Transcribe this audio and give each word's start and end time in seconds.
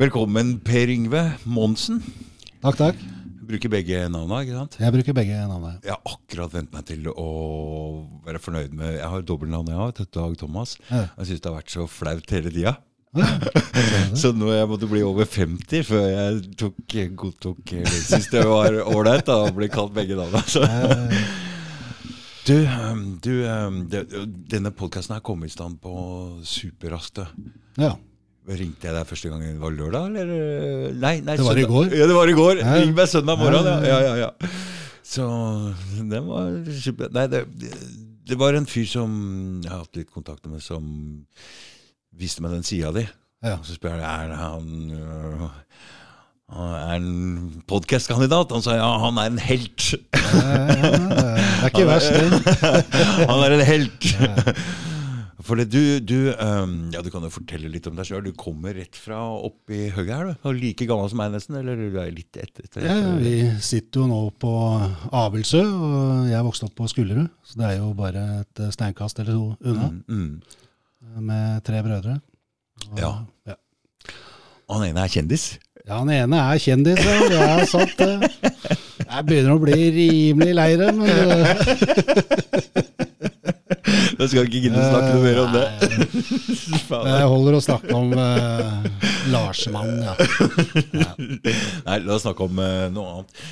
Velkommen, 0.00 0.54
Per 0.64 0.88
Yngve 0.88 1.20
Monsen. 1.44 1.98
Takk, 2.62 2.78
takk. 2.78 3.00
Bruker 3.44 3.68
begge 3.68 3.98
navna, 4.08 4.38
ikke 4.40 4.54
sant? 4.56 4.78
Jeg 4.80 4.94
bruker 4.94 5.12
begge 5.18 5.42
navna. 5.44 5.74
Jeg 5.84 5.92
har 5.92 6.00
akkurat 6.14 6.54
vent 6.54 6.72
meg 6.72 6.86
til 6.88 7.10
å 7.12 7.26
være 8.24 8.40
fornøyd 8.40 8.72
med 8.78 8.94
Jeg 8.94 9.10
har 9.12 9.26
dobbeltnavn, 9.28 9.68
jeg 9.68 9.82
òg. 9.84 10.00
Dag 10.16 10.38
Thomas. 10.40 10.72
Ja. 10.88 11.02
Jeg 11.18 11.28
syns 11.28 11.44
det 11.44 11.50
har 11.50 11.58
vært 11.58 11.76
så 11.76 11.84
flaut 11.84 12.32
hele 12.32 12.54
tida. 12.56 12.74
Så 14.22 14.32
nå 14.32 14.48
jeg 14.54 14.72
måtte 14.72 14.88
bli 14.88 15.04
over 15.04 15.28
50 15.28 15.84
før 15.90 16.08
jeg 16.08 16.42
tok, 16.64 16.98
godtok 17.20 17.72
eller 17.82 18.00
Syntes 18.00 18.32
det 18.32 18.48
var 18.48 18.80
ålreit 18.80 19.28
å 19.36 19.40
bli 19.52 19.68
kalt 19.68 19.92
begge 20.00 20.16
navn. 20.16 20.40
Altså. 20.40 20.64
Du, 22.48 22.56
um, 22.64 23.08
du 23.20 23.34
um, 23.44 23.82
denne 24.48 24.72
podkasten 24.72 25.18
her 25.18 25.26
kom 25.28 25.44
i 25.44 25.52
stand 25.52 25.76
på 25.84 25.92
superraskt. 26.48 27.26
Ja. 27.76 27.98
Ringte 28.50 28.88
jeg 28.88 28.96
deg 28.96 29.06
første 29.06 29.30
gang 29.30 29.42
det 29.46 29.60
var 29.62 29.74
lørdag, 29.76 30.16
eller? 30.24 30.92
Nei, 30.98 31.14
nei 31.22 31.36
Det 31.38 31.44
var 31.46 31.60
i 31.60 31.66
går. 31.70 31.92
Ja, 31.94 32.08
det 32.10 32.16
var 32.16 32.30
i 32.32 32.34
går. 32.34 32.62
Ja. 32.64 32.74
Ring 32.80 32.94
meg 32.96 33.10
søndag 33.12 33.38
morgen. 33.38 33.68
Ja, 33.68 33.76
Ja, 33.86 33.98
ja, 34.00 34.14
ja, 34.16 34.28
ja. 34.28 34.50
Så 35.06 35.26
det 36.10 36.20
var. 36.26 36.50
Nei, 37.14 37.26
det, 37.30 37.44
det 38.30 38.38
var 38.38 38.54
en 38.58 38.66
fyr 38.70 38.86
som 38.90 39.10
jeg 39.62 39.70
har 39.70 39.84
hatt 39.84 39.98
litt 39.98 40.10
kontakt 40.14 40.46
med, 40.50 40.62
som 40.62 40.84
viste 42.14 42.42
meg 42.44 42.54
den 42.58 42.66
sida 42.66 42.90
di. 42.94 43.06
Ja. 43.42 43.56
Og 43.58 43.66
så 43.66 43.74
spør 43.78 43.96
jeg 43.96 44.04
er 44.04 44.34
han 44.36 44.66
øh, 44.98 45.46
er 46.50 46.94
en 46.98 47.62
podkastkandidat. 47.70 48.50
Han 48.54 48.62
sa 48.66 48.76
ja, 48.78 48.90
han 49.06 49.18
er 49.22 49.30
en 49.32 49.38
helt. 49.46 49.92
Eh, 50.14 50.20
Det 50.20 51.66
er 51.66 51.70
ikke 51.70 51.86
verst, 51.88 52.12
det. 52.14 52.28
han 53.30 53.42
er 53.46 53.56
en 53.56 53.66
helt. 53.66 54.10
For 55.46 55.56
det, 55.56 55.66
du, 55.72 56.00
du, 56.04 56.16
um, 56.36 56.72
ja, 56.92 57.00
du 57.02 57.08
kan 57.12 57.22
jo 57.24 57.30
fortelle 57.32 57.68
litt 57.72 57.86
om 57.88 57.96
deg 57.96 58.04
sjøl. 58.08 58.24
Du 58.26 58.32
kommer 58.36 58.74
rett 58.76 58.96
fra 58.98 59.18
oppi 59.46 59.86
høgget 59.94 60.14
her. 60.16 60.26
du. 60.34 60.34
Og 60.50 60.58
like 60.58 60.86
gammel 60.90 61.08
som 61.12 61.20
meg, 61.22 61.30
nesten. 61.32 61.56
Eller 61.60 61.76
du 61.80 61.96
er 62.02 62.10
litt 62.12 62.36
etter? 62.36 62.66
etter, 62.68 62.84
Ja, 62.84 63.14
vi 63.20 63.34
sitter 63.64 64.02
jo 64.02 64.08
nå 64.10 64.18
på 64.42 64.52
Abildsø, 65.16 65.62
og 65.64 66.28
jeg 66.30 66.44
vokste 66.46 66.68
opp 66.68 66.74
på 66.80 66.88
Skullerud. 66.92 67.30
Så 67.46 67.56
det 67.62 67.66
er 67.70 67.76
jo 67.80 67.92
bare 67.96 68.24
et 68.42 68.62
steinkast 68.76 69.22
eller 69.24 69.32
to 69.38 69.46
unna, 69.64 69.88
Mm, 69.88 70.04
mm. 70.08 71.24
med 71.30 71.64
tre 71.64 71.80
brødre. 71.86 72.20
Og- 72.90 72.98
Ja. 73.00 73.12
ja. 73.46 73.54
Og 74.68 74.76
han 74.80 74.88
ene 74.90 75.04
er 75.04 75.08
kjendis. 75.08 75.58
Ja, 75.86 75.98
han 75.98 76.10
ene 76.10 76.36
er 76.36 76.58
kjendis, 76.62 77.00
ja. 77.02 77.28
Det 77.28 77.40
er 77.40 77.64
sant, 77.66 77.96
det. 77.98 78.30
Jeg 79.10 79.24
begynner 79.26 79.56
å 79.56 79.62
bli 79.62 79.78
rimelig 79.96 80.54
lei 80.54 80.76
det, 80.78 80.90
men 80.94 81.08
eh, 81.10 81.46
Jeg 83.86 84.28
skal 84.30 84.46
ikke 84.46 84.62
gidde 84.66 84.80
å 84.80 84.86
snakke 84.90 85.10
noe 85.14 85.24
mer 85.24 85.40
om 85.42 85.52
det. 85.54 85.66
Nei, 86.90 87.12
Jeg 87.20 87.28
holder 87.32 87.56
å 87.56 87.60
snakke 87.64 87.96
om 87.96 88.14
uh, 88.16 88.88
Larsmann, 89.32 89.92
ja. 90.04 90.14
ja. 90.94 91.12
Nei, 91.18 91.98
la 92.04 92.16
oss 92.16 92.26
snakke 92.26 92.46
om 92.46 92.60
uh, 92.62 92.88
noe 92.92 93.20
annet. 93.20 93.44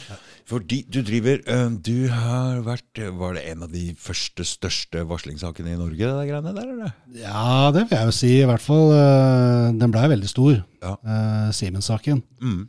Fordi 0.48 0.78
du 0.88 1.02
driver 1.04 1.42
uh, 1.44 1.66
Du 1.84 2.08
har 2.08 2.62
vært 2.64 2.96
Var 3.18 3.34
det 3.36 3.42
en 3.50 3.66
av 3.66 3.72
de 3.74 3.90
første 4.00 4.46
største 4.48 5.02
varslingssakene 5.10 5.74
i 5.74 5.76
Norge, 5.76 6.08
det 6.08 6.30
greiene 6.30 6.54
der, 6.56 6.72
eller? 6.72 6.96
Ja, 7.20 7.68
det 7.76 7.84
vil 7.84 7.98
jeg 7.98 8.08
jo 8.10 8.16
si. 8.16 8.32
I 8.40 8.48
hvert 8.48 8.64
fall. 8.64 8.90
Uh, 8.94 9.68
den 9.76 9.94
blei 9.94 10.08
veldig 10.14 10.32
stor, 10.32 10.58
Ja. 10.84 10.96
uh, 10.96 11.54
Siemens-saken. 11.56 12.24
Mm. 12.40 12.66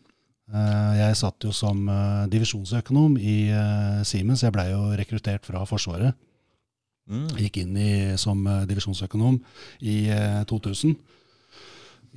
Eh, 0.50 0.94
jeg 0.98 1.18
satt 1.20 1.46
jo 1.46 1.52
som 1.54 1.84
eh, 1.94 2.26
divisjonsøkonom 2.34 3.20
i 3.22 3.38
eh, 3.54 4.00
Siemens. 4.08 4.42
Jeg 4.46 4.56
blei 4.56 4.70
jo 4.72 4.88
rekruttert 4.98 5.46
fra 5.46 5.62
Forsvaret. 5.70 6.18
Mm. 7.10 7.28
Gikk 7.42 7.62
inn 7.64 7.78
i, 7.82 7.92
som 8.22 8.44
eh, 8.48 8.66
divisjonsøkonom 8.70 9.40
i 9.82 10.02
eh, 10.14 10.44
2000 10.50 10.94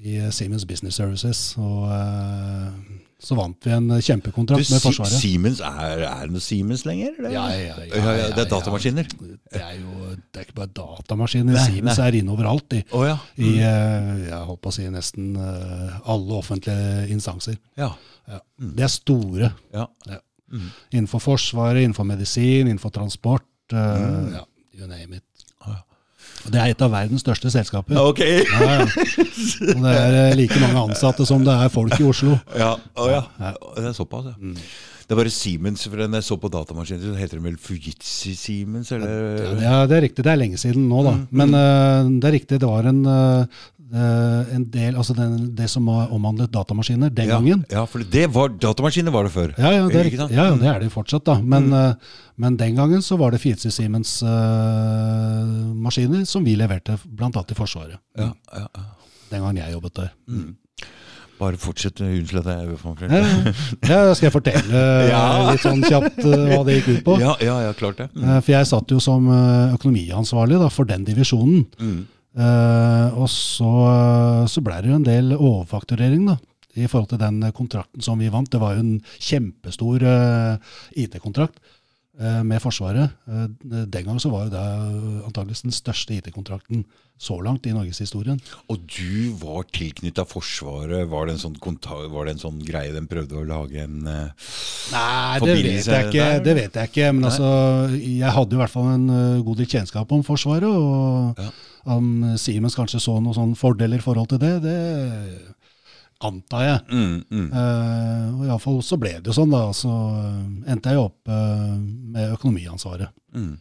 i 0.03 0.19
eh, 0.19 0.29
Siemens 0.35 0.67
Business 0.69 0.99
Services. 1.01 1.41
Og 1.61 1.87
eh, 1.93 2.99
så 3.23 3.37
vant 3.39 3.55
vi 3.63 3.71
en 3.71 3.87
Du, 3.87 3.95
kjempekontrakt 4.03 4.67
med 4.73 4.83
Forsvaret. 4.83 5.15
Siemens, 5.15 5.61
er, 5.63 6.03
er 6.09 6.25
det 6.27 6.35
noe 6.35 6.43
Siemens 6.43 6.83
lenger? 6.89 7.15
Ja, 7.23 7.45
ja, 7.55 7.77
ja, 7.87 8.01
Ja, 8.03 8.31
det 8.35 8.45
er 8.47 8.51
datamaskiner. 8.51 9.07
Det 9.15 9.61
er 9.63 9.77
jo 9.79 10.09
det 10.17 10.41
er 10.41 10.47
ikke 10.49 10.57
bare 10.59 10.73
datamaskiner. 10.75 11.55
Nei, 11.55 11.67
Siemens 11.71 12.01
nei. 12.01 12.09
er 12.09 12.19
inne 12.19 12.35
overalt. 12.35 12.75
I, 12.75 12.83
oh, 12.91 13.05
ja. 13.07 13.15
i 13.39 13.53
eh, 13.63 14.11
jeg 14.27 14.43
holdt 14.49 14.63
på 14.65 14.73
å 14.73 14.77
si 14.77 14.89
nesten 14.91 15.33
eh, 15.39 15.95
alle 16.11 16.37
offentlige 16.41 17.07
instanser. 17.15 17.57
Ja. 17.79 17.93
Ja. 18.29 18.43
Det 18.59 18.87
er 18.89 18.93
store. 18.93 19.55
ja. 19.77 19.89
Mm. 20.53 20.67
Innenfor 20.93 21.23
Forsvaret, 21.25 21.81
innenfor 21.81 22.05
medisin, 22.05 22.67
innenfor 22.67 22.91
transport. 22.93 23.47
eh, 23.73 24.35
ja, 24.35 24.43
you 24.75 24.87
name 24.89 25.19
it. 25.19 25.25
Ah, 25.61 25.77
ja. 25.77 25.81
Og 26.43 26.55
det 26.55 26.61
er 26.61 26.73
et 26.73 26.83
av 26.83 26.91
verdens 26.91 27.23
største 27.23 27.51
selskaper. 27.55 27.99
Ok. 28.03 28.23
Ja, 28.23 28.71
ja. 28.79 28.87
Og 28.87 29.83
det 29.85 29.93
er 29.93 30.17
eh, 30.23 30.39
like 30.39 30.59
mange 30.63 30.87
ansatte 30.89 31.27
som 31.29 31.45
det 31.47 31.55
er 31.55 31.71
folk 31.73 31.95
i 31.99 32.07
Oslo. 32.07 32.39
Ja, 32.59 32.75
oh, 32.99 33.11
ja. 33.11 33.23
Det 33.77 33.87
er 33.91 33.95
såpass, 33.97 34.33
ja. 34.33 34.39
Mm. 34.39 34.57
Det 35.03 35.17
er 35.17 35.19
bare 35.19 35.33
Siemens, 35.35 35.83
for 35.85 36.01
den 36.01 36.15
jeg 36.17 36.25
så 36.25 36.37
på 36.41 36.49
datamaskinen, 36.49 37.03
så 37.03 37.19
heter 37.19 37.37
den 37.37 37.45
vel 37.45 37.57
Fujitsu 37.61 38.33
Siemens, 38.39 38.93
eller? 38.95 39.59
Ja, 39.61 39.83
det 39.91 39.99
er 39.99 40.05
riktig. 40.07 40.25
Det 40.25 40.31
er 40.33 40.39
lenge 40.41 40.61
siden 40.63 40.87
nå, 40.89 41.03
da. 41.05 41.15
Men 41.37 41.53
eh, 41.59 42.11
det 42.23 42.31
er 42.31 42.37
riktig. 42.39 42.61
Det 42.63 42.71
var 42.71 42.89
en, 42.89 43.03
eh, 43.13 43.61
en 43.93 44.63
del 44.73 44.97
Altså 44.97 45.13
den, 45.17 45.51
det 45.57 45.67
som 45.69 45.85
var 45.91 46.13
omhandlet 46.15 46.53
datamaskiner 46.55 47.11
den 47.13 47.29
ja, 47.29 47.37
gangen. 47.37 47.65
Ja, 47.73 47.83
for 47.85 48.05
det 48.15 48.27
var 48.33 48.55
datamaskiner 48.57 49.13
var 49.13 49.29
det 49.29 49.35
før. 49.35 49.53
Ja, 49.59 49.73
ja, 49.77 49.85
det 49.93 50.01
er, 50.01 50.11
ja, 50.17 50.29
ja, 50.33 50.47
det 50.57 50.71
er 50.71 50.81
det 50.85 50.93
fortsatt, 50.95 51.27
da. 51.29 51.37
Men, 51.41 51.69
eh, 51.77 52.17
men 52.41 52.57
den 52.61 52.79
gangen 52.79 53.05
så 53.05 53.19
var 53.21 53.35
det 53.35 53.43
Fitzy 53.43 53.69
Siemens 53.75 54.19
eh, 54.25 55.53
maskiner 55.85 56.25
som 56.29 56.45
vi 56.47 56.57
leverte 56.57 56.97
bl.a. 57.05 57.31
til 57.45 57.59
Forsvaret. 57.59 58.01
Ja, 58.17 58.33
ja, 58.53 58.67
ja. 58.67 58.89
Den 59.33 59.45
gangen 59.45 59.61
jeg 59.63 59.73
jobbet 59.77 59.97
der. 60.01 60.13
Bare 61.43 61.59
fortsett. 61.59 62.01
Unnskyld 62.05 62.43
at 62.43 62.51
jeg 62.53 63.11
er 63.11 63.39
Ja, 63.89 64.15
skal 64.15 64.29
jeg 64.29 64.35
fortelle 64.35 64.83
Ja. 65.13 65.23
litt 65.51 65.65
sånn 65.65 65.83
kjapt 65.83 66.21
eh, 66.23 66.49
hva 66.53 66.61
det 66.69 66.79
gikk 66.79 66.91
ut 66.93 67.05
på? 67.09 67.17
Ja, 67.23 67.35
ja, 67.43 67.57
ja, 67.67 67.73
klart 67.77 67.99
det. 68.03 68.11
Mm. 68.15 68.25
Eh, 68.29 68.41
For 68.41 68.55
jeg 68.55 68.69
satt 68.71 68.95
jo 68.95 69.01
som 69.03 69.27
eh, 69.33 69.75
økonomiansvarlig 69.79 70.61
da, 70.63 70.69
for 70.73 70.89
den 70.89 71.07
divisjonen. 71.09 71.65
Mm. 71.81 72.03
Eh, 72.33 73.19
og 73.19 73.29
så, 73.29 73.73
eh, 73.91 74.47
så 74.49 74.63
ble 74.65 74.79
det 74.81 74.93
jo 74.93 74.99
en 75.01 75.07
del 75.09 75.35
overfakturering 75.37 76.25
da, 76.31 76.39
i 76.81 76.89
forhold 76.89 77.11
til 77.13 77.21
den 77.21 77.45
kontrakten 77.53 78.05
som 78.05 78.21
vi 78.23 78.31
vant. 78.33 78.51
Det 78.53 78.61
var 78.63 78.77
jo 78.77 78.85
en 78.87 78.95
kjempestor 79.21 80.07
uh, 80.09 80.73
IT-kontrakt 80.97 81.61
med 82.45 82.61
Forsvaret. 82.61 83.15
Eh, 83.29 83.47
den 83.89 84.05
gang 84.05 84.19
så 84.21 84.29
var 84.33 84.45
jo 84.47 84.53
det 84.53 84.65
antakeligvis 85.29 85.63
den 85.65 85.73
største 85.73 86.19
IT-kontrakten 86.19 86.85
så 87.23 87.37
langt 87.41 87.65
i 87.67 87.73
norgeshistorien. 87.73 88.41
Og 88.73 88.81
du 88.91 89.31
var 89.39 89.63
tilknytta 89.73 90.25
Forsvaret. 90.27 91.07
Var 91.09 91.27
det, 91.29 91.37
en 91.37 91.43
sånn 91.45 91.57
var 92.11 92.27
det 92.27 92.35
en 92.35 92.43
sånn 92.43 92.59
greie 92.67 92.91
de 92.93 93.03
prøvde 93.07 93.39
å 93.39 93.45
lage 93.47 93.85
en 93.85 94.07
eh, 94.11 94.51
Nei, 94.93 95.39
det 95.45 95.57
vet 95.63 95.87
jeg 95.87 96.09
ikke. 96.11 96.29
Det 96.45 96.55
vet 96.59 96.81
jeg 96.81 96.91
ikke. 96.93 97.09
Men 97.15 97.23
Nei. 97.25 97.31
altså, 97.31 97.51
jeg 98.03 98.35
hadde 98.37 98.57
jo 98.57 98.59
i 98.59 98.63
hvert 98.65 98.75
fall 98.75 98.91
en 98.97 99.09
eh, 99.17 99.43
god 99.47 99.63
del 99.63 99.71
kjennskap 99.77 100.13
om 100.19 100.25
Forsvaret. 100.27 100.69
Og 100.69 101.39
Ja. 101.39 101.51
om 101.97 102.13
Siemens 102.39 102.77
kanskje 102.79 103.01
så 103.03 103.17
noen 103.23 103.35
sånne 103.39 103.57
fordeler 103.59 104.03
i 104.03 104.05
forhold 104.05 104.29
til 104.35 104.39
det, 104.43 104.53
det 104.67 104.77
antar 106.29 106.65
jeg. 106.67 106.79
mm, 106.93 107.17
mm. 107.31 107.49
Uh, 107.53 108.29
og 108.37 108.47
iallfall 108.47 108.81
så 108.87 108.99
ble 109.01 109.17
det 109.19 109.31
jo 109.31 109.37
sånn, 109.37 109.53
da. 109.53 109.65
Så 109.77 109.91
eh, 109.91 110.73
endte 110.73 110.93
jeg 110.93 110.99
jo 110.99 111.09
opp 111.09 111.33
eh, 111.33 111.75
med 112.15 112.37
økonomiansvaret. 112.37 113.13
Mm. 113.37 113.53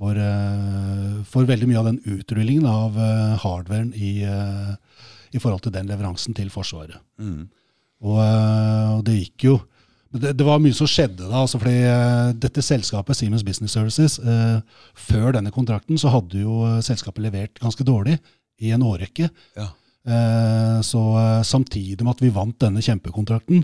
For, 0.00 0.16
for 1.28 1.44
veldig 1.44 1.66
mye 1.68 1.80
av 1.82 1.88
den 1.90 1.98
utrullingen 2.08 2.64
av 2.64 2.94
uh, 2.96 3.34
hardwaren 3.42 3.90
i, 3.92 4.22
i 4.24 5.42
forhold 5.42 5.60
til 5.66 5.74
den 5.74 5.90
leveransen 5.92 6.32
til 6.38 6.48
Forsvaret. 6.48 6.96
Mm. 7.20 7.50
Og, 8.08 8.16
og 8.16 9.02
det 9.04 9.18
gikk 9.18 9.44
jo 9.50 9.58
det, 10.10 10.32
det 10.34 10.46
var 10.46 10.58
mye 10.62 10.74
som 10.74 10.88
skjedde 10.90 11.28
da. 11.28 11.42
altså 11.44 11.60
fordi 11.60 11.76
Dette 12.42 12.64
selskapet, 12.64 13.18
Siemens 13.18 13.44
Business 13.46 13.76
Services, 13.76 14.16
eh, 14.18 14.58
før 14.98 15.36
denne 15.36 15.52
kontrakten 15.54 16.00
så 16.00 16.10
hadde 16.10 16.42
jo 16.42 16.64
selskapet 16.82 17.22
levert 17.28 17.60
ganske 17.62 17.84
dårlig 17.86 18.16
i 18.60 18.72
en 18.74 18.84
årrekke. 18.84 19.30
Ja. 19.56 19.68
Eh, 20.10 20.80
så 20.82 21.00
eh, 21.20 21.42
samtidig 21.46 22.02
med 22.02 22.16
at 22.16 22.24
vi 22.24 22.32
vant 22.34 22.58
denne 22.62 22.82
kjempekontrakten, 22.84 23.62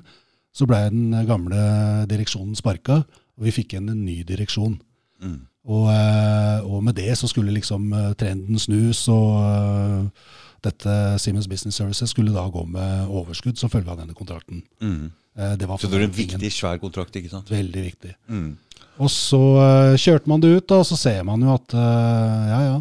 så 0.57 0.69
ble 0.69 0.87
den 0.93 1.13
gamle 1.29 2.07
direksjonen 2.09 2.57
sparka, 2.57 3.03
og 3.37 3.45
vi 3.45 3.53
fikk 3.53 3.75
igjen 3.75 3.91
en 3.93 4.05
ny 4.07 4.23
direksjon. 4.29 4.79
Mm. 5.21 5.39
Og, 5.67 5.89
eh, 5.91 6.59
og 6.65 6.85
med 6.87 6.97
det 6.97 7.11
så 7.19 7.29
skulle 7.29 7.55
liksom 7.57 7.91
trenden 8.21 8.61
snus, 8.63 9.03
og 9.13 10.09
dette 10.65 10.95
Siemens 11.23 11.49
Business 11.51 11.79
Services 11.79 12.15
skulle 12.15 12.35
da 12.35 12.47
gå 12.51 12.63
med 12.71 13.11
overskudd 13.13 13.59
som 13.61 13.71
følge 13.71 13.93
av 13.93 14.01
denne 14.01 14.17
kontrakten. 14.17 14.63
Mm. 14.81 15.11
Det 15.61 15.67
var 15.69 15.77
Så 15.77 15.91
det 15.91 15.99
var 15.99 16.07
en 16.07 16.17
viktig, 16.17 16.49
svær 16.55 16.79
kontrakt, 16.81 17.17
ikke 17.19 17.29
sant? 17.29 17.51
Veldig 17.53 17.83
viktig. 17.91 18.15
Mm. 18.33 18.55
Og 19.05 19.11
så 19.13 19.41
kjørte 20.01 20.31
man 20.33 20.41
det 20.41 20.55
ut, 20.55 20.65
da, 20.65 20.79
og 20.81 20.87
så 20.89 20.97
ser 20.97 21.27
man 21.29 21.43
jo 21.45 21.53
at 21.53 21.75
ja, 21.77 22.61
ja. 22.71 22.79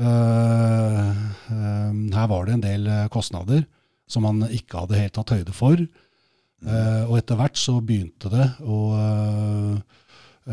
Eh, 0.00 1.10
eh, 1.54 1.92
her 2.16 2.30
var 2.30 2.46
det 2.46 2.56
en 2.56 2.64
del 2.64 2.86
eh, 2.90 3.08
kostnader 3.12 3.64
som 4.10 4.26
man 4.26 4.42
ikke 4.50 4.82
hadde 4.82 4.98
helt 4.98 5.14
tatt 5.14 5.34
høyde 5.36 5.54
for. 5.54 5.80
Og 6.60 7.12
etter 7.16 7.38
hvert 7.38 7.56
så 7.56 7.78
begynte 7.80 8.28
det 8.28 8.46
å 8.68 8.78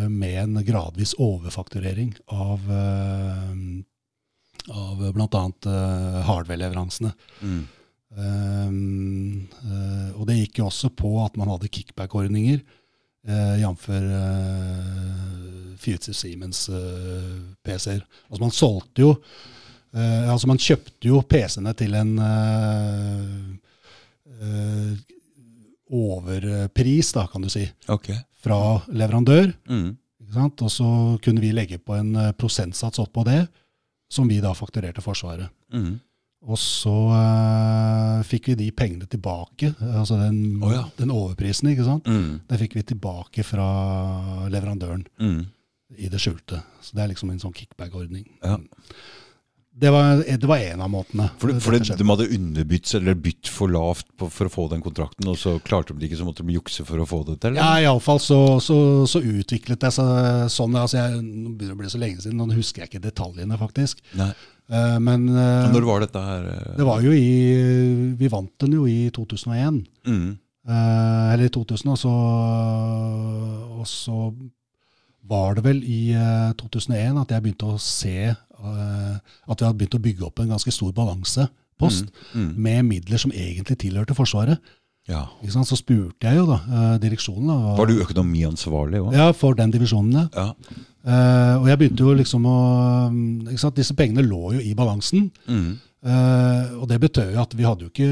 med 0.07 0.37
en 0.39 0.59
gradvis 0.63 1.15
overfakturering 1.19 2.13
av, 2.31 2.63
uh, 2.69 3.51
av 4.71 5.01
bl.a. 5.15 5.41
Uh, 5.65 6.19
hardware-leveransene. 6.29 7.11
Mm. 7.41 7.63
Um, 8.17 9.47
Og 10.17 10.23
det 10.29 10.37
gikk 10.39 10.61
jo 10.61 10.69
også 10.69 10.93
på 10.95 11.11
at 11.25 11.35
man 11.37 11.51
hadde 11.51 11.69
kickback-ordninger, 11.69 12.61
eh, 13.27 13.55
jf. 13.61 13.89
Future 15.77 16.15
Siemens 16.15 16.67
eh. 16.69 18.01
Altså 18.29 18.41
man 18.41 18.53
solgte 18.55 19.03
jo 19.03 19.11
eh, 19.93 20.25
Altså 20.31 20.49
man 20.49 20.61
kjøpte 20.61 21.09
jo 21.09 21.21
PC-ene 21.27 21.73
til 21.77 21.95
en 21.97 22.11
eh, 24.37 24.95
overpris, 25.87 27.13
da, 27.15 27.23
kan 27.31 27.41
du 27.41 27.49
si, 27.49 27.63
Ok. 27.87 28.11
fra 28.43 28.81
leverandør. 28.91 29.53
Mm. 29.71 29.95
Og 30.35 30.71
så 30.71 30.89
kunne 31.23 31.41
vi 31.41 31.53
legge 31.55 31.79
på 31.79 31.95
en 31.95 32.11
prosentsats 32.37 32.99
oppå 32.99 33.23
det, 33.25 33.47
som 34.11 34.27
vi 34.27 34.41
da 34.43 34.51
fakturerte 34.53 35.01
Forsvaret. 35.01 35.47
Mm. 35.73 35.95
Og 36.47 36.59
så 36.61 36.93
uh, 37.11 38.23
fikk 38.27 38.51
vi 38.51 38.57
de 38.61 38.67
pengene 38.75 39.07
tilbake, 39.09 39.73
altså 39.81 40.19
den, 40.21 40.61
oh, 40.63 40.71
ja. 40.71 40.85
den 40.99 41.11
overprisen, 41.11 41.71
ikke 41.73 41.87
sant? 41.87 42.07
Mm. 42.07 42.37
Det 42.47 42.59
fikk 42.61 42.77
vi 42.77 42.85
tilbake 42.93 43.45
fra 43.47 43.67
leverandøren 44.51 45.05
Mm. 45.19 45.45
I 45.95 46.09
det 46.11 46.19
skjulte. 46.19 46.59
Så 46.83 46.97
det 46.97 47.05
er 47.05 47.13
liksom 47.13 47.31
en 47.31 47.39
sånn 47.39 47.55
kickback-ordning. 47.55 48.25
Ja. 48.43 48.57
Det 49.77 49.91
var, 49.93 50.23
det 50.25 50.47
var 50.49 50.57
en 50.57 50.81
av 50.81 50.89
måtene. 50.89 51.27
For, 51.37 51.53
for 51.61 51.77
de 51.77 52.05
hadde 52.09 52.25
underbytt 52.33 52.95
eller 52.97 53.13
bytt 53.21 53.49
for 53.53 53.69
lavt 53.69 54.07
på, 54.17 54.25
for 54.33 54.49
å 54.49 54.53
få 54.53 54.65
den 54.71 54.81
kontrakten, 54.81 55.27
og 55.29 55.37
så 55.37 55.59
klarte 55.61 55.93
de 55.93 56.01
det 56.01 56.09
ikke, 56.09 56.17
så 56.17 56.25
måtte 56.25 56.41
de 56.47 56.55
jukse 56.55 56.85
for 56.87 57.03
å 57.03 57.05
få 57.05 57.19
det 57.27 57.35
til? 57.43 57.59
Ja, 57.59 57.75
eller? 57.75 57.85
iallfall 57.85 58.17
så, 58.23 58.39
så, 58.63 58.77
så 59.05 59.21
utviklet 59.21 59.85
det 59.85 59.91
seg 59.93 60.49
sånn. 60.49 60.79
Altså 60.81 60.97
jeg, 60.97 61.21
nå 61.21 61.53
begynner 61.53 61.75
det 61.75 61.77
å 61.77 61.81
bli 61.83 61.93
så 61.93 62.01
lenge 62.01 62.25
siden, 62.25 62.41
nå 62.41 62.57
husker 62.57 62.83
jeg 62.83 62.89
ikke 62.89 63.03
detaljene, 63.05 63.59
faktisk. 63.61 64.01
Nei. 64.17 64.31
Eh, 64.67 64.97
Men 64.99 65.29
eh, 65.29 65.69
Når 65.71 65.85
var 65.87 66.01
dette 66.03 66.25
her? 66.25 66.49
eh? 66.55 66.73
det 66.81 66.89
var 66.89 67.05
jo 67.05 67.13
i 67.13 67.29
Vi 68.19 68.27
vant 68.33 68.51
den 68.65 68.73
jo 68.79 68.89
i 68.89 69.11
2001. 69.13 69.83
Mm. 70.09 70.27
Eller 70.67 71.45
i 71.45 71.53
2000, 71.53 71.93
og 71.93 72.01
så, 72.01 72.11
og 73.77 73.85
så 73.87 74.17
var 75.29 75.55
det 75.57 75.63
vel 75.65 75.83
i 75.83 76.11
eh, 76.15 76.51
2001 76.59 77.21
at 77.21 77.31
jeg 77.35 77.43
begynte 77.45 77.69
å 77.73 77.77
se 77.81 78.15
eh, 78.31 79.15
at 79.47 79.61
vi 79.61 79.65
hadde 79.67 79.77
begynt 79.77 79.97
å 79.99 80.03
bygge 80.03 80.27
opp 80.29 80.39
en 80.43 80.53
ganske 80.55 80.71
stor 80.73 80.93
balansepost 80.97 82.09
Mm. 82.33 82.53
med 82.57 82.85
midler 82.87 83.19
som 83.21 83.31
egentlig 83.31 83.77
tilhørte 83.77 84.15
Forsvaret. 84.17 84.57
Ja. 85.07 85.27
Så 85.47 85.77
spurte 85.77 86.25
jeg 86.27 86.35
jo 86.39 86.45
da 86.49 86.57
eh, 86.67 86.97
direksjonen 86.99 87.47
da, 87.47 87.75
Var 87.77 87.85
du 87.87 88.01
økonomiansvarlig 88.03 88.99
òg? 89.05 89.13
ja, 89.15 89.31
for 89.31 89.53
den 89.55 89.71
divisjonen. 89.71 90.27
Ja. 90.33 90.47
Ja. 90.47 90.77
Eh, 91.07 91.53
og 91.61 91.67
jeg 91.69 91.79
begynte 91.79 92.03
jo 92.03 92.15
liksom 92.17 92.43
å? 92.49 92.57
Disse 93.77 93.95
pengene 93.95 94.25
lå 94.25 94.55
jo 94.57 94.59
i 94.59 94.73
balansen. 94.75 95.29
Mm. 95.47 95.77
Uh, 96.07 96.77
og 96.77 96.85
det 96.87 96.99
betød 97.01 97.33
jo 97.33 97.39
at 97.41 97.55
vi 97.57 97.65
hadde 97.65 97.83
jo 97.87 97.89
ikke 97.89 98.09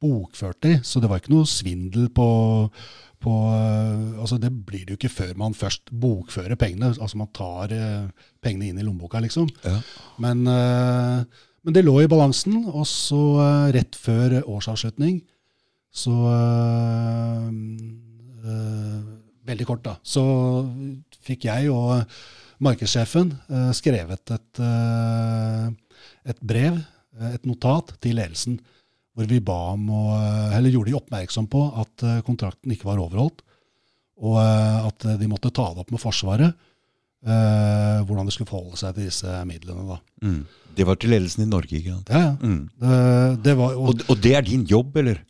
bokført 0.00 0.60
de, 0.62 0.76
så 0.86 1.00
det 1.02 1.08
var 1.10 1.18
ikke 1.20 1.32
noe 1.34 1.48
svindel 1.50 2.06
på, 2.14 2.26
på 3.24 3.32
eh, 3.54 4.20
altså 4.20 4.38
Det 4.40 4.50
blir 4.52 4.84
det 4.84 4.94
jo 4.94 4.98
ikke 5.00 5.12
før 5.12 5.32
man 5.40 5.56
først 5.56 5.90
bokfører 5.90 6.58
pengene. 6.60 6.92
Altså 6.94 7.20
man 7.20 7.32
tar 7.36 7.72
eh, 7.74 8.28
pengene 8.44 8.70
inn 8.70 8.80
i 8.80 8.86
lommeboka, 8.86 9.22
liksom. 9.24 9.48
Ja. 9.64 9.78
Men, 10.22 10.44
eh, 10.50 11.24
men 11.64 11.76
det 11.76 11.84
lå 11.86 11.96
i 12.02 12.10
balansen, 12.10 12.66
og 12.68 12.86
så 12.88 13.22
eh, 13.44 13.72
rett 13.78 13.96
før 13.96 14.40
årsavslutning 14.42 15.22
så 15.94 16.14
eh, 16.34 17.50
eh, 18.44 19.12
Veldig 19.44 19.66
kort, 19.68 19.82
da. 19.84 19.98
Så 20.00 20.22
fikk 21.20 21.42
jeg 21.44 21.68
og 21.68 21.98
markedssjefen 22.64 23.34
skrevet 23.76 24.30
et, 24.32 24.60
et 26.32 26.40
brev, 26.40 26.78
et 27.28 27.44
notat, 27.44 27.92
til 28.00 28.16
ledelsen. 28.16 28.56
Hvor 29.14 29.28
vi 29.30 29.40
ba 29.46 29.58
om 29.72 29.88
å, 29.94 30.04
eller 30.56 30.74
gjorde 30.74 30.90
de 30.90 30.98
oppmerksom 30.98 31.46
på 31.50 31.60
at 31.82 32.02
eh, 32.02 32.22
kontrakten 32.26 32.72
ikke 32.74 32.88
var 32.88 33.02
overholdt. 33.02 33.44
Og 34.24 34.40
eh, 34.42 34.86
at 34.88 35.06
de 35.20 35.28
måtte 35.30 35.52
ta 35.54 35.68
det 35.72 35.84
opp 35.84 35.92
med 35.94 36.02
Forsvaret. 36.02 36.56
Uh, 37.24 38.02
hvordan 38.04 38.28
de 38.28 38.34
skulle 38.34 38.50
forholde 38.50 38.76
seg 38.76 38.98
til 38.98 39.06
disse 39.08 39.34
midlene. 39.48 39.94
da. 39.94 40.26
Mm. 40.26 40.42
Det 40.76 40.84
var 40.84 40.98
til 41.00 41.14
ledelsen 41.14 41.46
i 41.46 41.48
Norge, 41.48 41.78
ikke 41.78 41.94
sant? 41.94 42.10
Ja, 42.12 42.20
ja. 42.20 42.32
Mm. 42.36 42.66
Det, 42.82 42.98
det 43.46 43.54
var, 43.56 43.78
og, 43.80 43.94
Og, 43.94 44.02
og 44.12 44.18
det 44.20 44.34
er 44.36 44.44
din 44.44 44.66
jobb, 44.68 44.98
eller? 45.00 45.22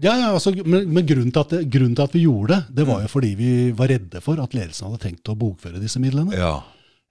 ja, 0.00 0.14
ja 0.18 0.30
altså, 0.32 0.54
men, 0.64 0.86
men 0.88 1.06
grunnen, 1.06 1.32
til 1.34 1.42
at 1.42 1.52
det, 1.52 1.64
grunnen 1.72 1.96
til 1.98 2.06
at 2.06 2.14
vi 2.16 2.24
gjorde 2.24 2.54
det, 2.54 2.76
det 2.78 2.86
var 2.88 3.02
jo 3.04 3.10
fordi 3.12 3.34
vi 3.38 3.50
var 3.76 3.92
redde 3.92 4.22
for 4.24 4.40
at 4.42 4.56
ledelsen 4.56 4.88
hadde 4.88 5.02
tenkt 5.04 5.30
å 5.30 5.36
bokføre 5.38 5.82
disse 5.82 6.00
midlene. 6.02 6.34
Ja. 6.38 6.56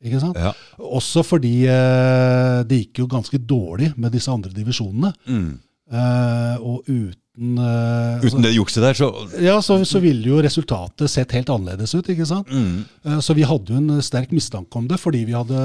Ikke 0.03 0.19
sant? 0.19 0.39
ja. 0.39 0.51
Også 0.83 1.23
fordi 1.23 1.53
uh, 1.69 2.63
det 2.67 2.81
gikk 2.81 3.03
jo 3.03 3.11
ganske 3.11 3.39
dårlig 3.39 3.93
med 3.95 4.11
disse 4.15 4.33
andre 4.33 4.51
divisjonene. 4.55 5.13
Mm. 5.29 5.53
Eh, 5.93 6.55
og 6.65 6.87
uten 6.89 7.57
uh, 7.61 8.17
altså- 8.17 8.31
Uten 8.33 8.45
det 8.45 8.53
jukset 8.55 8.81
der, 8.81 8.95
så 8.97 9.07
Ja, 9.41 9.59
så, 9.61 9.75
så 9.85 9.99
ville 10.01 10.25
jo 10.25 10.39
resultatet 10.41 11.09
sett 11.11 11.31
helt 11.37 11.51
annerledes 11.53 11.93
ut. 11.93 12.07
ikke 12.09 12.25
sant? 12.25 12.49
mm. 12.49 12.79
Uh, 13.05 13.19
Så 13.21 13.35
vi 13.37 13.45
hadde 13.45 13.69
jo 13.75 13.77
en 13.77 14.01
sterk 14.01 14.31
mistanke 14.33 14.73
om 14.79 14.87
det, 14.89 14.97
fordi 15.01 15.21
vi 15.29 15.35
hadde 15.37 15.59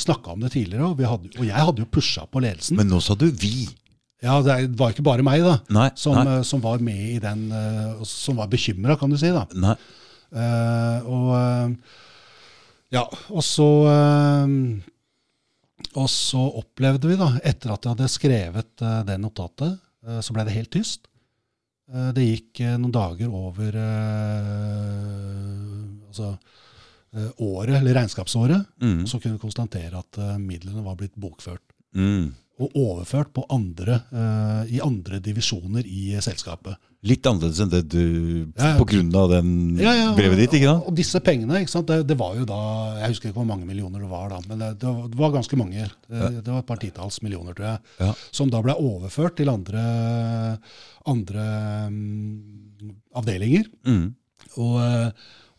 snakka 0.00 0.32
om 0.32 0.40
det 0.40 0.52
tidligere. 0.56 0.88
Og, 0.88 0.96
vi 0.96 1.04
hadde, 1.08 1.28
og 1.36 1.44
jeg 1.44 1.66
hadde 1.68 1.84
jo 1.84 1.90
pusha 1.92 2.24
på 2.32 2.40
ledelsen. 2.44 2.76
Men 2.80 2.88
nå 2.88 3.00
sa 3.04 3.14
du 3.14 3.26
'vi'. 3.30 3.68
ja, 4.22 4.40
Det 4.40 4.78
var 4.78 4.92
ikke 4.94 5.04
bare 5.04 5.22
meg 5.22 5.42
da, 5.44 5.58
Nei. 5.68 5.90
som, 5.94 6.14
nei, 6.14 6.38
Uh, 6.38 6.42
som 6.42 6.60
var 6.64 6.78
med 6.78 7.16
i 7.16 7.18
den, 7.18 7.52
som 8.04 8.36
var 8.36 8.48
bekymra, 8.48 8.96
kan 8.98 9.10
du 9.10 9.16
si. 9.18 9.28
da. 9.28 9.44
nei. 9.54 9.76
Og 11.04 11.76
ja, 12.92 13.04
og 13.30 13.42
så 13.42 13.68
Og 15.94 16.08
så 16.10 16.40
opplevde 16.60 17.10
vi, 17.10 17.16
da, 17.20 17.30
etter 17.46 17.74
at 17.74 17.84
jeg 17.84 17.94
hadde 17.94 18.12
skrevet 18.12 18.84
uh, 18.84 19.00
det 19.06 19.18
notatet, 19.22 19.76
uh, 20.06 20.20
så 20.24 20.34
ble 20.34 20.46
det 20.46 20.56
helt 20.56 20.72
tyst. 20.74 21.08
Uh, 21.90 22.10
det 22.16 22.26
gikk 22.26 22.64
noen 22.80 22.94
dager 22.94 23.32
over 23.34 23.76
altså, 26.08 26.34
året, 27.38 27.76
eller 27.78 27.94
regnskapsåret, 28.00 28.64
Mm. 28.82 29.04
og 29.04 29.08
så 29.10 29.20
kunne 29.20 29.36
vi 29.36 29.44
konstatere 29.44 30.00
at 30.00 30.18
midlene 30.40 30.82
var 30.82 30.96
blitt 30.98 31.14
bokført. 31.14 31.62
Mm. 31.94 32.32
Og 32.58 32.74
overført 32.78 33.32
på 33.34 33.44
andre, 33.50 34.00
i 34.70 34.80
andre 34.82 35.18
divisjoner 35.22 35.86
i 35.86 36.14
selskapet. 36.22 36.74
Litt 37.04 37.26
annerledes 37.28 37.60
enn 37.60 37.72
det 37.72 37.82
du 37.92 38.04
Ja, 38.56 38.74
ja. 38.74 39.02
Av 39.20 39.28
den 39.34 39.48
Ja, 39.76 39.92
ja, 39.92 40.08
brevet 40.16 40.40
ditt, 40.40 40.56
ikke 40.56 40.70
sant? 40.70 40.88
Og, 40.88 40.96
disse 40.96 41.20
pengene, 41.24 41.60
ikke 41.60 41.74
sant? 41.74 41.90
Det, 41.90 42.00
det 42.08 42.16
var 42.20 42.34
jo 42.38 42.46
da 42.48 42.58
Jeg 43.02 43.14
husker 43.14 43.30
ikke 43.30 43.42
hvor 43.42 43.50
mange 43.50 43.68
millioner 43.68 44.00
det 44.00 44.10
var 44.10 44.32
da, 44.32 44.40
men 44.48 44.62
det, 44.62 44.72
det, 44.80 45.20
var, 45.20 45.34
ganske 45.36 45.60
mange. 45.60 45.86
Det, 46.08 46.32
det 46.40 46.48
var 46.48 46.62
et 46.62 46.68
par 46.72 46.80
titalls 46.80 47.20
millioner, 47.24 47.56
tror 47.56 47.74
jeg. 47.74 48.16
Som 48.32 48.52
da 48.52 48.62
ble 48.64 48.76
overført 48.80 49.36
til 49.36 49.52
andre, 49.52 49.84
andre 51.10 51.48
um, 51.92 52.92
avdelinger. 53.20 53.68
Mm. 53.86 54.12
Og, 54.60 54.76
eh, 54.82 55.08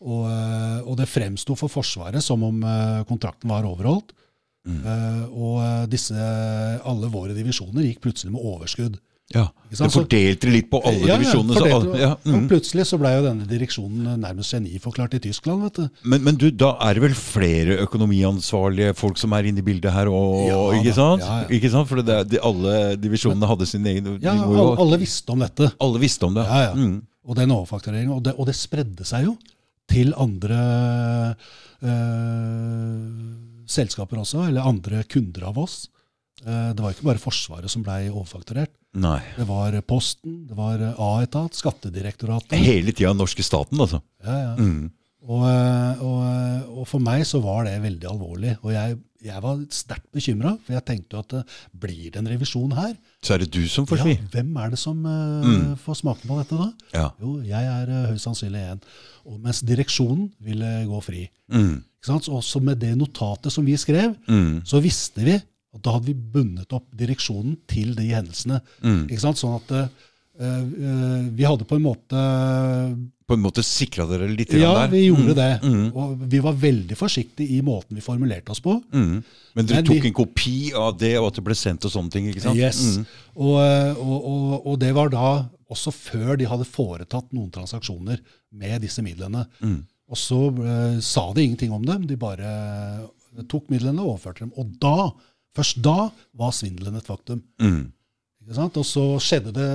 og, 0.06 0.22
eh, 0.30 0.78
og 0.84 0.94
det 1.00 1.08
fremsto 1.10 1.56
for 1.58 1.72
Forsvaret 1.72 2.24
som 2.24 2.44
om 2.46 2.62
eh, 2.62 3.02
kontrakten 3.08 3.50
var 3.52 3.68
overholdt. 3.68 4.14
Mm. 4.66 4.80
Og 5.30 5.86
disse, 5.86 6.16
alle 6.90 7.06
våre 7.12 7.36
divisjoner 7.36 7.84
gikk 7.86 8.00
plutselig 8.02 8.32
med 8.34 8.42
overskudd. 8.42 8.96
Ja. 9.34 9.48
Så- 9.74 9.88
fordelte 9.90 10.46
det 10.46 10.52
litt 10.52 10.68
på 10.70 10.78
alle 10.86 11.02
Ja, 11.08 11.16
divisjonene. 11.18 11.54
Ja, 11.58 11.76
alle- 11.76 11.98
ja, 11.98 12.10
Og 12.12 12.26
mm. 12.26 12.48
plutselig 12.48 12.84
så 12.86 12.98
ble 12.98 13.10
jo 13.16 13.24
denne 13.24 13.46
direksjonen 13.50 14.20
nærmest 14.22 14.54
geniforklart 14.54 15.14
i 15.14 15.18
Tyskland. 15.18 15.62
vet 15.64 15.74
du. 15.74 15.88
men, 16.04 16.22
men 16.22 16.36
du, 16.36 16.50
da 16.50 16.76
er 16.80 16.94
det 16.94 17.02
vel 17.02 17.14
flere 17.18 17.78
økonomiansvarlige 17.82 18.94
folk 18.94 19.18
som 19.18 19.32
er 19.32 19.42
inne 19.50 19.58
i 19.58 19.66
bildet 19.66 19.90
her? 19.92 20.06
Og, 20.06 20.76
ikke, 20.78 20.94
sant? 20.94 21.22
Ikke 21.50 21.70
sant? 21.70 21.88
For 21.88 22.02
det, 22.02 22.28
de, 22.30 22.38
alle 22.38 22.96
divisjonene 22.96 23.46
hadde 23.50 23.66
sin 23.66 23.84
egen 23.84 24.20
Ja, 24.22 24.36
alle, 24.44 24.78
alle 24.78 24.98
visste 25.02 25.34
om 25.34 25.42
dette. 25.42 25.72
alle 25.80 25.98
visste 25.98 26.24
om 26.24 26.34
det. 26.34 26.46
Ja, 26.46 26.62
ja. 26.70 26.72
Mm. 26.74 27.02
Og 27.26 27.34
den 27.34 27.50
overfaktureringen. 27.50 28.14
Og 28.14 28.22
det, 28.22 28.34
og 28.38 28.46
det 28.46 28.54
spredde 28.54 29.04
seg 29.04 29.24
jo 29.26 29.36
til 29.90 30.14
andre 30.16 31.34
øh, 31.82 33.02
selskaper 33.66 34.22
også, 34.22 34.46
eller 34.48 34.66
andre 34.66 35.02
kunder 35.10 35.48
av 35.50 35.58
oss. 35.58 35.88
Eh, 36.44 36.72
det 36.76 36.82
var 36.82 36.92
ikke 36.94 37.06
bare 37.08 37.22
Forsvaret 37.22 37.72
som 37.72 37.82
ble 37.86 38.06
overfakturert. 38.12 38.70
Nei. 38.96 39.18
Det 39.36 39.44
var 39.48 39.74
Posten, 39.86 40.46
det 40.48 40.56
var 40.56 40.80
A-etat, 40.96 41.52
Skattedirektoratet. 41.58 42.56
Hele 42.58 42.92
tida 42.96 43.12
norske 43.16 43.44
staten, 43.44 43.78
altså. 43.82 44.00
Ja, 44.24 44.36
ja. 44.40 44.54
Mm. 44.56 44.86
Og, 45.26 45.42
eh, 45.50 46.02
og, 46.06 46.18
eh, 46.30 46.66
og 46.78 46.86
for 46.86 47.02
meg 47.02 47.24
så 47.26 47.40
var 47.42 47.64
det 47.66 47.74
veldig 47.82 48.06
alvorlig. 48.06 48.52
Og 48.62 48.70
jeg, 48.70 48.94
jeg 49.26 49.42
var 49.42 49.58
sterkt 49.74 50.06
bekymra, 50.14 50.52
for 50.62 50.76
jeg 50.76 50.84
tenkte 50.86 51.16
jo 51.16 51.22
at 51.24 51.34
eh, 51.40 51.56
blir 51.82 52.12
det 52.14 52.20
en 52.20 52.28
revisjon 52.30 52.72
her? 52.78 52.92
Så 53.26 53.34
er 53.34 53.42
det 53.42 53.48
du 53.56 53.64
som 53.72 53.88
får 53.90 54.04
Ja, 54.04 54.14
hvem 54.36 54.52
er 54.62 54.70
det 54.76 54.78
som 54.78 55.00
eh, 55.02 55.48
Mm. 55.50 55.74
får 55.82 55.98
smake 56.04 56.28
på 56.30 56.38
dette 56.38 56.60
da? 56.60 56.68
Ja. 56.94 57.08
Jo, 57.20 57.34
jeg 57.42 57.72
er 57.72 57.90
høyst 58.12 58.28
sannsynlig 58.28 58.62
en. 58.70 58.80
Og 59.26 59.40
mens 59.42 59.60
direksjonen 59.66 60.30
ville 60.46 60.70
gå 60.86 61.02
fri. 61.02 61.26
Mm. 61.50 61.82
Ikke 61.98 62.12
sant? 62.12 62.30
Så 62.46 62.62
med 62.62 62.78
det 62.78 62.94
notatet 62.96 63.50
som 63.52 63.66
vi 63.66 63.74
skrev, 63.82 64.14
Mm. 64.30 64.62
så 64.64 64.78
visste 64.80 65.26
vi 65.26 65.40
at 65.76 65.82
da 65.86 65.94
hadde 65.96 66.10
vi 66.10 66.16
bundet 66.34 66.72
opp 66.76 66.88
direksjonen 66.96 67.56
til 67.70 67.94
de 67.98 68.10
hendelsene. 68.14 68.60
Mm. 68.82 69.04
Ikke 69.10 69.22
sant? 69.22 69.38
Sånn 69.40 69.56
at 69.60 69.72
uh, 69.76 69.88
vi 71.32 71.46
hadde 71.48 71.64
på 71.64 71.78
en 71.78 71.84
måte 71.86 72.22
På 73.26 73.34
en 73.34 73.40
måte 73.42 73.62
sikra 73.64 74.04
dere 74.06 74.26
litt 74.30 74.52
Ja, 74.54 74.74
der? 74.74 74.82
Ja, 74.82 74.86
vi 74.92 75.00
gjorde 75.08 75.32
Mm. 75.32 75.38
det. 75.38 75.62
Mm. 75.64 75.86
Og 75.96 76.20
vi 76.30 76.38
var 76.44 76.52
veldig 76.62 76.96
forsiktige 76.96 77.56
i 77.56 77.62
måten 77.64 77.96
vi 77.96 78.04
formulerte 78.04 78.50
oss 78.52 78.60
på. 78.60 78.76
Mm. 78.92 79.24
Men 79.56 79.66
dere 79.66 79.80
Men 79.80 79.84
tok 79.88 80.02
vi- 80.02 80.06
en 80.06 80.14
kopi 80.14 80.72
av 80.76 80.98
det, 80.98 81.16
og 81.18 81.26
at 81.28 81.34
det 81.40 81.44
ble 81.44 81.54
sendt 81.54 81.84
og 81.84 81.90
sånne 81.90 82.10
ting? 82.12 82.26
ikke 82.28 82.42
sant? 82.44 82.56
Yes. 82.60 82.98
Mm. 82.98 83.06
Og, 83.36 83.56
eh, 83.64 83.94
og, 83.98 84.24
og, 84.30 84.66
og 84.66 84.78
det 84.78 84.92
var 84.94 85.08
da 85.10 85.48
Også 85.68 85.90
før 85.90 86.36
de 86.38 86.44
hadde 86.46 86.62
foretatt 86.64 87.32
noen 87.34 87.50
transaksjoner 87.50 88.20
med 88.52 88.80
disse 88.82 89.02
midlene. 89.02 89.48
Mm. 89.60 89.80
Og 90.08 90.16
så 90.16 90.38
uh, 90.54 91.00
sa 91.00 91.32
de 91.34 91.42
ingenting 91.42 91.72
om 91.74 91.82
dem. 91.84 92.06
De 92.06 92.14
bare 92.14 93.08
tok 93.48 93.66
midlene 93.68 93.98
og 94.00 94.12
overførte 94.14 94.44
dem. 94.44 94.52
Og 94.56 94.78
da, 94.78 95.10
først 95.56 95.82
da, 95.84 96.08
var 96.36 96.54
svindelen 96.56 96.98
et 97.00 97.08
faktum. 97.08 97.42
Mm. 97.62 97.84
Og 98.46 98.84
så 98.86 99.04
skjedde 99.18 99.50
det 99.50 99.68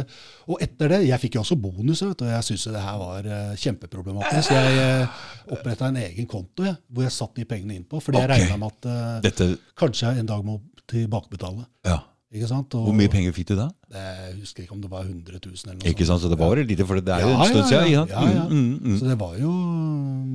Og 0.47 0.61
etter 0.63 0.93
det 0.93 0.99
Jeg 1.09 1.19
fikk 1.19 1.33
jo 1.35 1.41
også 1.41 1.57
bonus, 1.59 2.03
vet 2.05 2.21
du, 2.21 2.23
og 2.23 2.31
jeg 2.31 2.45
syntes 2.47 2.69
det 2.71 2.83
her 2.85 2.99
var 3.01 3.27
uh, 3.27 3.55
kjempeproblematisk. 3.59 4.53
Jeg 4.55 4.77
uh, 4.79 5.25
oppretta 5.57 5.89
en 5.91 5.99
egen 5.99 6.29
konto 6.29 6.63
jeg, 6.63 6.77
hvor 6.87 7.03
jeg 7.03 7.11
satte 7.11 7.41
de 7.41 7.49
pengene 7.49 7.75
inn 7.75 7.83
på. 7.83 7.99
Fordi 7.99 8.21
jeg 8.21 8.29
Ok. 8.29 8.37
regna 8.37 8.61
med 8.61 8.71
at 8.71 8.87
uh, 8.87 9.19
Dette 9.25 9.49
kanskje 9.75 10.07
jeg 10.07 10.23
en 10.23 10.31
dag 10.31 10.47
må 10.47 10.61
tilbakebetale. 10.87 11.67
Ja. 11.87 11.99
Ikke 12.31 12.47
sant? 12.47 12.71
Og, 12.79 12.87
Hvor 12.87 12.95
mye 12.95 13.11
penger 13.11 13.33
fikk 13.35 13.49
du 13.51 13.57
da? 13.59 13.67
Jeg 13.91 14.37
husker 14.39 14.63
ikke 14.63 14.77
om 14.77 14.81
det 14.83 14.91
var 14.91 15.03
100 15.03 15.35
000 15.43 15.65
eller 15.65 15.75
noe 15.81 15.91
Ikke 15.91 16.07
sant, 16.07 16.23
Så 16.23 16.29
det 16.31 16.39
var 16.39 16.55
jo 16.55 16.63
lite, 16.63 16.85
for 16.87 16.95
det 16.95 17.11
er 17.11 17.25
jo 17.25 17.31
Ja, 17.33 17.39
en 17.43 17.49
stund 17.51 17.67
siden. 17.67 17.89
ja. 17.91 18.03
Ja, 18.07 18.21
ja. 18.37 18.45
Mm, 18.47 18.77
mm, 18.79 18.99
Så 19.01 19.09
det 19.09 19.17
var 19.19 19.35
jo 19.35 19.51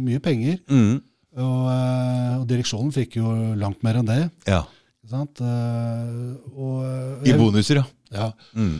mye 0.05 0.21
penger. 0.21 0.59
mm. 0.69 0.97
Og, 1.37 1.65
eh, 1.69 2.35
og 2.41 2.47
direksjonen 2.49 2.93
fikk 2.97 3.19
jo 3.19 3.33
langt 3.61 3.83
mer 3.85 3.99
enn 4.01 4.09
det. 4.09 4.23
Ja. 4.49 4.63
Eh, 5.07 6.35
Og, 6.57 7.27
I 7.27 7.33
bonuser, 7.39 7.77
ja. 7.81 7.85
ja. 8.13 8.29
Mm. 8.57 8.79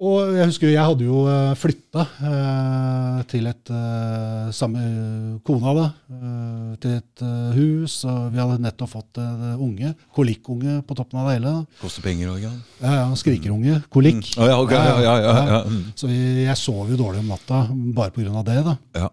og 0.00 0.30
jeg 0.32 0.46
husker 0.48 0.70
jeg 0.72 0.80
hadde 0.80 1.04
jo 1.04 1.24
eh, 1.28 1.50
flytta 1.60 2.04
eh, 2.24 3.18
til 3.28 3.48
et 3.50 3.72
eh, 3.74 4.46
samme 4.56 4.80
kona, 5.44 5.74
da. 5.76 5.84
eh, 6.14 6.70
til 6.80 6.94
et 6.96 7.24
eh, 7.26 7.50
hus, 7.58 7.98
og 8.08 8.30
vi 8.32 8.40
hadde 8.40 8.62
nettopp 8.64 8.92
fått 8.94 9.20
en 9.20 9.58
unge. 9.60 9.92
Kolikkunge 10.16 10.78
på 10.88 10.96
toppen 10.96 11.20
av 11.20 11.28
det 11.28 11.36
hele. 11.40 11.52
Koster 11.82 12.06
penger 12.06 12.32
òg, 12.32 12.40
ja. 12.46 12.52
Ja, 12.80 12.94
ja, 13.02 13.08
skrikerunge. 13.20 13.82
Kolikk. 13.92 14.22
Ja, 14.38 14.56
ok, 14.62 14.72
ja, 14.72 14.96
ja, 15.04 15.16
ja, 15.26 15.34
ja. 15.56 15.60
Mm. 15.68 15.82
Så 15.98 16.08
vi, 16.08 16.20
jeg 16.46 16.56
sov 16.62 16.88
jo 16.94 16.96
dårlig 17.00 17.20
om 17.26 17.34
natta 17.34 17.66
bare 17.96 18.14
pga. 18.16 18.42
det. 18.48 18.58
da. 18.70 18.78
ja. 19.02 19.10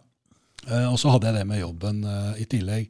Eh, 0.67 0.88
og 0.91 0.96
så 1.00 1.12
hadde 1.13 1.29
jeg 1.32 1.39
det 1.41 1.46
med 1.48 1.62
jobben 1.65 2.01
i 2.39 2.48
tillegg. 2.48 2.88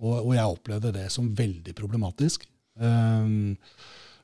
Og, 0.00 0.14
og 0.30 0.30
jeg 0.32 0.46
opplevde 0.54 0.94
det 0.94 1.08
som 1.12 1.26
veldig 1.36 1.74
problematisk. 1.76 2.46
Um, 2.80 3.56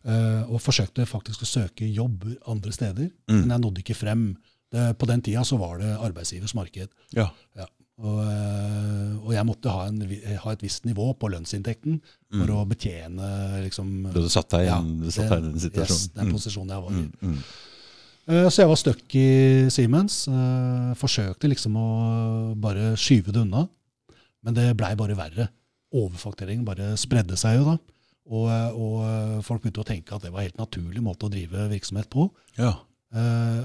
eh, 0.06 0.42
og 0.48 0.60
forsøkte 0.64 1.04
faktisk 1.06 1.42
å 1.44 1.48
søke 1.50 1.86
jobb 1.92 2.25
andre 2.48 2.72
steder, 2.72 3.10
Mm. 3.28 3.40
men 3.42 3.50
jeg 3.50 3.60
nådde 3.60 3.82
ikke 3.84 3.96
frem. 3.98 4.36
Det, 4.72 4.98
på 4.98 5.06
den 5.06 5.20
tida 5.22 5.42
så 5.44 5.58
var 5.58 5.78
det 5.78 5.92
arbeidsgivers 6.00 6.54
marked. 6.54 6.88
ja. 7.14 7.30
Ja. 7.56 7.66
Og, 7.98 8.18
eh, 8.28 9.12
og 9.25 9.30
jeg 9.32 9.46
måtte 9.48 9.70
ha, 9.72 9.86
en, 9.88 10.02
ha 10.42 10.50
et 10.52 10.60
visst 10.60 10.84
nivå 10.84 11.14
på 11.16 11.30
lønnsinntekten 11.32 11.94
for 12.30 12.50
å 12.52 12.66
betjene 12.68 13.62
liksom, 13.64 14.12
Du 14.12 14.28
satt 14.28 14.50
deg 14.50 14.66
i 14.66 14.68
ja, 14.68 14.76
den 14.82 14.98
den 15.00 15.54
Yes, 15.80 16.08
den 16.12 16.26
Mm. 16.28 16.32
posisjonen 16.34 16.75
jeg 16.75 16.82
var 16.82 16.90
i. 16.92 17.04
Mm, 17.06 17.12
mm. 17.22 17.38
Eh, 18.28 18.48
Så 18.50 18.56
jeg 18.60 18.68
var 18.68 18.76
stuck 18.76 19.14
i 19.16 19.70
Siemens. 19.70 20.26
Forsøkte 21.00 21.48
liksom 21.48 21.75
å 21.80 22.54
bare 22.60 22.92
skyve 23.00 23.32
det 23.32 23.40
unna. 23.46 23.66
Men 24.44 24.54
det 24.54 24.76
blei 24.76 24.94
bare 24.94 25.16
verre. 25.16 25.48
Overfakturering 25.94 26.64
bare 26.66 26.96
spredde 27.00 27.36
seg 27.38 27.56
jo 27.60 27.64
da. 27.72 27.78
Og, 28.26 28.49
og 28.50 29.42
folk 29.47 29.62
begynte 29.62 29.85
å 29.85 29.87
tenke 29.87 30.16
at 30.16 30.25
det 30.25 30.33
var 30.35 30.42
en 30.42 30.49
helt 30.49 30.59
naturlig 30.59 31.02
måte 31.04 31.28
å 31.28 31.30
drive 31.30 31.68
virksomhet 31.71 32.09
på. 32.11 32.26
Ja. 32.59 32.73
Eh, 33.14 33.61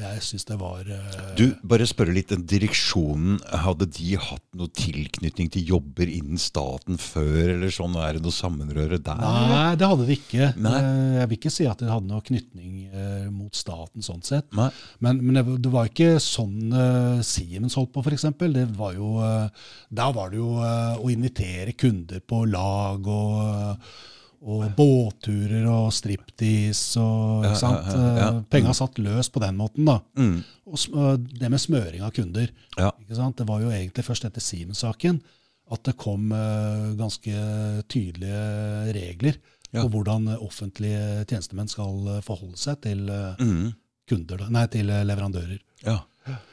jeg 0.00 0.22
syns 0.24 0.46
det 0.48 0.56
var 0.60 0.88
eh, 0.88 1.18
Du, 1.38 1.44
bare 1.66 1.86
spørre 1.88 2.14
litt, 2.16 2.32
direksjonen, 2.50 3.38
hadde 3.64 3.86
de 3.92 4.14
hatt 4.20 4.44
noe 4.56 4.70
tilknytning 4.76 5.50
til 5.52 5.72
jobber 5.74 6.10
innen 6.10 6.40
staten 6.40 6.98
før, 7.00 7.54
eller 7.56 7.72
sånn? 7.74 7.96
Er 8.00 8.18
det 8.18 8.24
noe 8.24 8.34
sammenrøre 8.34 9.00
der? 9.02 9.20
Nei, 9.20 9.74
det 9.80 9.88
hadde 9.90 10.06
de 10.08 10.16
ikke. 10.18 10.50
Nei. 10.60 10.76
Eh, 10.80 11.16
Jeg 11.20 11.30
vil 11.32 11.38
ikke 11.40 11.54
si 11.54 11.68
at 11.70 11.82
de 11.82 11.90
hadde 11.90 12.10
noe 12.10 12.24
knytning 12.26 12.86
eh, 12.90 13.26
mot 13.32 13.56
staten 13.56 14.04
sånn 14.04 14.22
sett. 14.26 14.48
Nei. 14.56 14.70
Men, 15.04 15.20
men 15.24 15.40
det, 15.40 15.44
det 15.64 15.72
var 15.72 15.90
ikke 15.90 16.14
sånn 16.22 16.70
uh, 16.74 17.20
Siemens 17.26 17.76
holdt 17.78 17.92
på, 17.94 18.04
f.eks. 18.04 18.28
Det 18.54 18.66
var 18.78 18.94
jo, 18.96 19.16
eh, 19.24 19.68
Da 19.92 20.10
var 20.14 20.32
det 20.32 20.40
jo 20.40 20.54
eh, 20.64 20.96
å 21.00 21.10
invitere 21.12 21.74
kunder 21.78 22.22
på 22.24 22.44
lag 22.50 23.06
og, 23.10 23.36
eh, 23.44 23.92
og 24.40 24.62
båtturer 24.76 25.66
og 25.68 25.90
striptease 25.92 27.00
og 27.02 27.44
ikke 27.44 27.58
sant? 27.60 27.90
ja. 27.92 28.28
Eh, 28.30 28.38
Penga 28.48 28.72
satt 28.76 28.96
løs 29.02 29.28
på 29.28 29.42
den 29.42 29.58
måten, 29.58 29.84
da. 29.84 29.98
Mm. 30.16 30.38
Og 30.70 30.86
eh, 30.96 31.16
det 31.42 31.50
med 31.52 31.60
smøring 31.60 32.00
av 32.06 32.14
kunder. 32.16 32.48
Ja. 32.78 32.88
Ikke 33.04 33.18
sant? 33.18 33.36
Det 33.36 33.46
var 33.50 33.60
jo 33.60 33.68
egentlig 33.74 34.04
først 34.06 34.24
etter 34.24 34.40
Siemens-saken 34.40 35.20
at 35.70 35.84
det 35.86 35.96
kom 36.00 36.32
eh, 36.32 36.86
ganske 36.98 37.34
tydelige 37.92 38.94
regler 38.96 39.36
på 39.70 39.84
hvordan 39.92 40.24
offentlige 40.40 41.24
tjenestemenn 41.30 41.68
skal 41.70 42.08
forholde 42.26 42.58
seg 42.58 42.80
til 42.82 43.04
Mm. 43.38 43.68
kunder, 44.10 44.48
nei, 44.50 44.64
til 44.66 44.86
leverandører. 44.86 45.60
ja. 45.86 46.00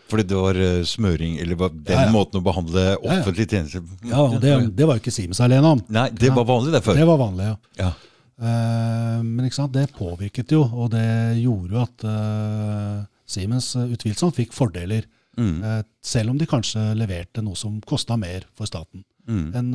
Fordi 0.07 0.23
det 0.29 0.37
var 0.39 0.55
eh, 0.55 0.83
smøring, 0.87 1.37
eller 1.43 1.55
var 1.59 1.69
den 1.75 1.95
Ja, 1.97 2.05
ja. 2.05 2.11
måten 2.13 2.39
å 2.39 2.43
behandle 2.45 2.83
offentlige 3.01 3.49
tjenester 3.51 3.81
Ja, 4.07 4.21
og 4.23 4.37
det, 4.43 4.53
det 4.77 4.87
var 4.87 4.95
jo 4.97 5.03
ikke 5.03 5.11
Siemens 5.15 5.41
alene 5.43 5.73
om. 5.75 5.81
Nei, 5.91 6.07
det 6.15 6.31
var 6.35 6.45
vanlig 6.47 6.71
det 6.77 6.83
før. 6.85 6.95
Det 6.99 7.07
var 7.09 7.19
vanlig, 7.21 7.49
ja. 7.49 7.57
Ja. 7.81 7.91
Eh, 8.37 9.19
men 9.25 9.45
ikke 9.47 9.57
sant, 9.59 9.73
det 9.75 9.89
påvirket 9.97 10.51
jo, 10.55 10.61
og 10.63 10.91
det 10.93 11.03
gjorde 11.41 11.73
jo 11.75 11.81
at 11.83 12.05
uh, 12.07 13.03
Siemens 13.27 13.71
utvilsomt 13.75 14.35
fikk 14.37 14.53
fordeler. 14.55 15.07
Mm. 15.37 15.59
selv 16.01 16.31
om 16.31 16.37
de 16.39 16.47
kanskje 16.49 16.81
leverte 16.97 17.43
noe 17.45 17.53
som 17.53 17.75
kosta 17.85 18.15
mer 18.17 18.47
for 18.57 18.65
staten 18.65 19.03
Mm. 19.27 19.51
enn 19.53 19.67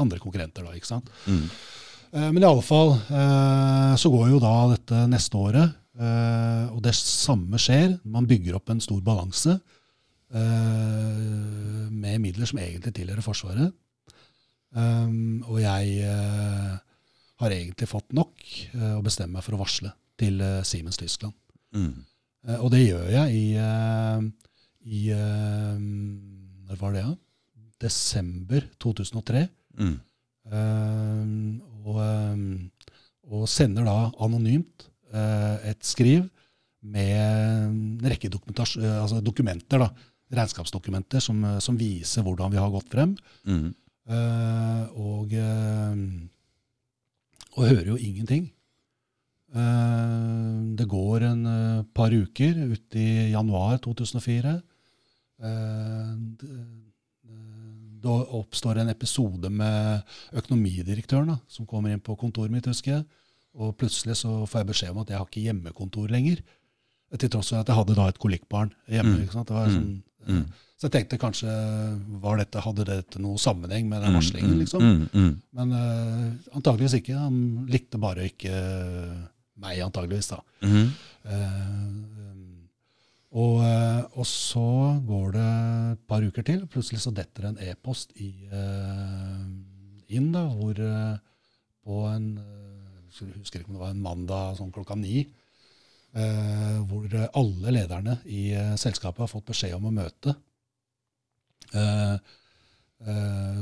andre 0.00 0.18
konkurrenter. 0.18 0.64
da, 0.64 0.72
ikke 0.74 0.88
sant? 0.88 1.06
Mm. 1.28 1.44
Eh, 2.12 2.30
Men 2.32 2.42
i 2.42 2.48
alle 2.48 2.64
fall 2.64 2.94
eh, 2.96 3.92
så 4.00 4.10
går 4.12 4.32
jo 4.32 4.40
da 4.42 4.54
dette 4.72 5.04
neste 5.10 5.38
året, 5.38 5.76
eh, 6.00 6.64
og 6.74 6.80
det 6.84 6.94
samme 6.98 7.60
skjer. 7.60 7.98
Man 8.04 8.28
bygger 8.30 8.58
opp 8.58 8.72
en 8.72 8.82
stor 8.82 9.02
balanse 9.04 9.58
med 10.30 12.20
midler 12.22 12.46
som 12.46 12.60
egentlig 12.62 12.92
tilhører 12.94 13.24
Forsvaret. 13.24 13.72
Og 14.78 15.56
jeg 15.58 16.04
har 17.42 17.54
egentlig 17.56 17.88
fått 17.90 18.14
nok 18.14 18.44
å 18.94 19.00
bestemme 19.02 19.40
meg 19.40 19.42
for 19.42 19.56
å 19.56 19.58
varsle 19.58 19.90
til 20.22 20.38
Siemens 20.62 21.00
Tyskland. 21.02 21.34
Mm. 21.74 22.06
Og 22.60 22.70
det 22.70 22.84
gjør 22.84 23.10
jeg 23.10 23.40
i, 23.40 23.48
i 24.86 25.02
Når 25.10 26.78
var 26.78 26.94
det, 26.94 27.02
da? 27.10 27.18
Desember 27.88 28.70
2003. 28.86 29.48
Mm. 29.82 29.98
Eh, 30.48 31.24
og, 31.84 31.98
eh, 32.04 32.36
og 33.30 33.48
sender 33.50 33.86
da 33.86 33.98
anonymt 34.24 34.88
eh, 35.12 35.70
et 35.72 35.84
skriv 35.86 36.28
med 36.80 37.12
en 37.20 38.08
rekke 38.08 38.30
eh, 38.32 38.96
altså 39.02 39.20
dokumenter, 39.20 39.82
da, 39.82 39.90
regnskapsdokumenter 40.32 41.20
som, 41.20 41.44
eh, 41.44 41.58
som 41.60 41.76
viser 41.78 42.24
hvordan 42.24 42.52
vi 42.52 42.60
har 42.62 42.72
gått 42.72 42.88
frem. 42.92 43.16
Mm. 43.44 43.74
Og, 44.10 45.34
eh, 45.38 45.98
og 47.54 47.68
hører 47.68 47.92
jo 47.92 48.00
ingenting. 48.00 48.48
Uh, 49.50 50.62
det 50.78 50.86
går 50.86 51.24
en 51.26 51.40
uh, 51.42 51.82
par 51.90 52.14
uker 52.14 52.54
ut 52.70 52.94
i 52.94 53.32
januar 53.32 53.80
2004. 53.82 54.52
Eh, 55.40 56.16
det, 58.00 58.08
da 58.08 58.16
oppstår 58.40 58.80
en 58.80 58.88
episode 58.88 59.50
med 59.50 60.02
økonomidirektøren 60.32 61.26
da, 61.34 61.38
som 61.48 61.66
kommer 61.66 61.92
inn 61.92 62.00
på 62.00 62.16
kontoret 62.18 62.50
mitt, 62.50 62.66
husker 62.70 62.92
jeg. 62.98 63.04
Og 63.60 63.76
plutselig 63.76 64.16
så 64.22 64.46
får 64.46 64.60
jeg 64.62 64.68
beskjed 64.70 64.90
om 64.94 65.02
at 65.02 65.08
jeg 65.10 65.18
har 65.18 65.26
ikke 65.26 65.44
hjemmekontor 65.48 66.08
lenger. 66.10 66.40
Til 67.18 67.28
tross 67.28 67.48
for 67.50 67.58
at 67.60 67.66
jeg 67.68 67.74
hadde 67.76 67.96
da 67.98 68.06
et 68.08 68.18
kolikkbarn 68.22 68.70
hjemme. 68.88 69.16
Mm. 69.16 69.22
ikke 69.24 69.32
sant? 69.34 69.48
Det 69.48 69.54
var 69.56 69.66
Mm. 69.66 69.74
sånn, 69.74 70.02
Mm. 70.28 70.44
så 70.78 70.86
jeg 70.88 70.92
tenkte 70.92 71.18
kanskje 71.18 71.50
var 72.20 72.36
dette, 72.38 72.60
hadde 72.60 72.84
dette 72.84 73.18
noe 73.18 73.36
sammenheng 73.36 73.88
med 73.88 74.02
den 74.02 74.12
Mm, 74.12 74.16
varslingen, 74.20 74.54
mm, 74.54 74.60
liksom. 74.60 75.40
Men 75.52 75.72
uh, 75.72 76.32
antageligvis 76.56 76.94
ikke. 77.00 77.18
Han 77.18 77.66
likte 77.68 77.98
bare 77.98 78.28
ikke 78.30 78.52
meg, 79.60 79.78
antageligvis. 79.80 80.28
da. 80.28 80.40
Mm. 80.62 80.90
Eh, 81.24 82.19
og, 83.30 83.60
eh, 83.62 84.00
og 84.18 84.26
så 84.26 84.98
går 85.06 85.32
det 85.36 85.48
et 85.92 86.00
par 86.10 86.24
uker 86.26 86.42
til, 86.46 86.64
plutselig 86.70 86.98
så 87.04 87.12
detter 87.14 87.46
en 87.50 87.58
e-post 87.62 88.10
eh, 88.18 89.44
inn, 90.16 90.32
da, 90.34 90.42
hvor 90.50 90.74
eh, 90.82 91.18
på 91.86 92.00
en 92.10 92.26
Jeg 93.20 93.34
husker 93.40 93.60
ikke 93.60 93.70
om 93.70 93.76
det 93.76 93.82
var 93.82 93.90
en 93.94 94.02
mandag 94.02 94.56
sånn 94.58 94.70
klokka 94.72 94.94
ni, 94.96 95.24
hvor 96.86 97.10
alle 97.36 97.72
lederne 97.74 98.14
i 98.30 98.52
selskapet 98.78 99.24
har 99.24 99.28
fått 99.30 99.48
beskjed 99.50 99.74
om 99.76 99.88
å 99.90 99.92
møte. 99.92 100.32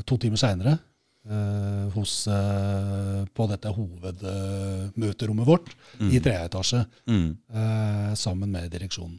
To 0.05 0.19
timer 0.21 0.41
seinere 0.41 0.75
hos, 1.97 2.13
på 3.35 3.49
dette 3.51 3.73
hovedmøterommet 3.81 5.49
vårt 5.49 5.73
Mm. 5.99 6.11
i 6.13 6.21
tredje 6.21 6.45
etasje 6.51 6.85
Mm. 7.09 8.15
sammen 8.17 8.51
med 8.53 8.71
direksjonen. 8.71 9.19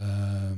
Eh, 0.00 0.56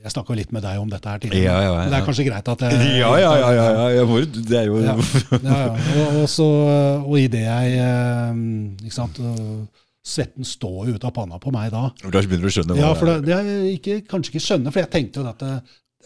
jeg 0.00 0.14
snakka 0.14 0.36
litt 0.36 0.52
med 0.56 0.64
deg 0.64 0.80
om 0.80 0.88
dette 0.88 1.12
her 1.12 1.20
tidligere. 1.20 1.44
Ja, 1.44 1.58
ja, 1.60 1.72
ja. 1.76 1.88
Det 1.92 1.98
er 1.98 2.06
kanskje 2.06 2.24
greit 2.28 2.46
at 2.48 2.64
jeg 2.64 2.94
Ja, 3.02 3.10
ja, 3.20 3.32
ja, 3.36 3.66
ja, 3.96 4.06
må, 4.08 4.22
det 4.24 4.56
er 4.62 4.70
jo. 4.70 4.80
Og, 4.80 6.16
og, 6.22 6.24
så, 6.30 6.48
og 7.04 7.14
i 7.20 7.26
det 7.32 7.44
jeg 7.44 7.76
eh, 7.84 8.40
ikke 8.86 8.96
sant, 8.96 9.20
svetten 10.00 10.48
står 10.48 10.88
jo 10.88 10.96
ut 10.96 11.04
av 11.04 11.12
panna 11.16 11.40
på 11.42 11.52
meg 11.52 11.68
da. 11.74 11.90
Da 12.00 12.22
begynner 12.24 12.48
du 12.48 12.50
å 12.50 12.54
skjønne 12.56 12.78
hva 12.78 12.86
Ja, 12.86 12.94
for 12.96 13.12
det 13.12 13.18
det, 13.28 13.36
er 13.36 13.50
jeg 13.50 13.76
ikke, 13.80 13.98
kanskje 14.08 14.34
ikke 14.34 14.46
skjønner, 14.46 14.72
for 14.72 14.82
jeg 14.82 14.92
tenkte 14.94 15.20
jo 15.20 15.28
at 15.28 15.44
det, 15.44 15.58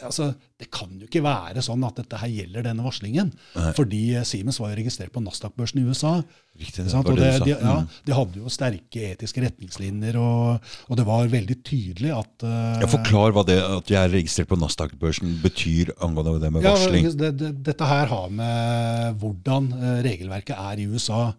altså, 0.02 0.32
det 0.58 0.70
kan 0.74 0.90
jo 0.98 1.06
ikke 1.06 1.22
være 1.24 1.62
sånn 1.62 1.82
at 1.86 1.98
dette 2.00 2.18
her 2.18 2.30
gjelder 2.32 2.64
denne 2.66 2.82
varslingen. 2.86 3.30
Nei. 3.54 3.70
Fordi 3.76 4.00
eh, 4.18 4.24
Siemens 4.26 4.58
var 4.62 4.72
jo 4.72 4.78
registrert 4.80 5.12
på 5.14 5.22
Nasdaq-børsen 5.22 5.82
i 5.82 5.84
USA. 5.86 6.16
Riktig, 6.54 6.84
det 6.86 6.92
sant? 6.92 7.06
var 7.08 7.16
det 7.18 7.30
de, 7.42 7.50
ja, 7.50 7.74
Mm. 7.82 7.88
de 8.06 8.14
hadde 8.14 8.38
jo 8.38 8.50
sterke 8.52 9.00
etiske 9.10 9.42
retningslinjer, 9.42 10.14
og, 10.22 10.68
og 10.86 10.98
det 11.00 11.06
var 11.08 11.26
veldig 11.32 11.56
tydelig 11.66 12.12
at 12.14 12.44
uh, 12.46 12.78
Ja, 12.78 12.86
Forklar 12.92 13.34
hva 13.34 13.42
det 13.48 13.56
at 13.58 13.90
jeg 13.90 13.98
er 13.98 14.12
registrert 14.14 14.50
på 14.52 14.58
Nasdaq-børsen 14.60 15.32
betyr 15.42 15.90
angående 15.98 16.36
det 16.44 16.52
med 16.54 16.62
Ja, 16.62 16.76
varsling. 16.76 17.08
det, 17.18 17.32
det, 17.40 17.50
dette 17.66 17.88
her 17.90 18.06
har 18.12 18.30
med 18.30 19.18
hvordan 19.18 19.66
eh, 19.74 19.98
regelverket 20.06 20.54
er 20.54 20.78
i 20.84 20.86
USA. 20.86 21.32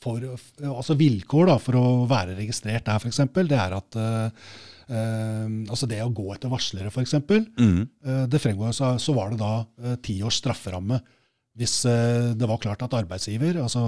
For, 0.00 0.24
altså 0.64 0.96
Vilkår 0.96 1.50
da, 1.52 1.58
for 1.60 1.76
å 1.78 1.84
være 2.08 2.36
registrert 2.38 2.86
der, 2.88 2.96
f.eks., 3.02 3.20
det 3.36 3.60
er 3.60 3.76
at 3.76 4.00
eh, 4.00 4.48
eh, 4.88 5.46
altså 5.70 5.88
det 5.90 6.00
å 6.04 6.12
gå 6.14 6.28
etter 6.34 6.52
varslere, 6.52 6.92
f.eks., 6.92 7.16
Mm. 7.56 7.84
uh, 8.06 8.24
det 8.30 8.40
fremgår 8.42 8.72
så, 8.76 8.94
så 9.02 9.14
var 9.16 9.30
det 9.32 9.40
da 9.42 9.52
ti 9.96 10.16
ti 10.16 10.22
års 10.24 10.40
strafferamme 10.42 11.00
hvis 11.56 11.74
eh, 11.88 12.34
det 12.36 12.46
var 12.48 12.60
klart 12.60 12.82
at 12.84 12.94
arbeidsgiver, 12.98 13.56
altså 13.62 13.80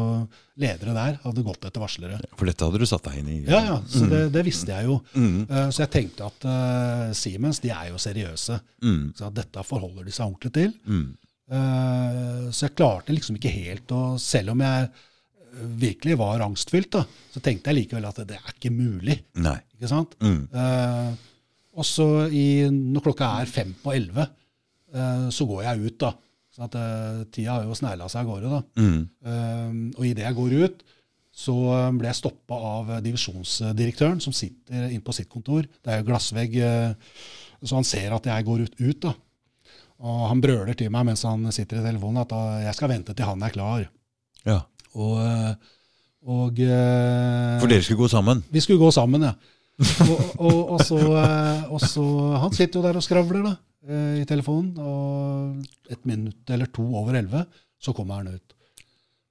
ledere 0.61 0.95
der, 0.97 1.19
hadde 1.21 1.45
gått 1.45 1.67
etter 1.69 1.83
varslere. 1.83 2.17
For 2.33 2.49
dette 2.49 2.65
hadde 2.65 2.81
du 2.81 2.87
satt 2.89 3.05
deg 3.11 3.19
inn 3.21 3.29
i? 3.29 3.37
Ja, 3.45 3.61
ja, 3.67 3.77
så 3.93 4.07
det, 4.09 4.23
det 4.33 4.45
visste 4.47 4.73
jeg 4.73 4.89
jo. 4.89 4.97
Mm. 5.13 5.43
Eh, 5.45 5.67
så 5.75 5.85
jeg 5.85 5.93
tenkte 5.93 6.31
at 6.31 6.47
eh, 6.49 7.05
Siemens 7.19 7.61
de 7.61 7.73
er 7.75 7.91
jo 7.91 8.01
seriøse. 8.01 8.57
Mm. 8.81 9.03
Så 9.19 9.29
at 9.29 9.37
dette 9.37 9.67
forholder 9.69 10.09
de 10.09 10.17
seg 10.17 10.31
ordentlig 10.31 10.55
til. 10.57 10.73
Mm. 10.89 11.05
Eh, 11.59 12.49
så 12.57 12.67
jeg 12.71 12.77
klarte 12.79 13.13
liksom 13.13 13.37
ikke 13.39 13.53
helt 13.53 13.93
å 13.97 14.03
Selv 14.21 14.53
om 14.53 14.65
jeg 14.65 14.89
eh, 14.89 15.07
virkelig 15.81 16.17
var 16.21 16.41
angstfylt, 16.45 16.91
da, 16.95 17.05
så 17.35 17.41
tenkte 17.45 17.71
jeg 17.73 17.83
likevel 17.83 18.05
at 18.09 18.21
det 18.29 18.37
er 18.39 18.53
ikke 18.55 18.71
mulig. 18.75 19.19
Nei. 19.37 19.57
ikke 19.77 19.89
sant? 19.91 20.15
Mm. 20.21 20.49
Eh, 20.53 21.13
og 21.79 21.85
så 21.87 22.07
i- 22.33 22.69
når 22.71 23.05
klokka 23.07 23.29
er 23.41 23.47
fem 23.47 23.75
på 23.83 23.93
elleve, 23.95 24.29
eh, 24.95 25.29
så 25.31 25.47
går 25.47 25.63
jeg 25.65 25.85
ut, 25.87 25.99
da. 25.99 26.13
Så 26.55 26.65
at 26.67 26.75
eh, 26.75 27.25
tida 27.31 27.53
har 27.59 27.65
jo 27.65 27.75
snegla 27.79 28.09
seg 28.11 28.25
av 28.27 28.31
gårde, 28.33 28.51
da. 28.51 28.63
Mm. 28.83 29.03
Eh, 29.25 29.99
og 29.99 30.05
idet 30.07 30.25
jeg 30.27 30.35
går 30.35 30.57
ut, 30.65 30.83
så 31.39 31.55
ble 31.95 32.09
jeg 32.09 32.19
stoppa 32.19 32.55
av 32.55 32.89
divisjonsdirektøren, 33.05 34.19
som 34.21 34.33
sitter 34.35 34.89
inne 34.91 35.05
på 35.07 35.15
sitt 35.15 35.29
kontor. 35.31 35.63
Det 35.85 35.93
er 35.93 36.01
jo 36.01 36.09
glassvegg, 36.09 36.57
så 37.63 37.75
han 37.79 37.87
ser 37.87 38.13
at 38.17 38.27
jeg 38.27 38.45
går 38.49 38.65
ut, 38.67 38.75
ut 38.81 39.01
da. 39.07 39.13
Og 40.03 40.25
han 40.31 40.41
brøler 40.43 40.75
til 40.79 40.91
meg 40.95 41.07
mens 41.07 41.23
han 41.27 41.47
sitter 41.55 41.79
i 41.81 41.85
telefonen 41.87 42.23
at 42.25 42.35
jeg 42.65 42.75
skal 42.79 42.91
vente 42.91 43.15
til 43.15 43.27
han 43.27 43.43
er 43.43 43.55
klar. 43.55 43.87
Ja. 44.47 44.61
Og, 44.97 45.21
eh, 45.21 45.55
og 46.29 46.61
eh, 46.65 47.57
For 47.61 47.71
dere 47.71 47.85
skulle 47.85 48.03
gå 48.05 48.11
sammen? 48.13 48.43
Vi 48.53 48.63
skulle 48.65 48.81
gå 48.81 48.91
sammen, 48.95 49.27
ja. 49.29 49.35
og, 50.09 50.21
og, 50.43 50.59
og, 50.75 50.81
så, 50.83 50.99
eh, 50.99 51.65
og 51.71 51.83
så 51.85 52.05
Han 52.45 52.55
sitter 52.57 52.81
jo 52.81 52.87
der 52.87 52.99
og 52.99 53.05
skravler 53.05 53.45
da, 53.47 53.57
i 54.19 54.25
telefonen, 54.29 54.75
og 54.83 55.93
et 55.93 56.03
minutt 56.09 56.51
eller 56.53 56.71
to 56.75 56.85
over 56.99 57.17
elleve 57.21 57.45
så 57.81 57.95
kommer 57.95 58.19
han 58.19 58.35
ut. 58.35 58.55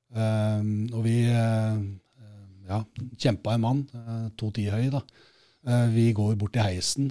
Um, 0.07 0.87
og 0.95 1.01
vi 1.03 1.17
ja, 1.27 2.77
kjempa 3.19 3.53
en 3.53 3.61
mann, 3.65 3.81
to 4.39 4.47
ti 4.55 4.69
høy, 4.71 4.87
da. 4.93 5.01
Vi 5.91 6.05
går 6.15 6.37
bort 6.39 6.55
til 6.55 6.63
heisen. 6.63 7.09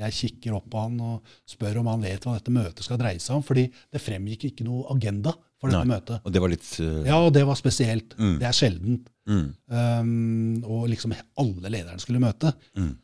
Jeg 0.00 0.16
kikker 0.16 0.56
opp 0.56 0.70
på 0.72 0.86
han 0.86 0.96
og 1.04 1.36
spør 1.46 1.82
om 1.82 1.92
han 1.92 2.02
vet 2.08 2.24
hva 2.24 2.38
dette 2.38 2.54
møtet 2.54 2.80
skal 2.86 2.98
dreie 2.98 3.20
seg 3.20 3.36
om. 3.36 3.44
fordi 3.44 3.66
det 3.68 4.00
fremgikk 4.02 4.48
ikke 4.48 4.66
noe 4.66 4.88
agenda 4.96 5.36
for 5.58 5.72
dette 5.72 5.82
Nei. 5.84 5.96
møtet. 5.96 6.22
Og 6.22 6.34
det 6.34 6.42
var 6.42 6.52
litt 6.52 6.68
uh, 6.78 7.02
Ja, 7.06 7.18
og 7.24 7.32
det 7.34 7.42
var 7.48 7.58
spesielt. 7.58 8.14
Mm. 8.18 8.36
Det 8.40 8.46
er 8.48 8.56
sjeldent. 8.56 9.10
mm. 9.28 9.46
Um, 9.68 10.62
og 10.64 10.86
liksom 10.92 11.12
alle 11.42 11.72
lederne 11.74 12.00
skulle 12.02 12.22
møte. 12.22 12.52
Mm. 12.78 12.94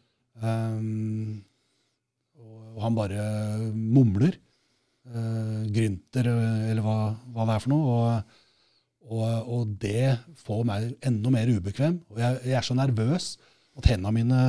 Um, 0.45 1.43
og 2.75 2.81
han 2.83 2.97
bare 2.99 3.27
mumler. 3.75 4.39
Uh, 5.05 5.67
grynter, 5.69 6.31
uh, 6.33 6.71
eller 6.71 6.85
hva, 6.85 6.97
hva 7.35 7.45
det 7.49 7.57
er 7.59 7.65
for 7.65 7.75
noe. 7.75 7.97
Og, 7.99 8.41
og, 9.05 9.51
og 9.59 9.75
det 9.83 10.15
får 10.47 10.63
meg 10.69 10.93
enda 11.05 11.33
mer 11.35 11.51
ubekvem. 11.53 12.01
Og 12.15 12.23
jeg, 12.23 12.41
jeg 12.49 12.59
er 12.61 12.67
så 12.67 12.77
nervøs 12.79 13.35
at 13.79 13.91
hendene 13.91 14.15
mine 14.15 14.43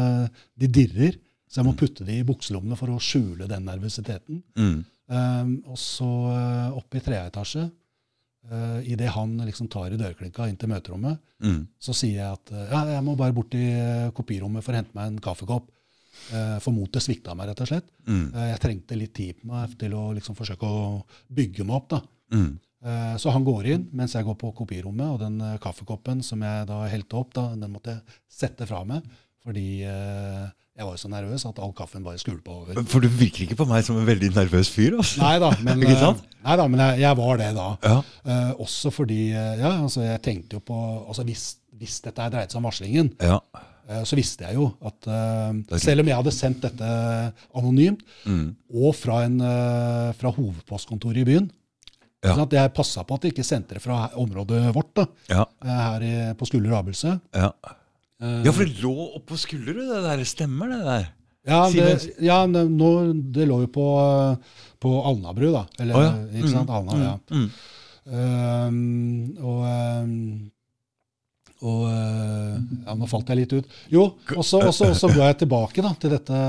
de 0.55 0.69
dirrer. 0.69 1.17
Så 1.49 1.61
jeg 1.61 1.67
må 1.67 1.75
putte 1.77 2.05
de 2.07 2.19
i 2.19 2.27
bukselommene 2.27 2.77
for 2.79 2.91
å 2.93 3.01
skjule 3.03 3.49
den 3.49 3.65
nervøsiteten. 3.67 4.41
Mm. 4.57 4.77
Um, 5.05 5.51
og 5.69 5.77
så 5.77 6.07
oppe 6.73 6.97
i 6.97 7.03
tredje 7.05 7.27
etasje, 7.29 7.65
uh, 8.51 8.79
idet 8.85 9.09
han 9.15 9.37
liksom 9.45 9.67
tar 9.71 9.93
i 9.93 9.99
dørklinka 9.99 10.47
inn 10.49 10.57
til 10.61 10.69
møterommet, 10.71 11.21
Mm. 11.43 11.65
så 11.83 11.91
sier 11.93 12.21
jeg 12.21 12.31
at 12.31 12.51
uh, 12.55 12.61
ja, 12.71 12.79
jeg 12.95 13.03
må 13.03 13.15
bare 13.19 13.33
bort 13.35 13.53
i 13.59 13.65
uh, 13.75 14.11
kopirommet 14.15 14.63
for 14.63 14.71
å 14.71 14.77
hente 14.79 14.95
meg 14.95 15.09
en 15.11 15.17
kaffekopp. 15.23 15.71
Uh, 16.31 16.55
for 16.63 16.71
motet 16.71 17.03
svikta 17.03 17.35
meg, 17.35 17.49
rett 17.49 17.59
og 17.65 17.67
slett. 17.67 17.89
Mm. 18.07 18.29
Uh, 18.33 18.45
jeg 18.53 18.61
trengte 18.63 18.95
litt 18.97 19.13
tid 19.17 19.41
på 19.41 19.49
meg 19.51 19.73
til 19.81 19.93
å 19.99 20.05
liksom 20.15 20.37
forsøke 20.37 20.63
å 20.65 20.85
bygge 21.35 21.65
meg 21.67 21.75
opp. 21.75 21.89
da. 21.91 21.99
Mm. 22.31 22.53
Uh, 22.85 23.15
så 23.19 23.33
han 23.35 23.43
går 23.43 23.67
inn 23.73 23.83
mens 23.91 24.15
jeg 24.15 24.23
går 24.25 24.37
på 24.39 24.53
kopirommet, 24.55 25.11
og 25.11 25.19
den 25.19 25.59
kaffekoppen 25.61 26.23
som 26.23 26.41
jeg 26.45 26.69
da 26.71 26.79
helte 26.87 27.19
opp, 27.19 27.33
da, 27.35 27.49
den 27.59 27.73
måtte 27.75 27.97
jeg 27.97 28.17
sette 28.31 28.65
fra 28.69 28.83
meg. 28.87 29.03
Fordi 29.45 29.67
jeg 30.75 30.85
var 30.85 30.91
jo 30.95 30.99
så 30.99 31.09
nervøs 31.11 31.45
at 31.47 31.59
all 31.63 31.71
kaffen 31.77 32.03
bare 32.03 32.19
skulpa 32.19 32.51
over. 32.51 32.79
For 32.91 32.99
du 32.99 33.07
virker 33.07 33.45
ikke 33.45 33.55
på 33.61 33.67
meg 33.69 33.85
som 33.87 33.95
en 34.01 34.07
veldig 34.09 34.33
nervøs 34.35 34.67
fyr. 34.73 34.97
altså. 34.99 35.21
Nei 35.21 35.37
da, 35.39 35.51
men, 35.63 35.83
eh, 35.87 36.23
nei 36.43 36.55
da, 36.59 36.65
men 36.67 36.81
jeg, 36.83 36.99
jeg 37.05 37.17
var 37.21 37.37
det 37.39 37.51
da. 37.55 37.67
Ja. 37.85 38.01
Eh, 38.25 38.51
også 38.65 38.91
fordi 38.91 39.21
eh, 39.31 39.53
ja, 39.61 39.71
altså 39.85 40.03
jeg 40.03 40.21
tenkte 40.25 40.57
jo 40.59 40.65
på 40.67 40.75
altså 41.07 41.23
hvis, 41.23 41.45
hvis 41.79 42.01
dette 42.03 42.27
dreide 42.33 42.51
seg 42.51 42.59
om 42.59 42.67
varslingen, 42.67 43.13
Ja. 43.23 43.39
eh, 43.87 44.03
så 44.03 44.19
visste 44.19 44.43
jeg 44.49 44.59
jo 44.59 44.67
at 44.83 45.07
eh, 45.07 45.79
selv 45.79 46.03
om 46.03 46.11
jeg 46.11 46.19
hadde 46.19 46.35
sendt 46.35 46.61
dette 46.67 46.91
anonymt, 47.55 48.03
Mm. 48.25 48.55
og 48.75 48.95
fra, 48.99 49.21
en, 49.29 49.39
eh, 49.39 50.11
fra 50.19 50.31
hovedpostkontoret 50.35 51.21
i 51.23 51.29
byen 51.31 51.47
Ja. 52.25 52.33
sånn 52.33 52.47
at 52.47 52.53
Jeg 52.57 52.73
passa 52.73 53.03
på 53.05 53.15
at 53.15 53.21
jeg 53.27 53.33
ikke 53.35 53.45
sendte 53.45 53.75
det 53.77 53.81
fra 53.83 54.09
området 54.17 54.73
vårt, 54.73 54.91
da, 54.97 55.05
Ja. 55.29 55.45
her 55.63 56.01
i, 56.03 56.13
på 56.35 56.47
Skuller 56.49 56.73
Abelse. 56.79 57.19
Ja. 57.33 57.51
Eh, 58.23 58.41
ja, 58.45 58.53
for 58.55 58.63
det 58.63 58.79
lå 58.83 58.95
oppå 59.19 59.37
skulderen, 59.39 59.89
det 59.91 60.01
der. 60.05 60.25
Stemmer 60.27 60.71
det 60.71 60.81
der? 60.85 61.07
Ja, 61.45 61.59
det, 61.69 61.87
ja 62.25 62.39
det, 62.49 62.63
nå, 62.73 62.91
det 63.35 63.45
lå 63.45 63.61
jo 63.67 63.71
på, 63.73 63.87
på 64.81 64.93
Alnabru, 65.11 65.51
da. 65.53 65.65
Eller, 65.77 65.97
oh, 65.99 66.05
ja. 66.07 66.13
ikke 66.39 66.53
sant? 66.53 66.69
Mm, 66.69 66.75
Alna, 66.79 67.01
ja. 67.03 67.15
mm, 67.31 67.49
Um, 68.05 69.31
og 69.41 69.63
um, 69.65 70.11
og 71.65 71.85
eh, 71.87 72.55
ja, 72.85 72.93
Nå 72.99 73.07
falt 73.09 73.29
jeg 73.31 73.39
litt 73.39 73.53
ut. 73.55 73.75
Jo, 73.89 74.03
og 74.35 74.43
så 74.45 74.59
går 74.61 75.21
jeg 75.23 75.37
tilbake 75.45 75.81
da, 75.81 75.93
til 75.97 76.11
dette, 76.13 76.39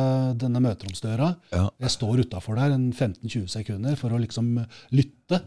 denne 0.42 0.60
møteromsdøra. 0.64 1.30
Ja. 1.54 1.62
Jeg 1.86 1.94
står 1.94 2.24
utafor 2.26 2.58
der 2.58 2.74
en 2.74 2.88
15-20 2.90 3.46
sekunder 3.54 3.96
for 4.00 4.12
å 4.12 4.20
liksom 4.20 4.58
lytte, 4.92 5.40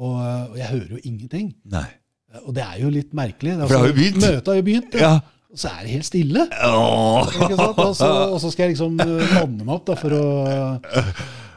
og, 0.00 0.16
og 0.16 0.56
jeg 0.58 0.70
hører 0.72 0.96
jo 0.96 1.02
ingenting. 1.04 1.52
Nei. 1.70 1.86
Og 2.42 2.54
det 2.56 2.64
er 2.64 2.80
jo 2.80 2.90
litt 2.92 3.12
merkelig. 3.14 3.58
Det 3.60 3.68
jo 3.92 3.96
begynt. 4.00 4.22
Møtet 4.24 4.48
har 4.48 4.58
jo 4.58 4.66
begynt, 4.66 4.96
ja. 4.96 5.12
Og 5.52 5.60
så 5.60 5.68
er 5.68 5.84
det 5.84 5.92
helt 5.92 6.08
stille. 6.08 6.46
Åh. 6.48 7.32
Og, 7.52 7.90
så, 7.96 8.08
og 8.32 8.38
så 8.40 8.50
skal 8.52 8.64
jeg 8.64 8.72
liksom 8.72 8.94
manne 8.96 9.26
lande 9.34 9.66
meg 9.66 9.74
opp 9.74 9.90
da, 9.90 9.96
for 10.00 10.14
å 10.16 10.26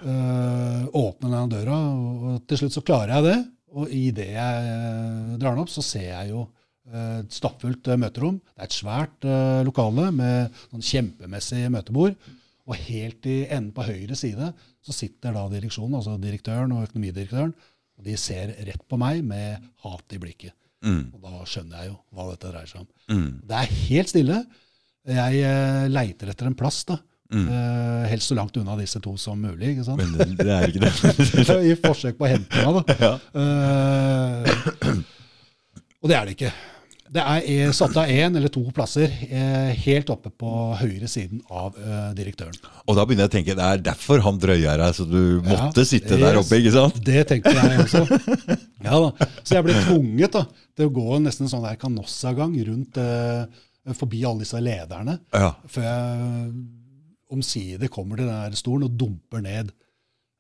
eh, 0.03 0.81
åpne 0.99 1.31
den 1.31 1.53
døra. 1.53 1.77
Og, 1.95 2.41
til 2.49 2.60
slutt 2.60 2.75
så 2.75 2.84
klarer 2.84 3.15
jeg 3.15 3.27
det. 3.29 3.38
Og 3.75 3.91
idet 3.95 4.27
jeg 4.34 4.73
eh, 4.73 5.38
drar 5.39 5.55
den 5.55 5.63
opp, 5.63 5.71
så 5.71 5.84
ser 5.84 6.10
jeg 6.10 6.34
jo 6.34 6.43
eh, 6.91 7.21
et 7.21 7.38
stappfullt 7.38 7.88
eh, 7.88 8.01
møterom. 8.01 8.41
Det 8.51 8.65
er 8.65 8.67
et 8.67 8.75
svært 8.75 9.29
eh, 9.31 9.62
lokale 9.67 10.10
med 10.15 10.60
sånn 10.73 10.89
kjempemessig 10.91 11.63
møtebord. 11.71 12.19
Og 12.65 12.84
helt 12.89 13.27
i 13.29 13.45
enden 13.45 13.71
på 13.75 13.86
høyre 13.88 14.19
side 14.19 14.51
så 14.86 14.93
sitter 14.93 15.34
da 15.38 15.47
direksjonen, 15.49 16.01
altså 16.01 16.19
direktøren 16.19 16.75
og 16.75 16.84
økonomidirektøren. 16.89 17.55
Og 17.95 18.12
de 18.12 18.19
ser 18.19 18.51
rett 18.67 18.84
på 18.91 18.99
meg 18.99 19.23
med 19.23 19.63
hat 19.86 20.15
i 20.15 20.19
blikket. 20.19 20.58
Mm. 20.85 21.01
Og 21.15 21.23
da 21.23 21.47
skjønner 21.49 21.81
jeg 21.81 21.91
jo 21.91 21.97
hva 22.13 22.29
dette 22.31 22.51
dreier 22.51 22.69
seg 22.69 22.83
om. 22.83 22.88
Mm. 23.11 23.27
Det 23.47 23.59
er 23.59 23.75
helt 23.85 24.11
stille. 24.11 24.39
Jeg 25.05 25.43
uh, 25.45 25.83
leiter 25.91 26.31
etter 26.33 26.49
en 26.49 26.57
plass, 26.57 26.83
da. 26.89 26.99
Mm. 27.33 27.47
Uh, 27.49 28.03
helst 28.11 28.29
så 28.29 28.38
langt 28.38 28.57
unna 28.59 28.75
disse 28.77 28.99
to 29.01 29.15
som 29.21 29.39
mulig. 29.41 29.73
ikke 29.73 29.85
sant? 29.88 30.01
Men 30.01 30.38
det, 30.38 30.45
er 30.45 30.69
ikke 30.69 30.83
det. 30.85 31.57
I 31.71 31.75
forsøk 31.81 32.19
på 32.19 32.27
å 32.27 32.31
hente 32.31 32.65
meg, 32.65 32.81
da. 32.99 33.11
Eh, 33.41 35.03
og 36.01 36.11
det 36.11 36.17
er 36.17 36.27
det 36.27 36.35
ikke. 36.38 36.53
Det 37.05 37.21
er 37.21 37.43
eh, 37.45 37.71
satt 37.75 37.93
av 38.01 38.09
én 38.09 38.33
eller 38.33 38.49
to 38.49 38.63
plasser 38.73 39.11
eh, 39.29 39.69
helt 39.85 40.09
oppe 40.09 40.31
på 40.33 40.49
høyre 40.79 41.05
siden 41.09 41.43
av 41.53 41.75
eh, 41.77 42.07
direktøren. 42.17 42.55
Og 42.89 42.97
da 42.97 43.03
begynner 43.05 43.27
jeg 43.27 43.31
å 43.31 43.33
tenke 43.35 43.55
det 43.59 43.67
er 43.67 43.83
derfor 43.85 44.23
han 44.25 44.39
drøyer 44.41 44.81
deg, 44.81 44.95
så 44.97 45.05
du 45.05 45.19
måtte 45.45 45.83
Ja, 45.83 45.89
sitte 45.91 46.17
der 46.17 46.39
oppe, 46.41 46.57
ikke 46.57 46.73
sant? 46.73 46.97
Det 47.05 47.21
tenkte 47.29 47.53
jeg 47.53 47.77
også. 47.85 48.01
Ja 48.87 48.97
da. 49.03 49.29
Så 49.43 49.59
jeg 49.59 49.67
ble 49.67 49.77
tvunget 49.85 50.39
da, 50.39 50.43
til 50.75 50.89
å 50.89 50.95
gå 50.97 51.21
nesten 51.27 51.45
en 51.45 51.53
sånn 51.53 51.67
der 51.67 51.77
kanossagang 51.85 52.57
rundt 52.71 52.97
eh, 52.97 53.45
forbi 54.01 54.25
alle 54.25 54.41
disse 54.41 54.63
lederne. 54.65 55.19
Ja. 55.29 55.53
før 55.69 55.85
jeg 55.85 56.51
omsider 57.35 57.89
kommer 57.93 58.17
til 58.17 58.31
den 58.31 58.43
der 58.49 58.57
stolen 58.57 58.89
og 58.89 58.97
dumper 58.97 59.45
ned. 59.45 59.69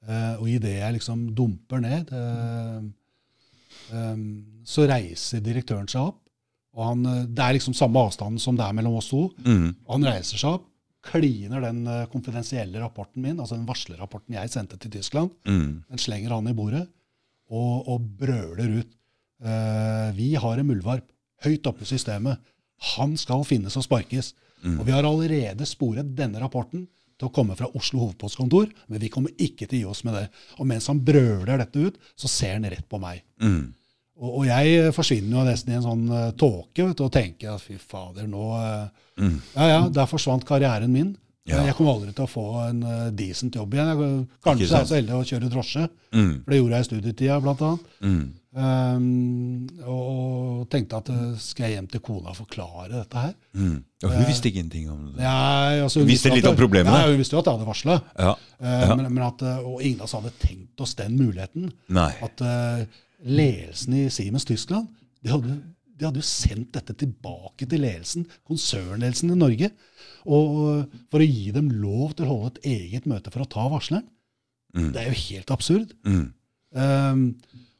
Eh, 0.09 0.33
og 0.41 0.49
idet 0.49 0.79
jeg 0.79 0.97
liksom 0.97 1.27
dumper 1.37 1.85
ned, 1.85 2.13
så 4.65 4.85
reiser 4.89 5.45
direktøren 5.45 5.85
seg 5.91 6.07
opp 6.09 6.24
Og 6.75 6.83
han, 6.89 7.05
eh, 7.05 7.25
Det 7.25 7.43
er 7.43 7.53
liksom 7.57 7.75
samme 7.77 8.01
avstanden 8.05 8.39
som 8.39 8.55
det 8.57 8.65
er 8.65 8.73
mellom 8.73 8.97
oss 8.99 9.09
to. 9.09 9.29
Mm. 9.45 9.75
Han 9.87 10.03
reiser 10.03 10.37
seg 10.37 10.57
opp, 10.57 10.65
kliner 11.05 11.61
den 11.61 11.85
eh, 11.87 12.05
konfidensielle 12.11 12.81
rapporten 12.81 13.21
min, 13.21 13.39
altså 13.39 13.55
den 13.55 13.67
varslerrapporten 13.67 14.35
jeg 14.35 14.49
sendte 14.49 14.77
til 14.81 14.91
Tyskland, 14.91 15.31
Mm. 15.45 15.83
den 15.89 15.97
slenger 16.01 16.33
han 16.33 16.47
i 16.47 16.53
bordet 16.57 16.87
og, 17.49 17.87
og 17.87 18.01
brøler 18.19 18.79
ut. 18.81 18.91
Uh, 19.43 20.11
vi 20.15 20.33
har 20.39 20.57
en 20.57 20.65
muldvarp 20.67 21.03
høyt 21.43 21.67
oppe 21.67 21.83
i 21.83 21.85
systemet. 21.85 22.39
Han 22.95 23.17
skal 23.19 23.43
finnes 23.43 23.75
og 23.77 23.83
sparkes. 23.83 24.33
Mm. 24.63 24.79
Og 24.79 24.85
vi 24.87 24.93
har 24.95 25.05
allerede 25.05 25.67
sporet 25.67 26.15
denne 26.15 26.39
rapporten 26.41 26.87
til 27.19 27.27
å 27.27 27.33
komme 27.35 27.55
fra 27.55 27.67
Oslo 27.77 28.01
hovedpostkontor, 28.01 28.71
men 28.87 28.99
vi 29.03 29.11
kommer 29.13 29.31
ikke 29.37 29.67
til 29.67 29.77
å 29.77 29.81
gi 29.81 29.89
oss 29.91 30.03
med 30.07 30.15
det. 30.17 30.25
Og 30.57 30.67
mens 30.67 30.87
han 30.87 31.03
brøler 31.05 31.59
dette 31.61 31.83
ut, 31.87 31.99
så 32.17 32.31
ser 32.31 32.57
han 32.57 32.67
rett 32.71 32.87
på 32.89 32.99
meg. 32.99 33.21
Mm. 33.43 33.73
Og, 34.15 34.29
og 34.39 34.45
jeg 34.47 34.93
forsvinner 34.95 35.41
jo 35.41 35.43
nesten 35.49 35.73
i 35.73 35.75
en 35.75 35.83
sånn 35.83 36.05
uh, 36.07 36.29
tåke 36.39 36.85
vet 36.87 36.97
du, 36.97 37.03
og 37.03 37.11
tenker 37.11 37.51
at 37.55 37.63
fy 37.63 37.75
fader, 37.81 38.29
nå 38.31 38.51
uh, 38.55 38.85
Mm. 39.15 39.37
Ja 39.55 39.65
ja, 39.69 39.75
der 39.95 40.09
forsvant 40.11 40.43
karrieren 40.43 40.91
min. 40.91 41.13
Ja. 41.47 41.61
Jeg 41.63 41.75
kommer 41.77 41.93
aldri 41.93 42.11
til 42.11 42.25
å 42.25 42.27
få 42.27 42.41
en 42.65 42.81
uh, 42.83 43.05
decent 43.15 43.55
jobb 43.55 43.77
igjen. 43.77 43.87
Jeg, 43.93 44.25
kanskje 44.43 44.65
jeg 44.65 44.75
er 44.81 44.89
så 44.89 44.97
heldig 44.97 45.13
å 45.15 45.27
kjøre 45.29 45.51
drosje, 45.53 45.85
Mm. 46.15 46.33
for 46.43 46.51
det 46.51 46.57
gjorde 46.59 46.75
jeg 46.75 46.83
i 46.83 46.87
studietida 46.89 47.37
blant 47.43 47.61
annet. 47.63 47.85
Mm. 48.03 48.25
Um, 48.55 49.67
og 49.83 50.67
tenkte 50.71 50.99
at 50.99 51.09
uh, 51.11 51.23
skal 51.39 51.67
jeg 51.67 51.77
hjem 51.77 51.87
til 51.91 52.01
kona 52.05 52.31
og 52.31 52.37
forklare 52.39 52.91
dette 52.93 53.23
her? 53.23 53.33
Mm. 53.55 53.77
Og 54.05 54.13
hun 54.13 54.27
visste 54.29 54.51
ingenting 54.51 54.89
om 54.91 55.01
det. 55.13 55.23
Nei, 55.23 55.79
altså, 55.83 56.03
hun 56.03 56.09
visste 56.09 56.31
visste 56.31 56.35
litt 56.39 56.49
om 56.51 56.59
problemene? 56.59 57.01
Ja, 57.03 57.09
hun 57.11 57.19
visste 57.19 57.35
jo 57.35 57.41
at 57.43 57.49
jeg 57.49 57.57
hadde 57.57 57.67
varsla. 57.69 57.97
Ja. 58.19 58.35
Ja. 58.59 58.95
men, 58.95 59.07
men 59.15 59.25
at, 59.27 59.43
uh, 59.43 59.63
og 59.63 59.79
ingen 59.83 59.99
av 60.03 60.07
oss 60.09 60.15
hadde 60.19 60.31
tenkt 60.43 60.83
oss 60.85 60.95
den 60.99 61.17
muligheten. 61.19 61.71
Nei. 61.95 62.11
At 62.25 62.43
uh, 62.43 62.83
ledelsen 63.25 63.97
i 63.97 64.05
Siemens 64.13 64.45
Tyskland 64.47 64.89
de 65.25 65.31
hadde, 65.33 65.57
de 65.95 66.05
hadde 66.05 66.21
jo 66.21 66.27
sendt 66.27 66.73
dette 66.75 66.93
tilbake 67.01 67.67
til 67.69 67.81
ledelsen, 67.81 68.27
konsernledelsen 68.45 69.33
i 69.33 69.39
Norge, 69.39 69.71
og, 70.25 70.91
for 71.09 71.21
å 71.23 71.27
gi 71.29 71.49
dem 71.55 71.71
lov 71.81 72.13
til 72.13 72.27
å 72.27 72.33
holde 72.33 72.51
et 72.53 72.67
eget 72.75 73.07
møte 73.09 73.33
for 73.33 73.45
å 73.45 73.49
ta 73.49 73.65
varsleren. 73.71 74.05
Mm. 74.75 74.91
Det 74.93 75.01
er 75.01 75.09
jo 75.09 75.21
helt 75.23 75.53
absurd. 75.55 75.95
Mm. 76.05 76.27
Um, 76.75 77.25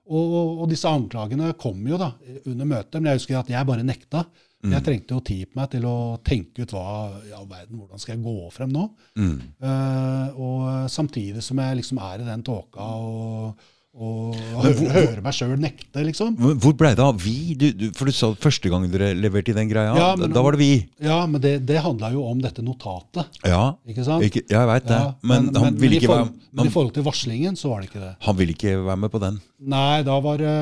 og, 0.06 0.34
og 0.64 0.66
disse 0.72 0.90
anklagene 0.90 1.52
kom 1.60 1.82
jo 1.90 2.00
da 2.00 2.12
under 2.46 2.70
møtet, 2.70 3.00
men 3.00 3.12
jeg 3.12 3.22
husker 3.22 3.40
at 3.42 3.52
jeg 3.52 3.70
bare 3.70 3.86
nekta. 3.86 4.26
Jeg 4.66 4.82
trengte 4.82 5.14
jo 5.14 5.22
tid 5.22 5.50
på 5.52 5.60
meg 5.60 5.70
til 5.76 5.84
å 5.86 5.96
tenke 6.26 6.66
ut 6.66 6.74
hva 6.74 6.86
i 7.28 7.34
all 7.36 7.46
verden, 7.46 7.78
hvordan 7.78 8.02
skal 8.02 8.16
jeg 8.16 8.24
gå 8.26 8.50
frem 8.54 8.72
nå. 8.74 8.86
Mm. 9.20 9.36
Eh, 9.70 10.40
og 10.42 10.90
samtidig 10.90 11.44
som 11.46 11.62
jeg 11.62 11.80
liksom 11.82 12.00
er 12.02 12.24
i 12.24 12.26
den 12.26 12.46
tåka 12.46 12.88
og, 13.06 13.66
og 13.96 14.36
høre, 14.60 14.90
høre 14.92 15.22
meg 15.24 15.34
sjøl 15.38 15.54
nekte, 15.62 16.02
liksom. 16.04 16.34
Men 16.36 16.58
hvor 16.60 16.74
ble 16.76 16.90
det 16.98 17.04
av 17.06 17.16
vi? 17.24 17.54
Du, 17.56 17.70
du, 17.72 17.86
for 17.96 18.10
du 18.10 18.12
sa 18.12 18.28
første 18.44 18.68
gang 18.72 18.84
dere 18.92 19.14
leverte 19.16 19.54
i 19.54 19.56
den 19.56 19.70
greia, 19.72 19.94
Ja, 19.96 20.10
men- 20.20 20.34
da 20.36 20.42
var 20.44 20.52
det 20.52 20.60
vi. 20.60 20.72
Ja, 21.00 21.22
men 21.32 21.40
det, 21.40 21.54
det 21.70 21.78
handla 21.86 22.10
jo 22.12 22.26
om 22.28 22.42
dette 22.44 22.60
notatet, 22.66 23.30
Ja, 23.48 23.78
ikke 23.88 24.04
sant? 24.04 24.26
ikke, 24.28 24.44
jeg 24.52 24.68
veit 24.68 24.90
det. 24.90 25.00
Ja, 25.00 25.14
men, 25.24 25.48
han 25.56 25.80
ville 25.80 25.96
ikke 26.02 26.10
forhold, 26.12 26.34
være 26.36 26.60
men 26.60 26.68
i 26.68 26.74
forhold 26.76 26.94
til 26.98 27.08
varslingen, 27.08 27.56
så 27.56 27.72
var 27.72 27.82
det 27.86 27.90
ikke 27.94 28.04
det. 28.04 28.14
han 28.28 28.36
ville 28.42 28.58
ikke 28.58 28.76
være 28.84 28.98
med 29.06 29.14
på 29.16 29.24
den. 29.24 29.40
Nei, 29.76 30.04
da 30.04 30.20
var 30.28 30.38
det 30.44 30.56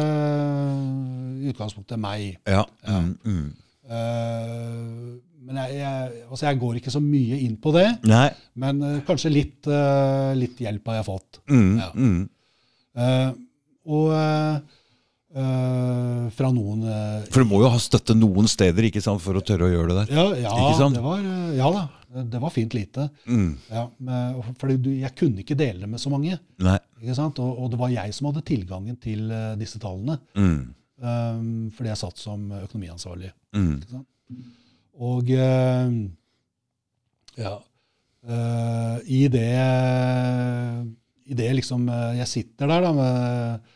i 1.44 1.50
utgangspunktet 1.52 2.00
meg. 2.00 2.38
Ja. 2.48 2.64
Mm, 2.88 3.12
mm. 3.26 3.46
Uh, 3.90 5.18
men 5.44 5.58
jeg, 5.60 5.76
jeg, 5.82 6.12
altså 6.30 6.46
jeg 6.48 6.60
går 6.62 6.78
ikke 6.80 6.94
så 6.94 7.02
mye 7.04 7.42
inn 7.44 7.58
på 7.62 7.74
det. 7.76 7.88
Nei. 8.08 8.30
Men 8.62 8.80
uh, 8.84 8.94
kanskje 9.08 9.34
litt, 9.34 9.68
litt 10.40 10.62
hjelp 10.64 10.88
har 10.94 11.02
jeg 11.02 11.10
fått. 11.10 11.42
Mm, 11.52 11.74
Ja. 11.82 11.90
Eh, 12.94 13.30
og 13.90 14.16
Uh, 15.34 16.30
fra 16.30 16.52
noen 16.54 16.84
uh, 16.86 17.24
For 17.34 17.42
du 17.42 17.50
må 17.50 17.58
jo 17.64 17.70
ha 17.74 17.80
støtte 17.82 18.14
noen 18.14 18.46
steder 18.46 18.86
ikke 18.86 19.02
sant, 19.02 19.18
for 19.24 19.34
å 19.34 19.42
tørre 19.42 19.66
å 19.66 19.72
gjøre 19.72 19.90
det 19.90 19.96
der. 20.04 20.12
ja, 20.44 20.52
ja? 20.78 20.90
Det 20.94 21.02
var, 21.02 21.24
ja 21.58 21.72
da. 21.74 21.82
Det 22.30 22.42
var 22.44 22.54
fint 22.54 22.76
lite. 22.78 23.08
Mm. 23.26 23.48
Ja, 23.74 23.88
for 24.62 24.70
jeg 24.70 25.10
kunne 25.18 25.42
ikke 25.42 25.58
dele 25.58 25.88
det 25.88 25.90
med 25.90 26.04
så 26.04 26.12
mange. 26.14 26.38
Og, 26.62 27.42
og 27.42 27.72
det 27.74 27.80
var 27.82 27.90
jeg 27.96 28.14
som 28.14 28.30
hadde 28.30 28.46
tilgangen 28.46 29.00
til 29.02 29.26
uh, 29.34 29.56
disse 29.58 29.82
tallene. 29.82 30.20
Mm. 30.38 30.62
Um, 31.02 31.50
fordi 31.74 31.90
jeg 31.90 32.02
satt 32.04 32.22
som 32.22 32.46
økonomiansvarlig. 32.60 33.34
Mm. 33.58 34.06
Og 35.02 35.34
ja 37.42 37.58
I 39.10 39.24
det 39.34 39.50
I 41.30 41.38
det 41.38 41.50
liksom 41.60 41.88
eh, 41.90 42.20
jeg 42.20 42.30
sitter 42.32 42.70
der 42.72 42.84
da, 42.86 42.92
med, 42.98 43.72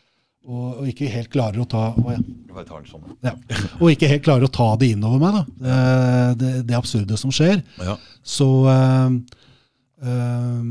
og, 0.48 0.66
og 0.82 0.90
ikke 0.90 1.10
helt 1.12 1.30
klarer 1.32 1.62
å 1.62 1.68
ta 1.68 1.90
å, 1.94 2.12
ja. 2.14 2.20
Sånn. 2.88 3.04
Ja. 3.22 3.36
Og 3.78 3.92
ikke 3.92 4.08
helt 4.10 4.24
klarer 4.26 4.48
å 4.48 4.50
ta 4.50 4.72
det 4.80 4.88
innover 4.96 5.20
meg, 5.22 5.36
da. 5.36 5.42
Det, 5.62 6.38
det, 6.40 6.52
det 6.66 6.74
absurde 6.78 7.18
som 7.20 7.30
skjer. 7.34 7.60
Ja. 7.84 7.94
Så 8.26 8.48
eh, 8.72 9.14
eh, 10.02 10.64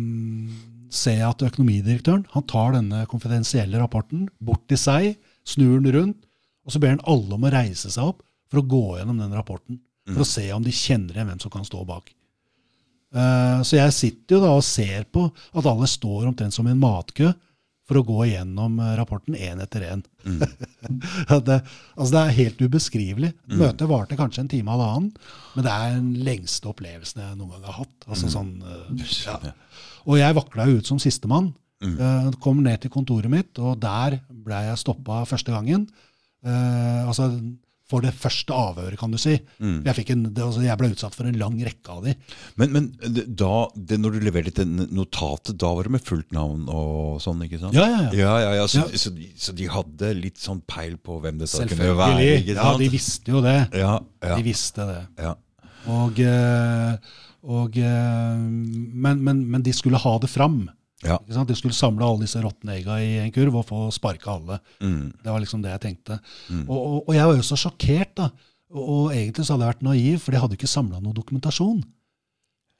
ser 0.97 1.19
jeg 1.21 1.29
at 1.29 1.45
økonomidirektøren 1.47 2.25
han 2.33 2.47
tar 2.49 2.75
denne 2.75 3.05
konfidensielle 3.11 3.79
rapporten 3.79 4.27
bort 4.43 4.65
til 4.67 4.79
seg, 4.81 5.13
snur 5.47 5.79
den 5.79 5.95
rundt, 5.95 6.23
og 6.67 6.75
så 6.75 6.81
ber 6.83 6.97
han 6.97 7.05
alle 7.07 7.37
om 7.37 7.47
å 7.47 7.53
reise 7.53 7.91
seg 7.93 8.11
opp 8.11 8.23
for 8.51 8.59
å 8.59 8.67
gå 8.67 8.85
gjennom 8.99 9.21
den 9.21 9.35
rapporten. 9.35 9.79
For 10.07 10.23
å 10.23 10.27
se 10.27 10.45
om 10.55 10.63
de 10.63 10.71
kjenner 10.71 11.15
igjen 11.15 11.27
hvem 11.31 11.39
som 11.43 11.51
kan 11.51 11.65
stå 11.67 11.81
bak. 11.87 12.11
Eh, 13.15 13.59
så 13.63 13.77
jeg 13.79 13.95
sitter 13.95 14.37
jo 14.37 14.43
da 14.43 14.53
og 14.57 14.65
ser 14.65 15.05
på 15.13 15.27
at 15.29 15.67
alle 15.69 15.87
står 15.89 16.27
omtrent 16.27 16.55
som 16.55 16.67
en 16.67 16.79
matkø 16.79 17.31
for 17.87 18.01
å 18.01 18.03
gå 18.03 18.17
igjennom 18.25 18.81
eh, 18.83 18.95
rapporten 18.99 19.37
én 19.37 19.61
etter 19.63 19.85
én. 19.87 20.01
det, 21.47 21.59
altså 21.95 22.09
det 22.11 22.23
er 22.23 22.35
helt 22.41 22.63
ubeskrivelig. 22.65 23.31
Møtet 23.53 23.87
varte 23.87 24.17
kanskje 24.19 24.43
en 24.43 24.51
time 24.51 24.73
eller 24.75 24.97
annen, 24.97 25.29
men 25.55 25.67
det 25.67 25.75
er 25.75 25.95
den 25.95 26.09
lengste 26.27 26.73
opplevelsen 26.73 27.23
jeg 27.23 27.37
noen 27.39 27.55
gang 27.55 27.69
har 27.69 27.79
hatt. 27.85 28.09
Altså 28.09 28.31
sånn, 28.33 28.57
eh, 28.59 29.07
ja. 29.29 29.55
Og 30.07 30.19
jeg 30.19 30.37
vakla 30.39 30.67
jo 30.67 30.81
ut 30.81 30.91
som 30.95 31.01
sistemann. 31.01 31.53
Mm. 31.77 32.31
kom 32.41 32.63
ned 32.65 32.79
til 32.81 32.89
kontoret 32.89 33.29
mitt, 33.29 33.59
og 33.61 33.75
der 33.77 34.15
ble 34.33 34.63
jeg 34.65 34.79
stoppa 34.81 35.19
første 35.29 35.53
gangen. 35.53 35.83
Altså 36.41 37.27
for 37.87 38.03
det 38.03 38.11
første 38.19 38.51
avhøret, 38.51 38.97
kan 38.99 39.13
du 39.13 39.17
si. 39.21 39.37
Jeg, 39.61 39.93
fikk 39.95 40.09
en, 40.11 40.25
det, 40.35 40.43
altså, 40.43 40.59
jeg 40.65 40.75
ble 40.79 40.89
utsatt 40.91 41.15
for 41.15 41.29
en 41.29 41.37
lang 41.39 41.55
rekke 41.63 41.93
av 41.93 42.01
de. 42.03 42.15
Men, 42.59 42.73
men 42.75 42.87
da, 43.39 43.51
det, 43.75 43.99
når 44.03 44.17
du 44.17 44.25
leverte 44.27 44.51
dette 44.51 44.65
notatet, 44.91 45.53
da 45.61 45.69
var 45.77 45.87
det 45.87 45.93
med 45.95 46.03
fullt 46.03 46.35
navn 46.35 46.65
og 46.67 47.21
sånn, 47.23 47.45
ikke 47.47 47.61
sant? 47.61 47.77
Ja, 47.77 47.87
ja, 47.87 48.01
ja. 48.11 48.11
ja, 48.19 48.33
ja, 48.43 48.51
ja, 48.59 48.65
så. 48.71 48.83
Så, 48.91 49.13
de, 49.15 49.29
så 49.39 49.55
de 49.55 49.69
hadde 49.71 50.11
litt 50.19 50.41
sånn 50.43 50.59
peil 50.67 50.97
på 50.99 51.21
hvem 51.23 51.39
dette 51.39 51.63
kunne 51.63 51.93
være? 51.95 52.17
Selvfølgelig. 52.19 52.57
Ja, 52.59 52.73
de 52.83 52.89
visste 52.97 53.35
jo 53.37 53.43
det. 53.45 53.57
Ja, 53.79 53.93
ja, 54.25 54.35
De 54.35 54.47
visste 54.49 54.89
det. 54.91 55.01
ja. 55.23 55.35
Og, 55.87 56.17
eh, 56.19 57.15
og, 57.47 57.77
eh, 57.79 58.39
men, 58.43 59.21
men, 59.23 59.45
men 59.47 59.63
de 59.63 59.71
skulle 59.71 59.99
ha 60.03 60.17
det 60.19 60.27
fram. 60.27 60.65
Ja. 61.05 61.17
De 61.27 61.55
skulle 61.55 61.77
samle 61.77 62.05
alle 62.05 62.25
disse 62.25 62.41
råtne 62.41 62.79
egga 62.79 62.97
i 63.03 63.17
en 63.21 63.33
kurv 63.35 63.59
og 63.59 63.67
få 63.67 63.81
sparka 63.93 64.31
alle. 64.33 64.57
Mm. 64.81 65.11
Det 65.21 65.33
var 65.33 65.43
liksom 65.43 65.61
det 65.61 65.75
jeg 65.75 65.83
tenkte. 65.83 66.17
Og, 66.63 66.77
og, 66.77 66.95
og 67.03 67.11
jeg 67.13 67.29
var 67.29 67.37
jo 67.37 67.45
så 67.45 67.57
sjokkert, 67.59 68.15
da. 68.17 68.31
Og, 68.73 68.81
og 68.81 69.11
egentlig 69.13 69.45
så 69.45 69.53
hadde 69.53 69.67
jeg 69.67 69.75
vært 69.75 69.85
naiv, 69.87 70.17
for 70.23 70.35
jeg 70.35 70.43
hadde 70.43 70.57
ikke 70.57 70.71
samla 70.71 71.01
noe 71.03 71.15
dokumentasjon. 71.15 71.83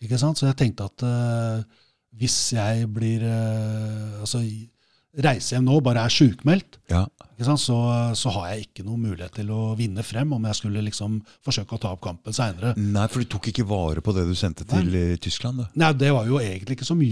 Ikke 0.04 0.20
sant? 0.22 0.40
Så 0.40 0.50
jeg 0.50 0.58
tenkte 0.58 0.88
at 0.90 1.06
uh, 1.06 1.86
hvis 2.18 2.36
jeg 2.54 2.90
blir 2.94 3.24
uh, 3.26 4.22
Altså 4.22 4.42
reiser 5.18 5.58
hjem 5.58 5.66
nå, 5.68 5.80
bare 5.86 6.04
er 6.06 6.14
sjukmeldt, 6.14 6.78
ja. 6.92 7.06
Så, 7.38 7.76
så 8.18 8.32
har 8.34 8.48
jeg 8.50 8.64
ikke 8.66 8.84
noen 8.88 9.04
mulighet 9.12 9.36
til 9.38 9.52
å 9.54 9.76
vinne 9.78 10.02
frem 10.02 10.32
om 10.34 10.46
jeg 10.50 10.58
skulle 10.58 10.82
liksom 10.82 11.20
forsøke 11.46 11.78
å 11.78 11.82
ta 11.84 11.92
opp 11.94 12.02
kampen 12.02 12.34
seinere. 12.34 12.72
Nei, 12.82 13.04
for 13.14 13.22
du 13.22 13.30
tok 13.30 13.52
ikke 13.52 13.66
vare 13.70 14.02
på 14.02 14.14
det 14.16 14.24
du 14.26 14.34
sendte 14.38 14.66
til 14.66 14.90
eh, 14.98 15.12
Tyskland? 15.22 15.62
da. 15.62 15.68
Nei, 15.78 15.92
det 16.02 16.10
var 16.16 16.26
jo 16.26 16.40
egentlig 16.42 16.80
ikke 16.80 16.88
så 16.90 16.98
mye. 16.98 17.12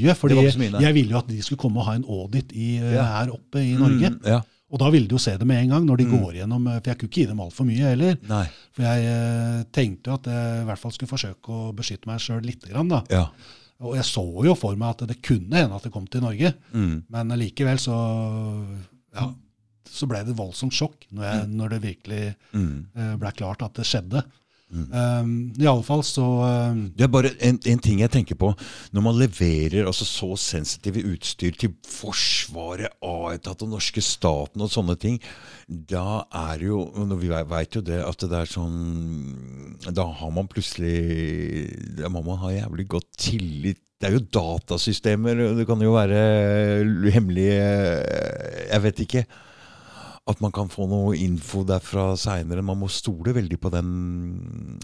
nei. 0.73 0.81
jeg 0.87 0.97
ville 0.97 1.13
jo 1.13 1.19
at 1.21 1.29
de 1.29 1.37
skulle 1.45 1.61
komme 1.61 1.83
og 1.83 1.85
ha 1.91 1.93
en 1.99 2.07
audit 2.09 2.55
i, 2.57 2.71
eh, 2.81 2.95
Ja. 2.95 3.03
her 3.19 3.35
oppe 3.35 3.61
i 3.61 3.75
Norge. 3.77 4.15
Mm, 4.15 4.21
ja. 4.25 4.41
Og 4.73 4.81
da 4.81 4.89
ville 4.89 5.05
de 5.07 5.13
jo 5.13 5.21
se 5.21 5.35
det 5.37 5.45
med 5.45 5.61
en 5.61 5.75
gang, 5.75 5.85
når 5.85 6.01
de 6.01 6.05
går 6.09 6.39
gjennom 6.39 6.65
eh, 6.71 6.79
For 6.79 6.89
jeg 6.89 6.97
kunne 6.97 7.11
ikke 7.11 7.21
gi 7.21 7.27
dem 7.29 7.43
altfor 7.45 7.67
mye 7.69 7.91
heller. 7.93 8.17
Nei. 8.27 8.45
For 8.73 8.87
jeg 8.87 9.05
eh, 9.11 9.59
tenkte 9.77 10.09
jo 10.09 10.17
at 10.17 10.31
jeg 10.33 10.63
i 10.63 10.65
hvert 10.71 10.81
fall 10.81 10.95
skulle 10.95 11.11
forsøke 11.13 11.53
å 11.53 11.69
beskytte 11.77 12.09
meg 12.09 12.25
sjøl 12.25 12.41
lite 12.41 12.73
grann. 12.73 12.89
da. 12.89 13.03
Ja. 13.13 13.27
Og 13.83 13.95
jeg 13.97 14.05
så 14.07 14.23
jo 14.47 14.53
for 14.55 14.77
meg 14.79 14.93
at 14.95 15.07
det 15.09 15.17
kunne 15.25 15.51
hende 15.59 15.75
at 15.75 15.83
det 15.83 15.91
kom 15.91 16.05
til 16.07 16.23
Norge. 16.23 16.53
Mm. 16.71 17.03
Men 17.11 17.33
likevel 17.39 17.81
så 17.81 17.95
ja, 19.15 19.25
så 19.95 20.07
ble 20.09 20.21
det 20.27 20.35
voldsomt 20.37 20.75
sjokk 20.75 21.05
når, 21.11 21.25
jeg, 21.27 21.47
når 21.59 21.75
det 21.75 21.81
virkelig 21.83 22.23
Mm. 22.55 22.87
uh, 22.95 23.15
ble 23.19 23.31
klart 23.35 23.61
at 23.65 23.75
det 23.75 23.85
skjedde. 23.87 24.23
Um, 24.73 25.53
Iallfall 25.61 26.01
så 26.03 26.23
um, 26.25 26.79
Det 26.97 27.05
er 27.05 27.11
bare 27.13 27.29
en, 27.45 27.59
en 27.69 27.81
ting 27.81 27.99
jeg 28.01 28.11
tenker 28.11 28.37
på. 28.39 28.49
Når 28.97 29.03
man 29.05 29.19
leverer 29.19 29.85
altså 29.85 30.07
så 30.09 30.31
sensitive 30.41 31.03
utstyr 31.13 31.53
til 31.59 31.75
Forsvaret, 31.85 32.97
A-etat 33.05 33.61
og 33.61 33.71
norske 33.75 34.01
staten 34.03 34.65
og 34.65 34.71
sånne 34.73 34.97
ting, 34.99 35.19
da 35.69 36.25
er 36.33 36.59
det 36.59 36.69
jo 36.71 36.81
Vi 37.21 37.29
veit 37.29 37.77
jo 37.77 37.83
det 37.85 38.01
at 38.05 38.25
det 38.25 38.37
er 38.41 38.49
sånn 38.49 39.77
Da 39.95 40.05
har 40.19 40.33
man 40.33 40.49
plutselig 40.49 40.97
Da 41.97 42.11
må 42.11 42.21
man 42.25 42.41
ha 42.43 42.53
jævlig 42.53 42.87
godt 42.97 43.09
tillit. 43.17 43.81
Det 44.01 44.09
er 44.09 44.17
jo 44.17 44.25
datasystemer, 44.27 45.39
det 45.55 45.63
kan 45.69 45.81
jo 45.81 45.93
være 45.95 46.19
hemmelige 47.15 47.61
Jeg 48.65 48.81
vet 48.83 49.05
ikke. 49.05 49.27
At 50.25 50.41
man 50.41 50.53
kan 50.53 50.71
få 50.71 50.87
noe 50.89 51.13
info 51.21 51.61
derfra 51.67 52.15
seinere. 52.17 52.65
Man 52.65 52.79
må 52.81 52.89
stole 52.89 53.35
veldig 53.35 53.59
på 53.61 53.69
den 53.73 53.91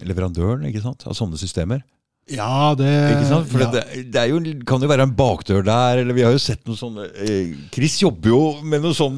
leverandøren 0.05 0.67
ikke 0.69 0.83
sant? 0.83 1.07
av 1.09 1.17
sånne 1.17 1.39
systemer. 1.41 1.81
Ja, 2.29 2.75
det 2.77 2.87
Ikke 3.09 3.27
sant? 3.27 3.47
For 3.49 3.63
ja. 3.63 3.69
det, 3.73 4.05
det 4.13 4.19
er 4.21 4.29
jo, 4.29 4.39
kan 4.67 4.83
jo 4.83 4.89
være 4.91 5.07
en 5.07 5.15
bakdør 5.17 5.65
der, 5.65 6.03
eller 6.03 6.15
vi 6.15 6.23
har 6.23 6.35
jo 6.35 6.41
sett 6.41 6.61
noe 6.69 6.77
sånn 6.77 6.99
eh, 7.01 7.55
Chris 7.73 7.97
jobber 8.03 8.29
jo 8.29 8.41
med 8.61 8.85
noe 8.85 8.95
sånn 8.95 9.17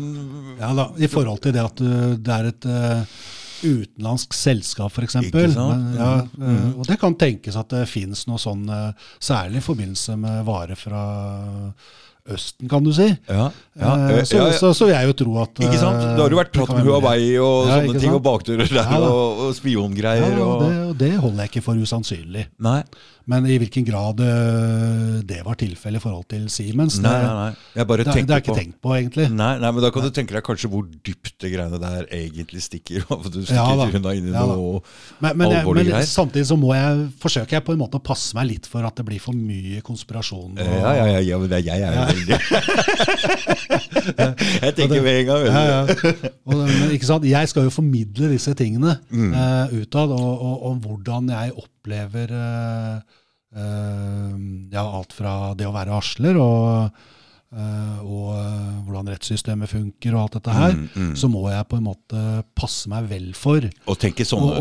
Ja 0.58 0.72
da, 0.78 0.88
I 0.96 1.10
forhold 1.12 1.44
til 1.44 1.54
det 1.54 1.66
at 1.66 1.84
uh, 1.84 2.14
det 2.16 2.38
er 2.38 2.48
et 2.54 2.68
uh, 2.72 3.20
utenlandsk 3.64 4.34
selskap, 4.36 4.92
f.eks. 4.92 5.20
Ja, 5.20 6.08
mm. 6.36 6.74
og 6.74 6.88
det 6.88 6.98
kan 7.00 7.14
tenkes 7.20 7.56
at 7.60 7.70
det 7.72 7.86
finnes 7.88 8.26
noe 8.28 8.42
sånn, 8.42 8.66
særlig 9.24 9.62
i 9.62 9.64
forbindelse 9.64 10.18
med 10.20 10.42
varer 10.48 10.76
fra 10.76 11.04
Østen, 12.24 12.70
kan 12.72 12.86
du 12.86 12.94
si. 12.96 13.10
Ja, 13.28 13.50
ja, 13.76 13.94
Eh, 14.08 14.20
eh, 14.20 14.24
så, 14.24 14.38
ja, 14.38 14.44
ja. 14.48 14.52
Så, 14.56 14.70
så 14.78 14.86
vil 14.88 14.94
jeg 14.96 15.10
jo 15.10 15.16
tro 15.20 15.34
at 15.42 15.60
Ikke 15.60 15.80
sant? 15.82 16.00
Da 16.16 16.22
har 16.24 16.32
du 16.32 16.38
vært 16.40 16.54
det 16.54 16.60
pratet 16.62 16.78
med. 16.78 16.86
Huawei 16.88 17.34
og 17.44 17.68
sånne 17.68 18.00
ting, 18.00 18.14
og 18.16 18.22
bakdører 18.24 18.70
der, 18.72 18.94
og, 19.10 19.42
og 19.48 19.56
spiongreier. 19.58 20.30
Ja, 20.38 20.46
og, 20.46 20.62
det, 20.64 20.70
og 20.88 20.96
det 21.02 21.12
holder 21.20 21.44
jeg 21.44 21.52
ikke 21.52 21.66
for 21.66 21.84
usannsynlig. 21.84 22.46
Nei, 22.64 22.78
Men 23.26 23.46
i 23.48 23.56
hvilken 23.62 23.86
grad 23.88 24.20
uh, 24.20 25.22
det 25.24 25.38
var 25.46 25.56
tilfellet 25.56 25.96
i 25.96 26.04
forhold 26.04 26.26
til 26.28 26.50
Siemens, 26.52 26.98
nei, 27.00 27.14
nei, 27.24 27.34
nei. 27.38 27.52
Jeg 27.78 27.88
bare 27.88 28.04
det, 28.04 28.16
det 28.28 28.36
er 28.36 28.42
ikke 28.44 28.52
på 28.52 28.58
tenkt 28.58 28.78
på, 28.84 28.92
egentlig. 28.98 29.28
Nei, 29.32 29.54
nei, 29.64 29.70
men 29.72 29.82
da 29.86 29.92
kan 29.96 30.04
du 30.04 30.10
tenke 30.12 30.36
deg 30.36 30.44
kanskje 30.44 30.68
hvor 30.74 30.84
dypt 31.08 31.32
det 31.40 31.54
greiene 31.54 31.80
der 31.80 32.04
egentlig 32.12 32.62
stikker. 32.66 33.06
Du 33.34 33.40
stikker 33.46 33.56
Ja, 33.56 33.68
da. 33.80 33.88
unna 33.96 34.12
inn 34.20 34.28
i 34.28 34.34
Ja, 34.36 34.44
noe 34.50 34.82
Men, 35.24 35.38
men, 35.40 35.54
jeg, 35.56 35.64
men 35.88 36.04
samtidig 36.10 36.46
så 36.52 36.58
må 36.60 36.74
jeg, 36.76 37.06
forsøker 37.24 37.58
jeg 37.58 37.64
på 37.70 37.72
en 37.78 37.80
måte 37.86 37.96
å 38.02 38.04
passe 38.04 38.36
meg 38.36 38.50
litt 38.52 38.68
for 38.68 38.84
at 38.84 39.00
det 39.00 39.06
blir 39.08 39.22
for 39.24 39.34
mye 39.38 39.80
konspirasjon. 39.88 40.58
og- 40.58 40.60
Eh, 40.64 40.80
Ja, 40.84 40.92
ja, 41.00 41.06
ja, 41.16 41.20
ja, 41.32 41.38
men 41.40 41.48
det 41.50 41.62
er 41.62 41.66
jeg 41.72 41.80
er 41.82 41.94
jo 41.96 42.04
veldig 42.12 42.38
Jeg 44.64 44.76
tenker 44.78 45.02
med 45.04 45.14
en 45.22 45.26
gang. 45.30 45.46
Ja, 45.48 45.62
ja. 45.64 45.82
Og, 46.46 46.56
men, 46.68 46.92
ikke 46.96 47.08
sant? 47.08 47.24
Jeg 47.28 47.50
skal 47.52 47.68
jo 47.70 47.74
formidle 47.74 48.32
disse 48.34 48.54
tingene 48.60 48.98
Mm. 49.14 49.32
uh, 49.34 49.68
utad, 49.82 50.12
og, 50.12 50.42
og, 50.42 50.56
og 50.68 50.76
hvordan 50.84 51.30
jeg 51.34 51.52
opplever 51.54 51.70
eh, 52.32 53.02
eh, 53.56 54.38
ja, 54.72 54.84
alt 54.86 55.14
fra 55.14 55.54
det 55.58 55.68
å 55.68 55.74
være 55.76 55.94
varsler 55.94 56.38
og, 56.42 56.90
eh, 57.54 58.00
og 58.02 58.32
hvordan 58.88 59.12
rettssystemet 59.14 59.70
funker 59.70 60.16
og 60.16 60.22
alt 60.24 60.38
dette 60.40 60.56
her, 60.58 60.74
Mm, 60.74 60.90
mm. 60.96 61.14
så 61.20 61.30
må 61.30 61.44
jeg 61.52 61.68
på 61.70 61.78
en 61.78 61.84
måte 61.88 62.24
passe 62.56 62.90
meg 62.90 63.08
vel 63.10 63.34
for 63.38 63.62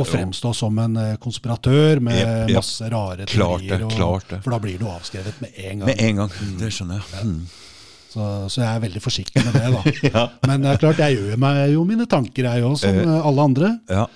og 0.00 0.06
fremstå 0.06 0.54
som 0.54 0.78
en 0.78 0.94
konspiratør 1.18 2.00
med 2.00 2.18
Jep, 2.20 2.48
jep. 2.50 2.56
masse 2.56 2.90
rare 2.92 3.26
Klart 3.26 3.66
det, 3.68 3.80
og- 3.82 4.22
det. 4.28 4.42
For 4.42 4.50
da 4.50 4.58
blir 4.58 4.78
du 4.78 4.86
avskrevet 4.86 5.40
med 5.40 5.50
en 5.56 5.78
gang. 5.78 5.86
Med 5.86 6.00
en 6.00 6.16
gang. 6.16 6.30
Det 6.58 6.72
skjønner 6.72 7.00
jeg. 7.00 7.24
Mm. 7.24 7.46
Så, 8.12 8.20
så 8.52 8.60
jeg 8.60 8.76
er 8.76 8.80
veldig 8.80 9.00
forsiktig 9.00 9.40
med 9.44 9.54
det. 9.54 9.70
da. 9.72 10.10
Ja. 10.12 10.28
Men 10.46 10.60
det 10.60 10.74
er 10.74 10.76
klart, 10.82 10.98
jeg 11.00 11.16
gjør 11.16 11.38
meg 11.40 11.72
jo 11.72 11.84
mine 11.88 12.04
tanker, 12.04 12.44
jeg 12.44 12.62
òg, 12.62 12.76
som 12.76 12.98
alle 13.08 13.40
andre. 13.48 13.70
Ja. 13.88 14.06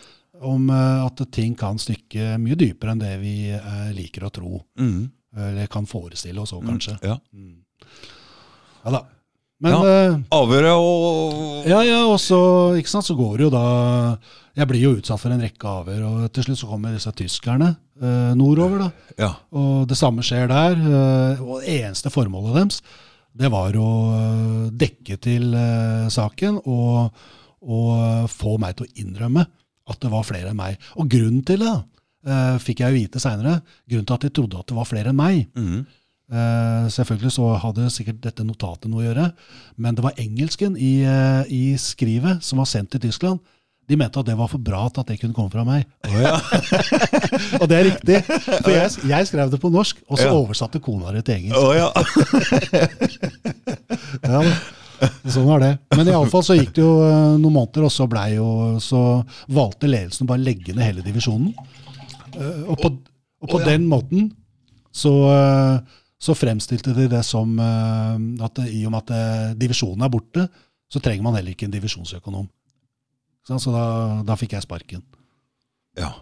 Om 0.43 0.71
eh, 0.71 1.05
at 1.07 1.23
ting 1.33 1.55
kan 1.57 1.79
stykke 1.81 2.35
mye 2.43 2.57
dypere 2.61 2.93
enn 2.93 3.01
det 3.01 3.15
vi 3.23 3.51
eh, 3.57 3.93
liker 3.97 4.27
å 4.29 4.33
tro. 4.33 4.61
Mm. 4.79 5.11
Eller 5.37 5.67
kan 5.69 5.87
forestille 5.87 6.41
oss 6.41 6.53
òg, 6.57 6.63
Mm. 6.65 6.71
kanskje. 6.75 6.99
ja. 7.05 7.19
Ja 8.85 8.91
da. 8.91 9.01
Men 9.61 9.73
Ja. 9.73 9.79
eh, 9.89 10.19
Avhøret 10.37 10.77
og 10.77 11.67
ja, 11.67 11.81
ja, 11.83 12.03
og 12.07 12.19
så, 12.21 12.77
ikke 12.77 12.89
sant, 12.93 13.05
så 13.09 13.17
går 13.17 13.37
det 13.39 13.45
jo 13.47 13.51
da 13.51 14.19
Jeg 14.57 14.69
blir 14.69 14.81
jo 14.81 14.95
utsatt 14.97 15.21
for 15.21 15.31
en 15.33 15.41
rekke 15.41 15.65
avhør, 15.69 16.03
og 16.09 16.33
til 16.33 16.45
slutt 16.45 16.59
så 16.63 16.69
kommer 16.69 16.93
disse 16.95 17.13
tyskerne 17.13 17.77
eh, 18.01 18.35
nordover. 18.35 18.79
da. 18.79 18.91
Ja. 19.19 19.35
Og 19.53 19.87
det 19.89 19.97
samme 19.99 20.23
skjer 20.25 20.49
der. 20.49 20.73
eh, 20.77 21.43
Og 21.43 21.61
det 21.61 21.83
eneste 21.83 22.09
formålet 22.13 22.55
deres, 22.55 22.83
det 23.37 23.51
var 23.53 23.73
å 23.77 24.71
dekke 24.73 25.19
til 25.21 25.53
eh, 25.55 26.09
saken 26.09 26.61
og, 26.67 27.13
og 27.63 28.31
få 28.33 28.59
meg 28.59 28.77
til 28.77 28.87
å 28.87 28.95
innrømme 29.05 29.47
at 29.87 29.99
det 30.03 30.11
var 30.13 30.25
flere 30.27 30.51
enn 30.53 30.59
meg. 30.59 30.73
Og 30.99 31.05
grunnen 31.13 31.45
til 31.47 31.59
det, 31.63 31.75
uh, 32.27 32.57
fikk 32.63 32.79
jeg 32.83 32.89
jo 32.93 32.99
vite 33.01 33.21
seinere, 33.23 33.55
grunnen 33.89 34.07
til 34.09 34.17
at 34.19 34.25
de 34.27 34.31
trodde 34.35 34.59
at 34.61 34.69
det 34.71 34.77
var 34.79 34.89
flere 34.91 35.09
enn 35.13 35.21
meg. 35.21 35.37
Mm. 35.57 35.81
Uh, 36.27 36.87
selvfølgelig 36.91 37.31
så 37.37 37.45
hadde 37.63 37.87
sikkert 37.95 38.19
dette 38.25 38.43
notatet 38.43 38.91
noe 38.91 39.03
å 39.05 39.07
gjøre, 39.07 39.27
men 39.79 39.95
det 39.95 40.03
var 40.03 40.17
engelsken 40.19 40.75
i, 40.75 41.07
uh, 41.07 41.45
i 41.47 41.77
skrivet 41.79 42.43
som 42.43 42.59
var 42.59 42.67
sendt 42.71 42.91
til 42.97 43.03
Tyskland. 43.07 43.39
De 43.87 43.95
mente 43.95 44.19
at 44.19 44.27
det 44.27 44.35
var 44.35 44.51
for 44.51 44.59
bra 44.59 44.89
til 44.91 44.99
at 45.05 45.09
det 45.13 45.21
kunne 45.21 45.37
komme 45.37 45.53
fra 45.53 45.63
meg. 45.63 45.87
og 47.61 47.69
det 47.71 47.77
er 47.77 47.85
riktig. 47.87 48.17
For 48.27 48.73
jeg, 48.75 48.91
jeg 49.13 49.27
skrev 49.31 49.47
det 49.53 49.61
på 49.63 49.71
norsk, 49.71 49.95
og 50.11 50.19
så 50.19 50.27
Ja. 50.27 50.35
oversatte 50.35 50.83
kona 50.83 51.15
det 51.15 51.23
til 51.29 51.39
engelsk. 51.39 51.63
Oh, 51.63 51.71
ja. 51.71 51.95
Ja. 54.27 54.43
sånn 55.35 55.47
var 55.49 55.63
det. 55.63 55.73
Men 55.97 56.11
iallfall 56.11 56.45
så 56.47 56.57
gikk 56.57 56.73
det 56.77 56.83
jo 56.85 56.95
eh, 57.05 57.37
noen 57.37 57.55
måneder, 57.59 57.87
og 57.89 57.93
så, 57.93 58.07
ble 58.11 58.25
jo, 58.37 58.49
så 58.83 59.03
valgte 59.53 59.91
ledelsen 59.91 60.27
å 60.27 60.31
bare 60.31 60.45
legge 60.45 60.75
ned 60.77 60.89
hele 60.89 61.05
divisjonen. 61.07 61.53
Eh, 62.37 62.63
og 62.67 62.81
på, 62.81 62.91
og 62.93 63.51
på 63.51 63.59
oh, 63.59 63.63
ja. 63.63 63.73
den 63.73 63.87
måten 63.91 64.31
så, 64.95 65.13
eh, 65.33 65.99
så 66.23 66.37
fremstilte 66.37 66.95
de 66.97 67.09
det 67.13 67.23
som 67.27 67.59
at 67.61 68.63
i 68.65 68.81
og 68.89 68.95
med 68.95 69.03
at 69.03 69.59
divisjonen 69.61 70.07
er 70.07 70.13
borte, 70.13 70.47
så 70.89 71.03
trenger 71.03 71.27
man 71.27 71.37
heller 71.37 71.53
ikke 71.53 71.67
en 71.69 71.75
divisjonsøkonom. 71.75 72.47
Så, 73.47 73.59
så 73.63 73.75
da, 73.75 73.87
da 74.27 74.37
fikk 74.39 74.57
jeg 74.57 74.67
sparken. 74.67 75.05
ja. 75.99 76.15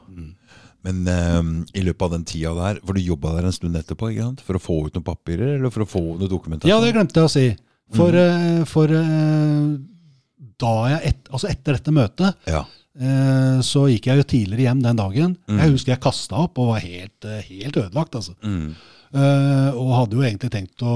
Men 0.84 1.06
um, 1.08 1.52
i 1.72 1.80
løpet 1.80 2.04
av 2.04 2.10
den 2.12 2.26
tida 2.28 2.50
der, 2.58 2.78
for 2.84 2.96
du 2.96 3.00
jobba 3.00 3.30
der 3.38 3.46
en 3.48 3.54
stund 3.56 3.76
etterpå 3.78 4.10
for 4.44 4.58
å 4.58 4.60
få 4.60 4.74
ut 4.84 4.96
noen 4.98 5.06
papirer 5.06 5.54
eller 5.56 5.72
for 5.72 5.86
å 5.86 5.88
få 5.88 6.02
noe 6.18 6.28
dokumentasjon? 6.28 6.68
Ja, 6.68 6.82
det 6.84 6.92
glemte 6.92 7.22
jeg 7.22 7.24
å 7.24 7.32
si. 7.32 7.46
For, 7.92 8.16
mm. 8.16 8.64
for 8.70 8.94
eh, 8.96 9.74
da 10.64 10.72
jeg 10.88 11.12
et, 11.12 11.28
altså 11.28 11.50
etter 11.50 11.76
dette 11.76 11.94
møtet 11.94 12.48
Ja. 12.48 12.64
Eh, 12.94 13.60
så 13.66 13.88
gikk 13.90 14.06
jeg 14.06 14.20
jo 14.20 14.26
tidligere 14.30 14.68
hjem 14.68 14.82
den 14.84 14.98
dagen. 15.00 15.36
Mm. 15.50 15.60
Jeg 15.60 15.74
husker 15.74 15.94
jeg 15.96 16.02
kasta 16.04 16.44
opp 16.46 16.60
og 16.62 16.72
var 16.72 16.84
helt, 16.84 17.30
helt 17.50 17.80
ødelagt. 17.82 18.14
altså. 18.14 18.36
Mm. 18.46 18.74
Uh, 19.14 19.70
og 19.78 19.92
hadde 19.94 20.16
jo 20.18 20.24
egentlig 20.26 20.48
tenkt 20.50 20.82
å 20.82 20.94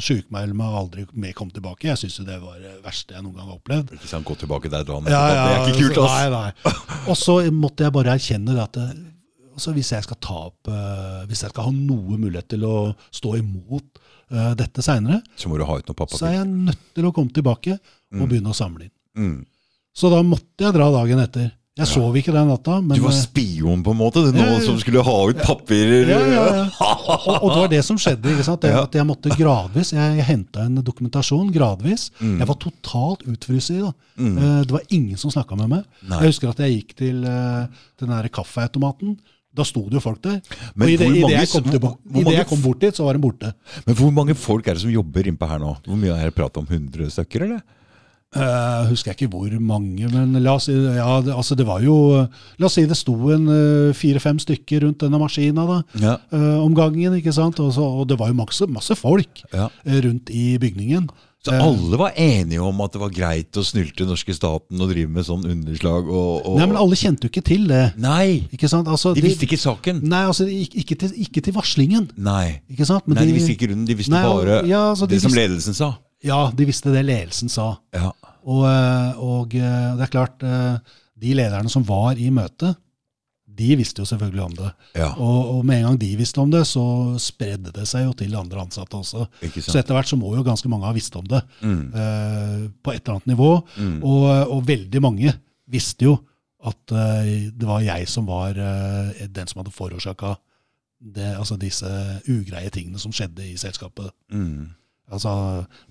sjukmelde 0.00 0.56
meg 0.56 0.70
og 0.72 0.78
aldri 0.80 1.02
mer 1.20 1.34
komme 1.36 1.52
tilbake. 1.52 1.90
Jeg 1.90 2.00
syns 2.00 2.22
det 2.24 2.38
var 2.40 2.54
det 2.62 2.78
verste 2.80 3.12
jeg 3.12 3.20
noen 3.26 3.34
gang 3.36 3.50
har 3.50 3.58
opplevd. 3.58 3.92
Ikke 3.98 4.08
sant, 4.08 4.24
Gå 4.24 4.38
tilbake 4.40 4.70
der 4.72 4.86
du 4.88 4.94
ja, 4.94 5.02
Ja. 5.04 5.42
Det 5.44 5.50
er 5.58 5.66
ikke 5.66 5.82
kult, 5.82 6.00
ass. 6.06 6.30
Nei. 6.32 6.72
Og 7.12 7.18
så 7.20 7.36
måtte 7.52 7.84
jeg 7.84 7.92
bare 7.92 8.14
erkjenne 8.16 8.56
at 8.62 8.80
altså 8.80 9.74
hvis 9.76 9.92
jeg 9.92 10.06
skal 10.06 10.20
ta 10.20 10.38
opp 10.46 10.68
uh, 10.72 11.28
Hvis 11.28 11.44
jeg 11.44 11.52
skal 11.52 11.68
ha 11.68 11.74
noe 11.76 12.16
mulighet 12.16 12.48
til 12.54 12.64
å 12.68 12.76
stå 13.12 13.36
imot 13.42 14.00
eh, 14.30 14.54
dette 14.54 14.82
seinere, 14.82 15.22
Så 15.36 15.48
så 16.18 16.26
er 16.26 16.32
jeg 16.40 16.46
nødt 16.46 16.94
til 16.94 17.04
å 17.04 17.12
komme 17.12 17.32
tilbake 17.32 17.78
og 17.78 18.20
Mm. 18.22 18.28
begynne 18.28 18.50
å 18.50 18.54
samle 18.56 18.84
inn. 18.84 18.90
Mm. 19.16 19.44
Så 19.94 20.10
da 20.10 20.22
måtte 20.22 20.60
jeg 20.60 20.72
dra 20.74 20.90
dagen 20.92 21.18
etter. 21.18 21.52
Jeg 21.76 21.88
sov 21.90 22.14
ikke 22.16 22.32
den 22.32 22.48
natta. 22.48 22.80
Men, 22.80 22.96
Du 22.96 23.02
var 23.04 23.12
eh, 23.12 23.20
spion, 23.20 23.82
på 23.84 23.90
en 23.92 23.98
måte? 23.98 24.22
Det 24.24 24.30
er 24.32 24.46
Noen 24.46 24.60
ja. 24.60 24.64
som 24.64 24.78
skulle 24.80 25.02
ha 25.04 25.16
ut 25.28 25.36
papirer? 25.44 26.08
Ja, 26.08 26.20
ja, 26.24 26.44
ja. 26.54 26.62
Og, 26.80 27.42
og 27.42 27.50
det 27.52 27.58
var 27.60 27.68
det 27.68 27.84
som 27.84 27.98
skjedde. 28.00 28.32
ikke 28.32 28.44
sant? 28.46 28.62
Det, 28.62 28.70
Ja. 28.72 28.82
At 28.84 28.94
jeg 28.96 29.04
måtte 29.04 29.28
gradvis, 29.36 29.92
jeg, 29.92 30.16
jeg 30.16 30.24
henta 30.24 30.64
en 30.64 30.76
dokumentasjon 30.82 31.52
gradvis. 31.52 32.10
Mm. 32.20 32.38
Jeg 32.40 32.48
var 32.48 32.56
totalt 32.62 33.26
utfryst 33.28 33.70
i 33.74 33.80
det. 33.82 33.92
Mm. 34.16 34.38
Eh, 34.38 34.62
Det 34.64 34.72
var 34.72 34.80
ingen 34.88 35.16
som 35.20 35.30
snakka 35.30 35.56
med 35.60 35.68
meg. 35.68 35.84
Nei. 36.08 36.20
Jeg 36.22 36.32
husker 36.32 36.48
at 36.48 36.56
jeg 36.64 36.78
gikk 36.78 36.96
til, 36.96 37.20
til 37.26 38.06
den 38.08 38.16
der 38.16 38.28
kaffeautomaten. 38.32 39.18
Da 39.56 39.64
sto 39.64 39.86
det 39.88 39.96
jo 39.98 40.04
folk 40.04 40.20
der. 40.26 40.40
Men 40.74 40.86
og 40.86 40.92
i 40.92 40.96
det, 41.00 41.08
i 41.16 41.22
det 41.24 41.32
jeg, 41.38 41.48
kom 41.54 41.64
tilba- 41.70 41.94
hvor- 41.96 42.12
hvor 42.12 42.20
i 42.20 42.24
det 42.30 42.36
jeg 42.42 42.48
kom 42.52 42.60
bort 42.62 42.80
dit, 42.84 42.94
så 42.98 43.04
var 43.08 43.16
de 43.16 43.24
borte. 43.24 43.54
Men 43.86 43.96
hvor 43.98 44.12
mange 44.12 44.34
folk 44.36 44.68
er 44.68 44.76
det 44.76 44.82
som 44.84 44.92
jobber 44.92 45.26
innpå 45.32 45.48
her 45.48 45.58
nå? 45.62 45.72
Hvor 45.86 45.96
mye 45.96 46.12
er 46.20 46.28
det 46.30 46.36
prat 46.36 46.56
om? 46.60 46.66
100 46.68 47.10
stykker, 47.16 47.46
eller? 47.48 47.64
Uh, 48.36 48.84
husker 48.90 49.12
jeg 49.12 49.16
ikke 49.22 49.30
hvor 49.32 49.52
mange, 49.64 50.08
men 50.12 50.34
la 50.42 50.56
oss 50.58 50.66
si, 50.66 50.72
ja, 50.74 51.20
det, 51.24 51.30
altså 51.32 51.54
det 51.56 51.64
var 51.64 51.80
jo 51.80 51.94
La 52.58 52.66
oss 52.66 52.74
si 52.76 52.82
det 52.84 52.96
sto 52.98 53.14
en 53.32 53.46
uh, 53.48 53.92
fire-fem 53.96 54.36
stykker 54.42 54.82
rundt 54.84 54.98
denne 55.00 55.20
maskina 55.22 55.64
da, 55.64 55.76
Ja. 56.02 56.16
uh, 56.34 56.58
om 56.64 56.74
gangen. 56.76 57.14
ikke 57.16 57.32
sant? 57.32 57.60
Og, 57.62 57.70
så, 57.72 57.86
og 57.86 58.04
det 58.10 58.18
var 58.20 58.28
jo 58.28 58.36
masse, 58.42 58.66
masse 58.68 58.96
folk 58.98 59.40
ja. 59.54 59.70
rundt 59.86 60.28
i 60.34 60.58
bygningen. 60.60 61.06
Så 61.46 61.56
alle 61.62 62.00
var 62.00 62.16
enige 62.20 62.62
om 62.64 62.80
at 62.84 62.94
det 62.96 63.00
var 63.02 63.12
greit 63.14 63.58
å 63.58 63.64
snylte 63.66 64.06
norske 64.08 64.34
staten 64.36 64.82
og 64.82 64.90
drive 64.92 65.12
med 65.12 65.26
sånn 65.28 65.44
underslag 65.46 66.10
og, 66.10 66.46
og 66.46 66.58
Nei, 66.60 66.68
men 66.72 66.78
alle 66.80 66.98
kjente 66.98 67.28
jo 67.28 67.32
ikke 67.32 67.44
til 67.46 67.66
det. 67.70 67.82
Nei! 68.02 68.46
Ikke 68.54 68.70
sant? 68.72 68.90
Altså, 68.90 69.14
De 69.16 69.24
visste 69.24 69.46
ikke 69.48 69.60
saken. 69.60 70.02
Nei, 70.06 70.24
altså 70.28 70.48
ikke, 70.50 70.98
til, 70.98 71.14
ikke 71.26 71.44
til 71.46 71.56
varslingen. 71.56 72.08
Nei. 72.18 72.60
Ikke 72.72 72.88
sant? 72.88 73.06
Men 73.08 73.20
Nei, 73.20 73.28
de 73.30 73.36
visste 73.38 73.54
ikke 73.54 73.70
grunnen. 73.70 73.86
De 73.88 73.98
visste 73.98 74.14
Nei, 74.14 74.24
bare 74.26 74.62
ja, 74.68 74.88
altså, 74.92 75.08
de 75.08 75.18
det 75.18 75.24
som 75.24 75.36
ledelsen 75.36 75.76
sa. 75.78 75.92
Ja, 76.26 76.46
de 76.56 76.66
visste 76.68 76.92
det 76.94 77.04
ledelsen 77.06 77.52
sa. 77.52 77.74
Ja. 77.94 78.10
Og, 78.46 78.62
eh, 78.70 79.22
og 79.22 79.54
eh, 79.58 79.92
det 79.98 80.06
er 80.06 80.12
klart, 80.12 80.42
eh, 80.46 80.98
de 81.16 81.36
lederne 81.38 81.70
som 81.72 81.84
var 81.86 82.18
i 82.20 82.28
møtet, 82.34 82.78
de 83.56 83.76
visste 83.80 84.02
jo 84.02 84.06
selvfølgelig 84.08 84.42
om 84.44 84.54
det. 84.58 84.70
ja. 84.98 85.08
Og, 85.16 85.50
og 85.56 85.64
med 85.64 85.78
en 85.80 85.86
gang 85.88 85.98
de 86.00 86.10
visste 86.16 86.40
om 86.42 86.50
det, 86.52 86.62
så 86.68 86.84
spredde 87.22 87.72
det 87.72 87.86
seg 87.88 88.04
jo 88.06 88.12
til 88.12 88.34
andre 88.36 88.60
ansatte 88.66 88.96
også. 89.00 89.26
Så 89.60 89.78
etter 89.80 89.94
hvert 89.96 90.08
så 90.10 90.16
må 90.20 90.34
jo 90.36 90.42
ganske 90.46 90.68
mange 90.68 90.84
ha 90.88 90.92
visst 90.96 91.16
om 91.16 91.24
det 91.26 91.42
Mm. 91.62 91.92
eh, 91.94 92.68
på 92.82 92.92
et 92.92 93.00
eller 93.02 93.16
annet 93.16 93.26
nivå. 93.34 93.50
Mm. 93.78 93.98
Og, 94.04 94.24
og 94.52 94.66
veldig 94.68 95.02
mange 95.02 95.32
visste 95.68 96.04
jo 96.10 96.18
at 96.66 96.92
eh, 96.92 97.50
det 97.54 97.66
var 97.68 97.80
jeg 97.84 98.08
som 98.08 98.26
var 98.26 98.56
eh, 98.58 99.26
den 99.28 99.46
som 99.46 99.60
hadde 99.62 99.72
forårsaka 99.74 100.34
altså 101.36 101.56
disse 101.60 101.86
ugreie 102.32 102.70
tingene 102.72 102.98
som 102.98 103.12
skjedde 103.12 103.44
i 103.44 103.56
selskapet. 103.60 104.08
Mm. 104.32 104.70
Altså 105.12 105.30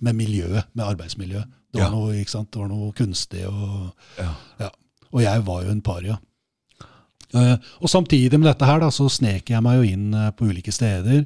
med 0.04 0.14
miljøet, 0.18 0.66
med 0.74 0.84
arbeidsmiljøet. 0.86 1.46
Det 1.72 1.80
var, 1.82 1.88
Ja. 1.88 1.92
noe, 1.92 2.14
det 2.14 2.60
var 2.60 2.68
noe 2.68 2.92
kunstig 2.92 3.46
og 3.48 3.94
Ja. 4.18 4.34
ja. 4.60 4.70
Og 5.14 5.22
jeg 5.22 5.46
var 5.46 5.64
jo 5.64 5.72
en 5.72 5.82
paria. 5.82 6.14
Eh, 6.14 6.35
og 7.82 7.92
samtidig 7.92 8.40
med 8.40 8.50
dette 8.50 8.68
her 8.70 8.82
da, 8.84 8.92
så 8.94 9.10
snek 9.12 9.50
jeg 9.52 9.64
meg 9.66 9.80
jo 9.80 9.94
inn 9.96 10.16
eh, 10.16 10.32
på 10.36 10.50
ulike 10.50 10.74
steder. 10.76 11.26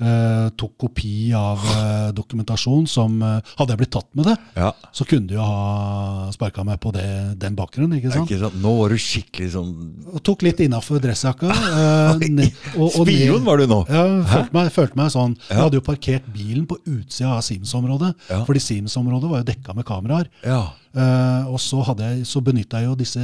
Eh, 0.00 0.48
tok 0.58 0.74
kopi 0.78 1.32
av 1.36 1.62
eh, 1.72 2.08
dokumentasjon 2.16 2.86
som 2.90 3.16
eh, 3.22 3.40
Hadde 3.58 3.72
jeg 3.74 3.80
blitt 3.82 3.92
tatt 3.96 4.08
med 4.18 4.26
det, 4.30 4.36
ja. 4.56 4.70
så 4.92 5.06
kunne 5.08 5.26
de 5.30 5.36
jo 5.38 5.44
ha 5.46 6.30
sparka 6.34 6.64
meg 6.66 6.80
på 6.82 6.92
det, 6.96 7.06
den 7.40 7.56
bakgrunnen. 7.58 7.98
ikke 7.98 8.12
sant? 8.12 8.30
Ikke 8.30 8.40
sant? 8.44 8.58
Nå 8.62 8.74
var 8.80 8.92
du 8.92 8.98
skikkelig 9.00 9.50
sånn 9.54 9.70
Og 10.12 10.22
tok 10.26 10.42
litt 10.46 10.60
innafor 10.66 11.00
dressjakka. 11.02 11.50
eh, 11.80 12.26
ned- 12.28 12.56
og- 12.76 12.90
og 13.00 13.06
ned- 13.06 13.14
Spion 13.26 13.44
var 13.46 13.62
du 13.62 13.66
nå! 13.70 13.80
Ja, 13.88 14.04
følte 14.32 14.52
meg, 14.58 14.72
følte 14.74 15.00
meg 15.00 15.12
sånn. 15.14 15.36
Jeg 15.48 15.60
hadde 15.62 15.78
jo 15.80 15.84
parkert 15.86 16.26
bilen 16.34 16.66
på 16.68 16.76
utsida 16.84 17.36
av 17.38 17.44
Sims-området. 17.46 18.12
Ja. 18.30 18.42
Fordi 18.48 18.60
Sims-området 18.62 19.30
var 19.30 19.40
jo 19.44 19.48
dekka 19.52 19.74
med 19.76 19.86
kameraer. 19.88 20.28
Ja. 20.44 20.60
Eh, 20.96 21.48
og 21.52 21.58
så, 21.60 21.82
hadde 21.84 22.06
jeg, 22.08 22.26
så 22.28 22.40
benytta 22.44 22.80
jeg 22.80 22.88
jo 22.88 22.94
disse 22.96 23.20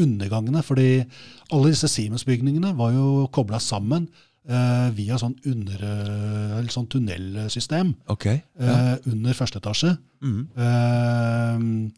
undergangene, 0.00 0.62
fordi 0.64 1.04
alle 1.52 1.72
disse 1.72 1.88
Siemens-bygningene 1.92 2.74
var 2.78 2.92
jo 2.96 3.26
kobla 3.34 3.60
sammen 3.60 4.06
via 4.44 5.14
sånn, 5.22 5.36
under, 5.46 5.82
eh, 5.86 6.58
eller 6.58 6.72
sånn 6.74 6.88
tunnelsystem 6.90 7.92
Ok. 8.10 8.26
eh, 8.26 8.94
under 9.06 9.36
første 9.38 9.60
etasje. 9.62 9.92
Mm. 10.22 10.40
Eh, 10.58 11.90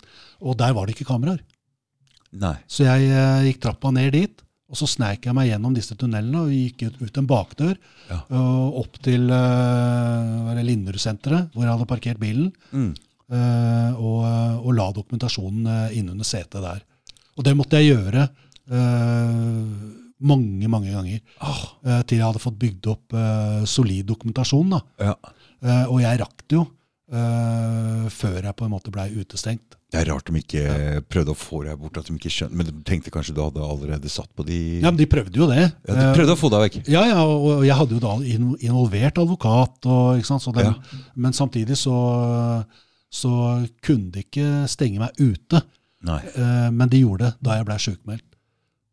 og 0.44 0.56
der 0.60 0.74
var 0.76 0.86
det 0.86 0.94
ikke 0.96 1.08
kameraer. 1.08 1.40
Nei. 2.34 2.56
Så 2.68 2.84
jeg 2.84 3.08
eh, 3.08 3.44
gikk 3.48 3.62
trappa 3.64 3.92
ned 3.94 4.12
dit, 4.12 4.42
og 4.68 4.76
så 4.76 4.88
sneik 4.90 5.24
jeg 5.28 5.34
meg 5.36 5.48
gjennom 5.52 5.74
disse 5.76 5.94
tunnelene 5.96 6.40
og 6.44 6.50
gikk 6.52 6.82
ut, 6.88 7.00
ut 7.04 7.18
en 7.20 7.26
bakdør 7.30 7.76
Ja. 8.10 8.20
og 8.34 8.78
opp 8.80 8.96
til 9.04 9.28
uh, 9.30 10.50
Linderud-senteret, 10.64 11.52
hvor 11.54 11.62
jeg 11.62 11.70
hadde 11.72 11.86
parkert 11.86 12.18
bilen. 12.18 12.48
Mm. 12.72 12.94
uh, 13.30 13.92
og, 14.00 14.24
og 14.66 14.72
la 14.74 14.88
dokumentasjonen 14.96 15.68
uh, 15.68 15.94
innunder 15.96 16.26
setet 16.26 16.64
der. 16.64 16.82
Og 17.38 17.44
det 17.46 17.54
måtte 17.56 17.78
jeg 17.80 17.92
gjøre 17.96 18.24
eh, 18.70 20.03
mange, 20.24 20.68
mange 20.72 20.92
ganger. 20.94 21.20
eh, 21.84 22.00
til 22.08 22.18
jeg 22.18 22.26
hadde 22.26 22.42
fått 22.42 22.58
bygd 22.60 22.88
opp 22.92 23.14
uh, 23.16 23.64
solid 23.68 24.06
dokumentasjon. 24.08 24.78
Ja. 25.02 25.14
Uh, 25.64 25.84
og 25.92 26.00
jeg 26.04 26.20
rakk 26.24 26.46
det 26.48 26.60
jo 26.60 26.66
før 28.10 28.38
jeg 28.40 28.56
på 28.56 28.64
en 28.64 28.72
måte 28.72 28.90
blei 28.90 29.04
utestengt. 29.12 29.76
Det 29.92 30.00
er 30.00 30.08
rart 30.08 30.26
de 30.26 30.40
ikke 30.40 31.02
prøvde 31.06 31.34
å 31.34 31.38
få 31.38 31.60
deg 31.62 31.76
bort, 31.78 31.98
at 32.00 32.08
de 32.08 32.14
ikke 32.16 32.32
skjønte 32.32 32.56
Men 32.58 32.66
de 32.66 32.72
tenkte 32.88 33.12
kanskje 33.14 33.34
du 33.36 33.42
hadde 33.44 33.62
allerede 33.62 34.10
satt 34.10 34.32
på 34.34 34.42
de 34.48 34.56
Ja, 34.80 34.88
men 34.88 34.98
de 34.98 35.06
prøvde 35.06 35.38
jo 35.38 35.46
det. 35.46 35.68
Ja, 35.84 35.94
De 35.94 36.06
prøvde 36.16 36.34
å 36.34 36.40
få 36.40 36.50
deg 36.50 36.64
vekk. 36.64 36.78
Ja, 36.90 37.04
ja, 37.12 37.20
og 37.22 37.62
jeg 37.68 37.76
hadde 37.78 37.94
jo 37.94 38.02
da 38.02 38.16
involvert 38.24 39.20
advokat, 39.22 39.78
og, 39.86 40.24
sant? 40.26 40.42
Så 40.42 40.54
den, 40.56 40.72
Ja. 40.72 41.04
men 41.14 41.36
samtidig 41.36 41.76
så, 41.78 41.94
så 43.12 43.34
kunne 43.84 44.10
de 44.16 44.24
ikke 44.24 44.64
stenge 44.72 45.04
meg 45.04 45.14
ute. 45.20 45.62
Nei. 46.08 46.20
Men 46.72 46.90
de 46.90 47.04
gjorde 47.04 47.28
det 47.28 47.34
da 47.44 47.60
jeg 47.60 47.68
ble 47.68 47.78
sjukmeldt. 47.84 48.26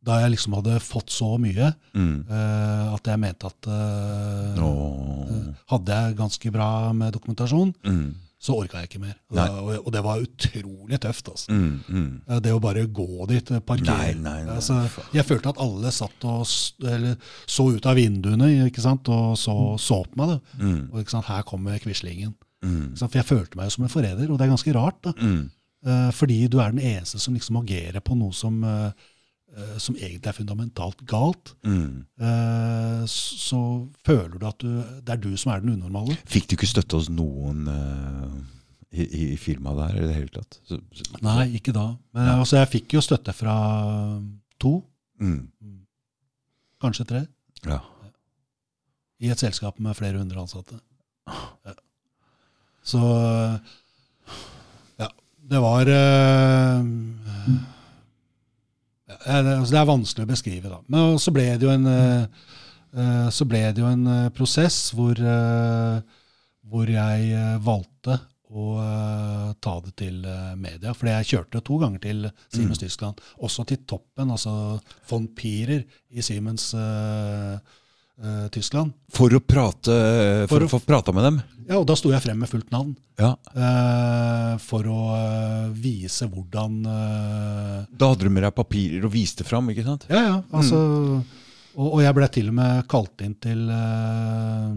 Da 0.03 0.15
jeg 0.23 0.31
liksom 0.33 0.53
hadde 0.57 0.79
fått 0.81 1.11
så 1.13 1.35
mye 1.37 1.73
Mm. 1.93 2.25
eh, 2.29 2.93
at 2.95 3.03
jeg 3.05 3.19
mente 3.19 3.45
at 3.45 3.67
uh, 3.69 4.63
oh. 4.63 5.27
hadde 5.69 5.89
jeg 6.01 6.15
ganske 6.17 6.51
bra 6.51 6.91
med 6.93 7.13
dokumentasjon, 7.13 7.73
Mm. 7.85 8.15
så 8.41 8.55
orka 8.57 8.79
jeg 8.81 8.89
ikke 8.89 9.01
mer. 9.03 9.13
Da- 9.31 9.51
og, 9.61 9.85
og 9.85 9.91
det 9.93 10.01
var 10.03 10.17
utrolig 10.23 10.97
tøft. 10.99 11.29
altså. 11.29 11.51
Mm. 11.53 11.83
Mm. 11.87 12.21
Eh, 12.27 12.39
Det 12.39 12.51
å 12.51 12.59
bare 12.59 12.87
gå 12.87 13.27
dit, 13.29 13.45
parkere 13.63 13.93
Nei, 13.97 14.13
nei, 14.13 14.43
nei, 14.43 14.55
altså. 14.55 14.79
Jeg 15.13 15.25
følte 15.25 15.49
at 15.53 15.61
alle 15.61 15.91
satt 15.91 16.25
og 16.25 16.47
eller, 16.83 17.15
så 17.45 17.69
ut 17.75 17.85
av 17.85 17.95
vinduene 17.95 18.49
ikke 18.71 18.81
sant? 18.81 19.07
og 19.09 19.37
så, 19.37 19.77
så 19.77 20.01
på 20.09 20.17
meg. 20.17 20.27
Da. 20.29 20.65
Mm. 20.65 20.89
Og 20.91 20.99
ikke 21.03 21.11
sant? 21.11 21.25
Her 21.29 21.43
kommer 21.43 21.77
Quislingen. 21.77 22.33
Mm. 22.65 22.95
For 22.97 23.09
jeg 23.21 23.25
følte 23.25 23.55
meg 23.57 23.65
jo 23.69 23.69
som 23.77 23.83
en 23.85 23.89
forræder, 23.93 24.29
og 24.31 24.37
det 24.39 24.45
er 24.47 24.55
ganske 24.55 24.73
rart. 24.73 25.01
da. 25.03 25.13
Mm. 25.21 25.51
Fordi 26.13 26.47
du 26.47 26.59
er 26.61 26.69
den 26.71 26.79
eneste 26.79 27.17
som 27.19 27.33
liksom 27.33 27.57
agerer 27.57 27.99
på 28.05 28.13
noe 28.15 28.31
som, 28.37 28.59
som 29.81 29.95
egentlig 29.99 30.29
er 30.31 30.35
fundamentalt 30.37 31.01
galt. 31.09 31.53
Mm. 31.67 32.05
Eh, 32.21 33.01
så 33.11 33.59
føler 34.07 34.37
du 34.39 34.45
at 34.47 34.59
du, 34.63 34.69
det 35.03 35.15
er 35.15 35.21
du 35.21 35.31
som 35.37 35.51
er 35.51 35.59
den 35.63 35.73
unormale. 35.75 36.15
Fikk 36.31 36.47
du 36.51 36.55
ikke 36.55 36.69
støtte 36.71 36.99
hos 37.01 37.09
noen 37.11 37.67
eh, 37.67 38.37
i, 38.91 39.05
i 39.33 39.37
firmaet 39.39 39.77
der 39.81 39.97
i 39.99 40.07
det 40.07 40.15
hele 40.19 40.31
tatt? 40.37 40.59
Så, 40.67 40.79
så, 40.95 41.05
Nei, 41.25 41.49
ikke 41.59 41.73
da. 41.75 41.89
Men 42.15 42.31
altså, 42.37 42.57
jeg 42.61 42.71
fikk 42.77 42.95
jo 42.99 43.03
støtte 43.05 43.35
fra 43.35 43.57
to, 44.61 44.77
Mm. 45.21 45.43
kanskje 46.81 47.03
tre, 47.05 47.19
Ja. 47.67 47.75
i 49.21 49.29
et 49.29 49.37
selskap 49.37 49.77
med 49.79 49.93
flere 49.99 50.17
hundre 50.17 50.41
ansatte. 50.41 50.79
Ja. 51.29 51.75
Så 52.81 52.97
ja, 54.97 55.07
det 55.51 55.59
var 55.61 55.85
eh, 55.85 56.81
ja, 56.81 57.45
det, 57.45 57.59
altså 59.25 59.73
det 59.73 59.79
er 59.81 59.89
vanskelig 59.89 60.25
å 60.25 60.31
beskrive, 60.31 60.71
da. 60.71 60.81
Men 60.91 61.19
så 61.21 61.33
ble 61.35 61.47
det 61.57 61.67
jo 61.67 61.73
en, 61.73 61.87
eh, 61.91 62.49
eh, 62.95 63.29
så 63.33 63.47
ble 63.49 63.63
det 63.71 63.83
jo 63.83 63.89
en 63.89 64.07
eh, 64.07 64.27
prosess 64.35 64.91
hvor, 64.97 65.19
eh, 65.19 66.19
hvor 66.71 66.91
jeg 66.91 67.31
eh, 67.35 67.55
valgte 67.65 68.19
å 68.51 68.67
eh, 68.83 69.51
ta 69.63 69.75
det 69.85 69.93
til 70.01 70.23
eh, 70.27 70.55
media. 70.59 70.95
For 70.97 71.11
jeg 71.11 71.29
kjørte 71.31 71.63
to 71.67 71.79
ganger 71.81 72.03
til 72.03 72.25
Siemens 72.51 72.81
Tyskland, 72.81 73.21
også 73.39 73.65
til 73.69 73.83
toppen, 73.87 74.33
altså 74.33 74.53
von 75.09 75.29
Pierer 75.37 75.85
i 76.11 76.25
Siemens 76.25 76.71
eh, 76.75 77.55
eh, 77.55 77.79
Tyskland. 78.53 78.93
For 79.09 79.33
å 79.33 79.39
prate 79.41 79.93
For, 80.45 80.51
For 80.51 80.65
å 80.67 80.69
få 80.69 80.79
prata 80.85 81.13
med 81.15 81.23
dem? 81.25 81.39
Ja, 81.71 81.79
og 81.79 81.85
da 81.89 81.95
sto 81.97 82.11
jeg 82.11 82.21
frem 82.21 82.41
med 82.43 82.49
fullt 82.51 82.69
navn. 82.73 82.91
Ja. 83.17 83.31
Uh, 83.55 84.57
for 84.61 84.85
å 84.91 84.99
eh, 85.15 85.67
vise 85.77 86.27
hvordan 86.29 86.79
uh, 86.83 87.77
Da 87.89 88.09
hadde 88.11 88.27
du 88.27 88.33
med 88.33 88.43
deg 88.43 88.55
papirer 88.57 89.05
og 89.07 89.13
viste 89.13 89.45
fram, 89.47 89.69
ikke 89.71 89.85
sant? 89.87 90.07
Ja, 90.11 90.21
ja. 90.25 90.37
Altså, 90.57 90.81
og, 91.77 91.87
og 91.87 92.01
jeg 92.03 92.17
ble 92.17 92.29
til 92.33 92.51
og 92.51 92.57
med 92.59 92.83
kalt 92.91 93.23
inn 93.25 93.37
til, 93.41 93.63
uh, 93.71 94.75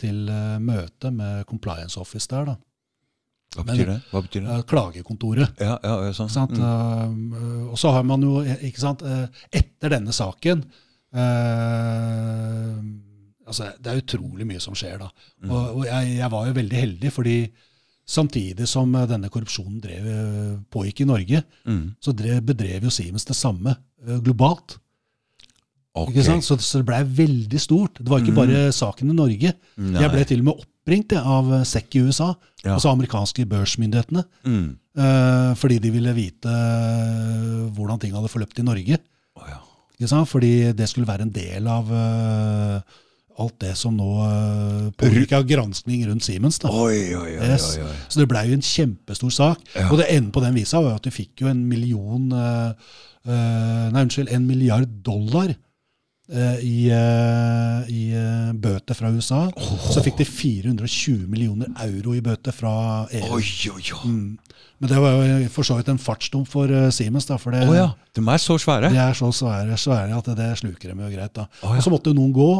til 0.00 0.22
eh, 0.28 0.56
møte 0.62 1.10
med 1.14 1.44
compliance 1.48 1.98
office 2.00 2.30
der, 2.30 2.52
da. 2.52 2.56
Hva 3.56 3.64
betyr 3.64 3.88
det? 3.88 4.00
Hva 4.10 4.22
betyr 4.24 4.42
det? 4.44 4.54
Eh, 4.54 4.64
Klagekontoret. 4.68 5.62
Ja, 5.62 5.76
ja, 5.80 6.12
sånn. 6.16 6.32
Sant? 6.32 6.56
Mm. 6.58 7.30
Eh, 7.32 7.62
og 7.72 7.78
så 7.80 7.94
har 7.96 8.04
man 8.06 8.24
jo, 8.24 8.42
eh, 8.44 8.66
ikke 8.68 8.82
sant, 8.82 9.04
eh, 9.06 9.46
etter 9.50 9.96
denne 9.96 10.12
saken 10.12 10.64
eh, 11.16 12.76
altså 13.46 13.70
Det 13.80 13.92
er 13.92 14.00
utrolig 14.02 14.46
mye 14.48 14.62
som 14.62 14.74
skjer 14.78 14.98
da. 15.02 15.08
Mm. 15.44 15.50
Og, 15.50 15.62
og 15.80 15.84
jeg, 15.88 16.16
jeg 16.18 16.30
var 16.32 16.48
jo 16.50 16.56
veldig 16.60 16.80
heldig, 16.82 17.12
fordi 17.14 17.36
samtidig 18.06 18.66
som 18.70 18.94
eh, 18.98 19.06
denne 19.10 19.30
korrupsjonen 19.32 19.80
drev, 19.82 20.06
eh, 20.12 20.56
pågikk 20.72 21.04
i 21.04 21.08
Norge, 21.12 21.44
Mm. 21.66 21.84
så 22.02 22.12
drev, 22.14 22.40
bedrev 22.46 22.84
jo 22.86 22.90
Siemens 22.94 23.24
det 23.26 23.34
samme 23.36 23.72
uh, 24.06 24.18
globalt. 24.22 24.76
Okay. 25.96 26.22
Så, 26.22 26.58
så 26.60 26.78
det 26.82 26.86
blei 26.90 27.00
veldig 27.08 27.58
stort. 27.60 27.98
Det 28.02 28.10
var 28.12 28.20
ikke 28.20 28.34
Mm. 28.34 28.40
bare 28.42 28.72
saken 28.72 29.10
i 29.10 29.14
Norge. 29.16 29.52
Nei. 29.80 30.02
Jeg 30.02 30.10
ble 30.12 30.24
til 30.28 30.42
og 30.42 30.44
med 30.50 30.60
oppringt 30.60 31.14
jeg, 31.16 31.22
av 31.24 31.48
SEC 31.64 31.96
i 31.96 32.02
USA, 32.04 32.34
Ja. 32.66 32.74
altså 32.74 32.90
amerikanske 32.92 33.46
børsmyndighetene, 33.48 34.24
Mm. 34.44 34.76
uh, 34.98 35.54
fordi 35.56 35.78
de 35.80 35.90
ville 35.90 36.12
vite 36.14 36.52
hvordan 37.72 37.98
ting 38.00 38.12
hadde 38.14 38.28
forløpt 38.28 38.58
i 38.60 38.66
Norge. 38.66 38.98
Å, 39.38 39.48
ja. 39.48 39.58
Ikke 39.58 39.62
sant? 39.62 39.85
Fordi 40.00 40.72
det 40.76 40.88
skulle 40.88 41.08
være 41.08 41.22
en 41.22 41.32
del 41.32 41.66
av 41.66 41.90
uh, 41.90 42.80
alt 43.36 43.56
det 43.60 43.74
som 43.76 43.96
nå 43.96 44.10
uh, 44.20 44.92
pågikk 44.96 45.34
granskning 45.48 46.06
rundt 46.08 46.24
Siemens. 46.24 46.58
da. 46.58 46.68
Oi, 46.68 47.14
oi, 47.14 47.36
oi, 47.36 47.48
Yes. 47.48 47.78
Så 48.08 48.20
det 48.20 48.28
blei 48.28 48.46
jo 48.48 48.56
en 48.56 48.64
kjempestor 48.64 49.30
sak. 49.30 49.60
Ja. 49.74 49.90
Og 49.90 50.00
det 50.00 50.08
enden 50.10 50.32
på 50.32 50.40
den 50.44 50.56
visa 50.56 50.80
var 50.80 50.94
jo 50.94 51.00
at 51.00 51.08
de 51.08 51.14
fikk 51.14 51.44
jo 51.44 51.50
en 51.52 51.64
million 51.68 52.30
uh, 52.32 52.72
uh, 53.28 53.86
Nei, 53.92 54.02
unnskyld, 54.02 54.32
en 54.32 54.48
milliard 54.48 54.88
dollar 55.04 55.52
eh, 55.52 55.60
i, 56.26 56.88
eh, 56.90 57.90
i 57.92 58.02
eh, 58.18 58.50
bøter 58.58 58.98
fra 58.98 59.12
USA. 59.14 59.44
Så 59.92 60.02
fikk 60.02 60.18
de 60.18 60.26
420 60.26 61.28
millioner 61.30 61.70
euro 61.84 62.16
i 62.16 62.22
bøter 62.24 62.54
fra 62.54 62.72
EU. 63.06 63.36
Oi, 63.38 63.44
oi, 63.70 63.84
oi. 63.94 64.10
Mm. 64.10 64.56
Men 64.82 64.90
det 64.90 64.98
var 65.00 65.14
jo 65.14 65.36
for 65.54 65.68
så 65.68 65.78
vidt 65.78 65.88
en 65.92 66.02
fartsdump 66.02 66.50
for 66.50 66.72
eh, 66.72 66.90
Siemens. 66.94 67.28
da, 67.30 67.38
for 67.40 67.54
det, 67.54 67.62
oh, 67.68 67.76
ja. 67.76 67.88
De 68.16 68.24
er 68.26 68.42
så 68.42 68.58
svære? 68.60 68.90
de 68.92 69.00
er 69.00 69.16
så 69.16 69.30
svære, 69.32 69.78
svære 69.80 70.18
at 70.18 70.30
det 70.36 70.50
sluker 70.60 70.92
dem 70.92 71.04
jo 71.06 71.12
greit. 71.14 71.34
da. 71.36 71.46
Oh, 71.62 71.70
ja. 71.70 71.78
Og 71.78 71.86
så 71.86 71.94
måtte 71.94 72.14
noen 72.16 72.34
gå, 72.34 72.50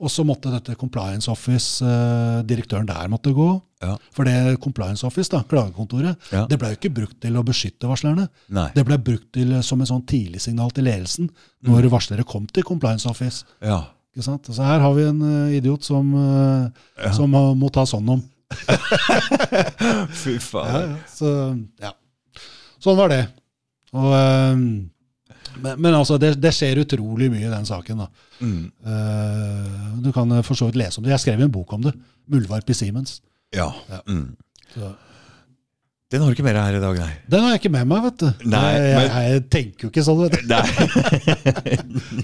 og 0.00 0.10
så 0.10 0.24
måtte 0.24 0.50
dette 0.52 0.74
Compliance 0.78 1.28
Office, 1.30 1.82
eh, 1.84 2.42
direktøren 2.46 2.86
der 2.86 3.08
måtte 3.08 3.32
gå. 3.34 3.48
Ja. 3.82 3.96
For 4.14 4.24
det 4.24 4.58
Compliance 4.60 5.04
Office, 5.06 5.28
da, 5.30 5.42
klagekontoret, 5.42 6.16
Ja. 6.32 6.46
det 6.46 6.58
ble 6.58 6.68
jo 6.72 6.76
ikke 6.76 6.94
brukt 6.94 7.20
til 7.20 7.34
å 7.38 7.44
beskytte 7.44 7.86
varslerne. 7.90 8.28
Nei. 8.48 8.70
Det 8.74 8.84
ble 8.86 8.98
brukt 8.98 9.32
til, 9.32 9.52
eh, 9.54 9.60
som 9.62 9.80
en 9.80 9.86
sånn 9.86 10.06
tidlig 10.06 10.40
signal 10.40 10.70
til 10.70 10.84
ledelsen 10.84 11.30
når 11.64 11.82
Mm. 11.84 11.90
varslere 11.90 12.24
kom 12.26 12.46
til 12.46 12.62
Compliance 12.64 13.06
Office. 13.08 13.44
Ja. 13.62 13.84
Ikke 14.16 14.24
sant? 14.24 14.42
Så 14.46 14.62
her 14.64 14.80
har 14.80 14.94
vi 14.94 15.02
en 15.02 15.22
eh, 15.22 15.58
idiot 15.60 15.84
som, 15.84 16.14
eh, 16.14 16.70
Ja. 17.04 17.12
som 17.12 17.30
må, 17.30 17.54
må 17.56 17.70
ta 17.70 17.82
sånn 17.84 18.08
om. 18.08 18.22
Fy 20.12 20.34
Ja, 20.34 20.40
faen. 20.40 20.90
ja. 20.90 20.96
Så, 21.06 21.66
ja. 21.80 21.92
Sånn 22.80 22.96
var 22.96 23.08
det. 23.12 23.28
Og, 23.92 24.12
eh, 24.14 24.56
men, 25.62 25.80
men 25.80 25.94
altså, 25.94 26.18
det, 26.20 26.34
det 26.42 26.52
skjer 26.56 26.82
utrolig 26.84 27.30
mye 27.32 27.46
i 27.46 27.52
den 27.52 27.66
saken. 27.68 28.04
da. 28.04 28.08
Mm. 28.40 28.62
Uh, 28.86 29.98
du 30.04 30.12
kan 30.14 30.32
eh, 30.36 30.44
for 30.46 30.58
så 30.58 30.68
vidt 30.68 30.78
lese 30.80 31.00
om 31.00 31.06
det. 31.06 31.14
Jeg 31.14 31.24
skrev 31.24 31.42
en 31.44 31.54
bok 31.54 31.72
om 31.76 31.84
det. 31.88 31.94
'Muldvarp 32.28 32.70
i 32.70 32.76
Siemens'. 32.76 33.20
Ja. 33.54 33.72
Ja. 33.88 34.00
Mm. 34.06 34.36
Så. 34.74 34.92
Den 36.08 36.22
har 36.22 36.30
du 36.30 36.38
ikke 36.38 36.44
med 36.46 36.54
deg 36.56 36.64
her 36.64 36.76
i 36.78 36.80
dag, 36.80 36.98
nei. 37.02 37.08
Den 37.28 37.42
har 37.44 37.50
jeg 37.52 37.60
ikke 37.60 37.70
med 37.74 37.88
meg, 37.90 38.04
vet 38.06 38.22
du. 38.22 38.46
Nei, 38.48 38.60
jeg, 38.72 38.92
men- 38.96 39.26
jeg, 39.28 39.42
tenker 39.52 39.84
jo 39.84 39.90
ikke 39.92 40.04
sånn, 40.06 40.22
vet 40.22 40.38
du. 40.38 40.46
nei. 40.48 41.68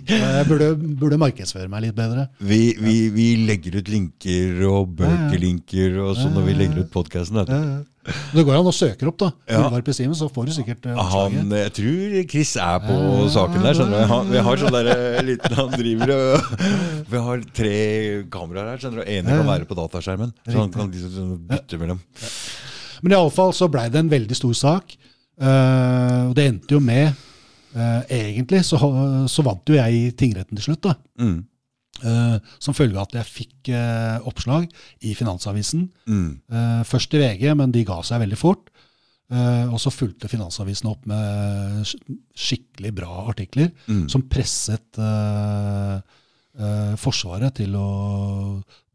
Jeg 0.15 0.47
burde, 0.49 0.69
burde 1.01 1.19
markedsføre 1.21 1.69
meg 1.73 1.85
litt 1.85 1.97
bedre. 1.97 2.27
Vi, 2.41 2.61
vi, 2.81 2.95
vi 3.13 3.27
legger 3.45 3.77
ut 3.81 3.89
linker 3.93 4.63
og 4.71 4.95
bøkelinker 5.01 5.99
og 6.01 6.17
sånn 6.17 6.33
når 6.37 6.49
vi 6.49 6.57
legger 6.63 6.81
ut 6.85 6.91
podkasten. 6.97 7.43
Ja, 7.45 7.59
ja. 7.61 7.83
Det 8.35 8.43
går 8.45 8.59
an 8.59 8.67
å 8.69 8.73
søke 8.75 9.07
opp, 9.09 9.17
da. 9.21 9.31
Ja. 9.49 9.63
Ulvar 9.65 9.85
så 10.17 10.27
får 10.33 10.49
du 10.49 10.53
sikkert 10.53 10.85
uh, 10.93 10.99
Han, 11.09 11.39
jeg 11.57 11.73
tror 11.79 12.17
Chris 12.29 12.51
er 12.61 12.83
på 12.85 12.97
Ja, 12.99 13.29
saken 13.33 13.65
der. 13.65 13.79
skjønner 13.79 14.03
du 14.05 14.11
han, 14.11 14.29
Vi 14.35 14.43
har 14.45 14.61
sånn 14.61 14.75
der 14.77 14.91
eh, 14.93 15.23
liten 15.25 15.57
Han 15.57 15.73
driver 15.73 16.13
og 16.13 16.51
Vi 17.09 17.23
har 17.29 17.47
tre 17.57 17.73
kameraer 18.35 18.75
her. 18.75 18.83
skjønner 18.83 19.01
du 19.01 19.09
ene 19.09 19.31
kan 19.31 19.41
Ja. 19.41 19.47
være 19.49 19.69
på 19.71 19.79
dataskjermen. 19.79 20.35
Så 20.45 20.59
han 20.59 20.75
kan 20.75 20.93
liksom 20.93 21.33
bytte 21.49 21.81
mellom. 21.81 22.03
Men 23.05 23.13
iallfall 23.19 23.53
så 23.53 23.69
blei 23.69 23.91
det 23.93 24.01
en 24.01 24.13
veldig 24.13 24.37
stor 24.39 24.55
sak. 24.57 24.95
Uh, 25.35 26.31
og 26.31 26.37
det 26.39 26.45
endte 26.47 26.77
jo 26.77 26.79
med 26.79 27.09
uh, 27.75 28.03
Egentlig 28.07 28.61
så, 28.63 28.79
så 29.27 29.43
vant 29.43 29.67
jo 29.67 29.75
jeg 29.75 29.97
i 29.99 30.05
tingretten 30.15 30.55
til 30.57 30.71
slutt, 30.71 30.87
da. 30.87 30.95
Mm. 31.21 31.41
Uh, 32.05 32.37
som 32.63 32.77
følge 32.77 32.99
av 32.99 33.09
at 33.09 33.17
jeg 33.19 33.31
fikk 33.31 33.73
oppslag 34.27 34.69
i 35.07 35.15
Finansavisen. 35.17 35.89
Mm. 36.11 36.41
Først 36.85 37.15
i 37.17 37.21
VG, 37.23 37.45
men 37.57 37.73
de 37.73 37.85
ga 37.87 38.01
seg 38.05 38.21
veldig 38.25 38.37
fort. 38.37 38.69
Og 39.35 39.79
så 39.81 39.93
fulgte 39.95 40.29
Finansavisen 40.29 40.91
opp 40.91 41.07
med 41.09 41.87
skikkelig 42.37 42.91
bra 42.99 43.23
artikler 43.31 43.71
Mm. 43.89 44.05
som 44.13 44.27
presset 44.29 45.01
Forsvaret 47.01 47.57
til 47.57 47.73
å 47.79 47.89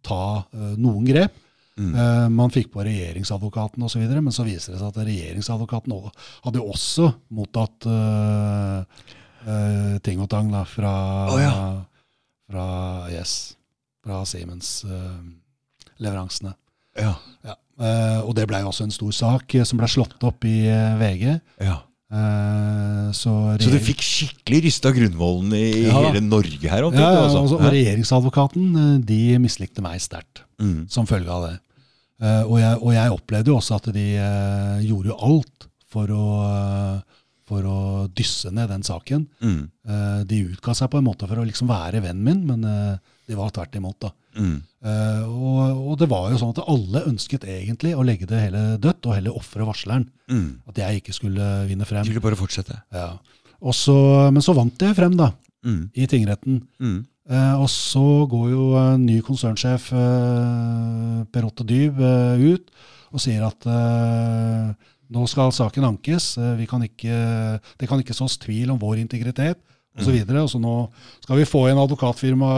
ta 0.05 0.21
noen 0.77 1.07
grep. 1.07 1.33
Mm. 1.79 1.93
Eh, 1.95 2.27
man 2.35 2.51
fikk 2.51 2.73
på 2.73 2.83
regjeringsadvokaten 2.83 3.79
osv., 3.87 4.01
men 4.19 4.33
så 4.35 4.43
viser 4.43 4.73
det 4.75 4.81
seg 4.81 4.89
at 4.91 4.97
regjeringsadvokaten 5.07 5.93
hadde 6.43 6.59
jo 6.59 6.65
også 6.73 7.05
mottatt 7.37 7.85
uh, 7.87 8.83
uh, 9.47 9.95
ting 10.03 10.19
og 10.19 10.27
tang 10.31 10.51
da, 10.51 10.65
fra, 10.67 10.91
oh, 11.31 11.39
ja. 11.39 11.53
fra, 12.51 12.65
yes, 13.13 13.55
fra 14.03 14.25
Siemens-leveransene. 14.27 16.51
Ja. 16.99 17.13
ja. 17.47 17.55
Og 18.25 18.33
det 18.35 18.43
blei 18.49 18.59
også 18.67 18.83
en 18.83 18.91
stor 18.91 19.11
sak 19.15 19.53
som 19.63 19.79
ble 19.79 19.87
slått 19.87 20.19
opp 20.27 20.43
i 20.47 20.67
VG. 20.99 21.39
ja. 21.63 21.77
Uh, 22.09 23.11
så, 23.13 23.29
Så 23.61 23.69
du 23.69 23.77
fikk 23.85 24.01
skikkelig 24.01 24.63
rysta 24.65 24.89
grunnvollen 24.95 25.51
i 25.53 25.85
Ja. 25.85 25.93
hele 26.07 26.23
Norge 26.25 26.57
her? 26.65 26.81
ja, 26.81 26.87
omtrent, 26.87 27.05
ja, 27.05 27.21
altså. 27.27 27.43
og, 27.45 27.53
og 27.61 27.69
regjeringsadvokaten 27.69 28.65
de 29.05 29.37
mislikte 29.37 29.77
meg 29.85 30.01
sterkt 30.01 30.41
Mm. 30.59 30.89
som 30.89 31.05
følge 31.05 31.29
av 31.29 31.43
det. 31.45 31.59
Eh, 32.19 32.43
og, 32.43 32.57
jeg, 32.59 32.79
og 32.83 32.91
jeg 32.95 33.13
opplevde 33.15 33.51
jo 33.53 33.57
også 33.59 33.77
at 33.79 33.89
de 33.95 34.05
eh, 34.19 34.79
gjorde 34.87 35.11
jo 35.13 35.17
alt 35.29 35.67
for 35.89 36.11
å, 36.13 36.25
for 37.49 37.65
å 37.65 37.77
dysse 38.13 38.51
ned 38.53 38.69
den 38.73 38.83
saken. 38.85 39.23
Mm. 39.41 39.61
Eh, 39.89 40.19
de 40.29 40.41
utga 40.51 40.75
seg 40.77 40.91
på 40.91 40.99
en 40.99 41.07
måte 41.07 41.29
for 41.29 41.39
å 41.41 41.45
liksom 41.47 41.69
være 41.71 42.03
vennen 42.05 42.25
min, 42.27 42.43
men 42.49 42.65
det 42.67 42.99
de 43.29 43.37
var 43.37 43.51
tvert 43.53 43.75
imot. 43.77 43.97
da. 44.01 44.09
Mm. 44.39 44.55
Og, 45.29 45.81
og 45.91 45.97
det 46.01 46.07
var 46.09 46.31
jo 46.31 46.37
sånn 46.41 46.53
at 46.55 46.63
alle 46.71 47.03
ønsket 47.11 47.43
egentlig 47.45 47.91
å 47.97 48.05
legge 48.05 48.25
det 48.29 48.39
hele 48.47 48.61
dødt, 48.81 49.05
og 49.05 49.13
heller 49.17 49.35
ofre 49.37 49.67
varsleren. 49.67 50.07
Mm. 50.31 50.47
At 50.71 50.79
jeg 50.81 51.01
ikke 51.03 51.13
skulle 51.13 51.49
vinne 51.69 51.85
frem. 51.85 52.07
Skulle 52.07 52.23
bare 52.25 52.39
fortsette. 52.39 52.79
Ja. 52.95 53.11
Så, 53.75 53.93
men 54.33 54.41
så 54.45 54.55
vant 54.57 54.81
jeg 54.81 54.97
frem, 54.97 55.17
da, 55.19 55.31
Mm. 55.59 55.89
i 55.93 56.05
tingretten. 56.07 56.61
Mm. 57.29 57.35
Eh, 57.37 57.55
og 57.61 57.69
så 57.69 58.05
går 58.29 58.47
jo 58.51 58.67
en 58.81 59.05
ny 59.05 59.19
konsernsjef 59.25 59.91
eh, 59.93 61.17
Per 61.29 61.45
Otto 61.45 61.63
Dyb 61.67 61.99
eh, 62.01 62.45
ut 62.53 62.71
og 63.09 63.21
sier 63.21 63.45
at 63.45 63.65
eh, 63.69 64.69
nå 65.09 65.25
skal 65.29 65.53
saken 65.53 65.87
ankes. 65.93 66.35
Eh, 66.37 66.55
vi 66.59 66.67
kan 66.69 66.83
ikke, 66.85 67.17
det 67.79 67.89
kan 67.89 68.01
ikke 68.01 68.17
sås 68.17 68.37
tvil 68.41 68.73
om 68.73 68.81
vår 68.81 69.01
integritet 69.01 69.61
osv. 69.99 70.13
Og, 70.13 70.29
så 70.29 70.43
og 70.43 70.49
så 70.53 70.61
nå 70.61 70.75
skal 71.25 71.39
vi 71.41 71.47
få 71.49 71.65
inn 71.69 71.81
advokatfirma 71.81 72.51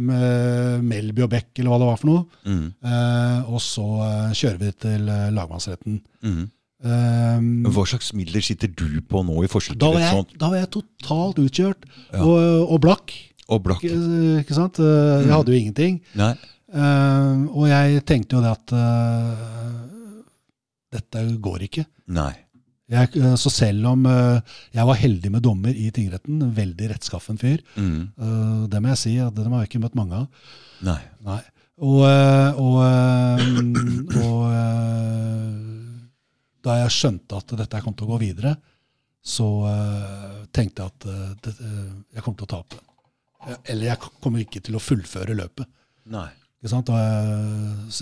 med 0.00 0.84
Melby 0.86 1.24
og 1.26 1.32
Beck, 1.32 1.50
eller 1.58 1.72
hva 1.72 1.80
det 1.82 1.90
var 1.90 2.00
for 2.00 2.10
noe. 2.10 2.24
Mm. 2.46 2.64
Eh, 2.84 3.50
og 3.50 3.60
så 3.64 3.86
eh, 4.06 4.32
kjører 4.36 4.60
vi 4.62 4.72
til 4.86 5.12
eh, 5.12 5.28
lagmannsretten. 5.36 6.00
Mm. 6.24 6.48
Um, 6.80 7.48
hva 7.68 7.82
slags 7.84 8.14
midler 8.16 8.40
sitter 8.40 8.70
du 8.72 9.02
på 9.04 9.20
nå, 9.20 9.34
i 9.44 9.48
forskjell 9.52 9.76
da, 9.76 9.90
var 9.92 10.00
jeg, 10.00 10.22
da 10.40 10.48
var 10.48 10.62
jeg 10.62 10.70
totalt 10.78 11.40
utkjørt 11.42 11.82
Ja. 12.14 12.22
og, 12.24 12.38
og 12.72 12.78
blakk. 12.80 13.12
Og 13.50 13.62
blokk. 13.66 13.82
Ikke, 13.84 14.54
sant? 14.56 14.78
Eh, 14.82 15.24
Jeg 15.26 15.32
hadde 15.34 15.52
jo 15.54 15.58
ingenting. 15.60 16.00
Nei. 16.18 16.32
Uh, 16.70 17.48
og 17.50 17.64
jeg 17.66 18.04
tenkte 18.06 18.36
jo 18.38 18.40
det 18.44 18.52
at 18.54 18.72
uh, 18.78 19.80
dette 20.94 21.22
går 21.42 21.64
ikke. 21.66 21.82
Nei. 22.14 22.30
Jeg, 22.90 23.10
så 23.38 23.50
selv 23.54 23.86
om 23.90 24.06
uh, 24.06 24.38
jeg 24.74 24.86
var 24.86 24.98
heldig 24.98 25.30
med 25.34 25.42
dommer 25.46 25.74
i 25.74 25.88
tingretten, 25.94 26.40
en 26.42 26.52
veldig 26.54 26.88
rettskaffen 26.92 27.38
fyr, 27.38 27.60
Mm. 27.74 28.66
det 28.70 28.80
må 28.82 28.90
jeg 28.94 29.00
si, 29.02 29.12
at 29.22 29.34
dem 29.34 29.50
har 29.54 29.62
jeg 29.64 29.70
ikke 29.72 29.82
møtt 29.82 29.98
mange 29.98 30.22
av. 30.22 30.46
Nei. 30.86 30.98
Nei. 31.26 31.40
Og, 31.80 32.02
og, 32.60 32.74
og 34.20 34.42
da 36.66 36.74
jeg 36.82 36.92
skjønte 36.92 37.38
at 37.40 37.54
dette 37.62 37.80
kom 37.82 37.94
til 37.96 38.04
å 38.08 38.12
gå 38.12 38.18
videre, 38.20 38.54
så 39.24 39.46
tenkte 40.52 40.84
jeg 40.84 40.92
at 40.92 41.06
det, 41.46 41.54
jeg 42.18 42.24
kom 42.26 42.36
til 42.36 42.46
å 42.48 42.52
tape. 42.58 42.78
Eller 43.64 43.86
jeg 43.92 43.98
kommer 44.20 44.42
ikke 44.44 44.60
til 44.64 44.76
å 44.76 44.82
fullføre 44.82 45.36
løpet. 45.38 45.68
Nei. 46.10 46.28
Så 46.60 46.76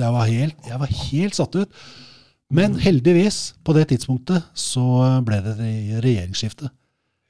jeg 0.02 0.10
var, 0.14 0.24
helt, 0.26 0.56
jeg 0.66 0.80
var 0.82 0.90
helt 0.90 1.36
satt 1.38 1.54
ut. 1.60 1.76
Men 2.50 2.74
heldigvis, 2.80 3.54
på 3.62 3.74
det 3.76 3.84
tidspunktet, 3.92 4.46
så 4.56 4.82
ble 5.26 5.38
det 5.44 5.52
re- 5.60 6.00
regjeringsskifte. 6.02 6.70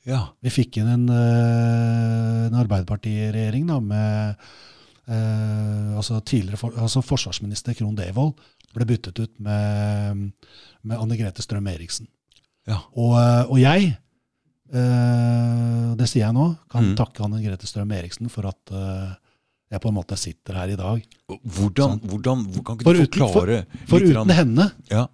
Ja. 0.09 0.23
Vi 0.41 0.53
fikk 0.55 0.79
inn 0.81 0.89
en, 0.89 1.09
eh, 1.13 2.47
en 2.47 2.57
Arbeiderpartiregjering 2.63 3.67
da, 3.69 3.81
med 3.83 4.39
eh, 5.11 5.97
altså 5.99 6.21
tidligere 6.25 6.61
for, 6.63 6.73
altså 6.81 7.03
forsvarsminister 7.05 7.77
Krohn 7.77 7.99
Devold 7.99 8.39
ble 8.77 8.87
byttet 8.89 9.19
ut 9.21 9.35
med, 9.43 10.31
med 10.87 11.03
Anne 11.03 11.19
Grete 11.19 11.45
Strøm-Eriksen. 11.45 12.09
Ja. 12.71 12.79
Og, 12.95 13.19
eh, 13.21 13.43
og 13.51 13.59
jeg, 13.61 13.91
eh, 14.73 15.95
det 15.99 16.09
sier 16.09 16.27
jeg 16.27 16.35
nå, 16.37 16.57
kan 16.71 16.85
Mm. 16.93 16.97
takke 16.97 17.25
Anne 17.25 17.43
Grete 17.43 17.67
Strøm-Eriksen 17.67 18.29
for 18.31 18.47
at 18.49 18.73
uh, 18.73 19.15
jeg 19.71 19.81
på 19.81 19.89
en 19.91 19.95
måte 19.99 20.17
sitter 20.17 20.55
her 20.55 20.69
i 20.73 20.77
dag. 20.77 21.03
Hvordan, 21.29 22.01
hvordan, 22.09 22.45
hvor 22.53 22.65
kan 22.65 22.79
du 22.79 22.85
forklare 22.85 23.65
For 23.85 23.89
for 23.91 24.01
uten 24.01 24.17
rann. 24.17 24.29
henne 24.31 24.71
Ja. 24.91 25.07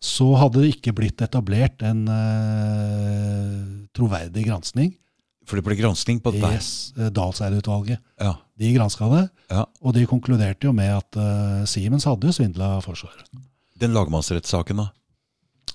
så 0.00 0.36
hadde 0.38 0.60
det 0.62 0.74
ikke 0.76 0.94
blitt 0.94 1.20
etablert 1.22 1.82
en 1.82 2.06
uh, 2.08 3.86
troverdig 3.96 4.46
granskning. 4.46 4.94
For 5.46 5.56
det 5.58 5.64
ble 5.66 5.74
granskning 5.80 6.20
på 6.22 6.30
der. 6.36 6.52
Yes, 6.54 6.92
Dalseid-utvalget. 6.96 7.98
Ja. 8.20 8.36
De 8.60 8.72
granska 8.76 9.08
det, 9.10 9.30
Ja. 9.50 9.64
og 9.82 9.94
de 9.94 10.06
konkluderte 10.06 10.68
jo 10.68 10.72
med 10.72 10.90
at 10.94 11.66
Siemens 11.66 12.04
hadde 12.06 12.28
jo 12.28 12.32
svindla 12.36 12.80
Forsvaret. 12.84 13.24
Den 13.80 13.92
lagmannsrettssaken, 13.96 14.76
da. 14.76 14.90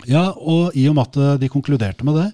Ja, 0.07 0.29
og 0.31 0.71
i 0.77 0.87
og 0.87 0.95
med 0.95 1.07
at 1.17 1.39
de 1.41 1.49
konkluderte 1.49 2.05
med 2.05 2.15
det, 2.15 2.33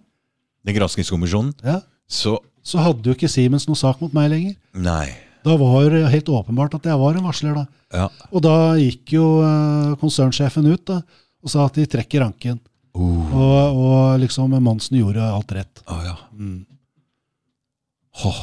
Den 0.65 0.77
granskingskommisjonen. 0.77 1.53
ja, 1.65 1.81
Så 2.07 2.39
så 2.61 2.81
hadde 2.81 3.09
jo 3.09 3.15
ikke 3.15 3.29
Siemens 3.31 3.65
noe 3.65 3.79
sak 3.79 4.01
mot 4.03 4.13
meg 4.13 4.29
lenger. 4.33 4.55
Nei. 4.77 5.09
Da 5.41 5.55
var 5.57 5.87
det 5.89 6.03
helt 6.13 6.29
åpenbart 6.29 6.75
at 6.77 6.85
jeg 6.85 6.99
var 7.01 7.17
en 7.17 7.25
varsler, 7.25 7.57
da. 7.57 7.63
Ja. 7.91 8.07
Og 8.29 8.43
da 8.45 8.55
gikk 8.77 9.15
jo 9.15 9.25
eh, 9.41 9.93
konsernsjefen 10.01 10.69
ut 10.69 10.83
da, 10.87 10.99
og 11.41 11.49
sa 11.51 11.65
at 11.65 11.79
de 11.79 11.87
trekker 11.89 12.21
ranken. 12.21 12.59
Oh. 12.93 13.33
Og, 13.33 13.79
og 13.81 14.21
liksom 14.21 14.53
Monsen 14.61 14.99
gjorde 14.99 15.25
alt 15.25 15.53
rett. 15.57 15.81
Oh, 15.89 16.03
ja. 16.05 16.13
Mm. 16.37 16.61
Oh. 18.27 18.41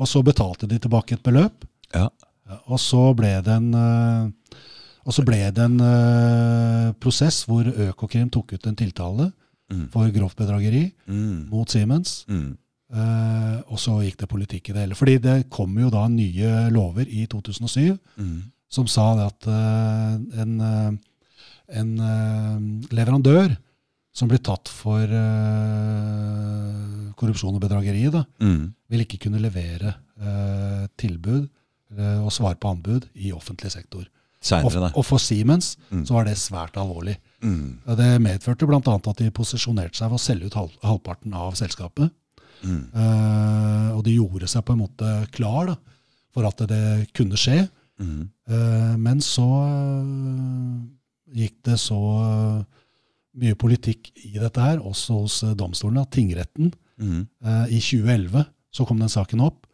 Og 0.00 0.08
så 0.08 0.22
betalte 0.24 0.68
de 0.70 0.78
tilbake 0.80 1.18
et 1.18 1.24
beløp. 1.24 1.66
Ja. 1.92 2.08
Ja, 2.48 2.58
og 2.66 2.80
så 2.80 3.10
ble 3.16 3.34
det 3.44 3.52
en, 3.52 3.68
eh, 3.76 4.56
og 5.04 5.14
så 5.14 5.24
ble 5.26 5.38
det 5.54 5.62
en 5.62 5.78
uh, 5.82 6.92
prosess 7.02 7.40
hvor 7.48 7.66
Økokrim 7.66 8.28
tok 8.32 8.54
ut 8.54 8.66
en 8.70 8.76
tiltale 8.78 9.28
Mm. 9.72 9.86
for 9.90 10.10
grovt 10.12 10.36
bedrageri 10.36 10.92
Mm. 11.08 11.48
mot 11.50 11.68
Siemens. 11.70 12.24
Mm. 12.28 12.56
eh, 12.92 13.60
og 13.72 13.78
så 13.80 13.94
gikk 14.04 14.18
det 14.20 14.28
politikk 14.28 14.68
i 14.68 14.72
det 14.76 14.82
hele. 14.84 14.94
Fordi 14.94 15.18
det 15.18 15.48
kom 15.50 15.74
jo 15.80 15.88
da 15.90 16.06
nye 16.08 16.68
lover 16.70 17.06
i 17.08 17.26
2007 17.26 17.98
Mm. 18.18 18.42
som 18.68 18.86
sa 18.86 19.14
det 19.16 19.26
at 19.32 19.46
eh, 19.48 20.42
en, 20.42 20.60
eh, 20.60 20.92
en 21.80 21.92
eh, 22.00 22.58
leverandør 22.94 23.56
som 24.12 24.28
blir 24.28 24.42
tatt 24.44 24.68
for 24.68 25.00
eh, 26.12 27.12
korrupsjon 27.16 27.54
og 27.56 27.62
bedrageri, 27.64 28.10
da, 28.12 28.24
Mm. 28.40 28.74
vil 28.90 29.00
ikke 29.06 29.18
kunne 29.24 29.40
levere 29.40 29.94
eh, 30.20 30.86
tilbud 30.96 31.48
og 32.24 32.30
svare 32.32 32.56
på 32.56 32.70
anbud 32.70 33.04
i 33.16 33.32
offentlig 33.32 33.70
sektor. 33.70 34.06
Og, 34.64 34.92
og 34.96 35.04
for 35.04 35.18
Siemens 35.18 35.76
Mm. 35.90 36.04
så 36.06 36.14
var 36.14 36.24
det 36.24 36.36
svært 36.36 36.72
alvorlig. 36.76 37.16
Mm. 37.42 37.80
Det 37.98 38.08
medførte 38.22 38.66
bl.a. 38.70 38.80
at 38.80 39.18
de 39.18 39.30
posisjonerte 39.34 39.98
seg 39.98 40.10
for 40.12 40.18
å 40.20 40.22
selge 40.22 40.46
ut 40.46 40.58
halv, 40.58 40.74
halvparten 40.86 41.34
av 41.34 41.56
selskapet. 41.58 42.12
Mm. 42.62 42.82
Eh, 42.94 43.88
og 43.96 44.04
de 44.06 44.14
gjorde 44.14 44.46
seg 44.50 44.62
på 44.66 44.76
en 44.76 44.82
måte 44.84 45.14
klar 45.34 45.72
da, 45.72 45.76
for 46.32 46.46
at 46.46 46.62
det 46.70 47.08
kunne 47.16 47.38
skje. 47.40 47.64
Mm. 48.02 48.28
Eh, 48.48 48.94
men 49.02 49.20
så 49.24 49.48
eh, 49.64 50.76
gikk 51.42 51.58
det 51.66 51.78
så 51.80 51.98
mye 53.42 53.56
politikk 53.56 54.12
i 54.28 54.36
dette 54.36 54.60
her, 54.62 54.78
også 54.84 55.18
hos 55.24 55.42
domstolene, 55.58 56.06
tingretten 56.12 56.72
Mm. 57.02 57.22
eh, 57.42 57.72
i 57.74 57.78
2011 57.80 58.44
så 58.70 58.84
kom 58.86 59.00
den 59.00 59.10
saken 59.10 59.40
opp. 59.42 59.64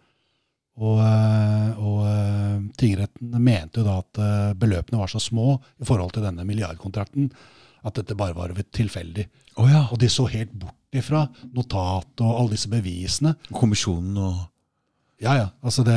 Og, 0.78 1.00
og 1.82 2.70
tingretten 2.78 3.32
mente 3.42 3.80
jo 3.80 3.84
da 3.84 3.96
at 3.98 4.20
beløpene 4.56 5.00
var 5.00 5.10
så 5.10 5.18
små 5.20 5.56
i 5.82 5.84
forhold 5.84 6.14
til 6.14 6.22
denne 6.22 6.46
milliardkontrakten 6.46 7.26
at 7.84 7.94
dette 8.00 8.16
bare 8.18 8.34
var 8.36 8.52
tilfeldig. 8.74 9.26
Oh, 9.58 9.68
ja. 9.70 9.84
Og 9.92 9.98
de 10.02 10.08
så 10.10 10.26
helt 10.30 10.52
bort 10.58 10.74
ifra 10.96 11.26
notat 11.54 12.20
og 12.24 12.30
alle 12.40 12.54
disse 12.56 12.70
bevisene. 12.72 13.34
Kommisjonen 13.52 14.16
og 14.16 14.38
Ja, 15.20 15.32
ja. 15.34 15.48
Altså 15.66 15.82
det, 15.82 15.96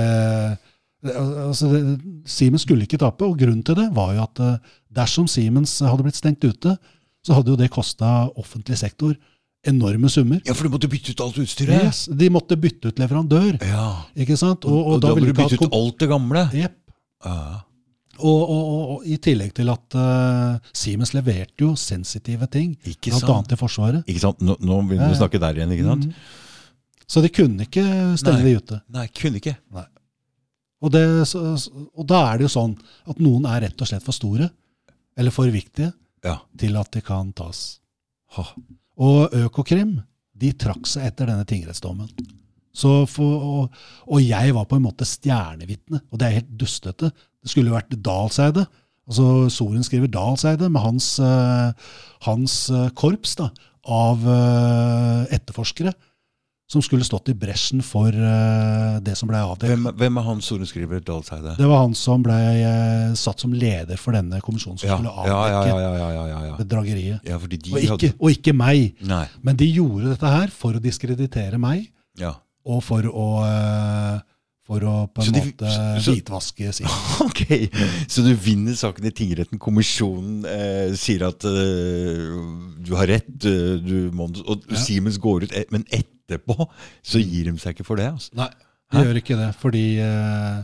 det, 1.06 1.14
altså 1.14 1.68
det 1.72 1.82
Siemens 2.26 2.64
skulle 2.66 2.88
ikke 2.88 2.98
tape, 3.02 3.26
og 3.26 3.38
grunnen 3.38 3.62
til 3.64 3.78
det 3.78 3.90
var 3.94 4.16
jo 4.16 4.24
at 4.24 4.42
eh, 4.42 4.56
dersom 4.98 5.28
Siemens 5.30 5.76
hadde 5.86 6.04
blitt 6.08 6.18
stengt 6.18 6.42
ute, 6.44 6.74
så 7.22 7.38
hadde 7.38 7.54
jo 7.54 7.60
det 7.60 7.70
kosta 7.70 8.32
offentlig 8.42 8.80
sektor 8.82 9.14
enorme 9.70 10.10
summer. 10.10 10.40
Ja, 10.48 10.56
for 10.58 10.66
du 10.66 10.74
måtte 10.74 10.90
bytte 10.90 11.14
ut 11.14 11.22
alt 11.22 11.38
utstyret? 11.38 11.84
Yes, 11.86 12.08
de 12.10 12.32
måtte 12.34 12.58
bytte 12.58 12.90
ut 12.90 12.98
leverandør, 12.98 13.60
Ja. 13.62 14.06
ikke 14.18 14.34
sant? 14.42 14.66
Og, 14.66 14.74
Og, 14.74 14.88
og 14.96 15.02
da 15.04 15.12
da 15.12 15.14
ville 15.20 15.30
må 15.30 15.38
du 15.38 15.42
bytte 15.44 15.68
ut 15.70 15.76
alt 15.78 16.00
det 16.02 16.10
gamle? 16.10 16.48
Jepp. 16.58 16.80
Ja. 17.26 17.36
Og, 18.22 18.42
og, 18.42 18.62
og, 18.62 18.82
og 18.96 19.06
i 19.10 19.18
tillegg 19.24 19.54
til 19.58 19.70
at 19.74 19.96
uh, 19.98 20.72
Siemens 20.78 21.14
leverte 21.18 21.66
jo 21.66 21.72
sensitive 21.80 22.48
ting, 22.54 22.76
sant? 23.10 23.50
til 23.50 23.58
Forsvaret. 23.60 24.06
Ikke 24.10 24.24
sant? 24.24 24.44
Nå, 24.46 24.56
nå 24.62 24.78
begynner 24.86 25.10
vi 25.10 25.16
Ja, 25.16 25.18
å 25.18 25.22
snakke 25.24 25.42
der 25.42 25.58
igjen, 25.58 25.74
ikke 25.76 25.88
sant? 25.90 26.08
Mm. 26.10 27.08
Så 27.12 27.24
de 27.26 27.32
kunne 27.34 27.66
ikke 27.68 27.84
stenge 28.22 28.44
Nei. 28.44 28.52
de 28.54 28.60
ute. 28.62 28.80
Nei, 28.96 29.08
kunne 29.18 29.42
ikke. 29.42 29.56
Og, 30.82 30.92
det, 30.94 31.04
så, 31.30 31.42
og 31.92 32.06
da 32.10 32.22
er 32.30 32.40
det 32.40 32.48
jo 32.48 32.54
sånn 32.56 32.78
at 33.12 33.20
noen 33.22 33.46
er 33.50 33.66
rett 33.68 33.84
og 33.84 33.90
slett 33.90 34.06
for 34.06 34.16
store, 34.16 34.48
eller 35.20 35.34
for 35.36 35.52
viktige, 35.54 35.92
Ja. 36.24 36.38
til 36.58 36.78
at 36.80 36.92
de 36.94 37.02
kan 37.06 37.34
tas. 37.34 37.80
Ha. 38.38 38.46
Og 39.02 39.34
Økokrim 39.36 39.98
de 40.42 40.54
trakk 40.58 40.88
seg 40.90 41.10
etter 41.10 41.30
denne 41.30 41.46
tingrettsdommen. 41.50 42.10
Så 42.74 43.04
for, 43.12 43.44
og, 43.44 43.82
og 44.08 44.22
jeg 44.24 44.54
var 44.56 44.66
på 44.70 44.78
en 44.80 44.86
måte 44.86 45.06
stjernevitne, 45.08 46.00
og 46.08 46.20
det 46.22 46.28
er 46.28 46.38
helt 46.40 46.54
dustete. 46.62 47.12
Det 47.42 47.52
skulle 47.54 47.72
jo 47.72 47.78
vært 47.78 47.96
Dalseide. 48.06 48.68
Altså 49.10 49.50
Soren 49.52 49.84
skriver 49.84 50.12
Dalseide 50.14 50.70
med 50.72 50.82
hans, 50.84 51.08
eh, 51.20 51.74
hans 52.28 52.56
eh, 52.70 52.88
korps 52.96 53.36
da, 53.39 53.50
av 53.89 54.22
eh, 54.30 55.36
etterforskere 55.36 55.94
som 56.72 56.80
skulle 56.86 57.04
stått 57.04 57.28
i 57.28 57.34
bresjen 57.36 57.82
for 57.84 58.16
det 58.16 59.12
som 59.20 59.28
ble 59.28 59.42
avdekket. 59.44 59.74
Hvem, 59.74 59.89
hvem 60.00 60.20
er 60.22 60.24
han 60.24 60.39
sorenskriver 60.39 61.02
Dalseide? 61.04 61.58
Det 61.58 61.68
var 61.68 61.82
han 61.82 61.96
som 62.00 62.24
ble 62.24 62.38
satt 63.20 63.44
som 63.44 63.52
leder 63.52 64.00
for 64.00 64.16
denne 64.16 64.39
kommisjonen 64.39 64.80
som 64.80 64.88
Ja, 64.88 64.96
skulle 64.96 65.12
avdekke 65.12 65.74
ja, 66.00 66.30
ja, 66.32 66.54
bedrageriet. 66.62 67.28
de 67.28 67.74
Og 67.76 67.84
ikke, 67.98 68.14
og 68.16 68.32
ikke 68.32 68.54
meg. 68.56 68.96
Nei. 69.04 69.26
Men 69.44 69.60
de 69.60 69.68
gjorde 69.68 70.14
dette 70.14 70.32
her 70.32 70.48
for 70.56 70.80
å 70.80 70.80
diskreditere 70.80 71.60
meg, 71.60 71.89
Ja. 72.24 72.38
og 72.64 72.80
for 72.88 73.04
å, 73.04 73.28
eh, 73.52 74.22
for 74.72 74.86
å 74.88 74.94
på 75.12 75.20
en 75.22 75.28
Så 75.28 75.34
de- 75.36 75.44
måte 75.44 75.72
så- 76.06 76.16
hvitvaske 76.16 76.72
sin. 76.80 76.88
Ok, 77.28 77.42
så 78.08 78.24
du 78.24 78.32
vinner 78.40 78.74
saken 78.80 79.06
i 79.10 79.12
tingretten. 79.12 79.60
Kommisjonen 79.60 80.46
eh, 80.48 80.96
sier 80.96 81.28
at 81.28 81.44
eh, 81.44 82.32
du 82.88 82.94
har 82.96 83.12
rett, 83.12 83.28
eh, 83.46 83.76
du 83.84 84.10
må, 84.16 84.30
og 84.48 84.64
Ja. 84.72 84.80
Siemens 84.80 85.20
går 85.20 85.44
ut. 85.50 85.52
eh, 85.60 85.68
Men 85.76 85.84
etterpå 85.92 86.70
så 87.04 87.20
gir 87.20 87.52
de 87.52 87.58
seg 87.60 87.76
ikke 87.76 87.86
for 87.92 88.00
det. 88.00 88.08
Altså. 88.14 88.32
Nei, 88.40 88.48
de 88.92 88.98
Hæ? 88.98 89.04
gjør 89.10 89.20
ikke 89.22 89.38
det. 89.44 89.50
Fordi 89.60 89.86
eh, 90.00 90.64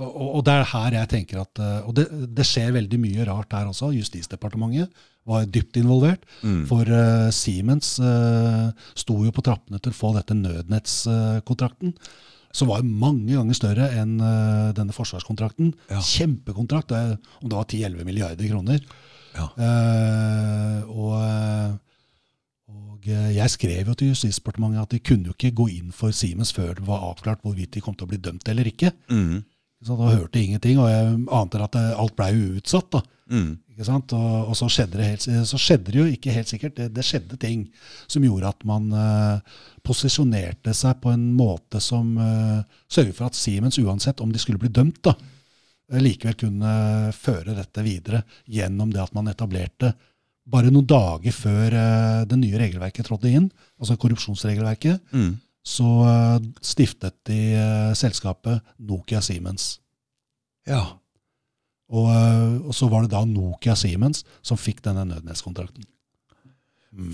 og, 0.00 0.38
og 0.38 0.44
det 0.48 0.52
er 0.56 0.64
her 0.72 0.94
jeg 0.96 1.08
tenker 1.12 1.42
at 1.44 1.58
eh, 1.60 1.80
Og 1.86 1.92
det, 1.98 2.06
det 2.34 2.46
skjer 2.48 2.72
veldig 2.72 2.98
mye 3.04 3.26
rart 3.28 3.52
her 3.52 3.68
også. 3.68 3.92
Justisdepartementet 3.92 4.88
var 5.28 5.44
dypt 5.46 5.76
involvert. 5.78 6.24
Mm. 6.42 6.64
For 6.66 6.88
eh, 6.88 7.28
Siemens 7.30 7.92
uh, 8.02 8.72
sto 8.98 9.20
jo 9.22 9.30
på 9.36 9.44
trappene 9.46 9.78
til 9.78 9.92
å 9.92 9.98
få 10.00 10.08
dette 10.16 10.34
nødnettskontrakten. 10.34 11.92
Som 12.52 12.68
var 12.70 12.84
mange 12.84 13.32
ganger 13.32 13.56
større 13.56 13.88
enn 13.98 14.18
uh, 14.20 14.72
denne 14.76 14.94
forsvarskontrakten. 14.96 15.72
Ja. 15.90 16.02
Kjempekontrakt, 16.04 16.92
det 16.92 17.16
om 17.40 17.48
det 17.48 17.56
var 17.58 17.68
10-11 17.68 18.08
milliarder 18.08 18.50
kroner. 18.50 18.82
Ja. 19.32 19.46
Uh, 19.56 20.90
og, 20.92 21.14
og 22.72 23.08
eh, 23.08 23.30
jeg 23.38 23.52
skrev 23.54 23.88
jo 23.88 23.94
til 23.96 24.12
Justisdepartementet 24.12 24.82
at 24.82 24.92
de 24.92 25.00
kunne 25.00 25.30
jo 25.30 25.36
ikke 25.36 25.54
gå 25.56 25.70
inn 25.78 25.94
for 25.96 26.12
Siemens 26.12 26.52
før 26.52 26.74
det 26.76 26.84
var 26.84 27.06
avklart 27.08 27.40
hvorvidt 27.44 27.72
de 27.72 27.82
kom 27.84 27.96
til 27.96 28.04
å 28.06 28.12
bli 28.12 28.20
dømt 28.20 28.48
eller 28.52 28.68
ikke. 28.68 28.92
Mm. 29.08 29.40
Så 29.82 29.96
da 29.98 30.12
hørte 30.12 30.38
jeg 30.38 30.52
ingenting, 30.52 30.78
og 30.78 30.92
jeg 30.92 31.16
ante 31.34 31.64
at 31.64 31.80
alt 31.80 32.14
blei 32.18 32.28
jo 32.36 32.60
utsatt. 32.60 32.92
da. 32.92 33.00
Mm. 33.32 33.52
Ikke 33.72 33.86
sant? 33.88 34.12
Og, 34.12 34.50
og 34.52 34.56
så, 34.58 34.68
skjedde 34.68 34.98
det 35.00 35.08
helt, 35.08 35.26
så 35.48 35.58
skjedde 35.60 35.92
det 35.92 36.00
jo 36.00 36.06
ikke 36.12 36.34
helt 36.34 36.50
sikkert. 36.50 36.76
Det, 36.76 36.90
det 36.92 37.04
skjedde 37.06 37.38
ting 37.40 37.64
som 38.10 38.24
gjorde 38.26 38.50
at 38.52 38.66
man 38.68 38.90
uh, 38.92 39.60
posisjonerte 39.86 40.74
seg 40.76 41.00
på 41.02 41.12
en 41.14 41.30
måte 41.38 41.80
som 41.80 42.12
uh, 42.20 42.60
sørget 42.92 43.16
for 43.16 43.30
at 43.30 43.38
Siemens, 43.38 43.80
uansett 43.80 44.20
om 44.20 44.32
de 44.32 44.42
skulle 44.42 44.60
bli 44.60 44.70
dømt, 44.72 45.00
da, 45.08 45.16
eh, 45.92 46.02
likevel 46.04 46.36
kunne 46.44 46.74
føre 47.16 47.56
dette 47.56 47.86
videre 47.86 48.22
gjennom 48.44 48.92
det 48.92 49.00
at 49.02 49.16
man 49.16 49.32
etablerte 49.32 49.94
bare 50.52 50.72
noen 50.74 50.88
dager 50.90 51.32
før 51.32 51.78
uh, 51.78 52.22
det 52.28 52.38
nye 52.42 52.60
regelverket 52.60 53.08
trådte 53.08 53.32
inn, 53.32 53.48
altså 53.80 53.96
korrupsjonsregelverket, 53.96 55.00
Mm. 55.14 55.38
så 55.64 55.90
uh, 56.04 56.40
stiftet 56.60 57.14
de 57.30 57.54
uh, 57.56 57.92
selskapet 57.96 58.60
Nokia 58.82 59.22
Siemens. 59.24 59.78
Ja. 60.68 60.98
Og, 61.92 62.06
eh, 62.08 62.66
og 62.66 62.72
så 62.76 62.88
var 62.88 63.02
det 63.04 63.10
da 63.12 63.20
Nokia 63.28 63.74
Siemens 63.76 64.22
som 64.42 64.56
fikk 64.56 64.80
denne 64.86 65.04
nødnettskontrakten. 65.10 65.84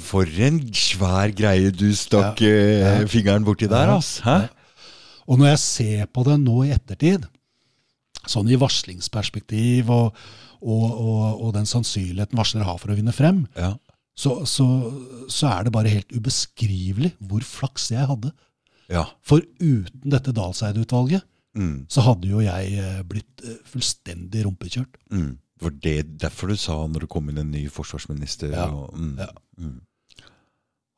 For 0.03 0.27
en 0.43 0.59
svær 0.75 1.31
greie 1.39 1.71
du 1.71 1.89
stakk 1.95 2.41
Ja. 2.43 2.49
eh, 2.49 3.01
Ja. 3.01 3.07
fingeren 3.07 3.45
borti 3.47 3.69
der, 3.69 3.87
Ja. 3.87 3.97
ass. 3.99 4.21
Hæ? 4.21 4.49
Og 5.29 5.39
når 5.39 5.47
jeg 5.55 5.59
ser 5.59 6.07
på 6.07 6.25
det 6.25 6.39
nå 6.41 6.65
i 6.67 6.73
ettertid, 6.75 7.27
sånn 8.27 8.49
i 8.51 8.57
varslingsperspektiv 8.57 9.89
og, 9.91 10.15
og, 10.63 11.43
og, 11.45 11.53
den 11.55 11.65
sannsynligheten 11.67 12.37
varslere 12.37 12.65
har 12.65 12.79
for 12.79 12.89
å 12.91 12.97
vinne 12.97 13.13
frem, 13.15 13.47
Ja. 13.57 13.75
så, 14.17 14.45
så, 14.47 14.67
så 15.29 15.47
er 15.59 15.65
det 15.65 15.73
bare 15.73 15.89
helt 15.93 16.09
ubeskrivelig 16.13 17.13
hvor 17.21 17.41
flaks 17.43 17.91
jeg 17.91 18.07
hadde. 18.07 18.33
ja. 18.89 19.05
For 19.23 19.41
uten 19.61 20.11
dette 20.11 20.33
Dalseid-utvalget, 20.33 21.23
Mm. 21.57 21.87
så 21.89 22.03
hadde 22.05 22.29
jo 22.29 22.41
jeg 22.45 22.73
eh, 22.79 23.03
blitt 23.09 23.41
eh, 23.43 23.57
fullstendig 23.67 24.45
rumpekjørt. 24.45 24.99
Mm. 25.11 25.39
For 25.59 25.71
det 25.71 26.19
derfor 26.23 26.49
du 26.53 26.57
sa 26.57 26.77
når 26.87 27.01
det 27.07 27.09
kom 27.11 27.29
inn 27.31 27.39
en 27.39 27.51
ny 27.51 27.65
forsvarsminister. 27.73 28.53
Ja. 28.53 28.69
Og, 28.71 28.93
mm. 28.95 29.15
Ja. 29.19 29.31
Mm. 29.59 29.81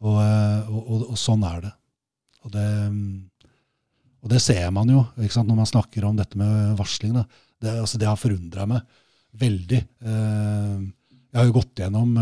Og, 0.05 0.17
eh, 0.21 0.71
og, 0.71 0.81
og, 0.91 1.05
og 1.15 1.19
sånn 1.21 1.45
er 1.49 1.61
det. 1.65 1.73
Og 2.45 2.53
det, 2.55 2.67
mm, 2.91 3.53
og 4.25 4.33
det 4.33 4.41
ser 4.45 4.71
man 4.73 4.89
jo 4.93 5.05
når 5.17 5.57
man 5.63 5.69
snakker 5.69 6.05
om 6.09 6.17
dette 6.19 6.37
med 6.41 6.75
varsling. 6.79 7.15
Det, 7.61 7.73
altså, 7.81 7.97
det 8.01 8.09
har 8.09 8.17
forundra 8.21 8.67
meg 8.69 8.83
veldig. 9.41 9.81
Eh, 10.05 10.81
Jeg 11.31 11.39
har 11.39 11.47
jo 11.47 11.53
gått 11.61 11.79
gjennom 11.79 12.17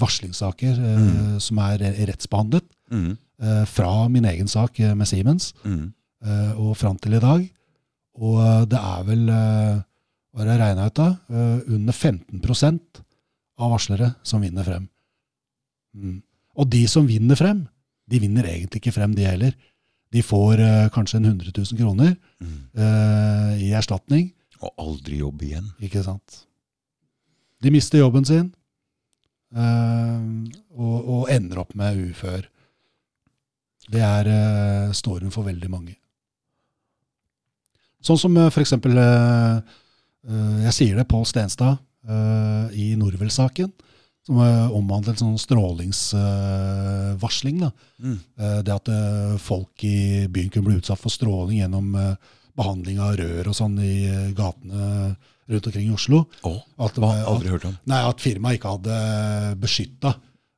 varslingssaker 0.00 0.74
Mm. 0.80 1.38
som 1.40 1.58
er 1.62 1.78
rettsbehandlet, 2.08 2.64
Mm. 2.90 3.16
fra 3.66 4.08
min 4.08 4.24
egen 4.24 4.48
sak 4.48 4.78
med 4.80 5.06
Siemens 5.06 5.52
Mm. 5.64 5.92
eh, 6.26 6.52
og 6.58 6.76
fram 6.76 6.98
til 6.98 7.14
i 7.14 7.20
dag. 7.20 7.48
Og 8.18 8.40
eh, 8.42 8.64
det 8.70 8.80
er 8.80 9.04
vel, 9.06 9.28
eh, 9.28 9.80
hva 10.34 10.42
har 10.44 10.50
jeg 10.52 10.60
regna 10.62 10.86
ut 10.90 10.98
da, 10.98 11.08
eh, 11.30 11.58
under 11.76 11.92
15% 11.94 13.02
av 13.60 13.70
varslere 13.74 14.14
som 14.26 14.40
vinner 14.42 14.64
frem. 14.66 14.88
Mm. 15.94 16.22
Og 16.58 16.68
de 16.70 16.84
som 16.90 17.06
vinner 17.06 17.36
frem, 17.38 17.66
de 18.10 18.18
vinner 18.22 18.46
egentlig 18.50 18.80
ikke 18.82 18.94
frem, 18.96 19.14
de 19.14 19.26
heller. 19.26 19.54
De 20.10 20.22
får 20.26 20.58
uh, 20.58 20.88
kanskje 20.90 21.20
en 21.20 21.28
100 21.30 21.52
000 21.54 21.78
kroner 21.78 22.16
Mm. 22.40 22.56
uh, 22.74 23.52
i 23.60 23.68
erstatning, 23.76 24.32
Og 24.60 24.72
aldri 24.78 25.20
jobb 25.20 25.42
igjen. 25.42 25.68
ikke 25.80 26.02
sant? 26.02 26.46
De 27.62 27.70
mister 27.70 27.98
jobben 28.00 28.24
sin 28.24 28.48
uh, 29.54 30.20
og, 30.74 30.96
og 31.04 31.30
ender 31.30 31.60
opp 31.62 31.74
med 31.78 32.00
ufør. 32.10 32.48
Det 33.90 34.02
er 34.02 34.26
uh, 34.26 34.92
storyen 34.92 35.30
for 35.30 35.46
veldig 35.46 35.70
mange. 35.70 35.94
Sånn 38.04 38.18
som 38.20 38.36
uh, 38.36 38.48
for 38.50 38.60
eksempel 38.64 38.96
eh, 38.96 39.56
eh, 40.28 40.58
Jeg 40.66 40.72
sier 40.76 40.96
det, 41.00 41.08
Pål 41.10 41.26
Stenstad 41.28 41.76
eh, 42.08 42.66
i 42.80 42.86
Norvel-saken, 42.96 43.70
som 44.26 44.36
omhandlet 44.76 45.18
sånn 45.20 45.38
strålingsvarsling. 45.40 47.58
Mm. 48.02 48.18
Eh, 48.38 48.60
det 48.66 48.72
at 48.74 48.88
eh, 48.92 49.36
folk 49.40 49.84
i 49.88 50.26
byen 50.32 50.50
kunne 50.52 50.68
bli 50.70 50.78
utsatt 50.80 51.00
for 51.00 51.10
stråling 51.12 51.58
gjennom 51.62 51.86
eh, 51.98 52.14
behandling 52.58 52.98
av 53.04 53.16
rør 53.20 53.44
og 53.52 53.56
sånn 53.56 53.76
i 53.84 53.94
eh, 54.08 54.32
gatene 54.36 55.14
rundt 55.50 55.66
omkring 55.66 55.88
i 55.90 55.94
Oslo. 55.96 56.18
Oh, 56.46 56.60
At, 56.78 56.94
det 56.94 57.02
var- 57.02 57.24
Aldri 57.26 57.48
hørt 57.50 57.64
om. 57.66 57.76
Nei, 57.90 58.00
at 58.06 58.20
firmaet 58.22 58.54
ikke 58.60 58.74
hadde 58.76 58.94
beskytta 59.60 60.10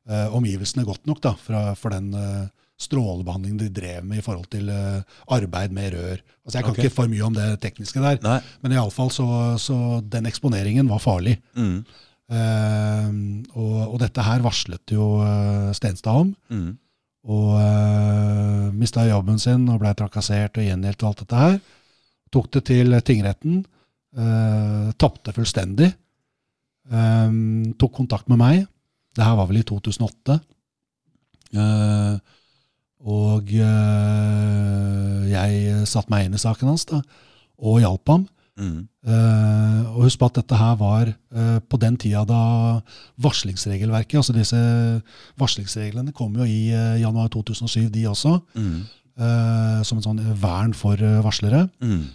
eh, 0.09 0.28
omgivelsene 0.36 0.84
godt 0.88 1.07
nok 1.09 1.20
da, 1.24 1.32
fra, 1.40 1.61
for 1.78 1.88
den 1.95 2.07
eh, 2.18 2.47
strålebehandling 2.83 3.59
de 3.61 3.70
drev 3.72 4.05
med 4.07 4.20
i 4.20 4.24
forhold 4.24 4.49
til 4.53 4.70
eh, 4.72 5.18
arbeid 5.35 5.74
med 5.74 5.95
rør. 5.95 6.22
Altså 6.45 6.59
Jeg 6.59 6.66
kan 6.66 6.74
okay. 6.74 6.87
ikke 6.87 6.97
for 6.97 7.11
mye 7.11 7.26
om 7.26 7.37
det 7.37 7.49
tekniske 7.62 8.03
der, 8.03 8.20
Nei. 8.24 8.39
men 8.62 8.76
iallfall 8.76 9.12
så, 9.14 9.26
så 9.62 9.76
den 10.03 10.28
eksponeringen 10.30 10.91
var 10.91 11.03
farlig. 11.03 11.37
Mm. 11.57 11.83
Eh, 12.33 13.11
og, 13.55 13.76
og 13.89 13.99
dette 14.03 14.26
her 14.26 14.45
varslet 14.45 14.95
jo 14.95 15.14
eh, 15.24 15.70
Stenstad 15.76 16.24
om. 16.26 16.33
Mm. 16.53 16.72
Og 17.22 17.51
uh, 17.55 18.72
mista 18.74 19.05
jobben 19.07 19.37
sin 19.39 19.68
og 19.70 19.76
blei 19.78 19.93
trakassert 19.95 20.59
og 20.59 20.64
gjengjeldt 20.66 21.05
og 21.05 21.12
alt 21.12 21.20
dette 21.22 21.43
her. 21.43 21.53
Tok 22.35 22.49
det 22.57 22.64
til 22.66 22.97
tingretten. 23.07 23.61
Uh, 24.18 24.91
Tapte 24.99 25.30
fullstendig. 25.37 25.93
Um, 26.91 27.76
tok 27.78 27.95
kontakt 28.01 28.26
med 28.26 28.41
meg. 28.43 28.64
Det 29.14 29.22
her 29.22 29.39
var 29.39 29.47
vel 29.53 29.61
i 29.61 29.66
2008. 29.68 30.41
Eh, 31.53 32.14
og 33.03 33.49
eh, 33.53 35.25
jeg 35.33 35.87
satte 35.91 36.13
meg 36.13 36.29
inn 36.29 36.37
i 36.37 36.41
saken 36.43 36.71
hans 36.73 36.85
da, 36.89 37.01
og 37.63 37.81
hjalp 37.83 38.13
ham. 38.13 38.29
Mm. 38.61 38.83
Uh, 39.09 39.79
og 39.97 40.03
husk 40.05 40.21
på 40.21 40.27
at 40.29 40.37
dette 40.37 40.59
her 40.61 40.75
var 40.79 41.09
uh, 41.09 41.57
på 41.73 41.79
den 41.81 41.97
tida 41.99 42.21
da 42.29 42.41
varslingsregelverket, 43.25 44.19
altså 44.21 44.35
disse 44.37 44.59
varslingsreglene 45.41 46.13
kom 46.15 46.37
jo 46.37 46.45
i 46.47 46.67
uh, 46.71 46.99
januar 47.01 47.31
2007, 47.33 47.89
de 47.95 48.05
også, 48.11 48.39
Mm. 48.55 48.83
som 49.85 49.99
en 49.99 50.05
sånn 50.07 50.21
vern 50.41 50.71
for 50.73 50.97
varslere. 51.23 51.67
Mm. 51.85 52.07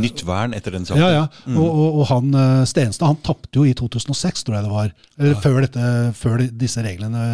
Nytt 0.00 0.22
vern 0.24 0.54
etter 0.56 0.72
den 0.72 0.86
saken. 0.88 1.02
ja, 1.02 1.10
ja. 1.12 1.26
Mm. 1.44 1.58
Og, 1.60 1.68
og, 1.68 1.98
og 2.00 2.06
han 2.08 2.30
Stenstad 2.66 3.10
han 3.10 3.18
tapte 3.22 3.60
jo 3.60 3.66
i 3.68 3.74
2006, 3.76 4.40
tror 4.48 4.56
jeg 4.56 4.64
det 4.64 4.72
var. 4.72 4.94
Eller 5.18 5.34
Ja. 5.36 5.40
før, 5.44 5.58
dette, 5.66 5.84
før 6.16 6.46
disse 6.48 6.82
reglene 6.82 7.26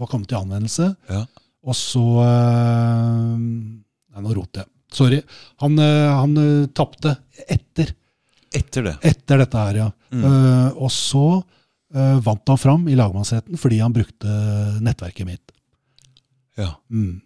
var 0.00 0.08
kommet 0.08 0.30
til 0.32 0.40
anvendelse. 0.40 0.88
Ja. 1.12 1.20
Og 1.62 1.78
så 1.78 2.04
eh, 2.24 3.34
Nei, 4.12 4.22
nå 4.24 4.36
roter 4.36 4.64
jeg. 4.64 4.70
Sorry. 4.92 5.18
Han, 5.62 5.78
eh, 5.80 6.10
han 6.10 6.36
eh, 6.40 6.68
tapte 6.76 7.14
etter, 7.48 7.94
Etter 8.52 8.88
det. 8.90 8.94
etter 9.08 9.40
dette 9.40 9.66
her, 9.66 9.82
ja. 9.84 9.90
Mm. 10.12 10.24
Og 10.76 10.90
så 10.92 11.26
vant 12.24 12.48
han 12.48 12.60
fram 12.60 12.84
i 12.88 12.94
lagmannsretten 12.96 13.58
fordi 13.60 13.78
han 13.80 13.92
brukte 13.92 14.28
nettverket 14.84 15.28
mitt. 15.28 15.52
Ja. 16.56 16.70
Mm. 16.92 17.20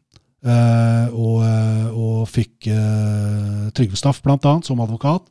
Uh, 0.47 1.07
og, 1.14 1.41
og 1.99 2.18
fikk 2.30 2.68
uh, 2.70 3.66
Trygve 3.74 3.99
Staff 3.99 4.22
blant 4.22 4.47
annet 4.47 4.66
som 4.68 4.82
advokat. 4.82 5.26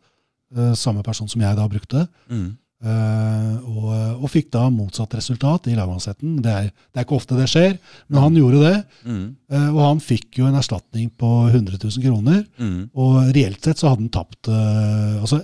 Uh, 0.56 0.74
samme 0.76 1.04
person 1.04 1.30
som 1.32 1.44
jeg 1.44 1.56
da 1.56 1.68
brukte. 1.72 2.06
Mm. 2.32 2.58
Eh, 2.86 3.54
og, 3.66 3.92
og 4.22 4.30
fikk 4.30 4.52
da 4.54 4.68
motsatt 4.70 5.16
resultat 5.18 5.70
i 5.72 5.76
lagmannsretten. 5.78 6.38
Det 6.44 6.56
det 6.70 7.02
er 7.02 7.06
ikke 7.06 7.18
ofte 7.18 7.38
det 7.38 7.48
skjer, 7.50 7.78
men 8.08 8.22
han 8.22 8.38
gjorde 8.38 8.62
det. 8.62 8.76
Mm. 9.10 9.26
eh, 9.52 9.70
og 9.74 9.82
han 9.82 10.02
fikk 10.04 10.40
jo 10.40 10.50
en 10.50 10.58
erstatning 10.60 11.10
på 11.18 11.32
100 11.50 11.80
000 11.82 12.06
kroner. 12.06 12.44
Mm. 12.62 12.80
Og 12.94 13.32
reelt 13.36 13.66
sett 13.66 13.82
så 13.82 13.92
hadde 13.92 14.06
han 14.06 14.14
tapt 14.14 14.52
eh, 14.52 15.22
altså 15.22 15.42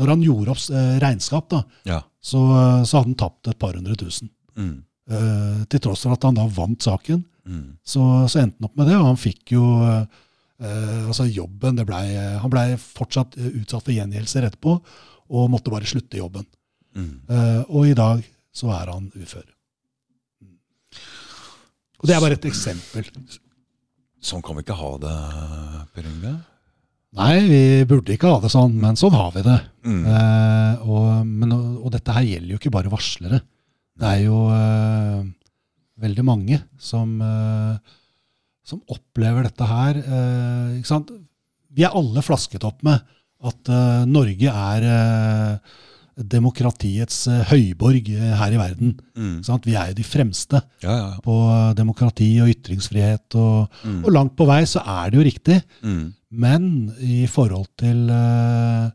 Når 0.00 0.12
han 0.12 0.22
gjorde 0.22 0.54
opp 0.54 0.62
eh, 0.70 0.94
regnskap, 1.02 1.48
da, 1.50 1.64
Ja. 1.88 2.00
så, 2.22 2.40
så 2.86 3.00
hadde 3.00 3.08
han 3.08 3.20
tapt 3.22 3.50
et 3.50 3.58
par 3.58 3.74
hundre 3.78 3.96
tusen. 3.98 4.30
Mm. 4.56 4.78
Uh, 5.10 5.64
til 5.66 5.80
tross 5.82 6.04
for 6.06 6.14
at 6.14 6.22
han 6.22 6.36
da 6.38 6.44
vant 6.46 6.84
saken. 6.86 7.24
Mm. 7.48 7.78
Så, 7.82 8.02
så 8.30 8.42
endte 8.44 8.60
han 8.60 8.68
opp 8.68 8.76
med 8.78 8.86
det, 8.86 8.98
og 9.00 9.08
han 9.08 9.18
fikk 9.18 9.56
jo 9.56 9.64
uh, 9.82 10.04
altså 11.08 11.24
jobben 11.26 11.78
det 11.80 11.86
ble, 11.88 11.98
Han 12.42 12.52
blei 12.52 12.66
fortsatt 12.78 13.34
eh, 13.40 13.48
utsatt 13.62 13.86
for 13.86 13.94
gjengjeldelser 13.96 14.46
etterpå, 14.46 14.76
og 15.30 15.50
måtte 15.50 15.72
bare 15.72 15.88
slutte 15.88 16.20
jobben. 16.20 16.46
Mm. 16.96 17.14
Eh, 17.30 17.62
og 17.68 17.88
i 17.88 17.96
dag 17.96 18.22
så 18.54 18.70
er 18.74 18.92
han 18.92 19.10
ufør. 19.14 19.46
Og 22.00 22.08
det 22.08 22.16
er 22.16 22.22
bare 22.22 22.38
et 22.38 22.48
eksempel. 22.48 23.08
Sånn 24.20 24.42
kan 24.44 24.56
vi 24.56 24.64
ikke 24.64 24.78
ha 24.78 24.94
det, 25.02 25.16
Per 25.94 26.08
Yngve. 26.08 26.32
Nei, 27.18 27.34
vi 27.42 27.62
burde 27.90 28.14
ikke 28.14 28.30
ha 28.30 28.38
det 28.42 28.52
sånn, 28.52 28.76
men 28.78 28.98
sånn 28.98 29.16
har 29.16 29.32
vi 29.34 29.42
det. 29.42 29.58
Mm. 29.82 30.02
Uh, 30.06 30.84
og, 30.86 31.06
men, 31.26 31.54
og 31.82 31.88
dette 31.94 32.14
her 32.14 32.26
gjelder 32.26 32.54
jo 32.54 32.60
ikke 32.60 32.72
bare 32.74 32.92
varslere. 32.92 33.40
Det 33.98 34.06
er 34.08 34.20
jo 34.28 34.44
uh, 34.46 35.24
veldig 36.00 36.24
mange 36.24 36.60
som, 36.80 37.16
uh, 37.18 37.74
som 38.62 38.82
opplever 38.94 39.48
dette 39.48 39.66
her. 39.66 39.98
ikke 40.78 40.92
sant? 40.92 41.10
Vi 41.74 41.84
er 41.86 41.96
alle 41.98 42.22
flasket 42.24 42.64
opp 42.66 42.84
med 42.86 43.02
at 43.50 43.70
Norge 44.06 44.52
er 44.52 44.84
demokratiets 46.28 47.26
eh, 47.28 47.44
høyborg 47.50 48.08
eh, 48.12 48.34
her 48.36 48.52
i 48.52 48.58
verden. 48.60 48.94
Mm. 49.16 49.36
Sånn? 49.46 49.60
Vi 49.64 49.74
er 49.76 49.88
jo 49.92 49.94
de 50.00 50.04
fremste 50.04 50.60
Ja, 50.82 50.96
ja. 50.96 51.10
på 51.24 51.36
demokrati 51.78 52.40
og 52.42 52.48
ytringsfrihet. 52.52 53.34
Og, 53.40 53.68
Mm. 53.84 54.04
og 54.04 54.12
langt 54.12 54.36
på 54.36 54.46
vei 54.46 54.62
så 54.68 54.82
er 54.84 55.10
det 55.10 55.18
jo 55.18 55.24
riktig. 55.30 55.62
Mm. 55.82 56.14
Men 56.30 56.94
i 57.00 57.26
forhold 57.26 57.66
til, 57.80 58.10
eh, 58.10 58.90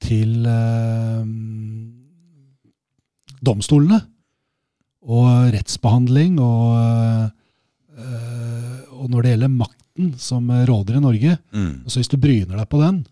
til 0.00 0.46
eh, 0.46 1.24
domstolene 3.44 4.00
og 5.08 5.52
rettsbehandling 5.54 6.38
og, 6.42 7.30
eh, 7.96 8.80
og 8.98 9.10
når 9.12 9.22
det 9.22 9.32
gjelder 9.34 9.54
makten 9.54 10.10
som 10.20 10.50
råder 10.50 10.96
i 10.98 11.00
Norge, 11.02 11.38
Mm. 11.54 11.84
så 11.86 11.98
hvis 12.00 12.08
du 12.10 12.16
bryner 12.16 12.56
deg 12.58 12.68
på 12.68 12.80
den, 12.82 13.06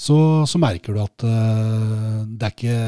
så, 0.00 0.16
så 0.48 0.60
merker 0.62 0.96
du 0.96 1.00
at 1.02 1.24
uh, 1.26 2.22
det, 2.24 2.46
er 2.46 2.54
ikke, 2.54 2.78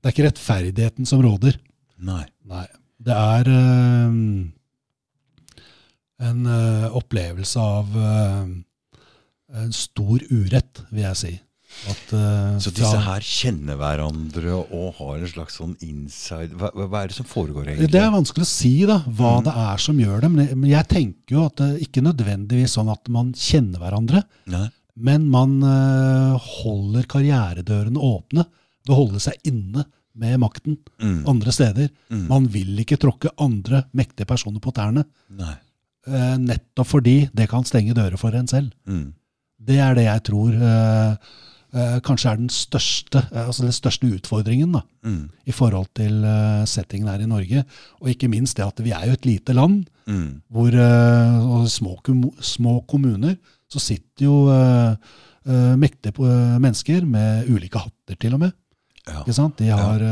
det 0.00 0.08
er 0.08 0.14
ikke 0.14 0.26
rettferdigheten 0.26 1.06
som 1.08 1.22
råder. 1.24 1.58
Nei. 2.02 2.24
Nei. 2.50 2.64
Det 3.00 3.14
er 3.16 3.50
uh, 3.54 4.16
en 6.30 6.40
uh, 6.48 6.88
opplevelse 6.98 7.62
av 7.62 7.94
en 9.50 9.72
stor 9.74 10.20
urett, 10.30 10.82
vil 10.90 11.06
jeg 11.08 11.18
si. 11.18 11.30
At, 11.86 12.10
Så 12.58 12.72
disse 12.74 12.98
her 12.98 13.22
kjenner 13.22 13.76
hverandre 13.78 14.56
og 14.58 14.88
har 14.98 15.20
en 15.20 15.30
slags 15.30 15.54
sånn 15.60 15.76
inside 15.86 16.56
Hva, 16.58 16.72
hva 16.74 17.04
er 17.04 17.12
det 17.12 17.14
som 17.14 17.28
foregår, 17.30 17.68
egentlig? 17.70 17.92
Det 17.94 18.00
er 18.02 18.10
vanskelig 18.10 18.42
å 18.42 18.50
si 18.50 18.72
da, 18.90 18.96
hva 19.06 19.36
Mm. 19.38 19.44
det 19.46 19.54
er 19.62 19.84
som 19.86 20.00
gjør 20.02 20.24
det. 20.24 20.30
Men 20.34 20.42
jeg, 20.48 20.58
men 20.58 20.70
jeg 20.72 20.88
tenker 20.90 21.36
jo 21.36 21.44
at 21.46 21.62
det 21.62 21.68
ikke 21.86 22.02
nødvendigvis 22.02 22.74
sånn 22.74 22.90
at 22.90 23.06
man 23.14 23.30
kjenner 23.38 23.78
hverandre, 23.84 24.24
Nei. 24.50 24.66
Men 25.00 25.26
man 25.32 25.58
eh, 25.64 26.36
holder 26.62 27.06
karrieredørene 27.10 27.98
åpne 28.00 28.44
ved 28.86 28.94
å 28.94 28.98
holde 29.04 29.20
seg 29.24 29.34
inne 29.48 29.84
med 30.20 30.38
makten 30.42 30.78
Mm. 31.00 31.22
andre 31.30 31.52
steder. 31.54 31.88
Mm. 32.10 32.24
Man 32.28 32.46
vil 32.52 32.76
ikke 32.82 32.98
tråkke 33.00 33.30
andre 33.40 33.84
mektige 33.96 34.26
personer 34.28 34.60
på 34.60 34.72
tærne. 34.76 35.04
Eh, 36.06 36.36
nettopp 36.40 36.86
fordi 36.88 37.30
det 37.36 37.48
kan 37.48 37.64
stenge 37.64 37.94
dører 37.96 38.18
for 38.20 38.34
en 38.36 38.46
selv. 38.50 38.72
Mm. 38.88 39.12
Det 39.60 39.78
er 39.78 39.94
det 39.94 40.04
jeg 40.06 40.22
tror 40.24 40.54
eh, 40.56 41.16
eh, 41.76 41.98
kanskje 42.04 42.30
er 42.32 42.36
den 42.40 42.48
største, 42.52 43.22
altså 43.30 43.62
den 43.68 43.76
største 43.76 44.08
utfordringen 44.16 44.72
da, 44.72 44.82
Mm. 45.04 45.30
i 45.46 45.52
forhold 45.52 45.88
til 45.96 46.20
settingen 46.68 47.08
her 47.08 47.20
i 47.22 47.28
Norge. 47.30 47.64
Og 48.02 48.08
ikke 48.12 48.28
minst 48.28 48.56
det 48.58 48.66
at 48.66 48.80
vi 48.84 48.90
er 48.92 49.06
jo 49.06 49.12
et 49.16 49.24
lite 49.28 49.54
land, 49.56 49.86
Mm. 50.10 50.42
hvor 50.50 50.74
og 50.74 51.68
små, 51.70 51.94
små 52.42 52.80
kommuner, 52.88 53.36
så 53.70 53.80
sitter 53.82 54.26
jo 54.26 54.36
uh, 54.50 54.94
uh, 55.46 55.74
mektige 55.78 56.12
uh, 56.18 56.56
mennesker 56.62 57.04
med 57.06 57.48
ulike 57.52 57.78
hatter 57.82 58.18
til 58.20 58.34
og 58.36 58.42
med. 58.44 58.54
Ja. 59.06 59.20
Ikke 59.22 59.34
sant? 59.36 59.56
De, 59.58 59.70
har, 59.72 60.02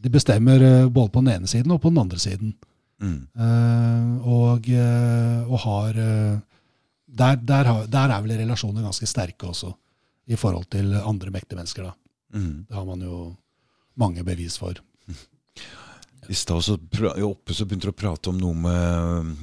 de 0.00 0.10
bestemmer 0.12 0.62
både 0.88 1.10
på 1.12 1.20
den 1.24 1.32
ene 1.34 1.50
siden 1.50 1.72
og 1.74 1.80
på 1.82 1.90
den 1.92 1.98
andre 2.00 2.18
siden. 2.22 2.52
Mm. 3.02 3.26
Og, 4.22 4.68
og 4.70 5.58
har 5.64 5.98
der, 5.98 7.36
der, 7.42 7.64
har- 7.68 7.88
der 7.90 8.14
er 8.14 8.22
vel 8.24 8.36
relasjoner 8.38 8.86
ganske 8.86 9.08
sterke 9.10 9.50
også, 9.50 9.72
i 10.30 10.38
forhold 10.38 10.70
til 10.72 10.94
andre 11.02 11.34
mektige 11.34 11.58
mennesker. 11.58 11.90
da. 11.90 12.38
Mm. 12.38 12.64
Det 12.68 12.78
har 12.78 12.86
man 12.88 13.02
jo 13.04 13.18
mange 13.98 14.24
bevis 14.24 14.56
for. 14.62 14.78
I 16.30 16.38
stad 16.38 16.62
så 16.62 16.78
oppe 17.26 17.52
så 17.52 17.66
begynte 17.66 17.90
du 17.90 17.92
å 17.92 17.98
prate 17.98 18.30
om 18.30 18.38
noe 18.38 18.54
med 18.54 19.34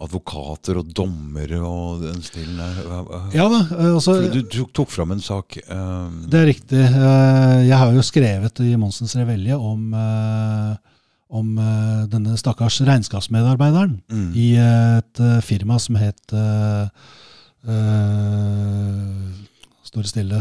advokater 0.00 0.78
og 0.80 0.92
dommere 0.96 1.58
og 1.64 2.04
den 2.04 2.22
stilen 2.24 2.60
der. 2.60 2.78
Ja 3.36 3.46
da, 3.52 3.60
eh, 3.76 3.90
altså, 3.92 4.16
Du 4.32 4.40
tok, 4.48 4.72
tok 4.76 4.92
fram 4.92 5.12
en 5.14 5.22
sak 5.24 5.58
um, 5.68 6.22
det 6.30 6.40
er 6.40 6.46
riktig. 6.48 6.80
Eh, 6.80 7.56
Jeg 7.68 7.76
har 7.76 7.92
jo 7.92 8.04
skrevet 8.04 8.62
i 8.64 8.76
Monsens 8.80 9.16
Revelje 9.18 9.56
om, 9.56 9.92
eh, 9.94 10.76
om 11.30 11.50
denne 12.10 12.36
stakkars 12.40 12.80
regnskapsmedarbeideren 12.86 14.00
mm. 14.08 14.30
i 14.34 14.48
et 14.60 15.20
firma 15.46 15.78
som 15.78 15.98
het 16.00 16.34
uh, 16.34 16.88
Står 19.84 20.06
det 20.06 20.10
stille. 20.10 20.40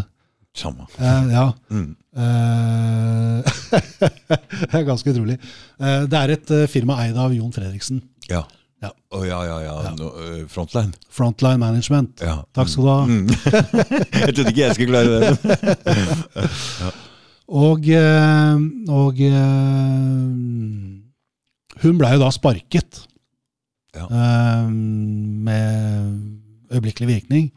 Samme. 0.55 0.86
Uh, 0.97 1.26
ja. 1.34 1.43
Mm. 1.70 1.91
Uh, 2.16 3.43
det 4.72 4.80
er 4.80 4.88
ganske 4.88 5.12
utrolig. 5.12 5.38
Det 5.78 6.22
er 6.24 6.34
et 6.38 6.55
firma 6.72 7.01
eid 7.03 7.18
av 7.20 7.34
Jon 7.36 7.53
Fredriksen. 7.53 8.01
Ja. 8.30 8.45
Ja. 8.82 8.90
Oh, 9.12 9.26
ja, 9.28 9.42
ja, 9.44 9.58
ja. 9.66 9.74
Ja. 9.84 9.90
No, 10.00 10.06
uh, 10.16 10.46
frontline. 10.48 10.94
Frontline 11.12 11.58
Management. 11.60 12.22
Ja. 12.24 12.38
Takk 12.56 12.70
skal 12.72 12.84
du 12.86 12.90
ha. 12.90 13.02
Mm. 13.10 13.28
jeg 14.24 14.34
trodde 14.38 14.50
ikke 14.54 14.64
jeg 14.64 14.76
skulle 14.78 14.94
klare 14.94 15.20
det. 15.20 15.34
Og, 17.50 17.82
eh, 17.90 18.58
og 18.94 19.18
eh, 19.26 20.30
hun 21.82 21.98
blei 21.98 22.12
jo 22.14 22.20
da 22.22 22.30
sparket 22.36 23.00
Ja. 23.98 24.06
eh, 24.06 24.70
med 24.70 26.70
øyeblikkelig 26.70 27.08
virkning, 27.10 27.50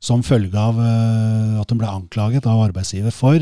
som 0.00 0.20
følge 0.22 0.52
av 0.60 0.76
eh, 0.76 1.56
at 1.62 1.70
hun 1.72 1.78
ble 1.80 1.88
anklaget 1.88 2.44
av 2.46 2.60
arbeidsgiver 2.66 3.10
for 3.16 3.40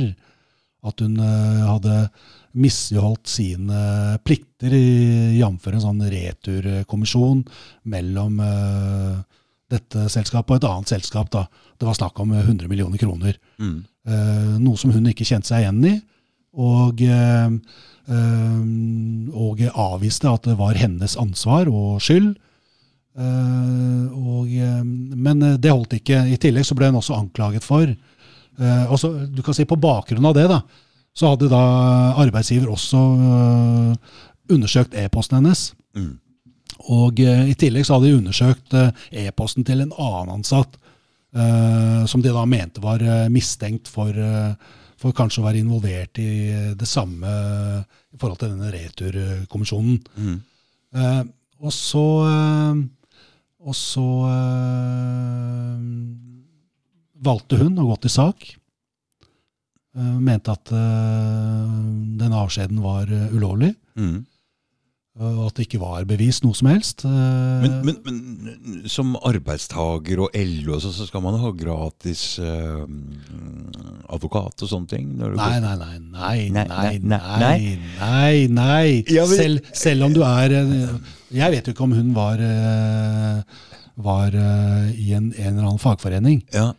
at 0.86 1.00
hun 1.02 1.18
eh, 1.18 1.66
hadde 1.66 2.10
misligholdt 2.54 3.26
sine 3.28 4.18
plikter, 4.22 4.46
i- 4.66 5.38
jf. 5.38 5.66
en 5.70 5.80
sånn 5.80 6.02
returkommisjon 6.02 7.44
mellom 7.84 8.40
uh, 8.40 9.20
dette 9.70 10.08
selskapet 10.10 10.50
og 10.50 10.56
et 10.56 10.68
annet 10.68 10.88
selskap. 10.88 11.30
Da. 11.30 11.46
Det 11.78 11.86
var 11.86 11.94
snakk 11.94 12.18
om 12.20 12.32
100 12.32 12.68
millioner 12.68 12.98
kroner. 12.98 13.38
Mm. 13.58 13.84
Uh, 14.08 14.58
noe 14.58 14.76
som 14.76 14.90
hun 14.90 15.06
ikke 15.06 15.26
kjente 15.28 15.46
seg 15.52 15.62
igjen 15.62 15.84
i. 15.84 15.94
Og, 16.58 16.98
uh, 17.06 17.52
eh, 18.08 18.60
og 19.36 19.60
avviste 19.68 20.26
at 20.32 20.48
det 20.48 20.56
var 20.58 20.74
hennes 20.80 21.14
ansvar 21.20 21.68
og 21.70 22.00
skyld. 22.02 22.32
Eh, 23.18 24.04
og, 24.14 24.46
eh, 24.52 24.82
men 25.18 25.42
eh, 25.42 25.56
det 25.58 25.72
holdt 25.72 25.96
ikke. 25.98 26.20
I 26.30 26.36
tillegg 26.38 26.66
så 26.66 26.76
ble 26.78 26.90
hun 26.90 27.00
også 27.00 27.16
anklaget 27.18 27.64
for 27.66 27.82
eh, 27.88 28.84
altså, 28.86 29.10
Du 29.26 29.42
kan 29.42 29.56
si 29.56 29.66
På 29.66 29.78
bakgrunn 29.80 30.28
av 30.28 30.36
det 30.38 30.44
da, 30.50 30.60
så 31.18 31.32
hadde 31.32 31.48
da 31.50 31.62
arbeidsgiver 32.22 32.70
også 32.70 33.00
eh, 33.18 34.14
undersøkt 34.52 34.96
e-posten 34.98 35.38
hennes. 35.38 35.72
Mm. 35.96 36.18
Og 36.94 37.20
eh, 37.20 37.48
i 37.50 37.56
tillegg 37.58 37.86
så 37.86 37.96
hadde 37.96 38.10
de 38.10 38.18
undersøkt 38.18 38.76
eh, 38.76 39.06
e-posten 39.24 39.66
til 39.66 39.82
en 39.84 39.94
annen 39.94 40.38
ansatt, 40.38 40.76
eh, 41.34 42.04
som 42.10 42.22
de 42.24 42.34
da 42.34 42.44
mente 42.48 42.82
var 42.84 43.02
mistenkt 43.32 43.90
for, 43.90 44.12
for 44.98 45.16
kanskje 45.16 45.42
å 45.42 45.48
være 45.48 45.62
involvert 45.62 46.20
i 46.22 46.28
det 46.78 46.88
samme 46.88 47.26
i 47.28 48.20
forhold 48.20 48.38
til 48.40 48.54
denne 48.54 48.70
returkommisjonen. 48.74 49.98
Mm. 50.16 50.38
Og 51.58 51.74
så 51.74 52.06
Og 53.58 53.74
så 53.74 54.06
eh, 54.30 55.80
valgte 57.26 57.58
hun 57.60 57.78
å 57.82 57.88
gå 57.90 57.96
til 58.04 58.12
sak. 58.14 58.46
Uh, 59.98 60.18
mente 60.22 60.52
at 60.52 60.70
eh, 60.70 61.76
den 62.20 62.34
avskjeden 62.36 62.78
var 62.84 63.10
eh, 63.10 63.34
ulovlig, 63.34 63.74
Mm. 63.98 64.20
Og 65.18 65.38
at 65.48 65.56
det 65.58 65.64
ikke 65.66 65.80
var 65.82 66.04
bevist 66.06 66.44
noe 66.44 66.54
som 66.54 66.68
helst. 66.70 67.02
Eh, 67.04 67.10
Men, 67.64 67.78
men, 67.84 67.96
men 68.06 68.84
som 68.90 69.16
arbeidstager 69.26 70.20
og 70.26 70.30
LO 70.38 70.78
så, 70.80 70.92
så 70.94 71.06
skal 71.08 71.22
man 71.24 71.38
ha 71.42 71.50
gratis 71.58 72.22
eh, 72.38 72.84
advokat 74.14 74.62
og 74.64 74.70
sånne 74.70 74.90
ting? 74.90 75.08
Nei, 75.18 75.58
nei, 75.64 75.74
nei, 75.80 75.98
nei, 75.98 76.36
Nei, 76.54 76.66
nei, 76.70 76.98
nei, 77.02 77.58
nei, 77.98 78.46
nei, 78.48 79.26
Selv, 79.34 79.72
selv 79.76 80.06
om 80.08 80.14
du 80.16 80.22
er 80.26 80.54
eh, 80.60 80.94
Jeg 81.34 81.54
vet 81.56 81.66
jo 81.68 81.74
ikke 81.76 81.86
om 81.88 81.96
hun 81.98 82.14
var, 82.16 82.40
eh, 82.40 83.42
var 84.08 84.34
eh, 84.38 84.90
i 85.02 85.12
en, 85.18 85.32
en 85.34 85.50
eller 85.52 85.66
annen 85.72 85.82
fagforening, 85.82 86.42
Ja, 86.54 86.70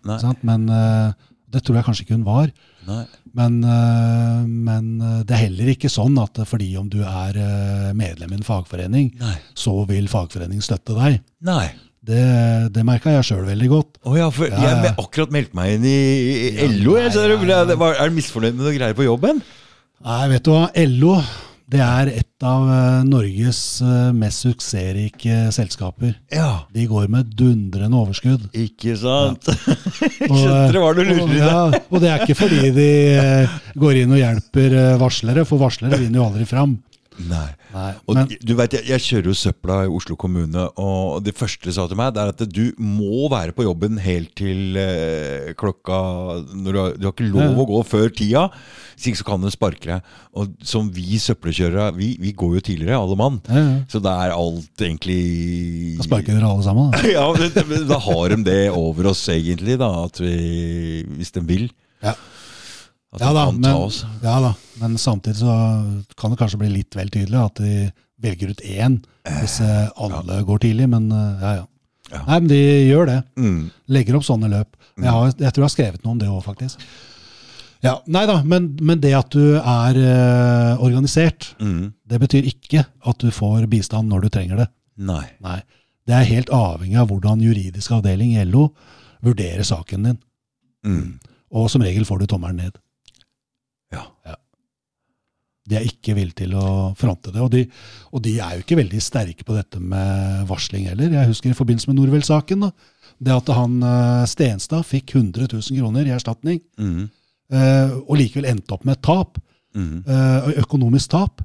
men 0.48 0.70
eh, 0.74 1.12
det 1.50 1.64
tror 1.66 1.80
jeg 1.80 1.86
kanskje 1.88 2.06
ikke 2.06 2.18
hun 2.20 2.28
var. 2.28 2.52
nei. 2.88 3.04
Men, 3.38 3.60
eh, 3.64 4.46
men 4.48 4.88
eh, 5.02 5.20
det 5.28 5.36
er 5.36 5.44
heller 5.48 5.74
ikke 5.76 5.90
sånn 5.92 6.16
at 6.22 6.40
fordi 6.50 6.72
om 6.80 6.88
du 6.90 7.02
er 7.04 7.38
eh, 7.38 7.92
medlem 7.98 8.32
i 8.34 8.40
en 8.40 8.48
fagforening, 8.48 9.12
Nei. 9.20 9.36
så 9.58 9.76
vil 9.90 10.08
fagforeningen 10.12 10.66
støtte 10.66 10.98
deg. 10.98 11.22
nei. 11.46 11.68
Det, 12.10 12.72
det 12.74 12.82
merka 12.88 13.12
jeg 13.12 13.26
sjøl 13.28 13.42
veldig 13.46 13.68
godt. 13.70 13.98
Oh 14.08 14.16
ja, 14.18 14.30
for 14.34 14.48
jeg 14.48 14.56
har 14.56 14.96
akkurat 14.98 15.34
meldt 15.36 15.52
meg 15.54 15.74
inn 15.76 15.84
i, 15.86 15.98
i 16.48 16.48
Ja, 16.56 16.70
LO. 16.80 16.96
Jeg, 16.98 17.12
så 17.14 17.26
nei, 17.26 17.36
er, 17.36 17.42
nei, 17.44 17.76
du- 17.76 17.84
er 17.92 18.10
du 18.10 18.16
misfornøyd 18.16 18.56
med 18.56 18.64
noe 18.66 18.74
greier 18.78 18.96
på 18.98 19.04
jobben? 19.06 19.42
Nei, 20.08 20.22
vet 20.32 20.46
du 20.48 20.50
hva. 20.56 20.64
LO 20.88 21.18
det 21.70 21.82
er 21.86 22.10
et 22.18 22.46
av 22.46 22.66
eh, 22.72 23.02
Norges 23.06 23.60
eh, 23.86 24.10
mest 24.16 24.46
suksessrike 24.46 25.52
selskaper. 25.54 26.16
Ja. 26.34 26.66
De 26.74 26.86
går 26.90 27.10
med 27.14 27.30
dundrende 27.38 28.00
overskudd. 28.00 28.48
Ikke 28.58 28.96
sant? 28.98 29.50
Og, 29.50 30.34
Skjønte 30.40 30.74
du 30.74 30.80
hva 30.82 30.92
du 30.98 31.04
og, 31.04 31.12
i 31.12 31.28
det? 31.30 31.40
ja, 31.44 31.62
og 31.70 32.02
det 32.02 32.10
er 32.10 32.26
ikke 32.26 32.40
fordi 32.40 32.72
de 32.74 32.90
eh, 33.20 33.58
går 33.78 34.02
inn 34.02 34.16
og 34.16 34.22
hjelper 34.22 34.78
eh, 34.82 34.96
varslere, 35.02 35.46
for 35.50 35.62
varslere 35.62 36.00
vinner 36.02 36.24
jo 36.24 36.30
aldri 36.32 36.48
fram. 36.50 36.80
Nei. 37.28 37.50
Nei, 37.74 37.90
Og 38.08 38.16
men, 38.16 38.30
du 38.42 38.54
vet, 38.56 38.74
jeg, 38.78 38.86
jeg 38.88 39.04
kjører 39.04 39.28
jo 39.30 39.34
søpla 39.36 39.76
i 39.86 39.90
Oslo 39.92 40.16
kommune, 40.20 40.64
og 40.80 41.20
det 41.26 41.34
første 41.38 41.68
de 41.68 41.74
sa 41.76 41.84
til 41.92 42.00
meg, 42.00 42.14
det 42.16 42.22
er 42.24 42.32
at 42.32 42.44
du 42.56 42.62
må 42.80 43.28
være 43.34 43.52
på 43.58 43.66
jobben 43.68 44.00
helt 44.02 44.32
til 44.40 44.78
eh, 44.80 45.50
klokka 45.60 46.00
når 46.56 46.72
du, 46.72 46.80
har, 46.80 46.96
du 46.96 47.08
har 47.10 47.14
ikke 47.18 47.28
lov 47.28 47.44
Ja. 47.44 47.52
å 47.60 47.68
gå 47.70 47.82
før 47.92 48.08
tida, 48.16 48.46
hvis 48.96 49.10
ikke 49.12 49.22
så 49.22 49.28
kan 49.28 49.44
de 49.44 49.52
sparke 49.54 49.90
deg. 49.92 50.10
Og 50.40 50.56
som 50.64 50.88
vi 50.96 51.20
søppelkjørere, 51.20 51.90
vi, 52.00 52.14
vi 52.24 52.32
går 52.40 52.58
jo 52.60 52.64
tidligere, 52.72 52.98
alle 53.04 53.20
mann. 53.20 53.42
ja, 53.52 53.62
ja. 53.68 53.78
Så 53.92 54.00
det 54.04 54.12
er 54.16 54.34
alt 54.38 54.84
egentlig 54.88 55.20
Da 56.00 56.08
sparker 56.08 56.36
dere 56.40 56.50
alle 56.54 56.66
sammen. 56.66 56.92
Da. 56.96 57.04
Ja, 57.20 57.28
men 57.68 57.88
da 57.90 58.00
har 58.08 58.34
de 58.36 58.42
det 58.48 58.60
over 58.72 59.12
oss 59.12 59.26
egentlig, 59.34 59.78
da, 59.82 59.92
at 60.08 60.20
vi, 60.24 61.04
hvis 61.20 61.32
de 61.36 61.44
vil. 61.48 61.70
Ja. 62.04 62.16
Ja 63.18 63.32
da, 63.34 63.48
men, 63.50 63.64
ja 64.22 64.36
da, 64.44 64.52
men 64.82 64.98
samtidig 65.02 65.40
så 65.42 65.54
kan 66.20 66.30
det 66.30 66.38
kanskje 66.38 66.60
bli 66.62 66.70
litt 66.76 66.94
vel 66.96 67.10
tydelig 67.10 67.40
at 67.42 67.58
de 67.64 67.90
velger 68.22 68.52
ut 68.54 68.62
én 68.62 69.00
hvis 69.40 69.56
alle 69.64 70.20
alle 70.22 70.42
går 70.46 70.62
tidlig. 70.68 70.86
Men 70.92 71.08
eh, 71.12 71.42
ja, 71.42 71.54
ja. 71.62 71.66
Ja. 72.10 72.24
Nei, 72.26 72.40
men 72.40 72.48
de 72.50 72.60
gjør 72.90 73.06
det. 73.10 73.18
Mm. 73.38 73.58
Legger 73.94 74.18
opp 74.18 74.26
sånne 74.26 74.50
løp. 74.50 74.76
Jeg, 74.98 75.10
har, 75.14 75.28
jeg 75.30 75.54
tror 75.54 75.62
jeg 75.64 75.68
har 75.68 75.74
skrevet 75.76 76.04
noe 76.06 76.16
om 76.16 76.22
det 76.22 76.30
òg, 76.30 76.40
faktisk. 76.46 76.82
Ja, 77.86 77.94
Nei 78.12 78.26
da, 78.28 78.40
men, 78.44 78.72
men 78.84 79.00
det 79.00 79.14
at 79.16 79.30
du 79.32 79.56
er 79.60 80.00
eh, 80.04 80.82
organisert, 80.84 81.52
Mm. 81.62 81.94
det 82.10 82.20
betyr 82.20 82.50
ikke 82.50 82.82
at 83.08 83.22
du 83.22 83.30
får 83.32 83.68
bistand 83.72 84.10
når 84.12 84.26
du 84.26 84.30
trenger 84.34 84.64
det. 84.64 84.68
Nei. 84.98 85.24
Nei. 85.46 85.60
Det 86.10 86.16
er 86.18 86.28
helt 86.32 86.50
avhengig 86.56 86.98
av 87.00 87.08
hvordan 87.12 87.42
juridisk 87.46 87.94
avdeling 87.96 88.34
i 88.36 88.44
LO 88.50 88.72
vurderer 89.24 89.64
saken 89.68 90.10
din. 90.10 90.18
Mm. 90.86 91.20
Og 91.54 91.70
som 91.72 91.82
regel 91.86 92.06
får 92.10 92.24
du 92.24 92.28
tommelen 92.34 92.58
ned. 92.66 92.78
Ja. 93.96 94.06
De 95.70 95.78
er 95.78 95.86
ikke 95.86 96.16
villige 96.18 96.40
til 96.46 96.54
å 96.58 96.94
fronte 96.98 97.30
det. 97.34 97.42
Og 97.46 97.52
de, 97.54 97.64
og 98.16 98.24
de 98.26 98.36
er 98.42 98.56
jo 98.58 98.64
ikke 98.64 98.78
veldig 98.80 99.02
sterke 99.06 99.46
på 99.46 99.54
dette 99.58 99.78
med 99.82 100.48
varsling 100.50 100.88
heller. 100.90 101.12
Jeg 101.14 101.30
husker 101.30 101.52
i 101.52 101.58
forbindelse 101.58 101.92
med 101.92 102.00
Norvel-saken. 102.00 102.64
da, 102.66 102.72
Det 103.20 103.36
at 103.36 103.52
han 103.54 103.76
eh, 103.84 104.24
Stenstad 104.32 104.86
fikk 104.88 105.14
100 105.16 105.46
000 105.52 105.78
kroner 105.82 106.08
i 106.10 106.16
erstatning, 106.16 106.62
Mm. 106.80 107.10
og 108.06 108.16
likevel 108.18 108.46
endte 108.46 108.74
opp 108.76 108.86
med 108.86 108.98
et 108.98 109.02
tap, 109.04 109.38
Mm. 109.76 110.04
økonomisk 110.58 111.10
tap. 111.14 111.42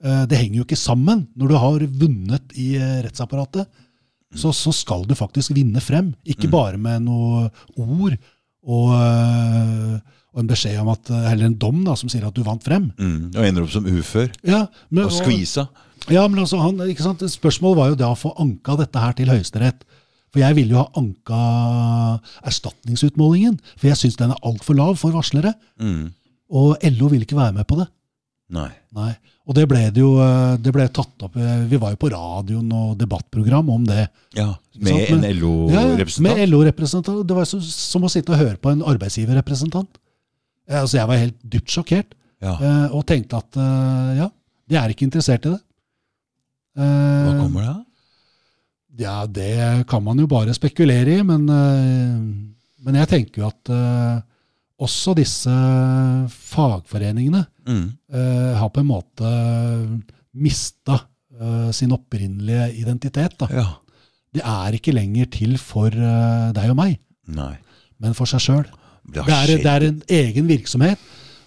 Det 0.00 0.36
henger 0.38 0.56
jo 0.60 0.64
ikke 0.64 0.76
sammen. 0.80 1.26
Når 1.36 1.48
du 1.48 1.54
har 1.60 1.78
vunnet 2.00 2.52
i 2.56 2.78
rettsapparatet, 3.04 3.66
så, 4.36 4.52
så 4.52 4.72
skal 4.72 5.04
du 5.08 5.14
faktisk 5.14 5.52
vinne 5.56 5.80
frem. 5.80 6.14
Ikke 6.26 6.48
bare 6.50 6.76
med 6.78 7.02
noe 7.04 7.50
ord 7.76 8.16
og, 8.66 10.00
og 10.36 10.42
en 10.42 10.50
beskjed 10.50 10.76
om 10.82 10.90
at, 10.92 11.08
eller 11.32 11.48
en 11.48 11.56
dom 11.56 11.80
da, 11.86 11.94
som 11.96 12.10
sier 12.12 12.26
at 12.28 12.36
du 12.36 12.42
vant 12.44 12.60
frem. 12.60 12.90
Mm. 13.00 13.30
Og 13.32 13.40
ender 13.40 13.64
opp 13.64 13.72
som 13.72 13.86
ufør. 13.88 14.28
Ja, 14.44 14.66
men, 14.90 15.06
Og 15.08 15.14
skvisa. 15.16 15.64
ja, 16.12 16.26
men 16.28 16.42
altså, 16.42 16.60
han, 16.60 16.76
ikke 16.92 17.06
sant? 17.06 17.24
Spørsmålet 17.32 17.80
var 17.80 17.88
jo 17.94 18.00
da 18.02 18.10
å 18.12 18.18
få 18.20 18.34
anka 18.44 18.76
dette 18.82 19.00
her 19.00 19.16
til 19.16 19.32
Høyesterett. 19.32 19.86
For 20.34 20.42
jeg 20.42 20.58
ville 20.58 20.76
jo 20.76 20.82
ha 20.82 20.90
anka 21.00 21.40
erstatningsutmålingen, 22.50 23.56
for 23.78 23.88
jeg 23.88 24.00
syns 24.02 24.18
den 24.20 24.34
er 24.34 24.44
altfor 24.44 24.76
lav 24.76 24.98
for 25.00 25.16
varslere. 25.16 25.54
Mm. 25.80 26.10
Og 26.52 26.84
LO 26.92 27.08
ville 27.14 27.24
ikke 27.24 27.38
være 27.38 27.56
med 27.56 27.64
på 27.70 27.80
det. 27.80 27.88
Nei. 28.52 28.68
Nei. 28.94 29.14
Og 29.46 29.54
det 29.56 29.64
ble 29.70 29.80
det 29.94 30.02
jo 30.02 30.12
eh, 30.22 30.54
det 30.62 30.70
ble 30.74 30.84
tatt 30.94 31.24
opp 31.26 31.34
eh, 31.38 31.64
Vi 31.70 31.78
var 31.82 31.92
jo 31.94 31.98
på 31.98 32.10
radioen 32.12 32.68
og 32.74 32.92
debattprogram 32.98 33.68
om 33.74 33.86
det. 33.88 34.04
Ja. 34.36 34.52
Med 34.78 35.08
en 35.16 35.24
LO-representant? 35.40 36.20
Ja, 36.20 36.26
med 36.28 36.50
LO-representant. 36.52 37.24
Det 37.26 37.38
var 37.38 37.48
som 37.48 38.06
å 38.06 38.12
sitte 38.12 38.34
og 38.34 38.42
høre 38.42 38.60
på 38.60 38.74
en 38.74 38.84
arbeidsgiverrepresentant. 38.86 39.98
Altså, 40.68 40.96
jeg 40.98 41.08
var 41.08 41.20
helt 41.22 41.38
dypt 41.46 41.70
sjokkert, 41.70 42.14
Ja. 42.42 42.54
eh, 42.60 42.86
og 42.94 43.04
tenkte 43.06 43.38
at 43.38 43.56
eh, 43.56 44.16
ja, 44.18 44.28
de 44.68 44.76
er 44.76 44.90
ikke 44.92 45.06
interessert 45.06 45.46
i 45.46 45.52
det. 45.54 45.60
Hva 46.76 47.32
kommer 47.38 47.62
det 47.62 47.68
av? 47.70 47.82
Ja, 48.98 49.14
det 49.26 49.86
kan 49.88 50.02
man 50.04 50.18
jo 50.20 50.26
bare 50.28 50.52
spekulere 50.56 51.18
i, 51.18 51.22
men, 51.24 51.44
men 51.46 52.94
jeg 53.00 53.08
tenker 53.08 53.42
jo 53.42 53.48
at 53.48 53.70
også 54.80 55.14
disse 55.16 55.52
fagforeningene 56.32 57.46
Mm. 57.66 57.86
har 58.60 58.68
på 58.70 58.78
en 58.80 58.86
måte 58.86 59.30
mista 60.38 61.00
sin 61.74 61.90
opprinnelige 61.92 62.68
identitet. 62.78 63.34
Da. 63.40 63.48
Ja. 63.50 63.64
De 64.32 64.40
er 64.44 64.76
ikke 64.78 64.94
lenger 64.94 65.26
til 65.34 65.56
for 65.58 65.90
deg 65.90 66.70
og 66.70 66.76
meg, 66.78 66.98
Nei. 67.26 67.56
men 67.98 68.14
for 68.14 68.26
seg 68.30 68.40
sjøl. 68.44 68.66
Det 69.06 69.22
Det, 69.26 69.32
er- 69.34 69.62
det 69.62 69.72
er 69.72 69.84
en 69.88 70.02
egen 70.08 70.46
virksomhet 70.48 70.98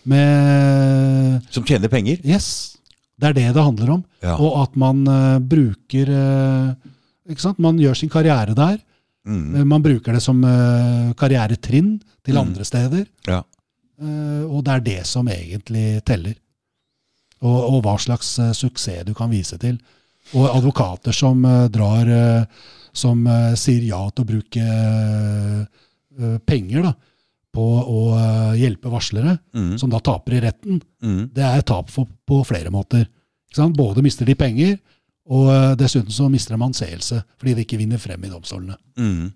med 0.05 1.41
Som 1.51 1.64
tjener 1.68 1.88
penger? 1.91 2.18
Yes. 2.24 2.78
Det 3.20 3.28
er 3.30 3.34
det 3.36 3.47
det 3.53 3.64
handler 3.64 3.89
om. 3.97 4.03
Ja. 4.24 4.38
Og 4.39 4.62
at 4.64 4.76
man 4.80 5.01
uh, 5.07 5.39
bruker 5.43 6.07
uh, 6.10 6.74
ikke 7.30 7.41
sant? 7.43 7.60
Man 7.60 7.78
gjør 7.78 7.97
sin 7.99 8.10
karriere 8.10 8.55
der. 8.55 8.78
Mm. 9.28 9.55
Eh, 9.60 9.66
Man 9.68 9.84
bruker 9.84 10.14
det 10.16 10.22
som 10.24 10.39
uh, 10.43 11.12
karrieretrinn 11.20 11.97
til 12.26 12.34
Mm. 12.36 12.41
andre 12.47 12.64
steder. 12.66 13.05
Ja. 13.28 13.41
Og 13.99 14.64
det 14.64 14.72
er 14.74 14.80
det 14.80 15.05
som 15.07 15.28
egentlig 15.28 16.01
teller. 16.07 16.36
Og, 17.41 17.57
og 17.76 17.82
hva 17.84 17.97
slags 17.99 18.38
suksess 18.55 19.03
du 19.05 19.14
kan 19.14 19.30
vise 19.30 19.57
til. 19.60 19.76
Og 20.34 20.47
advokater 20.55 21.12
som 21.12 21.41
drar 21.72 22.45
Som 22.93 23.28
sier 23.55 23.84
ja 23.84 23.99
til 24.10 24.24
å 24.24 24.28
bruke 24.30 24.64
penger 26.47 26.82
da, 26.88 26.93
på 27.55 27.65
å 27.65 28.01
eh, 28.17 28.59
hjelpe 28.61 28.91
varslere, 28.91 29.37
Mm. 29.55 29.77
som 29.81 29.89
da 29.89 29.99
taper 29.99 30.37
i 30.37 30.41
retten. 30.43 30.81
Mm. 31.01 31.29
Det 31.33 31.43
er 31.43 31.61
tap 31.65 31.89
for, 31.89 32.07
på 32.27 32.43
flere 32.45 32.69
måter. 32.69 33.07
Både 33.75 34.03
mister 34.05 34.25
de 34.25 34.35
penger, 34.37 34.77
og 35.29 35.49
eh, 35.53 35.75
dessuten 35.79 36.13
så 36.13 36.29
mister 36.29 36.55
de 36.55 36.63
anseelse 36.65 37.23
fordi 37.37 37.55
de 37.57 37.65
ikke 37.65 37.79
vinner 37.81 38.01
frem 38.01 38.23
i 38.23 38.31
domstolene. 38.31 38.77
Mm. 38.97 39.31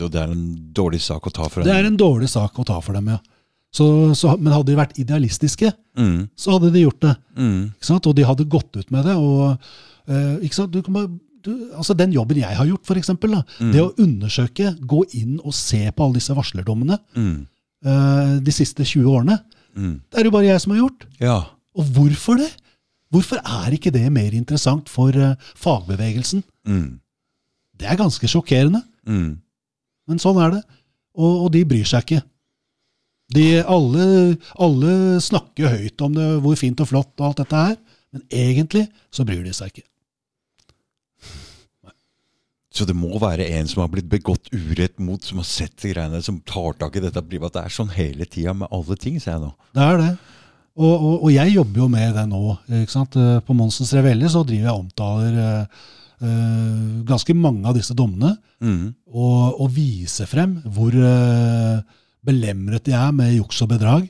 Det 0.00 0.16
er 0.16 0.30
en 0.32 0.72
dårlig 0.72 1.02
sak 1.04 1.26
å 1.26 1.32
ta 1.34 1.48
for 1.48 1.60
dem? 1.60 1.68
Det 1.68 1.76
er 1.76 1.88
en 1.90 1.98
dårlig 1.98 2.30
sak 2.32 2.56
å 2.58 2.64
ta 2.64 2.78
for 2.80 2.96
dem, 2.96 3.10
ja. 3.12 3.18
Så, 3.70 3.86
så, 4.18 4.32
men 4.40 4.50
hadde 4.54 4.72
de 4.72 4.78
vært 4.78 4.96
idealistiske, 4.98 5.70
mm. 5.98 6.30
så 6.34 6.56
hadde 6.56 6.72
de 6.74 6.82
gjort 6.82 7.04
det. 7.04 7.12
Mm. 7.38 7.60
Og 8.00 8.14
de 8.18 8.24
hadde 8.26 8.48
gått 8.50 8.78
ut 8.80 8.90
med 8.90 9.06
det. 9.06 9.14
og 9.14 9.52
eh? 10.10 10.64
Du 10.72 10.80
kan 10.82 10.96
bare, 10.96 11.10
du, 11.42 11.70
altså 11.74 11.94
Den 11.96 12.12
jobben 12.12 12.36
jeg 12.40 12.56
har 12.56 12.66
gjort, 12.66 12.84
for 12.86 12.94
eksempel, 13.00 13.30
da, 13.36 13.42
Mm. 13.60 13.72
det 13.72 13.80
å 13.82 13.94
undersøke, 13.98 14.74
gå 14.86 15.04
inn 15.14 15.40
og 15.44 15.54
se 15.54 15.90
på 15.90 16.04
alle 16.04 16.14
disse 16.20 16.34
varslerdommene 16.34 16.98
Mm. 17.16 17.46
uh, 17.86 18.38
de 18.40 18.50
siste 18.52 18.84
20 18.84 19.04
årene, 19.08 19.38
Mm. 19.76 20.00
det 20.10 20.18
er 20.20 20.24
jo 20.24 20.30
bare 20.30 20.46
jeg 20.50 20.60
som 20.60 20.72
har 20.72 20.80
gjort. 20.88 21.06
Ja. 21.20 21.36
Og 21.76 21.84
hvorfor 21.94 22.36
det? 22.38 22.50
Hvorfor 23.12 23.38
er 23.42 23.70
ikke 23.72 23.90
det 23.92 24.10
mer 24.12 24.30
interessant 24.32 24.88
for 24.88 25.10
uh, 25.16 25.34
fagbevegelsen? 25.56 26.42
Mm. 26.66 27.00
Det 27.78 27.86
er 27.88 27.96
ganske 27.96 28.26
sjokkerende, 28.28 28.82
Mm. 29.06 29.38
men 30.08 30.18
sånn 30.18 30.38
er 30.44 30.50
det. 30.58 30.62
Og, 31.16 31.44
og 31.46 31.52
de 31.52 31.64
bryr 31.64 31.84
seg 31.84 32.04
ikke. 32.06 32.22
De, 33.32 33.62
alle, 33.62 34.36
alle 34.58 35.20
snakker 35.22 35.70
høyt 35.70 36.02
om 36.02 36.14
det, 36.14 36.28
hvor 36.42 36.56
fint 36.58 36.80
og 36.82 36.88
flott 36.90 37.12
og 37.20 37.26
alt 37.28 37.36
dette 37.44 37.60
er, 37.70 37.76
men 38.12 38.22
egentlig 38.30 38.88
så 39.14 39.24
bryr 39.26 39.44
de 39.46 39.52
seg 39.54 39.70
ikke. 39.70 39.86
Så 42.70 42.84
det 42.86 42.94
må 42.94 43.18
være 43.18 43.48
en 43.58 43.66
som 43.66 43.80
har 43.82 43.88
blitt 43.90 44.06
begått 44.10 44.46
urett 44.54 45.00
mot, 45.02 45.22
som 45.26 45.40
har 45.42 45.46
sett 45.48 45.74
de 45.82 45.90
greiene, 45.90 46.20
som 46.22 46.36
tar 46.46 46.76
tak 46.78 46.96
i 46.96 47.02
dette 47.02 47.22
privat. 47.26 47.56
Det 47.56 47.64
er 47.66 47.74
sånn 47.74 47.90
hele 47.96 48.26
tida 48.30 48.52
med 48.54 48.70
alle 48.70 48.94
ting, 49.00 49.16
sier 49.18 49.34
jeg 49.34 49.42
nå. 49.42 49.48
Det 49.74 49.82
er 49.88 49.98
det. 49.98 50.10
Og, 50.80 50.92
og, 50.94 51.16
og 51.26 51.32
jeg 51.34 51.50
jobber 51.56 51.82
jo 51.82 51.88
med 51.90 52.14
det 52.14 52.26
nå. 52.30 52.42
ikke 52.82 52.94
sant? 52.94 53.16
Eh, 53.18 53.40
På 53.44 53.56
Monsens 53.58 53.90
Revelle 53.96 54.30
så 54.30 54.44
driver 54.46 54.68
jeg 54.68 54.76
og 54.76 54.84
omtaler 54.84 55.40
uh, 56.22 57.02
ganske 57.10 57.34
mange 57.36 57.66
av 57.68 57.76
disse 57.78 57.96
dommene, 57.96 58.36
Mm. 58.60 58.90
og, 59.08 59.56
og 59.64 59.70
viser 59.72 60.28
frem 60.28 60.58
hvor 60.68 60.92
uh, 60.92 61.80
belemret 62.28 62.84
de 62.84 62.92
er 62.92 63.12
med 63.16 63.30
juks 63.32 63.62
og 63.64 63.70
bedrag 63.72 64.02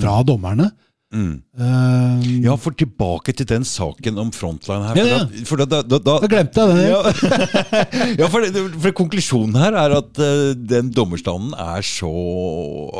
fra 0.00 0.14
dommerne. 0.24 0.70
Mm. 1.08 1.40
Eh, 1.56 2.24
Ja, 2.44 2.54
for 2.60 2.76
tilbake 2.76 3.32
til 3.32 3.46
den 3.48 3.64
saken 3.64 4.18
om 4.20 4.32
frontline 4.34 4.90
her. 4.90 4.98
Ja, 4.98 5.04
ja. 5.08 5.20
da, 5.24 5.44
for 5.48 5.60
da, 5.60 5.64
da, 5.80 5.98
da, 5.98 6.16
Da 6.20 6.28
glemte 6.28 6.66
jeg 6.66 6.76
det. 6.76 6.88
Ja, 6.90 7.00
ja 8.22 8.28
for, 8.28 8.44
for 8.76 8.96
konklusjonen 8.98 9.56
her 9.56 9.78
er 9.80 9.96
at 9.98 10.20
uh, 10.20 10.52
den 10.52 10.90
dommerstanden 10.92 11.54
er 11.56 11.84
så 11.86 12.10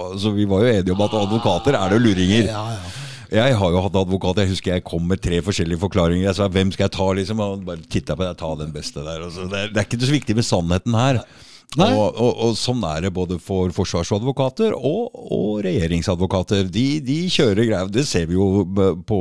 altså 0.09 0.33
Vi 0.37 0.49
var 0.49 0.65
jo 0.65 0.73
enige 0.73 0.95
om 0.97 1.05
at 1.05 1.19
advokater 1.21 1.77
er 1.77 1.93
det 1.93 2.01
luringer. 2.07 2.49
Ja, 2.49 2.65
ja. 2.79 2.95
Jeg 3.29 3.59
har 3.61 3.75
jo 3.75 3.83
hatt 3.85 3.97
advokat. 4.01 4.39
Jeg 4.41 4.55
husker 4.55 4.73
jeg 4.73 4.87
kom 4.89 5.05
med 5.05 5.21
tre 5.21 5.43
forskjellige 5.45 5.83
forklaringer. 5.83 6.31
Jeg 6.31 6.39
sa 6.39 6.47
hvem 6.49 6.73
skal 6.73 6.87
jeg 6.87 6.95
ta, 6.97 7.09
liksom? 7.19 7.43
Og 7.45 7.59
han 7.59 7.67
bare 7.67 7.85
titta 7.93 8.17
på 8.17 8.25
deg, 8.25 8.39
ta 8.41 8.55
den 8.57 8.73
beste 8.73 9.05
der. 9.05 9.27
Altså, 9.27 9.45
det, 9.53 9.59
er, 9.59 9.75
det 9.75 9.83
er 9.83 9.89
ikke 9.89 10.01
så 10.01 10.17
viktig 10.17 10.39
med 10.39 10.49
sannheten 10.49 10.97
her. 10.97 11.21
Nei. 11.21 11.48
Og, 11.77 12.17
og, 12.17 12.31
og 12.47 12.55
sånn 12.57 12.81
er 12.89 13.03
det 13.05 13.11
både 13.13 13.37
for 13.45 13.69
forsvarsadvokater 13.77 14.73
og, 14.73 15.11
og 15.13 15.59
regjeringsadvokater. 15.67 16.65
De, 16.73 16.87
de 17.05 17.19
kjører 17.31 17.69
greier. 17.69 17.91
Det 17.93 18.07
ser 18.09 18.25
vi 18.31 18.39
jo 18.39 18.65
på 19.07 19.19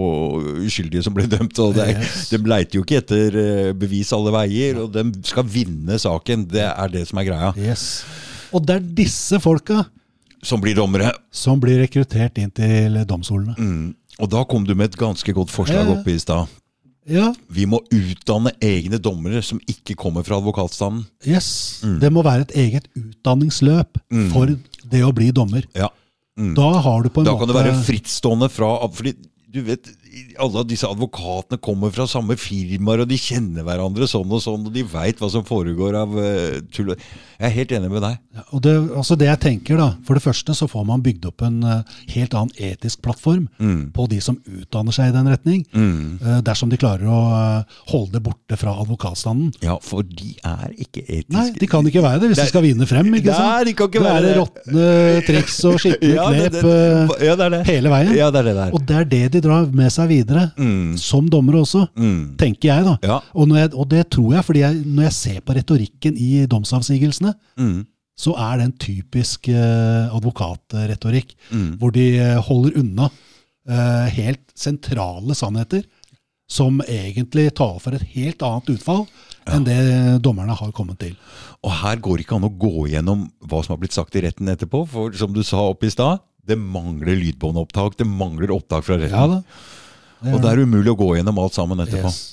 uskyldige 0.64 1.04
som 1.04 1.14
blir 1.18 1.28
dømt. 1.28 1.60
og 1.60 1.76
det 1.76 1.90
Yes. 1.98 2.30
De 2.32 2.40
leiter 2.48 2.80
jo 2.80 2.86
ikke 2.86 3.02
etter 3.02 3.38
eh, 3.42 3.74
bevis 3.78 4.14
alle 4.16 4.32
veier, 4.34 4.80
og 4.86 4.96
de 4.96 5.04
skal 5.28 5.44
vinne 5.44 6.00
saken. 6.00 6.48
Det 6.50 6.64
er 6.70 6.94
det 6.94 7.04
som 7.10 7.20
er 7.20 7.28
greia. 7.28 7.52
Yes. 7.60 7.84
Og 8.56 8.64
det 8.64 8.80
er 8.80 8.88
disse 9.04 9.42
folka 9.44 9.84
Som 10.42 10.62
blir 10.64 10.76
dommere. 10.78 11.12
som 11.32 11.60
blir 11.60 11.82
rekruttert 11.84 12.38
inn 12.40 12.52
til 12.56 12.96
domstolene. 13.10 13.58
Mm. 13.60 13.92
Og 14.24 14.32
da 14.32 14.46
kom 14.50 14.64
du 14.66 14.72
med 14.74 14.94
et 14.94 14.98
ganske 14.98 15.34
godt 15.36 15.52
forslag 15.52 15.92
oppe 15.98 16.16
i 16.16 16.20
stad. 16.24 16.48
Ja, 17.08 17.30
Vi 17.48 17.66
må 17.66 17.80
utdanne 17.94 18.52
egne 18.64 18.98
dommere 19.00 19.40
som 19.46 19.62
ikke 19.70 19.96
kommer 19.96 20.26
fra 20.28 20.42
advokatstanden. 20.42 21.06
yes. 21.26 21.80
Mm. 21.84 22.00
Det 22.02 22.12
må 22.12 22.24
være 22.26 22.42
et 22.48 22.56
eget 22.56 22.88
utdanningsløp 23.00 23.98
for 24.34 24.52
det 24.92 25.04
å 25.06 25.14
bli 25.16 25.32
dommer. 25.32 25.64
Ja. 25.76 25.88
Mm. 26.38 26.54
Da 26.58 26.68
har 26.84 27.04
du 27.04 27.10
på 27.10 27.22
en 27.24 27.26
Da 27.26 27.34
måte 27.34 27.46
kan 27.46 27.50
det 27.50 27.56
være 27.58 27.84
frittstående 27.88 28.50
fra 28.54 28.68
Fordi 28.94 29.16
du 29.50 29.62
vet, 29.64 29.88
alle 30.40 30.64
disse 30.70 30.88
advokatene 30.88 31.60
kommer 31.64 31.92
fra 31.94 32.06
samme 32.10 32.36
firmaer, 32.40 33.04
og 33.04 33.10
de 33.10 33.18
kjenner 33.20 33.64
hverandre 33.68 34.08
sånn 34.10 34.32
og 34.32 34.42
sånn, 34.44 34.66
og 34.68 34.74
de 34.74 34.84
veit 34.84 35.20
hva 35.22 35.30
som 35.34 35.44
foregår 35.48 35.96
av 36.00 36.14
uh, 36.18 36.60
tull. 36.74 36.94
Jeg 37.38 37.46
er 37.52 37.54
helt 37.54 37.72
enig 37.78 37.90
med 37.92 38.02
deg. 38.02 38.18
Ja, 38.38 38.44
og 38.56 38.62
det, 38.66 38.74
altså 38.98 39.18
det 39.18 39.28
jeg 39.28 39.40
tenker 39.44 39.78
da, 39.78 39.88
For 40.08 40.18
det 40.18 40.24
første 40.24 40.54
så 40.58 40.66
får 40.70 40.86
man 40.90 41.04
bygd 41.06 41.26
opp 41.30 41.44
en 41.46 41.60
uh, 41.66 41.82
helt 42.14 42.34
annen 42.38 42.54
etisk 42.58 43.02
plattform 43.06 43.46
på 43.94 44.08
de 44.10 44.18
som 44.24 44.40
utdanner 44.46 44.96
seg 44.96 45.12
i 45.12 45.16
den 45.16 45.28
retning. 45.30 45.64
eh, 45.76 46.40
dersom 46.46 46.70
de 46.72 46.78
klarer 46.80 47.06
å 47.10 47.20
holde 47.92 48.14
det 48.18 48.22
borte 48.26 48.58
fra 48.58 48.74
advokatstanden. 48.82 49.52
Ja, 49.66 49.78
for 49.84 50.04
de 50.08 50.34
er 50.46 50.72
ikke 50.78 51.04
etiske. 51.06 51.34
Nei, 51.36 51.52
de 51.60 51.68
kan 51.70 51.86
ikke 51.90 52.02
være 52.04 52.22
det 52.24 52.30
hvis 52.32 52.38
Det- 52.42 52.46
de 52.48 52.54
skal 52.54 52.64
vinne 52.66 52.88
frem. 52.90 53.14
ikke 53.20 53.34
sant? 53.34 53.48
Nei, 53.54 53.64
de 53.70 53.74
kan 53.74 53.88
ikke 53.88 54.00
det 54.02 54.08
være 54.08 54.18
er 54.18 54.28
det. 54.28 54.38
råtne 54.42 55.26
triks 55.28 55.58
og 55.66 55.78
skitne 55.84 56.28
knep 56.28 56.58
det- 56.58 57.26
ja, 57.28 57.36
det 57.36 57.46
er 57.46 57.50
det. 57.58 57.62
hele 57.68 57.90
veien. 57.90 58.14
Ja, 58.18 58.30
det 58.32 58.40
er 58.40 58.44
det 58.50 58.56
der. 58.56 58.72
Og 58.74 58.86
det 58.86 58.96
er 58.98 59.06
det 59.06 59.24
de 59.38 59.42
drar 59.42 59.66
med 59.74 59.92
seg 59.92 59.97
videre, 60.06 60.52
som 61.02 61.28
dommere 61.30 61.64
også, 61.64 61.88
Mm. 61.98 62.36
tenker 62.38 62.70
jeg. 62.70 62.84
da. 62.86 62.98
Ja. 63.02 63.20
Og, 63.34 63.50
jeg, 63.50 63.74
og 63.74 63.90
det 63.90 64.10
tror 64.12 64.34
jeg, 64.36 64.44
fordi 64.46 64.60
jeg, 64.60 64.76
når 64.86 65.04
jeg 65.04 65.14
ser 65.14 65.40
på 65.42 65.56
retorikken 65.56 66.16
i 66.18 66.46
domsavsigelsene, 66.46 67.34
Mm. 67.58 67.86
så 68.18 68.34
er 68.38 68.58
det 68.58 68.66
en 68.66 68.78
typisk 68.78 69.48
eh, 69.50 70.10
advokatretorikk, 70.14 71.36
Mm. 71.52 71.78
hvor 71.80 71.92
de 71.92 72.18
eh, 72.20 72.38
holder 72.42 72.78
unna 72.78 73.10
eh, 73.70 74.10
helt 74.16 74.40
sentrale 74.56 75.36
sannheter, 75.36 75.84
som 76.50 76.80
egentlig 76.88 77.54
taler 77.54 77.80
for 77.84 77.92
et 77.98 78.06
helt 78.16 78.40
annet 78.42 78.70
utfall 78.78 79.06
enn 79.52 79.66
det 79.66 80.22
dommerne 80.24 80.56
har 80.56 80.72
kommet 80.72 80.98
til. 81.00 81.16
Og 81.64 81.72
her 81.72 81.98
går 81.98 82.18
det 82.18 82.26
ikke 82.26 82.36
an 82.38 82.48
å 82.48 82.58
gå 82.58 82.88
gjennom 82.90 83.26
hva 83.44 83.60
som 83.66 83.74
har 83.76 83.82
blitt 83.82 83.92
sagt 83.96 84.16
i 84.16 84.22
retten 84.22 84.48
etterpå, 84.48 84.88
for 84.88 85.12
som 85.12 85.34
du 85.34 85.42
sa 85.44 85.58
oppe 85.70 85.88
i 85.88 85.90
stad, 85.92 86.20
det 86.48 86.58
mangler 86.58 87.16
lydbåndopptak, 87.20 87.98
det 87.98 88.08
mangler 88.08 88.48
opptak 88.56 88.86
fra 88.88 88.96
retten. 88.96 89.12
Ja 89.12 89.28
da. 89.28 89.42
Og 90.24 90.40
det 90.42 90.50
er 90.54 90.64
umulig 90.66 90.92
å 90.94 90.98
gå 90.98 91.12
gjennom 91.20 91.38
alt 91.44 91.54
sammen 91.58 91.80
etterpå. 91.84 92.10
Yes. 92.10 92.24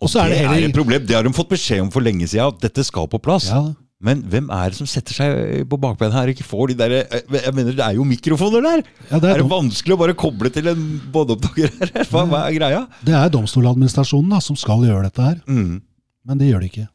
Og 0.00 0.08
Og 0.08 0.10
så 0.10 0.22
er 0.24 0.30
det 0.32 0.38
heller... 0.40 0.56
er 0.64 0.68
et 0.70 0.74
problem. 0.74 1.04
Det 1.06 1.14
har 1.14 1.22
de 1.26 1.32
fått 1.36 1.50
beskjed 1.52 1.82
om 1.84 1.90
for 1.92 2.00
lenge 2.02 2.26
siden, 2.26 2.48
at 2.50 2.60
dette 2.64 2.82
skal 2.88 3.06
på 3.12 3.20
plass. 3.22 3.50
Ja. 3.52 3.60
Men 4.00 4.22
hvem 4.32 4.46
er 4.56 4.70
det 4.72 4.78
som 4.78 4.88
setter 4.88 5.12
seg 5.12 5.66
på 5.68 5.76
bakbeina 5.76 6.14
her 6.16 6.30
og 6.30 6.32
ikke 6.32 6.46
får 6.48 6.70
de 6.70 6.76
der 6.80 6.94
eh, 7.02 7.18
Jeg 7.44 7.52
mener, 7.52 7.74
det 7.76 7.84
er 7.84 7.98
jo 7.98 8.06
mikrofoner 8.08 8.64
der! 8.64 8.80
Ja, 9.10 9.18
det 9.20 9.28
er 9.28 9.34
er 9.34 9.42
det 9.42 9.50
vanskelig 9.50 9.92
å 9.92 9.98
bare 10.00 10.14
koble 10.16 10.48
til 10.54 10.70
en 10.72 10.86
båndopptaker 11.12 11.74
her? 11.82 12.06
Hva, 12.08 12.22
hva 12.30 12.40
er 12.46 12.56
greia? 12.56 12.78
Det 13.04 13.12
er 13.18 13.28
domstoladministrasjonen 13.34 14.32
da, 14.32 14.40
som 14.40 14.56
skal 14.56 14.86
gjøre 14.88 15.04
dette 15.10 15.26
her, 15.26 15.42
Mm. 15.44 15.82
men 16.24 16.40
det 16.40 16.48
gjør 16.48 16.64
de 16.64 16.70
ikke. 16.72 16.86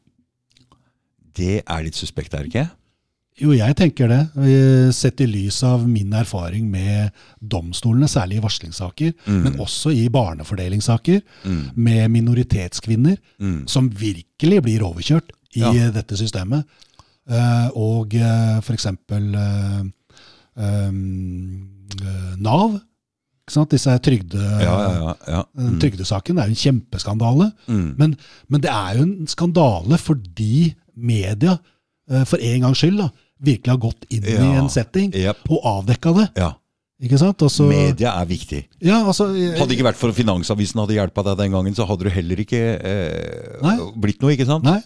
Det 1.36 1.54
er 1.62 1.86
litt 1.86 1.94
suspekt, 1.98 2.34
er 2.34 2.42
det 2.42 2.50
ikke? 2.50 2.66
Jo, 3.36 3.50
jeg 3.52 3.76
tenker 3.76 4.08
det. 4.08 4.20
Eh, 4.40 4.90
Sett 4.96 5.20
i 5.20 5.26
lys 5.28 5.58
av 5.68 5.82
min 5.88 6.12
erfaring 6.16 6.70
med 6.72 7.10
domstolene, 7.40 8.08
særlig 8.08 8.38
i 8.38 8.44
varslingssaker, 8.44 9.12
men 9.28 9.58
også 9.60 9.92
i 9.92 10.06
barnefordelingssaker, 10.08 11.20
med 11.76 12.08
minoritetskvinner, 12.14 13.18
som 13.68 13.90
virkelig 13.92 14.62
blir 14.64 14.86
overkjørt 14.88 15.34
i 15.56 15.60
Ja. 15.60 15.70
eh, 15.72 15.90
dette 15.92 16.16
systemet. 16.16 16.64
Eh, 17.28 17.68
og 17.74 18.14
uh, 18.14 18.58
f.eks. 18.62 18.86
Uh, 20.56 20.90
Nav. 22.38 22.78
Disse 23.70 23.92
trygde, 24.02 24.40
Ja, 24.62 24.74
ja, 24.82 24.92
ja. 24.98 25.12
ja. 25.30 25.42
den 25.54 25.78
Trygdesaken 25.78 26.38
er 26.38 26.48
jo 26.48 26.54
en 26.56 26.62
kjempeskandale. 26.64 27.52
Mm. 27.68 27.94
Men, 27.98 28.16
men 28.50 28.60
det 28.64 28.70
er 28.72 28.96
jo 28.98 29.04
en 29.06 29.28
skandale 29.30 29.98
fordi 30.02 30.72
media, 30.96 31.54
eh, 32.10 32.24
for 32.26 32.42
en 32.42 32.64
gangs 32.66 32.78
skyld, 32.82 32.98
da, 32.98 33.10
virkelig 33.42 33.72
har 33.74 33.80
gått 33.82 34.06
inn 34.10 34.24
i 34.24 34.36
en 34.56 34.70
setting 34.72 35.12
yep. 35.14 35.42
og 35.50 35.66
avdekka 35.78 36.14
det. 36.20 36.30
ja. 36.42 36.52
Ikke 36.96 37.18
sant? 37.20 37.42
Og 37.44 37.52
Media 37.68 38.14
er 38.22 38.24
viktig. 38.24 38.62
Ja, 38.80 39.02
altså, 39.04 39.26
Hadde 39.28 39.66
det 39.68 39.74
ikke 39.76 39.84
vært 39.90 39.98
for 40.00 40.16
Finansavisen 40.16 40.80
hadde 40.80 40.94
hjelpa 40.96 41.26
deg 41.26 41.42
den 41.42 41.52
gangen, 41.52 41.74
så 41.76 41.84
hadde 41.84 42.06
du 42.06 42.08
heller 42.08 42.40
ikke 42.40 42.60
eh, 42.80 43.90
blitt 44.00 44.22
noe, 44.24 44.32
ikke 44.32 44.46
sant? 44.48 44.64
Nei. 44.64 44.78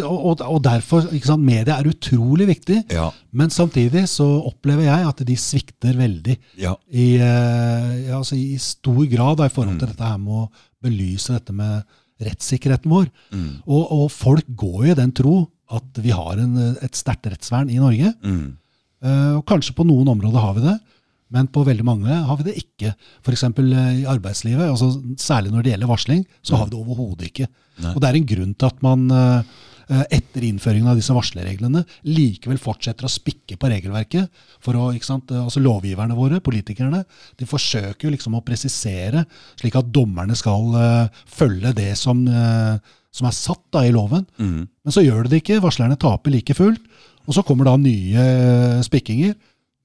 Og, 0.00 0.38
og, 0.40 0.60
derfor, 0.64 1.08
ikke 1.12 1.28
sant, 1.28 1.42
media 1.44 1.74
er 1.76 1.90
utrolig 1.90 2.46
viktig. 2.48 2.78
Ja. 2.94 3.08
Men 3.36 3.50
samtidig 3.52 4.06
så 4.08 4.28
opplever 4.46 4.86
jeg 4.86 5.08
at 5.10 5.24
de 5.26 5.36
svikter 5.36 5.98
veldig. 5.98 6.38
ja. 6.62 6.76
I, 6.94 7.08
eh, 7.18 7.90
ja, 8.06 8.20
altså, 8.20 8.38
i 8.38 8.54
stor 8.62 9.02
grad 9.10 9.42
da, 9.42 9.50
i 9.50 9.52
forhold 9.52 9.74
Mm. 9.74 9.80
til 9.82 9.90
dette 9.90 10.06
her 10.12 10.22
med 10.22 10.38
å 10.38 10.48
belyse 10.86 11.34
dette 11.34 11.52
med 11.52 11.82
rettssikkerheten 12.22 12.94
vår. 12.94 13.10
Mm. 13.34 13.50
Og, 13.66 13.84
og 13.90 14.06
folk 14.14 14.46
går 14.54 14.86
jo 14.86 14.92
i 14.92 15.00
den 15.02 15.12
tro 15.12 15.34
at 15.72 16.00
vi 16.04 16.12
har 16.14 16.40
en, 16.40 16.58
et 16.84 16.98
sterkt 16.98 17.28
rettsvern 17.30 17.70
i 17.72 17.80
Norge. 17.80 18.12
Mm. 18.24 18.56
Uh, 19.04 19.38
og 19.38 19.44
kanskje 19.48 19.76
på 19.76 19.86
noen 19.86 20.08
områder 20.12 20.40
har 20.40 20.58
vi 20.58 20.64
det, 20.64 20.78
Men 21.34 21.48
på 21.50 21.64
veldig 21.66 21.84
mange 21.84 22.14
har 22.28 22.36
vi 22.38 22.44
det 22.46 22.56
ikke. 22.60 22.94
F.eks. 23.24 23.44
i 23.58 24.04
arbeidslivet, 24.06 24.68
altså 24.68 24.92
særlig 25.18 25.50
når 25.50 25.64
det 25.64 25.72
gjelder 25.72 25.90
varsling, 25.90 26.26
så 26.42 26.56
har 26.56 26.68
vi 26.68 26.74
det 26.74 26.82
overhodet 26.82 27.30
ikke. 27.30 27.48
Nei. 27.82 27.94
Og 27.94 28.00
det 28.00 28.10
er 28.10 28.18
en 28.20 28.28
grunn 28.28 28.52
til 28.54 28.68
at 28.68 28.84
man 28.84 29.06
uh, 29.10 30.04
etter 30.14 30.46
innføringen 30.46 30.88
av 30.88 30.98
disse 30.98 31.14
varslerreglene 31.16 31.82
likevel 32.06 32.60
fortsetter 32.60 33.08
å 33.08 33.12
spikke 33.12 33.58
på 33.60 33.70
regelverket. 33.72 34.30
For 34.64 34.78
å, 34.78 34.88
sant, 35.04 35.32
altså 35.34 35.62
Lovgiverne 35.64 36.16
våre, 36.16 36.40
politikerne, 36.44 37.02
de 37.40 37.48
forsøker 37.48 38.08
jo 38.08 38.14
liksom 38.14 38.38
å 38.38 38.44
presisere, 38.46 39.24
slik 39.60 39.76
at 39.80 39.90
dommerne 39.92 40.36
skal 40.38 40.70
uh, 40.76 41.24
følge 41.28 41.74
det 41.76 41.92
som, 42.00 42.22
eh, 42.28 42.94
som 43.14 43.28
er 43.28 43.36
satt 43.36 43.62
da 43.74 43.84
i 43.86 43.92
loven. 43.94 44.24
Mm. 44.42 44.64
Men 44.66 44.94
så 44.94 45.04
gjør 45.04 45.24
det 45.24 45.34
det 45.36 45.42
ikke. 45.44 45.60
Varslerne 45.62 45.96
taper 46.00 46.34
like 46.34 46.56
fullt. 46.58 46.82
Og 47.24 47.36
så 47.36 47.44
kommer 47.46 47.68
da 47.70 47.76
nye 47.80 48.20
eh, 48.20 48.80
spikkinger. 48.84 49.36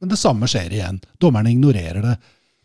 Men 0.02 0.12
det 0.12 0.18
samme 0.20 0.50
skjer 0.50 0.74
igjen. 0.74 0.98
Dommerne 1.22 1.52
ignorerer 1.54 2.02
det. 2.04 2.16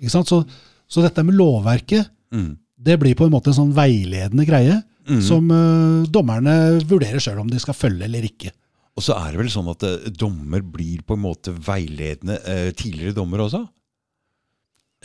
Ikke 0.01 0.15
sant? 0.15 0.31
Så, 0.31 0.41
så 0.89 1.05
dette 1.05 1.25
med 1.27 1.37
lovverket 1.39 2.11
Mm. 2.35 2.57
det 2.83 2.97
blir 2.99 3.15
på 3.15 3.29
en 3.29 3.31
måte 3.31 3.53
en 3.53 3.55
sånn 3.61 3.75
veiledende 3.77 4.43
greie 4.49 4.81
Mm. 5.05 5.19
som 5.21 5.51
uh, 5.53 6.07
dommerne 6.09 6.81
vurderer 6.89 7.21
sjøl 7.21 7.43
om 7.43 7.51
de 7.53 7.59
skal 7.61 7.77
følge 7.77 8.07
eller 8.07 8.25
ikke. 8.25 8.49
Og 8.97 9.05
så 9.05 9.13
er 9.21 9.35
det 9.35 9.41
vel 9.43 9.51
sånn 9.53 9.69
at 9.69 9.85
uh, 9.85 10.07
dommer 10.17 10.63
blir 10.65 11.03
på 11.05 11.13
en 11.19 11.21
måte 11.27 11.53
veiledende 11.53 12.39
uh, 12.41 12.71
tidligere 12.73 13.13
dommer 13.19 13.43
også? 13.45 13.61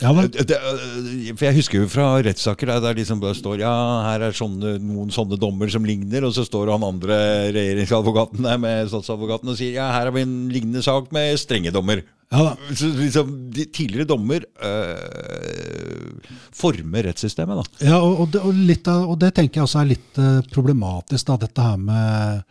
Ja 0.00 0.12
da. 0.16 0.24
Eh, 0.24 0.46
det, 0.48 0.56
eh, 0.56 1.32
for 1.34 1.46
jeg 1.48 1.58
husker 1.58 1.82
jo 1.82 1.90
fra 1.92 2.06
rettssaker 2.24 2.70
der 2.72 2.80
det 2.84 2.94
liksom 3.02 3.20
bare 3.22 3.36
står 3.38 3.62
ja, 3.64 3.72
her 4.08 4.28
er 4.28 4.36
sånne, 4.36 4.76
noen 4.82 5.12
sånne 5.14 5.38
dommer 5.40 5.72
som 5.72 5.86
ligner, 5.86 6.24
og 6.26 6.34
så 6.36 6.46
står 6.46 6.72
han 6.74 6.86
andre 6.86 7.18
regjeringsadvokaten 7.56 8.48
der 8.48 8.62
med 8.62 8.88
statsadvokaten 8.92 9.52
og 9.52 9.60
sier 9.60 9.76
ja, 9.76 9.90
her 9.94 10.08
har 10.08 10.16
vi 10.16 10.24
en 10.26 10.40
lignende 10.52 10.84
sak 10.84 11.12
med 11.14 11.36
strenge 11.40 11.74
dommer. 11.74 12.04
Ja. 12.30 12.54
Så 12.78 12.92
liksom, 12.94 13.32
de 13.50 13.66
tidligere 13.74 14.06
dommer 14.06 14.44
øh, 14.62 16.10
former 16.54 17.08
rettssystemet, 17.08 17.58
da. 17.58 17.88
Ja, 17.90 17.98
og, 17.98 18.22
og, 18.22 18.32
det, 18.32 18.44
og, 18.44 18.62
av, 18.92 19.10
og 19.10 19.20
det 19.20 19.32
tenker 19.36 19.60
jeg 19.60 19.66
også 19.66 19.82
er 19.82 19.92
litt 19.94 20.20
uh, 20.20 20.38
problematisk, 20.54 21.26
da, 21.26 21.38
dette 21.42 21.66
her 21.66 21.80
med 21.80 22.42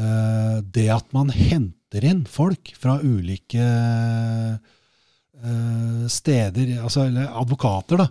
uh, 0.00 0.58
det 0.74 0.88
at 0.92 1.08
man 1.16 1.32
henter 1.32 2.04
inn 2.04 2.24
folk 2.28 2.74
fra 2.76 2.98
ulike 3.00 3.62
eh, 3.62 4.56
steder, 6.08 6.76
altså, 6.82 7.06
eller 7.06 7.28
advokater, 7.40 8.00
da, 8.02 8.08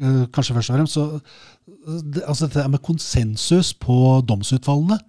eh, 0.00 0.24
kanskje 0.32 0.56
først 0.56 0.70
og 0.70 0.76
fremst. 0.78 0.96
Så, 0.98 1.04
eh, 1.20 2.00
det, 2.14 2.24
altså 2.26 2.48
dette 2.48 2.68
med 2.70 2.82
konsensus 2.82 3.74
på 3.74 4.20
domsutfallene 4.26 5.00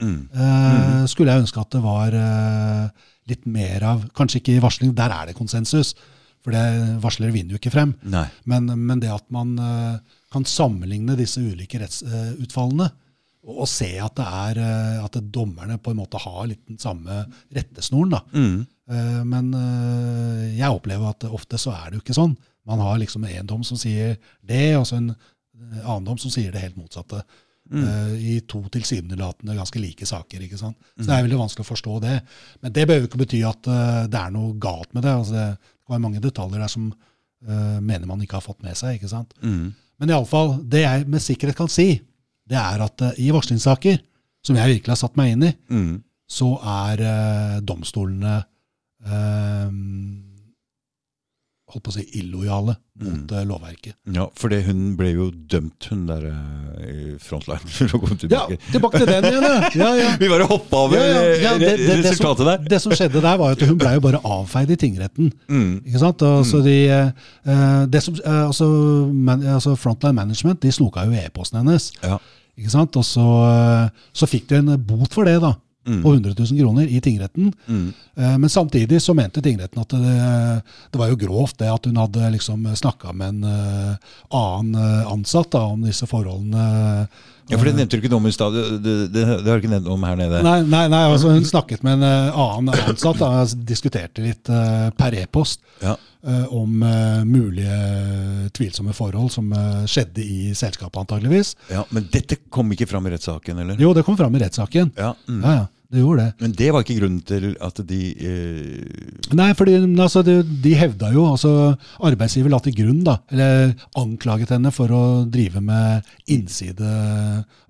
Mm. 0.00 0.30
eh, 0.32 1.02
skulle 1.12 1.28
jeg 1.28 1.42
ønske 1.42 1.60
at 1.60 1.74
det 1.74 1.80
var 1.84 2.14
eh, 2.16 2.86
litt 3.28 3.42
mer 3.44 3.82
av 3.84 4.06
Kanskje 4.16 4.38
ikke 4.40 4.54
i 4.54 4.62
varsling, 4.64 4.94
der 4.96 5.12
er 5.12 5.26
det 5.28 5.34
konsensus. 5.36 5.90
For 6.40 6.54
det, 6.56 6.62
varslere 7.02 7.34
vinner 7.34 7.52
jo 7.52 7.58
ikke 7.60 7.74
frem. 7.74 7.92
Men, 8.48 8.64
men 8.80 9.02
det 9.02 9.10
at 9.12 9.26
man 9.28 9.58
eh, 9.60 9.98
kan 10.32 10.46
sammenligne 10.48 11.18
disse 11.18 11.36
ulike 11.44 11.82
rettsutfallene, 11.82 12.88
og 13.48 13.68
se 13.70 13.88
at 14.02 14.16
det 14.18 14.26
er 14.26 14.60
eh, 14.60 15.00
at 15.00 15.16
dommerne 15.32 15.78
på 15.80 15.92
en 15.92 16.00
måte 16.02 16.20
har 16.20 16.44
litt 16.50 16.62
den 16.68 16.80
samme 16.80 17.22
rettesnoren. 17.56 18.12
da. 18.12 18.22
Mm. 18.34 18.56
Eh, 18.92 19.20
men 19.28 19.52
eh, 19.56 20.46
jeg 20.58 20.76
opplever 20.76 21.14
at 21.14 21.28
ofte 21.30 21.60
så 21.60 21.72
er 21.76 21.88
det 21.88 21.98
jo 21.98 22.04
ikke 22.04 22.18
sånn. 22.18 22.34
Man 22.68 22.82
har 22.84 22.98
liksom 23.00 23.24
en 23.24 23.48
dom 23.48 23.62
som 23.64 23.80
sier 23.80 24.18
det, 24.44 24.76
og 24.76 24.84
så 24.88 24.98
en 24.98 25.14
annen 25.80 26.10
dom 26.10 26.18
som 26.20 26.32
sier 26.32 26.52
det 26.52 26.66
helt 26.66 26.76
motsatte. 26.80 27.22
Mm. 27.70 27.84
I 28.18 28.32
to 28.50 28.64
tilsynelatende 28.74 29.54
ganske 29.54 29.78
like 29.78 30.06
saker. 30.08 30.42
ikke 30.42 30.58
sant? 30.58 30.74
Så 30.96 31.04
det 31.06 31.14
er 31.14 31.22
veldig 31.22 31.38
vanskelig 31.38 31.62
å 31.62 31.68
forstå 31.68 31.98
det. 32.02 32.16
Men 32.64 32.72
det 32.74 32.86
behøver 32.88 33.06
ikke 33.06 33.20
bety 33.20 33.44
at 33.46 33.68
det 34.10 34.18
er 34.18 34.32
noe 34.34 34.56
galt 34.58 34.90
med 34.96 35.06
det. 35.06 35.12
altså 35.20 35.36
Det 35.36 35.92
var 35.92 36.02
mange 36.02 36.22
detaljer 36.24 36.64
der 36.64 36.72
som 36.72 36.88
mener 37.46 38.10
man 38.10 38.24
ikke 38.24 38.40
har 38.40 38.44
fått 38.44 38.64
med 38.66 38.74
seg. 38.80 38.98
ikke 38.98 39.12
sant? 39.12 39.36
Mm. 39.38 39.70
Men 40.02 40.12
iallfall, 40.12 40.56
det 40.66 40.82
jeg 40.82 41.06
med 41.12 41.22
sikkerhet 41.22 41.60
kan 41.60 41.70
si, 41.70 42.00
det 42.50 42.58
er 42.58 42.82
at 42.86 43.04
uh, 43.06 43.12
i 43.22 43.30
varslingssaker, 43.34 44.00
som 44.44 44.56
jeg 44.58 44.74
virkelig 44.76 44.94
har 44.96 45.00
satt 45.06 45.16
meg 45.20 45.34
inn 45.36 45.46
i, 45.50 45.52
Mm. 45.70 45.92
så 46.30 46.52
er 46.62 47.00
uh, 47.06 47.60
domstolene 47.66 48.38
eh, 49.06 49.70
holdt 51.70 51.84
på 51.86 51.92
å 51.92 51.94
si 51.94 52.02
illojale 52.18 52.74
mot 53.00 53.30
mm. 53.30 53.44
lovverket. 53.48 53.94
Ja, 54.12 54.24
for 54.36 54.50
det, 54.52 54.64
hun 54.66 54.96
ble 54.98 55.12
jo 55.14 55.28
dømt, 55.30 55.86
hun 55.92 56.00
der 56.08 56.24
i 56.82 57.12
frontline. 57.22 57.62
for 57.76 57.94
å 57.96 58.00
komme 58.02 58.16
Ja, 58.26 58.42
tilbake. 58.42 58.58
tilbake 58.74 59.00
til 59.04 59.08
den 59.12 59.28
igjen! 59.28 59.46
ja. 59.78 59.90
Ja. 60.00 60.08
Vi 60.20 60.30
bare 60.32 60.48
hoppa 60.50 60.80
over 60.88 60.98
Ja, 60.98 61.22
ja, 61.38 61.52
det- 61.62 61.76
det- 61.78 61.86
det 61.86 61.98
resultatet 62.08 62.50
der. 62.50 62.66
Det 62.74 62.80
som 62.82 62.92
skjedde 62.96 63.22
der, 63.22 63.38
var 63.38 63.54
at 63.54 63.62
hun 63.66 63.78
ble 63.78 63.94
jo 63.96 64.02
bare 64.08 64.20
avfeid 64.26 64.74
i 64.74 64.78
tingretten. 64.82 65.30
Mm. 65.48 65.70
Ikke 65.86 66.02
sant? 66.02 66.26
Altså, 66.26 66.60
de, 66.66 66.76
eh, 66.90 67.86
det 67.94 68.02
som, 68.02 68.18
altså, 68.26 68.68
man, 69.30 69.46
altså 69.54 69.76
Frontline 69.78 70.18
Management 70.18 70.60
de 70.66 70.74
snoka 70.74 71.06
jo 71.06 71.14
e-posten 71.22 71.62
hennes. 71.62 71.92
Ja. 72.02 72.18
Ikke 72.60 72.72
sant? 72.72 72.96
Og 73.00 73.06
så, 73.06 73.26
eh, 73.48 74.06
så 74.12 74.28
fikk 74.28 74.48
de 74.50 74.60
en 74.60 74.76
bot 74.76 75.10
for 75.12 75.28
det, 75.28 75.40
da. 75.42 75.54
Mm. 75.88 76.02
På 76.04 76.12
100 76.12 76.34
000 76.36 76.58
kroner 76.60 76.90
i 76.92 77.00
tingretten. 77.00 77.48
Mm. 77.66 77.92
Eh, 78.16 78.36
Men 78.38 78.50
samtidig 78.52 79.00
så 79.00 79.14
mente 79.16 79.40
tingretten 79.40 79.80
at 79.80 79.88
det, 79.88 80.62
det 80.92 81.00
var 81.00 81.08
jo 81.08 81.16
grovt 81.16 81.56
det 81.58 81.70
at 81.72 81.88
hun 81.88 81.96
hadde 81.96 82.32
liksom 82.36 82.68
snakka 82.76 83.14
med 83.16 83.28
en 83.28 83.44
eh, 83.48 84.10
annen 84.28 85.06
ansatt 85.08 85.50
da, 85.56 85.64
om 85.72 85.80
disse 85.88 86.06
forholdene. 86.06 87.08
Ja, 87.50 87.58
for 87.58 87.68
det 87.68 87.74
nevnte 87.76 87.98
du 87.98 88.02
ikke 88.02 88.12
noe 88.12 88.22
om 88.22 88.28
i 88.30 88.34
stad. 88.34 88.56
Det, 88.84 88.94
det, 89.14 89.24
har 89.26 89.42
du 89.42 89.50
ikke 89.56 89.72
nevnt 89.72 89.88
om 89.90 90.04
her 90.06 90.18
nede. 90.20 90.42
Nei, 90.46 90.60
nei, 90.66 90.84
nei 90.92 91.00
altså 91.08 91.32
hun 91.34 91.46
snakket 91.46 91.82
med 91.86 91.98
en 91.98 92.06
eh, 92.06 92.38
annen 92.44 92.70
ansatt. 92.74 93.18
Da, 93.20 93.32
altså, 93.42 93.58
diskuterte 93.66 94.22
litt 94.24 94.50
uh, 94.52 94.88
per 94.96 95.16
e-post 95.18 95.64
Ja. 95.82 95.96
uh, 95.96 96.46
om 96.54 96.84
uh, 96.84 97.24
mulige 97.26 98.50
tvilsomme 98.56 98.94
forhold 98.96 99.32
som 99.34 99.50
skjedde 99.90 100.22
i 100.22 100.54
selskapet, 100.54 101.02
antageligvis. 101.02 101.56
Ja, 101.72 101.84
Men 101.90 102.06
dette 102.12 102.38
kom 102.48 102.70
ikke 102.74 102.88
fram 102.90 103.08
i 103.08 103.14
rettssaken, 103.16 103.64
eller? 103.64 103.80
Jo, 103.80 103.92
det 103.96 104.06
kom 104.06 104.18
fram 104.20 104.34
i 104.38 104.42
rettssaken. 104.44 104.94
Ja. 104.96 105.12
Mm. 105.28 105.42
Ja, 105.44 105.56
ja, 105.62 105.68
det 105.90 105.98
gjorde 106.04 106.22
det. 106.22 106.32
Men 106.44 106.52
det 106.54 106.68
var 106.70 106.84
ikke 106.84 106.96
grunnen 107.00 107.22
til 107.26 107.46
at 107.66 107.80
de 107.88 108.00
eh, 108.14 109.34
Nei, 109.34 109.48
fordi 109.58 109.74
altså, 109.98 110.22
de, 110.26 110.36
de 110.62 110.74
hevda 110.78 111.10
jo, 111.14 111.24
altså 111.32 111.52
arbeidsgiver 112.06 112.52
la 112.52 112.60
til 112.62 112.76
grunn, 112.78 113.00
da, 113.06 113.16
eller 113.34 113.72
anklaget 113.98 114.52
henne 114.54 114.70
for 114.74 114.92
å 114.94 115.02
drive 115.30 115.62
med 115.64 116.06
innside 116.30 116.92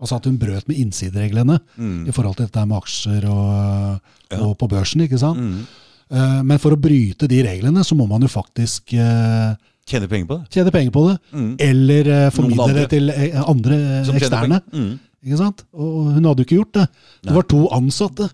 Altså 0.00 0.18
at 0.18 0.28
hun 0.28 0.36
brøt 0.40 0.68
med 0.68 0.78
innsidereglene 0.80 1.58
mm. 1.76 2.06
i 2.08 2.14
forhold 2.16 2.36
til 2.38 2.48
dette 2.48 2.66
med 2.68 2.80
aksjer 2.80 3.26
og, 3.30 4.00
Ja. 4.30 4.38
og 4.46 4.52
på 4.60 4.68
børsen, 4.70 5.02
ikke 5.06 5.18
sant. 5.18 5.40
Mm. 5.40 5.64
Eh, 6.12 6.38
Men 6.46 6.58
for 6.62 6.76
å 6.76 6.80
bryte 6.80 7.26
de 7.30 7.40
reglene, 7.46 7.82
så 7.84 7.96
må 7.98 8.06
man 8.10 8.22
jo 8.22 8.28
faktisk 8.30 8.94
eh, 8.94 9.56
Tjene 9.90 10.06
penger 10.06 10.28
på 10.28 10.36
det. 10.38 10.44
tjene 10.54 10.70
penger 10.70 10.92
på 10.94 11.02
det. 11.08 11.16
Mm. 11.34 11.52
Eller 11.66 12.10
eh, 12.14 12.26
formidle 12.30 12.68
det 12.76 12.84
til 12.92 13.10
eh, 13.10 13.40
andre 13.42 13.78
eksterne. 14.14 14.60
Mm. 14.70 14.92
Ikke 15.24 15.36
sant? 15.40 15.64
Og 15.76 16.14
hun 16.14 16.24
hadde 16.24 16.40
jo 16.42 16.46
ikke 16.48 16.58
gjort 16.62 16.76
det. 16.78 16.86
Det 17.26 17.34
var 17.36 17.46
to 17.50 17.66
ansatte 17.76 18.30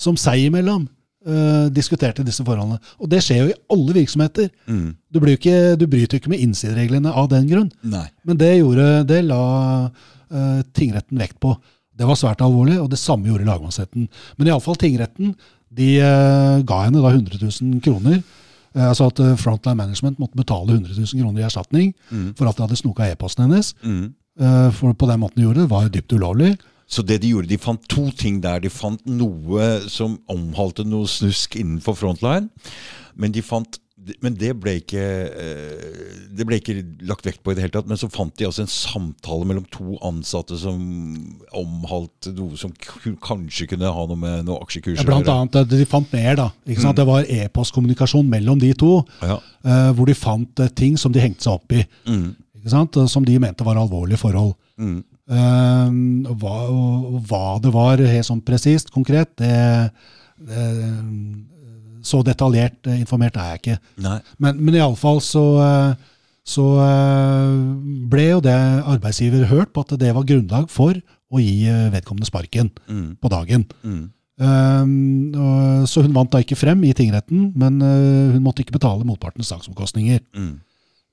som 0.00 0.16
seg 0.16 0.46
imellom 0.46 0.86
uh, 1.28 1.66
diskuterte 1.76 2.24
disse 2.24 2.44
forholdene. 2.46 2.78
Og 2.98 3.10
det 3.12 3.20
skjer 3.26 3.42
jo 3.42 3.50
i 3.52 3.58
alle 3.74 3.96
virksomheter. 3.98 4.48
Mm. 4.70 4.94
Du, 5.12 5.20
blir 5.20 5.36
ikke, 5.36 5.76
du 5.76 5.84
bryter 5.92 6.16
jo 6.16 6.22
ikke 6.22 6.32
med 6.32 6.40
innsidereglene 6.46 7.12
av 7.12 7.28
den 7.32 7.44
grunn. 7.50 7.68
Nei. 7.84 8.06
Men 8.24 8.40
det, 8.40 8.54
gjorde, 8.62 8.88
det 9.10 9.20
la 9.28 9.42
uh, 9.90 10.60
tingretten 10.76 11.20
vekt 11.20 11.36
på. 11.44 11.52
Det 12.00 12.08
var 12.08 12.16
svært 12.16 12.40
alvorlig, 12.40 12.78
og 12.80 12.88
det 12.88 12.98
samme 13.02 13.28
gjorde 13.28 13.44
lagmannsretten. 13.44 14.06
Men 14.38 14.48
iallfall 14.48 14.78
tingretten 14.80 15.34
de 15.76 15.90
uh, 16.00 16.62
ga 16.66 16.84
henne 16.86 17.02
da 17.04 17.12
100 17.12 17.36
000 17.44 17.82
kroner. 17.84 18.22
Altså 18.70 19.08
at 19.10 19.18
Frontline 19.42 19.74
Management 19.74 20.20
måtte 20.22 20.38
betale 20.38 20.76
100 20.76 20.94
000 20.94 21.20
kroner 21.20 21.40
i 21.42 21.44
erstatning 21.48 21.88
Mm. 22.14 22.28
for 22.38 22.46
at 22.46 22.54
de 22.54 22.62
hadde 22.62 22.76
snoka 22.78 23.08
e-posten 23.10 23.48
hennes. 23.48 23.72
Mm. 23.82 24.12
Eh, 24.38 24.70
for 24.76 24.94
på 24.94 25.08
den 25.10 25.20
måten 25.22 25.40
de 25.40 25.48
gjorde 25.48 25.64
det, 25.64 25.70
var 25.72 25.90
dypt 25.92 26.14
ulovlig. 26.14 26.54
Så 26.90 27.04
det 27.06 27.20
de 27.22 27.30
gjorde, 27.34 27.50
de 27.50 27.58
fant 27.58 27.82
to 27.90 28.08
ting 28.18 28.40
der. 28.42 28.62
De 28.62 28.70
fant 28.70 29.02
noe 29.06 29.76
som 29.90 30.18
omhalte 30.30 30.86
noe 30.86 31.06
snusk 31.10 31.54
innenfor 31.60 31.94
frontline. 31.98 32.50
Men 33.14 33.34
de 33.34 33.42
fant 33.46 33.78
men 34.24 34.32
det 34.40 34.54
ble, 34.56 34.78
ikke, 34.80 35.00
eh, 35.28 36.22
det 36.32 36.46
ble 36.48 36.56
ikke 36.56 36.72
lagt 37.04 37.26
vekt 37.28 37.42
på 37.44 37.52
i 37.52 37.56
det 37.58 37.66
hele 37.66 37.74
tatt. 37.74 37.88
Men 37.90 37.98
så 38.00 38.08
fant 38.10 38.32
de 38.38 38.46
altså 38.48 38.64
en 38.64 38.72
samtale 38.72 39.44
mellom 39.44 39.66
to 39.70 39.98
ansatte 40.08 40.56
som 40.58 40.78
omhalte 41.52 42.32
noe 42.32 42.56
som 42.58 42.72
kanskje 43.20 43.68
kunne 43.74 43.92
ha 43.92 44.06
noe 44.08 44.18
med 44.18 44.48
noe 44.48 44.64
aksjekurs 44.64 45.02
Ja, 45.02 45.06
blant 45.06 45.28
annet, 45.28 45.60
eh, 45.60 45.68
de 45.76 45.88
fant 45.88 46.08
mer, 46.16 46.32
da. 46.40 46.48
Ikke 46.66 46.80
sant? 46.86 46.96
Det 46.96 47.06
var 47.06 47.28
e-postkommunikasjon 47.28 48.30
mellom 48.32 48.58
de 48.62 48.72
to, 48.72 49.04
Ja. 49.20 49.38
hvor 49.92 50.06
de 50.08 50.16
fant 50.16 50.64
ting 50.74 50.96
som 50.96 51.12
de 51.12 51.20
hengte 51.20 51.44
seg 51.44 51.52
opp 51.60 51.72
i. 51.76 51.84
Mm. 52.08 52.34
Som 52.68 53.24
de 53.24 53.38
mente 53.40 53.64
var 53.64 53.78
alvorlige 53.80 54.20
forhold. 54.20 54.54
Mm. 54.76 55.00
Uh, 55.30 56.34
hva, 56.40 56.54
hva 57.28 57.44
det 57.62 57.70
var 57.72 58.02
helt 58.02 58.26
sånn 58.26 58.42
presist, 58.42 58.90
konkret, 58.90 59.30
det, 59.38 59.92
det 60.42 60.64
Så 62.02 62.22
detaljert 62.24 62.86
eh, 62.88 63.00
informert 63.02 63.36
er 63.36 63.50
jeg 63.52 63.60
ikke. 63.60 63.78
Nei. 64.00 64.18
Men, 64.40 64.56
men 64.64 64.78
iallfall 64.78 65.20
så, 65.20 65.42
eh, 65.60 65.90
så 66.48 66.64
eh, 66.80 67.58
ble 68.08 68.24
jo 68.30 68.40
det 68.40 68.56
arbeidsgiver 68.88 69.44
hørt 69.52 69.74
på 69.76 69.84
at 69.84 69.92
det 70.00 70.14
var 70.16 70.24
grunnlag 70.24 70.70
for 70.72 70.96
å 71.30 71.38
gi 71.38 71.68
vedkommende 71.92 72.26
sparken 72.26 72.72
Mm. 72.88 73.18
på 73.20 73.28
dagen. 73.30 73.66
Mm. 73.84 74.08
Um, 74.40 75.34
og, 75.36 75.84
så 75.86 76.00
hun 76.00 76.14
vant 76.16 76.32
da 76.32 76.40
ikke 76.40 76.56
frem 76.56 76.80
i 76.88 76.94
tingretten, 76.96 77.50
men 77.60 77.76
uh, 77.84 78.32
hun 78.32 78.40
måtte 78.42 78.64
ikke 78.64 78.78
betale 78.78 79.04
motpartens 79.04 79.50
saksomkostninger. 79.52 80.22
Mm. 80.32 80.54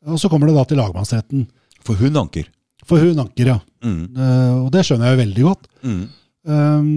Og 0.06 0.20
så 0.22 0.30
kommer 0.32 0.50
det 0.50 0.58
da 0.58 0.66
til 0.68 0.80
lagmannsretten. 0.82 1.48
For 1.88 2.00
hun 2.00 2.20
anker. 2.20 2.50
For 2.88 3.02
hun 3.02 3.20
anker, 3.24 3.54
ja. 3.56 3.58
Mm. 3.84 4.04
Uh, 4.16 4.54
og 4.66 4.70
det 4.76 4.84
skjønner 4.86 5.10
jeg 5.10 5.18
jo 5.18 5.24
veldig 5.24 5.48
godt. 5.48 5.66
Mm. 5.88 6.04
Um, 6.48 6.94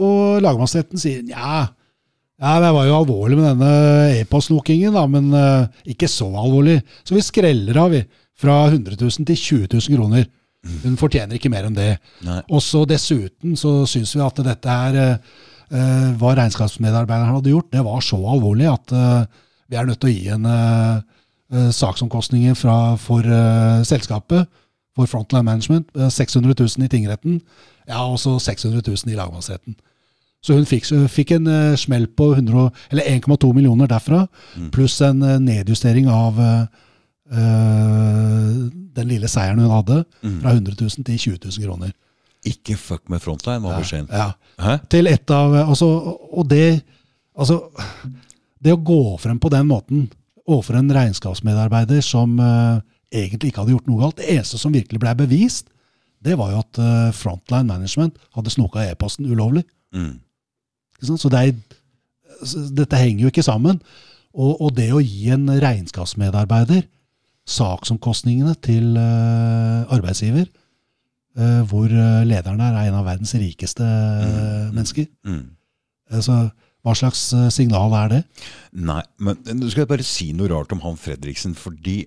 og 0.00 0.40
lagmannsretten 0.42 1.00
sier 1.00 1.22
ja, 1.28 1.66
ja, 2.40 2.54
det 2.62 2.70
var 2.72 2.86
jo 2.88 2.96
alvorlig 2.96 3.36
med 3.36 3.50
denne 3.50 4.20
e-postsnokingen, 4.22 4.96
da, 4.96 5.04
men 5.10 5.28
uh, 5.36 5.82
ikke 5.92 6.08
så 6.08 6.30
alvorlig. 6.40 6.78
Så 7.04 7.14
vi 7.16 7.24
skreller 7.24 7.76
av, 7.82 7.92
vi. 7.92 8.02
Fra 8.40 8.56
100 8.70 8.96
000 8.96 9.26
til 9.28 9.36
20 9.36 9.66
000 9.74 9.98
kroner. 9.98 10.24
Hun 10.80 10.96
fortjener 11.00 11.36
ikke 11.36 11.50
mer 11.52 11.66
enn 11.68 11.76
det. 11.76 11.90
Nei. 12.24 12.38
Og 12.48 12.62
så 12.64 12.86
dessuten 12.88 13.52
så 13.60 13.82
syns 13.88 14.14
vi 14.16 14.22
at 14.24 14.40
dette 14.44 14.76
her 14.80 14.96
uh, 15.12 16.08
hva 16.20 16.34
regnskapsmedarbeideren 16.38 17.36
hadde 17.36 17.52
gjort, 17.52 17.70
det 17.72 17.84
var 17.84 18.00
så 18.04 18.18
alvorlig 18.32 18.68
at 18.70 18.94
uh, 18.96 19.28
vi 19.70 19.78
er 19.78 19.88
nødt 19.88 20.00
til 20.02 20.10
å 20.10 20.14
gi 20.14 20.32
en 20.34 20.48
uh, 20.48 21.04
saksomkostninger 21.50 22.54
fra, 22.54 22.94
for 22.96 23.22
selskapet, 23.84 24.46
for 24.96 25.06
Frontline 25.06 25.44
Management, 25.44 25.88
600 26.10 26.54
000 26.58 26.84
i 26.84 26.88
tingretten, 26.88 27.40
ja, 27.88 28.04
og 28.06 28.18
så 28.22 28.36
600 28.38 28.82
000 28.86 29.12
i 29.12 29.16
lagmannsretten. 29.18 29.74
Så 30.42 30.54
hun 30.56 30.64
fikk, 30.64 30.86
fikk 31.12 31.32
en 31.36 31.48
smell 31.76 32.06
på 32.16 32.30
1,2 32.38 33.52
millioner 33.54 33.86
derfra, 33.90 34.26
Mm. 34.56 34.70
pluss 34.70 35.00
en 35.00 35.18
nedjustering 35.44 36.08
av 36.08 36.38
den 38.96 39.08
lille 39.08 39.28
seieren 39.30 39.58
hun 39.62 39.70
hadde, 39.74 40.04
Mm. 40.22 40.40
fra 40.42 40.50
100 40.54 40.74
000 40.80 41.04
til 41.04 41.18
20 41.18 41.38
000 41.44 41.66
kroner. 41.66 41.92
Ikke 42.44 42.76
fuck 42.76 43.08
med 43.10 43.20
frontline, 43.20 43.62
var 43.62 43.78
beskjeden. 43.80 44.08
Ja. 44.10 44.30
ja. 44.58 44.78
Til 44.90 45.06
et 45.06 45.30
av 45.30 45.52
altså, 45.68 45.86
Og 46.32 46.48
det 46.48 46.82
Altså, 47.38 47.60
det 48.62 48.72
å 48.74 48.84
gå 48.84 49.18
frem 49.20 49.38
på 49.38 49.48
den 49.48 49.66
måten 49.68 50.10
overfor 50.50 50.78
en 50.78 50.92
regnskapsmedarbeider 50.94 52.02
som 52.04 52.38
uh, 52.42 52.80
egentlig 53.14 53.50
ikke 53.50 53.62
hadde 53.62 53.74
gjort 53.74 53.90
noe 53.90 54.00
galt 54.02 54.20
Det 54.20 54.28
eneste 54.34 54.58
som 54.60 54.74
virkelig 54.74 55.00
ble 55.02 55.14
bevist, 55.18 55.70
det 56.20 56.36
var 56.38 56.52
jo 56.52 56.62
at 56.62 56.80
uh, 56.82 57.10
Frontline 57.16 57.68
Management 57.68 58.18
hadde 58.36 58.52
snoka 58.52 58.84
e-posten 58.84 59.28
ulovlig. 59.30 59.64
Mm. 59.94 60.18
Så 61.00 61.30
det 61.32 61.40
er, 61.40 61.52
dette 62.76 62.98
henger 63.00 63.24
jo 63.24 63.32
ikke 63.32 63.46
sammen. 63.46 63.80
Og, 64.36 64.60
og 64.60 64.74
det 64.76 64.90
å 64.94 65.00
gi 65.02 65.30
en 65.34 65.48
regnskapsmedarbeider 65.48 66.84
saksomkostningene 67.50 68.52
til 68.62 68.92
uh, 69.00 69.88
arbeidsgiver, 69.90 70.50
hvor 71.70 71.86
lederen 72.26 72.58
er 72.60 72.74
en 72.74 72.96
av 72.98 73.04
verdens 73.06 73.30
rikeste 73.38 73.86
Mm. 73.86 74.74
mennesker 74.74 75.06
Mm. 75.24 75.44
altså, 76.10 76.50
Hva 76.86 76.94
slags 76.96 77.26
eh, 77.36 77.48
signal 77.52 77.92
er 77.96 78.12
det? 78.12 78.20
Nei, 78.72 79.02
men 79.20 79.40
nå 79.44 79.68
skal 79.68 79.84
jeg 79.84 79.90
bare 79.90 80.06
si 80.06 80.30
noe 80.36 80.48
rart 80.52 80.72
om 80.72 80.80
han 80.84 80.96
Fredriksen. 81.00 81.52
Fordi 81.58 81.98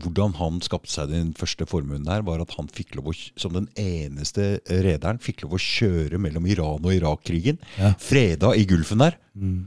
hvordan 0.00 0.36
han 0.38 0.60
skapte 0.64 0.92
seg 0.92 1.12
den 1.12 1.32
første 1.36 1.66
formuen 1.68 2.06
der, 2.06 2.24
var 2.26 2.40
at 2.42 2.54
han 2.56 2.70
fikk 2.72 2.96
lov 2.98 3.12
å, 3.12 3.16
som 3.40 3.54
den 3.56 3.68
eneste 3.80 4.58
rederen 4.68 5.20
fikk 5.22 5.44
lov 5.44 5.58
å 5.58 5.62
kjøre 5.62 6.20
mellom 6.22 6.48
Iran 6.50 6.80
og 6.80 6.96
Irak-krigen. 6.96 7.60
Ja. 7.80 7.92
Freda 8.00 8.54
i 8.56 8.64
Gulfen 8.70 9.04
der. 9.04 9.18
Mm. 9.36 9.66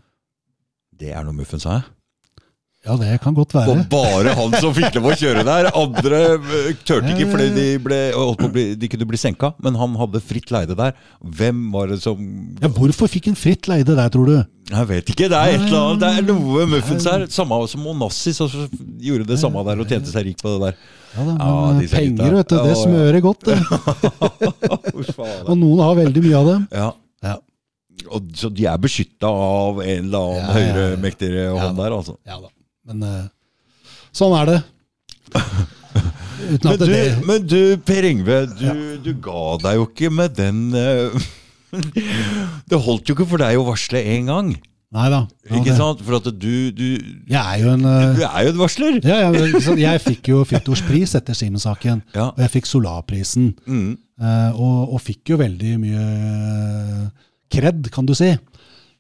Det 0.98 1.14
er 1.14 1.28
noe 1.28 1.38
muffen, 1.38 1.62
sa 1.62 1.78
jeg. 1.78 1.88
Ja, 2.88 2.96
det 3.02 3.18
kan 3.24 3.36
godt 3.36 3.54
Og 3.60 3.68
være. 3.68 3.86
bare 3.92 4.34
han 4.38 4.54
som 4.64 4.72
fikk 4.76 4.96
lov 4.96 5.10
å 5.12 5.16
kjøre 5.20 5.44
der. 5.48 5.68
Andre 5.76 6.20
eh, 6.38 6.70
turte 6.88 7.12
ikke 7.14 7.28
fordi 7.34 7.48
de, 7.58 7.66
ble, 7.84 7.98
bli, 8.54 8.64
de 8.80 8.90
kunne 8.94 9.08
bli 9.10 9.20
senka. 9.20 9.50
Men 9.64 9.76
han 9.76 9.96
hadde 10.00 10.22
fritt 10.24 10.54
leide 10.56 10.78
der. 10.80 10.94
Hvem 11.20 11.66
var 11.76 11.92
det 11.92 12.00
som 12.06 12.22
Ja, 12.64 12.70
Hvorfor 12.72 13.12
fikk 13.12 13.28
han 13.32 13.36
fritt 13.40 13.68
leide 13.68 13.98
der, 13.98 14.08
tror 14.14 14.32
du? 14.32 14.38
Jeg 14.68 14.88
vet 14.90 15.12
ikke. 15.14 15.28
Det 15.32 15.38
er 15.38 15.54
et 15.56 15.66
eller 15.68 15.80
annet, 15.84 16.02
det 16.04 16.10
er 16.12 16.26
noe 16.32 16.66
muffens 16.68 17.06
her. 17.08 17.26
Samme 17.32 17.60
som 17.72 17.86
Onassis 17.88 18.40
gjorde 18.44 19.28
det 19.30 19.38
samme 19.40 19.64
der 19.68 19.80
og 19.84 19.88
tjente 19.92 20.12
seg 20.12 20.26
rik 20.28 20.42
på 20.44 20.56
det 20.56 20.60
der. 20.70 20.80
Ja, 21.18 21.24
da, 21.24 21.34
men 21.34 21.84
Ja, 21.84 21.92
Penger, 21.94 22.34
vet 22.40 22.52
du, 22.52 22.58
det 22.68 22.74
smører 22.82 23.22
godt. 23.24 23.48
det. 23.48 23.58
Og 25.48 25.56
noen 25.58 25.80
har 25.84 25.96
veldig 26.04 26.24
mye 26.26 26.40
av 26.42 26.50
dem. 26.52 26.66
Ja. 26.76 26.90
Ja. 27.26 27.36
Og, 28.14 28.28
så 28.38 28.52
de 28.54 28.68
er 28.70 28.78
beskytta 28.80 29.30
av 29.32 29.80
en 29.82 30.06
eller 30.06 30.20
annen 30.20 30.38
Ja, 30.38 30.44
ja, 30.44 30.52
ja. 30.52 30.54
høyre 30.60 31.00
mektigere 31.02 31.48
Ja. 31.48 31.56
hånd 31.64 31.80
der, 31.82 31.96
altså. 31.96 32.18
Ja 32.28 32.38
da. 32.44 32.52
Men 32.88 33.04
uh, 33.04 33.26
sånn 34.16 34.36
er 34.40 34.52
det. 34.54 34.60
Men 36.48 36.78
du, 36.80 36.86
det 36.86 37.02
men 37.28 37.46
du 37.50 37.60
Per 37.84 38.06
Yngve, 38.08 38.38
du, 38.60 38.68
du 39.04 39.12
ga 39.26 39.44
deg 39.64 39.80
jo 39.80 39.88
ikke 39.90 40.12
med 40.14 40.36
den 40.38 40.60
uh, 40.78 41.28
Det 42.70 42.80
holdt 42.86 43.10
jo 43.10 43.16
ikke 43.18 43.28
for 43.28 43.42
deg 43.42 43.58
å 43.60 43.66
varsle 43.68 44.00
én 44.16 44.30
gang. 44.30 44.54
Nei 44.96 45.08
da. 45.12 45.26
Ja, 45.50 45.58
Ikke 45.58 45.74
det- 45.74 45.80
sant? 45.82 46.00
For 46.08 46.16
at 46.16 46.28
du, 46.40 46.54
du, 46.72 46.86
Jeg 47.28 47.36
er 47.42 47.58
jo 47.60 47.74
en 47.74 47.84
eh, 47.84 48.14
du 48.16 48.22
er 48.24 48.46
jo 48.46 48.54
en 48.54 48.62
varsler. 48.62 49.00
ja, 49.04 49.18
ja, 49.26 49.50
sant, 49.60 49.82
Jeg 49.82 50.00
fikk 50.06 50.30
jo 50.32 50.46
Frittors 50.48 50.80
pris 50.88 51.12
etter 51.20 51.36
Simen-saken. 51.36 52.06
Ja. 52.16 52.30
og 52.30 52.40
jeg 52.40 52.54
fikk 52.54 52.70
Solarprisen. 52.72 53.50
Mm. 53.68 53.98
og, 54.56 54.94
og 54.96 55.02
fikk 55.04 55.34
jo 55.34 55.42
veldig 55.42 55.74
mye 55.84 56.06
kred, 57.52 57.92
kan 57.92 58.08
du 58.08 58.16
si. 58.16 58.32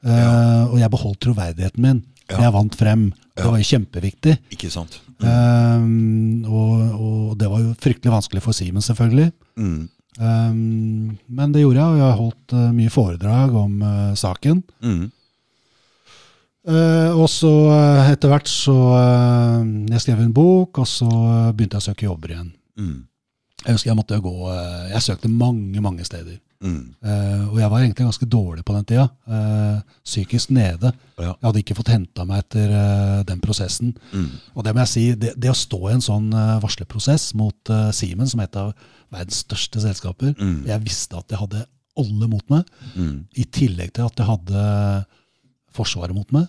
Ja. 0.03 0.67
Og 0.67 0.75
jeg 0.81 0.91
beholdt 0.91 1.21
troverdigheten 1.23 1.87
min. 1.87 2.03
Ja. 2.27 2.41
Jeg 2.43 2.55
vant 2.57 2.75
frem. 2.75 3.07
Det 3.37 3.45
var 3.45 3.59
jo 3.61 3.67
kjempeviktig. 3.69 4.33
Ikke 4.55 4.69
sant? 4.73 4.97
Um, 5.21 6.45
og, 6.45 6.71
og 6.97 7.35
det 7.39 7.49
var 7.51 7.61
jo 7.61 7.75
fryktelig 7.81 8.13
vanskelig 8.13 8.43
for 8.45 8.57
Simen, 8.57 8.83
selvfølgelig. 8.85 9.29
Mm. 9.57 9.85
Um, 10.17 11.17
men 11.29 11.53
det 11.53 11.61
gjorde 11.61 11.77
jeg, 11.77 11.91
og 11.91 11.99
jeg 11.99 12.07
har 12.07 12.17
holdt 12.17 12.55
uh, 12.57 12.65
mye 12.73 12.93
foredrag 12.93 13.57
om 13.57 13.75
uh, 13.85 14.15
saken. 14.17 14.63
Mm. 14.81 15.03
Uh, 16.67 17.11
og 17.15 17.29
så 17.31 17.51
etter 18.11 18.27
hvert 18.27 18.49
så 18.51 18.73
Jeg 19.87 20.01
skrev 20.03 20.19
en 20.19 20.33
bok, 20.35 20.81
og 20.81 20.89
så 20.89 21.07
begynte 21.55 21.77
jeg 21.77 21.85
å 21.85 21.87
søke 21.91 22.09
jobber 22.09 22.33
igjen. 22.33 22.49
Mm. 22.81 22.97
Jeg 23.63 23.77
husker 23.77 23.89
jeg 23.89 23.97
måtte 23.97 24.19
gå 24.21 24.33
Jeg 24.91 25.01
søkte 25.05 25.31
mange, 25.31 25.81
mange 25.81 26.05
steder. 26.05 26.37
Mm. 26.63 26.95
Eh, 27.05 27.41
og 27.51 27.59
jeg 27.59 27.69
var 27.69 27.83
egentlig 27.83 28.05
ganske 28.07 28.27
dårlig 28.33 28.63
på 28.65 28.73
den 28.73 28.85
tida. 28.89 29.03
Uh, 29.29 29.81
psykisk 30.07 30.49
nede. 30.55 30.89
Ja. 31.19 31.35
Jeg 31.35 31.45
hadde 31.45 31.61
ikke 31.61 31.75
fått 31.77 31.91
henta 31.93 32.25
meg 32.25 32.41
etter 32.45 32.73
uh, 32.73 33.19
den 33.29 33.41
prosessen. 33.43 33.91
Mm. 34.11 34.29
Og 34.55 34.65
det 34.65 34.73
må 34.73 34.81
jeg 34.81 34.91
si, 34.93 35.03
det, 35.21 35.35
det 35.37 35.51
å 35.53 35.57
stå 35.57 35.79
i 35.85 35.93
en 35.93 36.03
sånn 36.03 36.31
uh, 36.33 36.57
varslerprosess 36.63 37.29
mot 37.37 37.73
uh, 37.73 37.91
Siemens, 37.93 38.33
som 38.33 38.41
er 38.41 38.49
et 38.49 38.59
av 38.61 38.73
verdens 39.13 39.43
største 39.45 39.81
selskaper 39.85 40.33
Mm. 40.37 40.65
Jeg 40.67 40.83
visste 40.83 41.17
at 41.19 41.29
jeg 41.31 41.39
hadde 41.39 41.65
alle 41.97 42.27
mot 42.29 42.49
meg, 42.51 42.65
Mm. 42.95 43.25
i 43.37 43.45
tillegg 43.45 43.93
til 43.95 44.05
at 44.09 44.17
jeg 44.19 44.27
hadde 44.27 44.65
Forsvaret 45.77 46.15
mot 46.15 46.31
meg. 46.33 46.47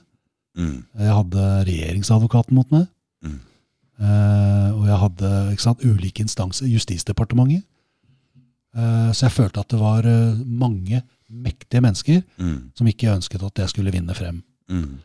Mm. 0.57 0.85
Jeg 0.99 1.15
hadde 1.15 1.47
regjeringsadvokaten 1.69 2.57
mot 2.57 2.71
meg. 2.73 2.87
Og 3.99 4.85
jeg 4.87 4.99
hadde 5.03 5.31
sant, 5.61 5.83
ulike 5.85 6.23
instanser. 6.25 6.69
Justisdepartementet. 6.71 7.65
Eh, 8.79 9.11
så 9.13 9.27
jeg 9.27 9.35
følte 9.35 9.63
at 9.65 9.73
det 9.73 9.81
var 9.81 10.07
eh, 10.07 10.39
mange 10.47 11.03
mektige 11.29 11.83
mennesker 11.85 12.23
Mm. 12.39 12.71
som 12.77 12.87
ikke 12.87 13.11
ønsket 13.13 13.43
at 13.43 13.59
jeg 13.59 13.69
skulle 13.75 13.93
vinne 13.93 14.15
frem. 14.15 14.43
Mm. 14.71 14.99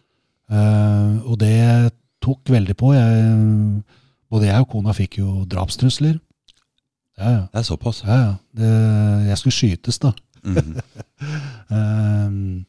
Uh, 0.52 1.24
og 1.32 1.40
det 1.40 1.92
tok 2.22 2.50
veldig 2.52 2.76
på. 2.78 2.94
Jeg, 2.94 3.84
både 4.30 4.46
jeg 4.48 4.62
og 4.62 4.70
kona 4.70 4.94
fikk 4.94 5.18
jo 5.20 5.46
drapstrusler. 5.50 6.20
Ja, 7.18 7.30
ja. 7.30 7.42
Det 7.52 7.60
er 7.62 7.66
såpass. 7.68 8.04
ja, 8.06 8.16
ja. 8.16 8.34
Det, 8.56 8.70
jeg 9.28 9.38
skulle 9.38 9.54
skytes, 9.58 10.00
da. 10.04 10.12
Mm. 10.44 10.76
uh, 11.72 12.62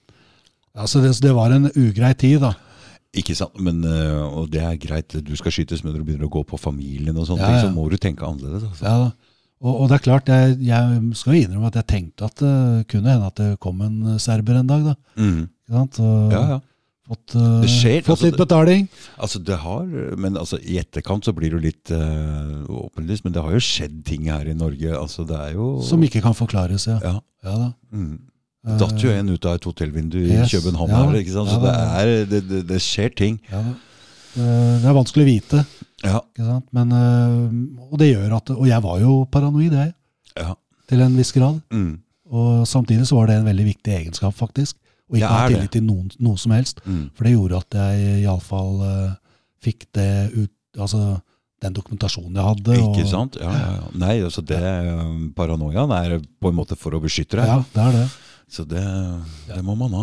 altså 0.83 1.03
det, 1.03 1.13
det 1.23 1.35
var 1.35 1.53
en 1.55 1.71
ugrei 1.75 2.15
tid, 2.15 2.41
da. 2.41 2.55
Ikke 3.15 3.35
sant, 3.39 3.61
men, 3.63 3.85
og 3.87 4.49
det 4.51 4.63
er 4.63 4.75
greit, 4.83 5.15
du 5.23 5.37
skal 5.39 5.53
skytes, 5.55 5.85
men 5.85 5.93
når 5.93 6.01
du 6.01 6.05
begynner 6.09 6.27
å 6.27 6.35
gå 6.35 6.43
på 6.51 6.59
familien 6.59 7.15
og 7.15 7.29
sånne 7.29 7.45
Ja, 7.47 7.53
ting, 7.61 7.69
så 7.69 7.75
må 7.75 7.85
du 7.91 7.95
tenke 8.03 8.27
annerledes. 8.27 8.65
Altså. 8.73 8.85
Ja, 8.89 8.97
da. 9.05 9.24
Og, 9.65 9.73
og 9.81 9.89
det 9.89 9.97
er 9.97 10.05
klart, 10.05 10.29
jeg, 10.29 10.59
jeg 10.69 11.01
skal 11.17 11.39
innrømme 11.41 11.71
at 11.73 11.79
jeg 11.81 11.87
tenkte 11.89 12.27
at 12.29 12.37
det 12.43 12.55
kunne 12.93 13.15
hende 13.15 13.31
at 13.33 13.39
det 13.41 13.51
kom 13.65 13.81
en 13.87 14.19
serber 14.21 14.59
en 14.61 14.69
dag. 14.69 14.85
da. 14.91 14.95
Mm. 15.17 15.43
Ikke 15.49 15.77
sant? 15.81 16.01
Og 16.05 16.33
Ja, 16.37 16.45
ja. 16.55 16.61
Fått, 17.05 17.35
uh, 17.37 17.61
skjer, 17.69 17.99
fått 18.01 18.15
altså, 18.15 18.29
litt 18.31 18.39
betaling. 18.41 18.85
Altså, 19.21 19.39
det 19.45 19.59
har, 19.61 19.83
men 20.17 20.39
altså, 20.41 20.57
i 20.65 20.79
etterkant 20.81 21.27
så 21.29 21.35
blir 21.37 21.53
det 21.53 21.59
jo 21.59 21.65
litt 21.67 21.91
uh, 21.93 22.63
åpenlyst, 22.81 23.27
men 23.27 23.35
det 23.35 23.43
har 23.45 23.53
jo 23.53 23.61
skjedd 23.61 23.99
ting 24.09 24.31
her 24.33 24.49
i 24.49 24.55
Norge. 24.57 24.89
Altså, 24.97 25.27
det 25.29 25.37
er 25.37 25.51
jo 25.59 25.67
Som 25.85 26.01
ikke 26.07 26.23
kan 26.25 26.33
forklares, 26.39 26.87
ja. 26.89 26.97
Ja. 27.05 27.19
ja 27.45 27.57
da. 27.61 27.69
Mm. 27.93 28.15
Datt 28.81 28.97
jo 29.05 29.13
en 29.13 29.29
ut 29.35 29.45
av 29.51 29.59
et 29.59 29.67
hotellvindu 29.69 30.17
i 30.23 30.31
Yes. 30.39 30.55
København 30.57 30.95
Ja, 30.95 31.03
her, 31.11 31.19
ikke 31.21 31.35
sant? 31.37 31.53
så 31.53 31.59
ja, 31.61 31.67
det, 31.67 31.75
er, 32.01 32.25
det, 32.33 32.41
det, 32.49 32.63
det 32.73 32.81
skjer 32.81 33.13
ting. 33.21 33.37
ja. 33.53 33.61
Eh, 34.35 34.81
Det 34.81 34.89
er 34.89 34.97
vanskelig 34.97 35.27
å 35.27 35.29
vite, 35.29 35.61
Ja? 36.05 36.21
Men, 36.77 36.93
eh, 36.93 37.91
og 37.91 37.99
det 38.01 38.11
gjør 38.13 38.37
at 38.37 38.51
Og 38.55 38.67
jeg 38.69 38.83
var 38.85 38.99
jo 39.01 39.25
paranoid, 39.33 39.73
jeg, 39.73 39.93
ja. 40.37 40.55
til 40.91 41.05
en 41.05 41.19
viss 41.19 41.33
grad. 41.33 41.61
Mm. 41.73 42.01
Og 42.35 42.67
samtidig 42.69 43.07
så 43.09 43.19
var 43.19 43.31
det 43.31 43.39
en 43.39 43.49
veldig 43.49 43.69
viktig 43.69 43.95
egenskap, 43.99 44.35
faktisk. 44.37 44.77
Å 45.05 45.19
ikke 45.19 45.31
ha 45.31 45.45
tillit 45.53 45.75
til 45.75 45.85
noen, 45.85 46.09
noe 46.25 46.41
som 46.41 46.55
helst. 46.57 46.81
Mm. 46.89 47.07
For 47.15 47.27
det 47.27 47.35
gjorde 47.35 47.61
at 47.61 47.77
jeg 47.79 48.25
iallfall 48.25 48.81
uh, 48.81 49.15
fikk 49.65 49.89
det 49.97 50.11
ut 50.35 50.51
Altså 50.75 51.21
den 51.63 51.71
dokumentasjonen 51.77 52.35
jeg 52.35 52.47
hadde. 52.49 52.77
Ikke 52.83 53.05
og, 53.05 53.11
sant? 53.13 53.37
Ja, 53.39 53.53
ja, 53.55 53.69
ja. 53.77 53.85
Nei, 53.95 54.17
altså 54.27 54.43
det, 54.43 54.59
øh, 54.59 55.13
paranoiaen 55.37 55.93
er 55.95 56.17
på 56.19 56.51
en 56.51 56.57
måte 56.59 56.75
for 56.75 56.97
å 56.97 57.01
beskytte 57.01 57.39
deg. 57.39 57.47
Ja, 57.47 57.61
det 57.77 57.85
er 57.85 57.95
det. 57.95 58.09
Så 58.51 58.65
det, 58.67 58.83
det 59.47 59.61
må 59.63 59.77
man 59.79 59.95
ha. 59.95 60.03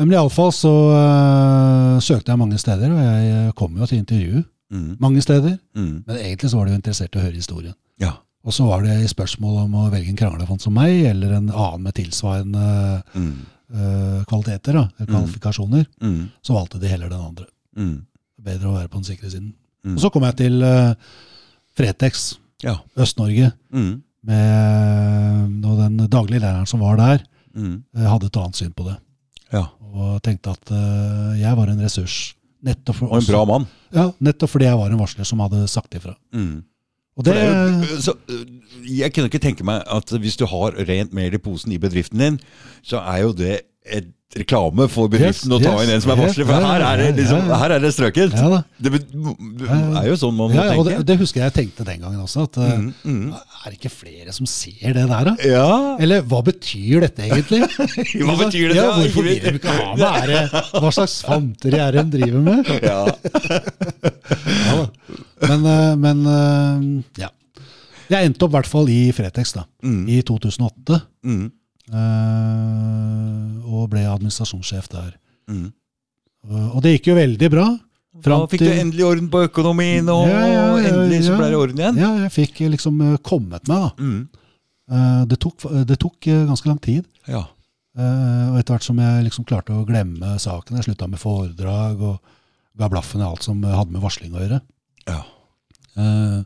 Men 0.00 0.14
iallfall 0.16 0.54
så 0.56 0.72
uh, 0.88 2.00
søkte 2.00 2.32
jeg 2.32 2.40
mange 2.40 2.56
steder, 2.58 2.96
og 2.96 3.04
jeg 3.04 3.52
kom 3.60 3.76
jo 3.76 3.90
til 3.90 4.00
intervju 4.00 4.40
Mm. 4.72 4.96
mange 5.00 5.20
steder. 5.22 5.58
Mm. 5.76 6.04
Men 6.06 6.16
egentlig 6.16 6.50
så 6.50 6.56
var 6.58 6.66
de 6.66 6.72
jo 6.72 6.76
interessert 6.80 7.14
i 7.14 7.18
å 7.18 7.22
høre 7.22 7.34
historien. 7.38 7.74
Ja. 8.02 8.12
Og 8.44 8.52
så 8.52 8.66
var 8.66 8.82
det 8.82 8.96
i 9.04 9.06
spørsmål 9.10 9.60
om 9.64 9.74
å 9.74 9.90
velge 9.90 10.08
en 10.10 10.16
kranglefant 10.16 10.60
som 10.62 10.74
meg, 10.74 11.04
eller 11.06 11.32
en 11.36 11.50
annen 11.50 11.82
med 11.82 11.94
tilsvarende 11.94 13.02
Mm. 13.14 13.32
uh, 13.74 14.24
kvaliteter, 14.24 14.72
da, 14.72 14.88
eller 14.98 15.06
Mm. 15.10 15.14
kvalifikasjoner. 15.16 15.86
Mm. 16.02 16.28
Så 16.42 16.54
valgte 16.54 16.78
de 16.80 16.88
heller 16.88 17.08
den 17.08 17.20
andre. 17.20 17.46
Mm. 17.76 18.06
Bedre 18.42 18.68
å 18.68 18.74
være 18.76 18.88
på 18.88 19.00
den 19.02 19.04
sikre 19.04 19.30
siden. 19.30 19.54
Og 19.86 19.98
så 20.02 20.10
kom 20.12 20.22
jeg 20.22 20.36
til 20.36 20.62
uh, 20.62 20.94
Fretex, 21.76 22.36
Ja. 22.62 22.76
Øst-Norge, 22.96 23.52
Mm. 23.72 24.02
med 24.24 25.64
og 25.66 25.78
den 25.78 25.96
daglige 26.10 26.40
læreren 26.40 26.66
som 26.66 26.80
var 26.80 26.96
der, 26.96 27.18
Mm. 27.56 27.82
øh, 27.96 28.06
hadde 28.10 28.26
et 28.26 28.36
annet 28.36 28.56
syn 28.56 28.72
på 28.76 28.84
det. 28.84 28.96
Ja. 29.52 29.64
Og 29.94 30.22
tenkte 30.22 30.50
at 30.50 30.70
uh, 30.70 31.32
jeg 31.40 31.56
var 31.56 31.66
en 31.70 31.80
ressurs. 31.80 32.34
Nettopp, 32.66 32.98
for, 32.98 33.12
Og 33.12 33.20
en 33.22 33.28
bra 33.28 33.42
mann. 33.48 33.68
Ja, 33.94 34.08
nettopp 34.26 34.50
fordi 34.56 34.66
jeg 34.68 34.78
var 34.80 34.90
en 34.90 35.00
varsler 35.00 35.28
som 35.28 35.42
hadde 35.44 35.66
sagt 35.70 35.94
ifra. 35.98 36.16
Mm. 36.34 36.64
Og 37.16 37.24
det, 37.24 37.34
det 37.36 38.02
så, 38.04 38.12
øh, 38.28 38.42
jeg 38.98 39.12
kunne 39.14 39.30
ikke 39.30 39.40
tenke 39.40 39.64
meg 39.64 39.80
at 39.88 40.10
hvis 40.20 40.36
du 40.36 40.44
har 40.50 40.76
rent 40.88 41.14
mel 41.16 41.34
i 41.34 41.40
posen 41.40 41.72
i 41.72 41.80
bedriften 41.80 42.20
din, 42.20 42.40
så 42.84 43.00
er 43.00 43.22
jo 43.24 43.32
det 43.36 43.60
et 43.86 44.10
reklame 44.36 44.88
for 44.90 45.06
bedriften 45.08 45.52
Yes, 45.52 45.54
å 45.54 45.58
ta 45.62 45.70
yes, 45.76 45.82
inn 45.86 45.92
en 45.94 46.00
som 46.02 46.10
er 46.12 46.16
varsler. 46.18 46.44
For 46.48 46.64
her 46.66 46.82
er 46.82 46.96
det, 47.00 47.06
liksom, 47.20 47.46
her 47.62 47.70
er 47.76 47.80
det 47.84 47.90
strøket. 47.94 48.32
ja. 48.34 48.58
Det 48.82 48.90
er 50.02 50.08
jo 50.10 50.16
sånn 50.18 50.34
man 50.36 50.50
må 50.50 50.54
Ja, 50.58 50.64
tenke. 50.72 50.84
det, 50.90 50.96
det 51.06 51.16
husker 51.20 51.40
jeg 51.44 51.52
tenkte 51.56 51.86
den 51.86 52.00
gangen 52.02 52.20
også. 52.24 52.42
At, 52.48 52.58
øh, 52.58 52.64
Mm, 52.76 52.90
mm. 53.04 53.28
Er 53.36 53.66
det 53.70 53.76
ikke 53.78 53.92
flere 53.94 54.32
som 54.36 54.46
ser 54.50 54.92
det 54.98 55.06
der, 55.08 55.24
da? 55.30 55.34
Ja. 55.46 55.68
Eller 56.02 56.22
hva 56.26 56.40
betyr 56.44 57.00
dette 57.06 57.22
egentlig? 57.22 57.62
Hva 58.26 58.34
betyr 58.42 58.66
det? 58.74 58.76
Ja, 58.76 58.82
da? 58.90 58.98
hvorfor 59.00 59.22
vil 59.26 59.38
de 59.40 59.46
ikke 59.60 59.72
ha 59.78 59.86
meg? 59.94 60.02
Er 60.22 60.26
det, 60.32 60.42
hva 60.82 60.90
slags 60.98 61.16
fanteri 61.26 61.78
er 61.86 61.90
det 61.96 62.00
en 62.04 62.10
driver 62.10 62.42
med? 62.50 62.60
Ja. 62.90 63.00
Men, 65.46 65.60
øh, 65.66 65.98
men 66.00 66.26
øh, 66.26 67.02
ja. 67.20 67.28
Jeg 68.10 68.26
endte 68.28 68.42
opp 68.46 68.52
i 68.52 68.56
hvert 68.56 68.68
fall 68.70 68.88
i 68.88 69.10
Fretex 69.12 69.52
da, 69.56 69.62
Mm. 69.82 70.04
i 70.08 70.20
2008. 70.22 71.00
Mm. 71.26 71.50
øh, 71.92 73.25
og 73.86 73.92
ble 73.94 74.04
administrasjonssjef 74.10 74.88
der. 74.92 75.12
Mm. 75.50 75.68
Og 76.50 76.76
og 76.76 76.82
det 76.84 76.96
gikk 76.98 77.12
jo 77.12 77.18
veldig 77.18 77.50
bra. 77.54 77.66
Da 78.24 78.36
fikk 78.48 78.62
du 78.64 78.70
endelig 78.72 79.04
orden 79.04 79.26
på 79.32 79.42
økonomien, 79.44 80.06
og 80.08 80.24
Ja, 80.30 80.40
ja, 80.48 80.62
ja, 80.80 80.92
endelig 80.92 81.24
så 81.26 81.34
ble 81.36 81.50
det 81.52 81.58
orden 81.60 81.80
igjen. 81.82 81.98
Ja, 82.00 82.10
jeg 82.24 82.32
fikk 82.32 82.62
liksom 82.72 83.00
øh, 83.04 83.16
kommet 83.20 83.68
meg, 83.68 83.82
da. 83.82 83.90
Mm. 84.00 84.22
Eh, 84.88 85.20
Det 85.32 85.38
tok, 85.42 85.66
det 85.90 85.98
tok 86.00 86.16
ganske 86.48 86.70
lang 86.70 86.80
tid. 86.80 87.04
Ja. 87.28 87.42
Eh, 87.98 88.46
Og 88.52 88.58
etter 88.60 88.72
hvert 88.76 88.86
som 88.88 88.98
jeg 89.02 89.26
liksom 89.26 89.44
klarte 89.48 89.74
å 89.76 89.84
glemme 89.88 90.38
saken, 90.40 90.76
jeg 90.78 90.88
slutta 90.88 91.08
med 91.12 91.20
foredrag 91.20 92.00
og 92.00 92.32
ga 92.78 92.88
blaffen 92.92 93.20
i 93.20 93.24
alt 93.28 93.44
som 93.44 93.60
hadde 93.64 93.92
med 93.92 94.02
varsling 94.04 94.32
å 94.36 94.40
gjøre. 94.44 94.60
Ja. 95.08 95.20
Eh, 95.96 96.40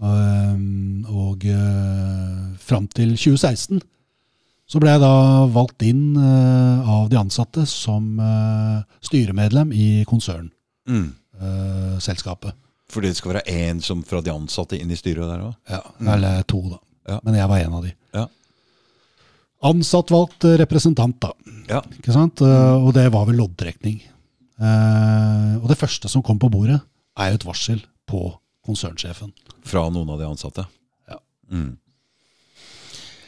og 0.00 1.12
og 1.12 1.44
eh, 1.44 2.56
fram 2.56 2.86
til 2.88 3.12
2016 3.20 3.82
så 4.70 4.78
ble 4.78 4.92
jeg 4.94 5.02
da 5.02 5.50
valgt 5.50 5.82
inn 5.82 6.14
uh, 6.14 6.86
av 6.86 7.10
de 7.10 7.18
ansatte 7.18 7.66
som 7.66 8.14
uh, 8.22 8.86
styremedlem 9.02 9.74
i 9.74 10.06
konsernselskapet. 10.06 12.54
Mm. 12.54 12.58
Fordi 12.90 13.06
det 13.10 13.16
skal 13.18 13.30
være 13.34 13.50
én 13.50 13.80
som 13.82 14.02
fra 14.06 14.20
de 14.22 14.30
ansatte 14.30 14.78
inn 14.78 14.90
i 14.90 14.96
styret 14.98 15.26
der 15.26 15.40
òg? 15.48 15.54
Ja, 15.70 15.80
Eller 16.14 16.42
to, 16.46 16.60
da. 16.70 16.78
Ja. 17.10 17.18
Men 17.26 17.34
jeg 17.38 17.48
var 17.50 17.58
en 17.64 17.74
av 17.78 17.82
de. 17.86 17.92
Ja. 18.14 18.26
Ansatt 19.70 20.08
valgt 20.14 20.44
representant, 20.62 21.16
da. 21.22 21.30
Ja. 21.70 21.80
Ikke 21.98 22.12
sant? 22.14 22.36
Og 22.42 22.94
det 22.96 23.12
var 23.14 23.24
vel 23.28 23.38
loddtrekning. 23.38 23.98
Og 24.58 25.66
det 25.70 25.78
første 25.78 26.08
som 26.10 26.22
kom 26.26 26.38
på 26.42 26.50
bordet, 26.50 26.80
er 27.20 27.26
jo 27.30 27.36
et 27.38 27.46
varsel 27.46 27.78
på 28.10 28.20
konsernsjefen. 28.66 29.30
Fra 29.66 29.82
noen 29.92 30.10
av 30.10 30.18
de 30.18 30.26
ansatte? 30.26 30.64
Ja. 31.10 31.18
Mm. 31.52 31.78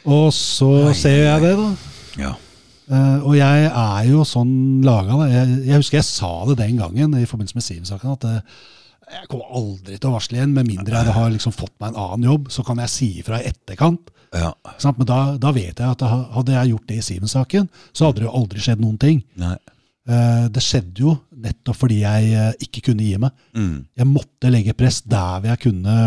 Og 0.09 0.29
så 0.35 0.69
nei, 0.89 0.95
ser 0.97 1.21
jeg 1.21 1.43
det, 1.43 1.53
da. 1.59 1.69
Ja. 2.19 2.33
Uh, 2.83 3.19
og 3.23 3.35
jeg 3.37 3.67
er 3.69 4.07
jo 4.09 4.25
sånn 4.27 4.83
laga. 4.83 5.23
Jeg, 5.31 5.59
jeg 5.69 5.79
husker 5.79 6.01
jeg 6.01 6.07
sa 6.09 6.31
det 6.49 6.59
den 6.59 6.79
gangen 6.81 7.15
i 7.15 7.27
forbindelse 7.29 7.57
med 7.57 7.65
Siv-saken. 7.65 8.17
at 8.17 8.27
uh, 8.27 8.63
jeg 9.13 9.29
kommer 9.31 9.53
aldri 9.59 9.97
til 9.97 10.09
å 10.09 10.15
varsle 10.15 10.39
igjen, 10.39 10.55
med 10.55 10.67
mindre 10.67 11.03
jeg 11.05 11.15
har 11.15 11.31
liksom 11.31 11.55
fått 11.55 11.73
meg 11.79 11.93
en 11.93 12.01
annen 12.03 12.27
jobb. 12.31 12.49
Så 12.53 12.65
kan 12.67 12.81
jeg 12.83 12.91
si 12.91 13.09
ifra 13.21 13.39
i 13.39 13.47
etterkant. 13.51 14.11
ja. 14.33 14.51
Men 14.83 15.07
da, 15.07 15.19
da 15.39 15.53
vet 15.55 15.79
jeg 15.79 15.85
at 15.87 16.03
hadde 16.07 16.55
jeg 16.55 16.73
gjort 16.73 16.89
det 16.89 16.97
i 16.99 17.05
Siven-saken, 17.07 17.69
så 17.93 18.09
hadde 18.09 18.23
det 18.23 18.27
jo 18.27 18.35
aldri 18.41 18.63
skjedd 18.63 18.83
noen 18.83 18.99
ting. 19.01 19.21
Eh, 19.39 20.45
det 20.51 20.63
skjedde 20.63 21.03
jo 21.05 21.13
nettopp 21.43 21.77
fordi 21.79 22.01
jeg 22.01 22.55
ikke 22.65 22.89
kunne 22.89 23.05
gi 23.05 23.19
meg. 23.21 23.43
Mm. 23.55 23.75
Jeg 24.01 24.09
måtte 24.09 24.51
legge 24.51 24.75
press 24.75 25.03
der 25.05 25.43
hvor 25.43 25.51
jeg 25.51 25.61
kunne 25.67 25.97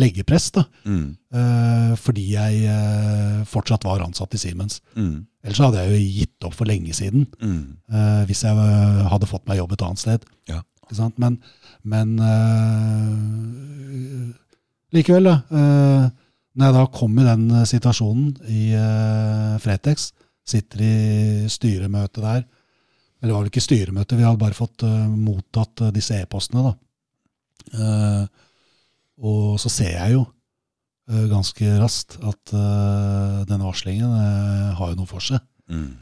legge 0.00 0.24
press, 0.26 0.50
da. 0.54 0.64
Mm. 0.84 1.16
Eh, 1.34 1.92
fordi 2.00 2.24
jeg 2.34 2.64
eh, 2.70 3.44
fortsatt 3.46 3.84
var 3.86 4.02
ansatt 4.04 4.34
i 4.34 4.40
Siemens. 4.42 4.80
Mm. 4.96 5.26
Ellers 5.44 5.60
hadde 5.62 5.82
jeg 5.84 5.90
jo 5.92 5.98
gitt 6.20 6.46
opp 6.48 6.54
for 6.58 6.66
lenge 6.70 6.94
siden, 6.96 7.26
Mm. 7.40 7.76
eh, 7.92 8.22
hvis 8.28 8.42
jeg 8.46 8.56
eh, 8.56 9.02
hadde 9.12 9.28
fått 9.30 9.46
meg 9.50 9.58
jobb 9.60 9.72
et 9.76 9.82
annet 9.86 9.98
sted. 10.02 10.24
Ja. 10.50 10.62
Men, 11.18 11.38
men 11.82 12.18
eh, 13.24 14.28
likevel, 14.94 15.24
da. 15.30 15.36
eh, 15.50 16.10
når 16.54 16.68
jeg 16.68 16.76
da 16.76 16.84
kom 16.94 17.16
i 17.18 17.24
den 17.26 17.46
situasjonen 17.66 18.36
i 18.46 18.64
Fretex, 19.64 20.12
sitter 20.46 20.82
i 20.84 21.48
styremøte 21.50 22.20
der 22.22 22.42
Eller 22.44 23.30
det 23.30 23.32
var 23.32 23.40
vel 23.42 23.50
ikke 23.50 23.64
styremøte, 23.64 24.16
vi 24.18 24.26
hadde 24.26 24.38
bare 24.42 24.54
fått 24.54 24.84
mottatt 25.16 25.80
disse 25.96 26.18
e-postene, 26.20 26.62
da. 26.68 26.74
Og 29.22 29.60
så 29.62 29.68
ser 29.70 29.92
jeg 29.94 30.12
jo 30.16 30.24
eh, 31.10 31.26
ganske 31.30 31.66
raskt 31.80 32.16
at 32.24 32.52
eh, 32.56 33.44
denne 33.48 33.64
varslingen 33.68 34.10
eh, 34.18 34.74
har 34.78 34.88
jo 34.92 34.96
noe 34.98 35.06
for 35.10 35.20
seg. 35.22 35.38
Mm. 35.70 35.92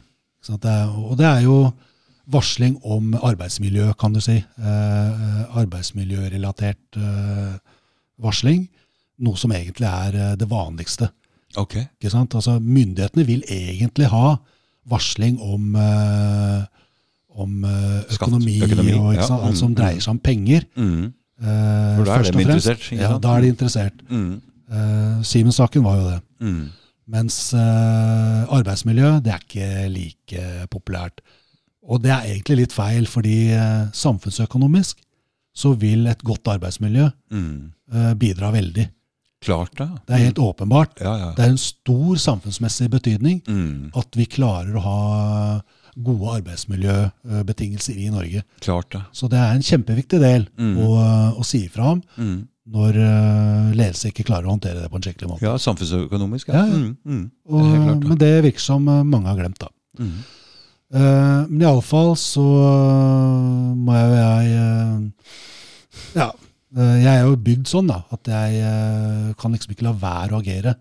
Det 0.49 0.71
er, 0.71 0.87
og 0.91 1.17
det 1.21 1.27
er 1.29 1.41
jo 1.45 1.57
varsling 2.33 2.79
om 2.83 3.15
arbeidsmiljø, 3.15 3.93
kan 3.99 4.13
du 4.15 4.21
si. 4.23 4.45
Arbeidsmiljørelatert 4.59 6.97
varsling. 8.23 8.69
Noe 9.23 9.37
som 9.39 9.53
egentlig 9.55 9.87
er 9.87 10.35
det 10.39 10.49
vanligste. 10.51 11.09
Ok. 11.61 11.75
Ikke 11.79 12.11
sant? 12.11 12.35
Altså, 12.35 12.59
myndighetene 12.59 13.27
vil 13.29 13.43
egentlig 13.47 14.07
ha 14.11 14.37
varsling 14.91 15.39
om, 15.39 15.77
om 17.39 17.51
økonomi, 17.69 18.59
Skatt, 18.59 18.73
økonomi, 18.73 18.97
og 18.99 19.15
ja. 19.15 19.29
alt 19.31 19.59
som 19.61 19.71
Mm, 19.71 19.77
dreier 19.79 20.01
seg 20.03 20.11
om 20.17 20.21
penger. 20.27 20.63
Mm. 20.75 21.13
Eh, 21.43 21.97
For 21.99 22.05
da 22.07 22.17
er 22.21 22.23
de 22.31 22.41
interessert, 22.43 22.87
Ja, 22.93 23.19
da 23.19 23.37
er 23.37 23.41
de 23.43 23.49
interessert. 23.53 24.03
Mm. 24.09 24.41
Eh, 24.73 25.23
Siemens-saken 25.23 25.83
var 25.85 25.97
jo 26.01 26.09
det. 26.11 26.21
Mm. 26.41 26.69
Mens 27.13 27.37
eh, 27.55 28.43
arbeidsmiljø, 28.57 29.21
det 29.25 29.33
er 29.35 29.43
ikke 29.45 29.89
like 29.93 30.67
populært. 30.71 31.21
Og 31.83 32.01
det 32.03 32.13
er 32.15 32.29
egentlig 32.31 32.57
litt 32.63 32.73
feil, 32.73 33.07
fordi 33.11 33.51
samfunnsøkonomisk 33.93 35.01
så 35.55 35.75
vil 35.77 36.07
et 36.09 36.23
godt 36.25 36.49
arbeidsmiljø 36.49 37.11
Mm. 37.33 37.73
bidra 38.19 38.53
veldig. 38.55 38.87
Klart 39.43 39.75
det. 39.77 39.89
Det 40.07 40.15
er 40.15 40.23
helt 40.29 40.39
åpenbart. 40.39 41.01
Ja, 41.03 41.17
ja. 41.19 41.31
Det 41.37 41.45
er 41.45 41.51
en 41.51 41.59
stor 41.59 42.15
samfunnsmessig 42.17 42.89
betydning 42.91 43.43
Mm. 43.49 43.91
at 43.97 44.07
vi 44.17 44.25
klarer 44.27 44.77
å 44.77 44.81
ha 44.81 45.61
gode 45.97 46.37
arbeidsmiljøbetingelser 46.39 47.99
i 48.01 48.09
Norge. 48.13 48.43
Klart 48.65 48.91
det. 48.95 49.03
Så 49.13 49.29
det 49.29 49.39
er 49.39 49.53
en 49.55 49.63
kjempeviktig 49.67 50.21
del 50.23 50.49
Mm. 50.59 50.77
å, 50.79 50.89
å 51.39 51.45
si 51.45 51.65
ifra 51.67 51.93
om 51.93 52.03
Mm. 52.19 52.47
når 52.73 52.97
eh, 52.97 53.73
ledelse 53.75 54.09
ikke 54.13 54.25
klarer 54.25 54.47
å 54.47 54.55
håndtere 54.57 54.81
det 54.83 54.91
på 54.91 54.97
en 54.97 55.03
skikkelig 55.03 55.29
måte. 55.29 55.43
Ja, 55.43 55.57
samfunnsøkonomisk. 55.59 56.49
Ja, 56.49 56.65
ja. 56.67 56.73
Mm. 56.73 56.97
Mm. 57.05 57.31
Det 57.45 57.53
Og, 57.53 57.75
klart 57.75 58.01
det. 58.01 58.09
men 58.09 58.19
det 58.19 58.43
virker 58.45 58.61
som 58.61 58.89
eh, 58.89 59.03
mange 59.03 59.27
har 59.29 59.37
glemt, 59.37 59.59
da. 59.59 59.69
Mm. 59.99 60.13
Uh, 60.93 61.47
men 61.49 61.63
iallfall 61.65 62.11
så 62.21 62.43
eh, 62.45 63.75
må 63.81 63.95
jeg, 63.97 64.11
jeg 64.13 64.45
eh, 64.61 65.01
Ja. 66.19 66.27
eh, 66.77 66.97
jeg 67.03 67.13
er 67.17 67.23
jo 67.25 67.37
bygd 67.37 67.67
sånn 67.71 67.89
da, 67.89 68.03
at 68.13 68.29
jeg 68.29 68.59
eh, 68.61 69.33
kan 69.41 69.53
liksom 69.53 69.73
ikke 69.73 69.87
la 69.89 69.93
være 69.97 70.37
å 70.37 70.41
agere 70.43 70.75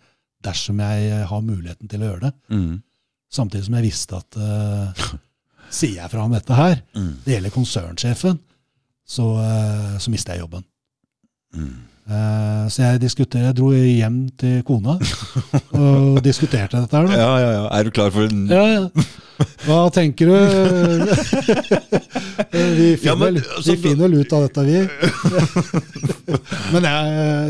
dersom 0.44 0.80
jeg 0.84 1.26
har 1.30 1.42
muligheten 1.42 1.88
til 1.88 2.02
å 2.04 2.10
gjøre 2.12 2.22
det. 2.28 2.34
Mm. 2.52 2.82
Samtidig 3.32 3.66
som 3.68 3.76
jeg 3.80 3.86
visste 3.88 4.18
at 4.20 4.38
uh, 4.40 5.04
sier 5.72 6.02
jeg 6.02 6.12
fra 6.12 6.26
om 6.26 6.34
dette 6.36 6.58
her, 6.58 6.82
Mm. 6.96 7.14
det 7.26 7.38
gjelder 7.38 7.54
konsernsjefen, 7.56 8.40
så, 9.08 9.28
uh, 9.40 9.94
så 10.04 10.12
mister 10.12 10.34
jeg 10.36 10.44
jobben. 10.44 10.66
Mm. 11.56 11.78
Eh, 12.12 12.64
så 12.74 12.78
jeg 12.84 13.00
diskuterer, 13.06 13.46
jeg 13.50 13.56
dro 13.56 13.70
hjem 13.72 14.18
til 14.40 14.56
kona 14.68 14.94
og 15.00 16.18
diskuterte 16.28 16.76
dette 16.82 16.96
her. 16.98 17.06
da. 17.08 17.12
Ja, 17.22 17.32
ja, 17.40 17.50
ja. 17.56 17.64
Er 17.78 17.82
du 17.88 17.92
klar 17.96 18.10
for 18.12 18.22
en 18.28 18.42
Ja, 18.52 18.64
ja. 18.68 18.84
Hva 19.66 19.78
tenker 19.96 20.26
du? 20.30 20.36
vi 22.78 22.88
finner, 23.00 23.08
Ja, 23.08 23.14
men, 23.18 23.38
altså, 23.40 23.72
vi 23.72 23.78
finner 23.82 24.02
vel 24.04 24.14
ut 24.22 24.34
av 24.38 24.42
dette, 24.46 24.62
vi. 24.68 24.78
men 26.76 26.82
jeg, 26.90 27.02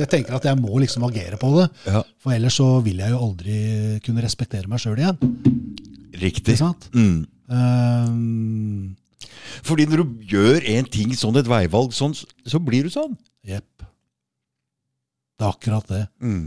jeg 0.03 0.09
tenker 0.13 0.31
at 0.37 0.45
jeg 0.51 0.55
må 0.61 0.73
liksom 0.83 1.01
agere 1.09 1.37
på 1.41 1.49
det. 1.57 1.67
Ja. 1.89 2.01
For 2.23 2.29
ellers 2.37 2.55
så 2.61 2.67
vil 2.85 2.97
jeg 3.03 3.09
jo 3.15 3.19
aldri 3.25 3.57
kunne 4.05 4.23
respektere 4.23 4.69
meg 4.71 4.79
sjøl 4.83 5.01
igjen. 5.01 5.17
Riktig. 6.21 6.53
Ikke 6.53 6.61
sant? 6.61 6.83
Mm. 6.95 7.19
Um, 7.51 8.95
Fordi 9.67 9.83
når 9.89 9.97
du 10.05 10.09
gjør 10.31 10.59
en 10.77 10.85
ting 10.95 11.09
sånn, 11.17 11.35
et 11.41 11.49
veivalg 11.49 11.89
sånn, 11.97 12.13
så 12.15 12.57
blir 12.63 12.83
du 12.87 12.91
sånn. 12.93 13.13
Jepp. 13.47 13.70
Det 15.41 15.47
er 15.47 15.53
akkurat 15.55 15.87
det. 15.89 16.01
Mm. 16.21 16.43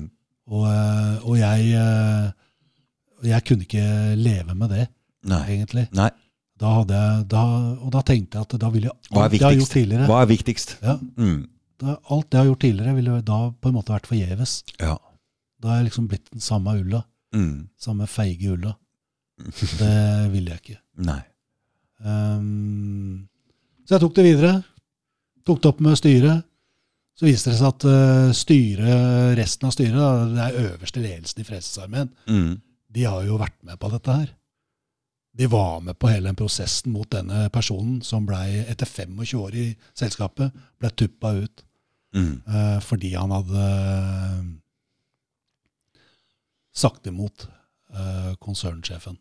Og, 0.55 0.67
eh, 0.71 1.15
og 1.27 1.39
jeg, 1.41 1.71
eh, 1.75 2.27
jeg 3.27 3.45
kunne 3.49 3.65
ikke 3.67 3.87
leve 4.21 4.55
med 4.55 4.71
det, 4.71 4.85
Nei. 5.33 5.41
egentlig. 5.57 5.89
Nei. 5.99 6.11
Da 6.61 6.71
hadde 6.77 6.95
jeg, 7.01 7.25
da, 7.33 7.41
og 7.83 7.91
da 7.91 8.03
tenkte 8.07 8.39
jeg 8.39 8.47
at 8.47 8.55
da 8.63 8.69
ville 8.71 8.87
jeg 8.93 8.95
alt 9.19 9.35
jeg 9.35 9.43
har 9.43 9.57
gjort 9.59 9.73
tidligere, 9.75 10.07
Hva 10.07 10.21
er 10.23 10.29
viktigst? 10.31 10.77
ja, 10.85 10.95
Mm. 11.19 11.49
da, 11.83 11.97
alt 12.15 12.31
jeg 12.31 12.39
har 12.39 12.47
gjort 12.53 12.63
tidligere, 12.63 12.95
ville 12.95 13.17
da 13.27 13.39
på 13.51 13.69
en 13.73 13.75
måte 13.75 13.91
vært 13.97 14.07
forgjeves. 14.07 14.53
Ja. 14.79 14.95
Da 15.61 15.69
har 15.73 15.81
jeg 15.83 15.89
liksom 15.91 16.07
blitt 16.09 16.31
den 16.31 16.41
samme 16.45 16.77
ulla. 16.79 17.03
Mm. 17.35 17.69
Samme 17.81 18.07
feige 18.07 18.53
ulla. 18.55 18.77
Det 19.81 20.31
ville 20.31 20.53
jeg 20.55 20.61
ikke. 20.63 20.79
Nei. 21.09 21.23
Um, 22.05 23.29
så 23.87 23.97
jeg 23.97 24.05
tok 24.05 24.15
det 24.19 24.25
videre. 24.29 24.53
Tok 25.45 25.61
det 25.63 25.71
opp 25.73 25.81
med 25.85 25.99
styret. 25.99 26.45
Så 27.15 27.27
viser 27.29 27.53
det 27.53 27.59
seg 27.61 27.69
at 27.69 27.85
uh, 27.87 28.31
styret, 28.35 29.37
resten 29.39 29.69
av 29.69 29.75
styret, 29.77 29.95
da, 29.95 30.25
det 30.35 30.47
er 30.49 30.65
øverste 30.73 31.03
ledelsen 31.03 31.41
i 31.41 31.45
Frelsesarmeen, 31.47 32.09
Mm. 32.27 32.57
de 32.95 33.05
har 33.07 33.23
jo 33.27 33.37
vært 33.39 33.61
med 33.63 33.79
på 33.79 33.91
dette 33.93 34.17
her. 34.19 34.33
De 35.35 35.47
var 35.51 35.81
med 35.83 35.99
på 35.99 36.09
hele 36.11 36.29
den 36.31 36.37
prosessen 36.39 36.93
mot 36.95 37.09
denne 37.11 37.49
personen 37.51 38.01
som 38.07 38.27
ble, 38.27 38.65
etter 38.71 38.87
25 38.87 39.39
år 39.41 39.55
i 39.55 39.77
selskapet, 39.99 40.53
ble 40.79 40.91
tuppa 40.91 41.33
ut 41.43 41.63
Mm. 42.15 42.43
uh, 42.47 42.79
fordi 42.81 43.09
han 43.19 43.31
hadde 43.35 43.63
eh, 43.65 44.45
sagt 46.75 47.07
imot 47.07 47.49
uh, 47.95 48.35
konsernsjefen 48.39 49.17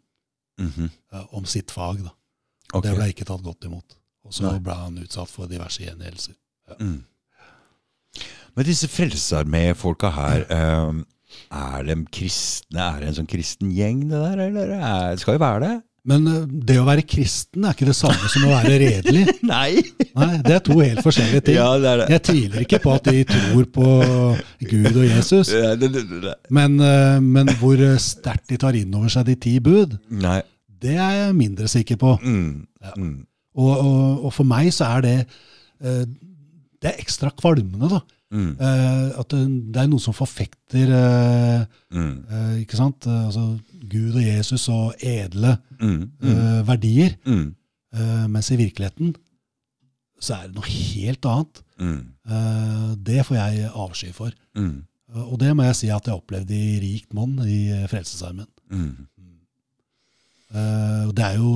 Mhm. 0.59 0.89
eh, 1.11 1.25
om 1.33 1.45
sitt 1.45 1.71
fag. 1.71 2.03
Da. 2.03 2.11
Okay. 2.73 2.89
Det 2.91 2.97
ble 2.97 3.07
ikke 3.09 3.25
tatt 3.25 3.41
godt 3.43 3.65
imot. 3.65 3.95
Og 4.23 4.33
så 4.33 4.51
ble 4.61 4.73
han 4.77 4.97
utsatt 5.01 5.29
for 5.29 5.47
diverse 5.49 5.81
gjengjeldelser. 5.81 6.35
Mm. 6.79 7.03
Men 8.53 8.67
disse 8.67 8.89
Frelsesarmé-folka 8.91 10.11
her, 10.13 10.43
eh, 10.53 11.01
er 11.53 11.87
de 11.87 11.95
kristne? 12.13 12.83
Er 12.83 12.99
det 13.01 13.09
en 13.09 13.17
sånn 13.21 13.29
kristen 13.31 13.71
gjeng, 13.73 14.05
det 14.11 14.19
der? 14.21 14.45
Eller 14.47 14.75
er, 14.77 15.17
skal 15.21 15.37
jo 15.39 15.43
være 15.43 15.65
det? 15.65 15.73
Men 16.05 16.25
eh, 16.27 16.47
det 16.67 16.75
å 16.81 16.85
være 16.85 17.05
kristen 17.07 17.63
er 17.63 17.75
ikke 17.75 17.87
det 17.87 17.95
samme 17.95 18.29
som 18.31 18.45
å 18.45 18.51
være 18.51 18.77
redelig. 18.81 19.23
Nei! 19.53 19.83
Nei, 20.13 20.31
Det 20.43 20.57
er 20.57 20.63
to 20.67 20.77
helt 20.81 21.01
forskjellige 21.05 21.45
ting. 21.47 21.57
Ja, 21.57 21.69
det 21.79 21.93
det. 22.01 22.07
Jeg 22.13 22.23
tviler 22.27 22.65
ikke 22.65 22.81
på 22.83 22.93
at 22.93 23.07
de 23.07 23.23
tror 23.29 23.69
på 23.77 23.91
Gud 24.69 24.89
og 24.91 25.05
Jesus. 25.07 25.53
Ja, 25.55 25.73
det. 25.79 25.91
Men, 26.53 26.75
eh, 26.83 27.19
men 27.23 27.53
hvor 27.61 27.79
sterkt 28.03 28.51
de 28.51 28.59
tar 28.61 28.77
inn 28.77 28.93
over 28.99 29.13
seg 29.13 29.29
de 29.31 29.37
ti 29.47 29.55
bud, 29.63 29.95
Nei. 30.11 30.41
det 30.83 30.97
er 30.97 31.21
jeg 31.21 31.37
mindre 31.39 31.71
sikker 31.71 32.01
på. 32.03 32.17
Mm. 32.21 32.67
Ja. 32.83 32.97
Mm. 32.99 33.21
Og, 33.53 33.73
og, 33.77 34.27
og 34.27 34.33
for 34.33 34.49
meg 34.49 34.71
så 34.73 34.87
er 34.97 35.03
det 35.05 35.17
eh, 35.21 36.05
Det 36.81 36.89
er 36.89 37.01
ekstra 37.03 37.29
kvalmende, 37.37 37.87
da. 37.91 37.99
Mm. 38.33 38.55
Eh, 38.59 39.19
At 39.21 39.29
det, 39.29 39.41
det 39.75 39.81
er 39.83 39.89
noen 39.91 40.01
som 40.01 40.13
forfekter 40.17 40.89
eh, 40.97 41.65
Mm. 41.93 42.13
eh, 42.29 42.55
ikke 42.63 42.79
sant? 42.79 43.05
Eh, 43.05 43.25
Altså 43.27 43.59
Gud 43.91 44.15
og 44.17 44.23
Jesus 44.25 44.67
og 44.73 44.95
edle 45.05 45.57
Mm. 45.79 45.99
Mm. 46.19 46.29
eh, 46.31 46.61
verdier. 46.67 47.13
Mm. 47.27 47.51
Eh, 47.93 48.25
mens 48.33 48.49
i 48.51 48.57
virkeligheten 48.57 49.13
så 50.23 50.33
er 50.39 50.47
det 50.47 50.55
noe 50.55 50.65
helt 50.71 51.25
annet. 51.29 51.61
Mm. 51.79 52.01
Eh, 52.31 52.95
det 53.05 53.25
får 53.27 53.35
jeg 53.37 53.69
avsky 53.75 54.11
for. 54.15 54.31
Mm. 54.55 54.83
Eh, 55.13 55.21
og 55.27 55.37
det 55.39 55.53
må 55.55 55.63
jeg 55.67 55.75
si 55.75 55.89
at 55.93 56.05
jeg 56.07 56.15
opplevde 56.15 56.55
i 56.57 56.79
rikt 56.81 57.13
monn 57.13 57.37
i 57.45 57.67
eh, 57.69 57.87
Frelsesarmeen. 57.91 58.47
Mm. 58.71 59.07
Eh, 60.53 61.05
det 61.13 61.23
er 61.25 61.37
jo 61.37 61.51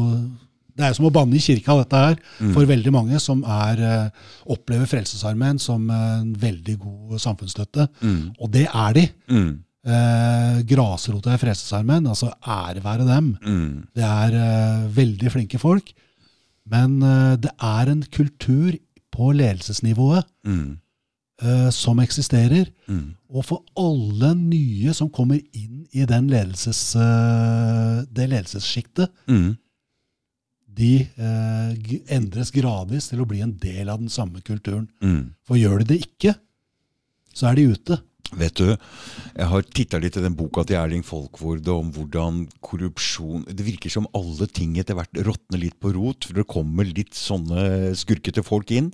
det 0.77 0.85
er 0.85 0.93
som 0.97 1.07
å 1.09 1.11
banne 1.13 1.35
i 1.35 1.41
kirka, 1.41 1.75
dette 1.81 1.97
her, 2.05 2.15
Mm. 2.39 2.53
for 2.53 2.65
veldig 2.69 2.91
mange 2.93 3.19
som 3.19 3.43
er, 3.43 3.81
eh, 3.81 4.09
opplever 4.53 4.85
Frelsesarmeen 4.87 5.59
som 5.59 5.89
en 5.89 6.33
veldig 6.35 6.77
god 6.79 7.19
samfunnsstøtte. 7.19 7.87
Mm. 8.01 8.35
Og 8.39 8.51
det 8.51 8.67
er 8.69 8.93
de. 8.93 9.09
Mm. 9.29 9.63
Eh, 9.87 10.61
grasrota 10.67 11.33
i 11.33 11.37
Frelsesarmeen, 11.41 12.05
altså 12.07 12.31
ære 12.45 12.81
være 12.83 13.05
dem. 13.07 13.37
Mm. 13.41 13.87
Det 13.95 14.03
er 14.03 14.33
eh, 14.35 14.87
veldig 14.91 15.31
flinke 15.31 15.59
folk. 15.59 15.93
Men 16.69 17.01
eh, 17.01 17.35
det 17.37 17.51
er 17.63 17.89
en 17.93 18.03
kultur 18.03 18.75
på 19.15 19.31
ledelsesnivået 19.33 20.25
Mm. 20.45 20.77
eh, 21.41 21.69
som 21.71 21.99
eksisterer. 21.99 22.67
Mm. 22.89 23.13
Og 23.33 23.45
for 23.45 23.63
alle 23.77 24.33
nye 24.35 24.93
som 24.93 25.09
kommer 25.09 25.39
inn 25.53 25.85
i 25.93 26.03
den 26.05 26.27
ledelses, 26.29 26.95
eh, 26.95 28.03
det 28.11 28.29
ledelsessjiktet, 28.29 29.09
Mm. 29.27 29.57
De 30.77 30.91
eh, 31.03 31.95
endres 32.13 32.51
gradvis 32.53 33.09
til 33.11 33.21
å 33.23 33.27
bli 33.29 33.41
en 33.41 33.55
del 33.61 33.89
av 33.89 33.99
den 34.03 34.11
samme 34.13 34.41
kulturen. 34.45 34.87
Mm. 35.01 35.33
For 35.47 35.57
gjør 35.59 35.81
de 35.81 35.89
det 35.95 35.99
ikke, 36.05 36.35
så 37.33 37.49
er 37.51 37.57
de 37.59 37.65
ute. 37.73 37.97
Vet 38.37 38.59
du, 38.59 38.73
jeg 38.75 39.47
har 39.47 39.63
titta 39.71 39.99
litt 40.03 40.17
i 40.19 40.21
den 40.25 40.33
boka 40.35 40.65
til 40.67 40.75
Erling 40.75 41.03
Folkvord 41.07 41.67
om 41.71 41.93
hvordan 41.95 42.41
korrupsjon 42.59 43.45
Det 43.47 43.63
virker 43.63 43.93
som 43.93 44.03
alle 44.17 44.49
ting 44.51 44.73
etter 44.81 44.97
hvert 44.99 45.21
råtner 45.23 45.61
litt 45.61 45.77
på 45.79 45.93
rot, 45.95 46.27
for 46.27 46.35
det 46.41 46.43
kommer 46.51 46.83
litt 46.89 47.15
sånne 47.15 47.93
skurkete 47.95 48.43
folk 48.43 48.73
inn. 48.75 48.89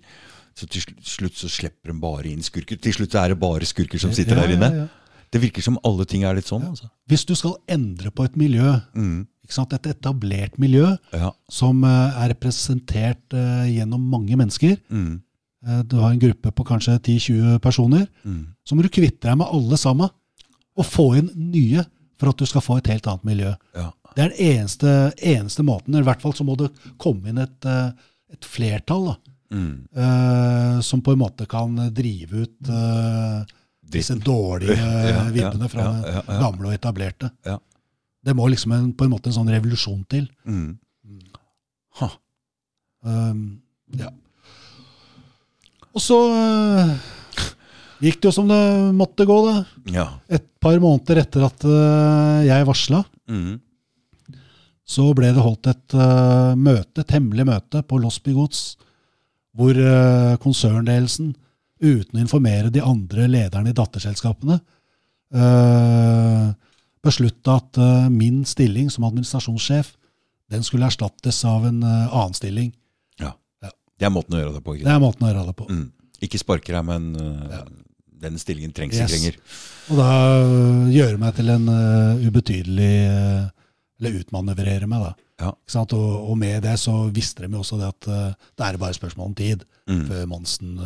Så 0.54 0.68
til 0.70 0.86
slutt 1.02 1.34
så 1.40 1.50
slipper 1.50 1.90
de 1.90 1.98
bare 2.04 2.30
inn 2.30 2.46
skurker. 2.46 2.78
Til 2.78 2.94
slutt 2.94 3.16
er 3.18 3.34
det 3.34 3.40
bare 3.42 3.66
skurker 3.66 3.98
som 3.98 4.14
sitter 4.14 4.38
Ja, 4.38 4.44
der 4.46 4.54
inne. 4.54 4.70
ja, 4.70 4.84
ja. 4.86 5.24
Det 5.34 5.42
virker 5.42 5.66
som 5.66 5.80
alle 5.82 6.06
ting 6.06 6.22
er 6.30 6.36
litt 6.38 6.46
sånn. 6.46 6.62
Altså. 6.70 6.92
Hvis 7.10 7.26
du 7.26 7.34
skal 7.34 7.56
endre 7.74 8.12
på 8.14 8.28
et 8.28 8.36
miljø, 8.38 8.76
Mm. 8.94 9.26
Et 9.48 9.88
etablert 9.92 10.58
miljø 10.58 10.98
Ja. 11.14 11.32
som 11.50 11.84
eh, 11.84 12.24
er 12.24 12.30
representert 12.34 13.34
eh, 13.34 13.66
gjennom 13.78 14.02
mange 14.10 14.36
mennesker, 14.38 14.78
Mm. 14.90 15.22
eh, 15.68 15.82
du 15.84 15.98
har 16.00 16.12
en 16.12 16.20
gruppe 16.20 16.52
på 16.52 16.64
kanskje 16.66 17.00
10-20 17.00 17.60
personer, 17.60 18.08
Mm. 18.26 18.48
så 18.66 18.76
må 18.76 18.82
du 18.84 18.90
kvitte 18.90 19.28
deg 19.28 19.38
med 19.38 19.48
alle 19.52 19.78
sammen 19.78 20.10
og 20.78 20.86
få 20.86 21.18
inn 21.18 21.30
nye 21.36 21.86
for 22.18 22.30
at 22.30 22.38
du 22.38 22.46
skal 22.46 22.62
få 22.62 22.78
et 22.78 22.88
helt 22.88 23.06
annet 23.08 23.24
miljø. 23.26 23.54
Ja. 23.76 23.92
Det 24.16 24.24
er 24.24 24.30
den 24.30 24.60
eneste, 24.60 25.14
eneste 25.22 25.64
måten. 25.64 25.96
I 25.96 26.02
hvert 26.04 26.22
fall 26.22 26.34
så 26.34 26.44
må 26.46 26.56
det 26.58 26.72
komme 26.98 27.30
inn 27.30 27.38
et, 27.38 27.66
et 28.32 28.42
flertall 28.46 29.06
da, 29.12 29.16
Mm. 29.54 29.86
uh, 29.96 30.82
som 30.82 31.00
på 31.02 31.12
en 31.14 31.20
måte 31.20 31.46
kan 31.48 31.76
drive 31.94 32.34
ut 32.34 32.70
uh, 32.70 33.44
disse 33.88 34.16
dårlige 34.18 34.78
vibbene 35.36 35.70
fra 35.70 35.84
ja, 36.02 36.24
ja. 36.28 36.40
gamle 36.40 36.72
og 36.72 36.74
etablerte. 36.74 37.30
Ja. 37.46 37.60
Det 38.24 38.36
må 38.38 38.48
liksom 38.52 38.72
en, 38.76 38.92
på 38.96 39.06
en 39.06 39.12
måte 39.12 39.30
en 39.30 39.36
sånn 39.36 39.52
revolusjon 39.52 40.04
til. 40.12 40.28
Mm. 40.48 40.78
Ha. 42.00 42.08
Um, 43.04 43.42
ja. 44.00 44.08
Og 45.94 46.02
så 46.02 46.18
uh, 46.32 46.94
gikk 48.02 48.22
det 48.22 48.30
jo 48.30 48.34
som 48.34 48.48
det 48.50 48.62
måtte 48.98 49.28
gå, 49.30 49.36
da. 49.46 49.58
Ja. 49.94 50.08
Et 50.32 50.46
par 50.64 50.80
måneder 50.82 51.20
etter 51.26 51.44
at 51.50 51.68
uh, 51.68 52.40
jeg 52.48 52.70
varsla, 52.70 53.04
Mm. 53.24 53.54
så 54.84 55.06
ble 55.16 55.30
det 55.32 55.40
holdt 55.40 55.70
et 55.72 55.94
uh, 55.96 56.52
møte, 56.60 57.06
et 57.06 57.14
hemmelig 57.16 57.46
møte 57.48 57.80
på 57.88 58.00
Losby 58.04 58.34
Gods, 58.36 58.74
hvor 59.56 59.78
konsernledelsen, 60.44 61.30
uten 61.80 62.18
å 62.18 62.24
informere 62.24 62.72
de 62.74 62.82
andre 62.84 63.30
lederne 63.32 63.72
i 63.72 63.76
datterselskapene, 63.78 64.58
uh, 65.38 66.52
beslutta 67.04 67.58
at 67.60 67.78
eh, 67.82 68.08
min 68.14 68.44
stilling 68.48 68.90
som 68.94 69.04
administrasjonssjef 69.10 69.94
den 70.54 70.64
skulle 70.66 70.88
erstattes 70.88 71.40
av 71.50 71.66
en 71.68 71.82
eh, 71.84 72.14
annen 72.14 72.36
stilling. 72.38 72.72
Ja, 73.20 73.34
Det 74.00 74.08
er 74.08 74.14
måten 74.14 74.36
å 74.38 74.42
gjøre 74.42 74.58
det 74.58 74.64
på. 74.66 74.76
Ikke? 74.78 74.86
Det 74.88 74.94
er 74.96 75.02
måten 75.04 75.26
å 75.28 75.32
gjøre 75.32 75.48
det 75.50 75.56
på. 75.60 75.68
Mm. 75.72 75.88
Ikke 76.24 76.40
sparke 76.40 76.72
deg, 76.72 76.86
men 76.88 77.10
uh, 77.20 77.66
den 78.24 78.38
stillingen 78.40 78.72
trengs 78.76 78.96
Yes. 78.96 79.12
ikke 79.12 79.18
lenger. 79.18 79.40
Og 79.92 80.00
da 80.00 80.08
gjøre 80.94 81.20
meg 81.20 81.36
til 81.36 81.52
en 81.52 81.66
uh, 81.68 82.24
ubetydelig 82.24 82.94
uh, 83.12 83.50
Eller 84.00 84.16
utmanøvrere 84.22 84.88
meg, 84.88 85.04
da. 85.04 85.12
Ja. 85.44 85.52
Og, 85.84 85.94
og 86.00 86.38
med 86.40 86.64
det 86.64 86.78
så 86.80 86.94
visste 87.12 87.44
de 87.44 87.52
jo 87.52 87.60
også 87.64 87.78
det 87.82 87.90
at 87.92 88.08
uh, 88.08 88.48
det 88.56 88.66
er 88.70 88.80
bare 88.80 88.96
spørsmål 88.96 89.32
om 89.34 89.36
tid 89.36 89.68
Mm. 89.84 90.06
før 90.08 90.28
Monsen 90.32 90.78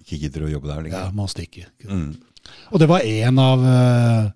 Ikke 0.00 0.16
gidder 0.22 0.46
å 0.46 0.48
jobbe 0.48 0.70
der 0.70 0.78
ja, 0.78 0.82
lenger. 0.86 1.10
må 1.12 1.26
stikke. 1.28 1.66
Mm. 1.84 2.14
Og 2.72 2.80
det 2.80 2.86
var 2.88 3.04
en 3.04 3.38
av 3.42 3.64
øh, 3.68 4.30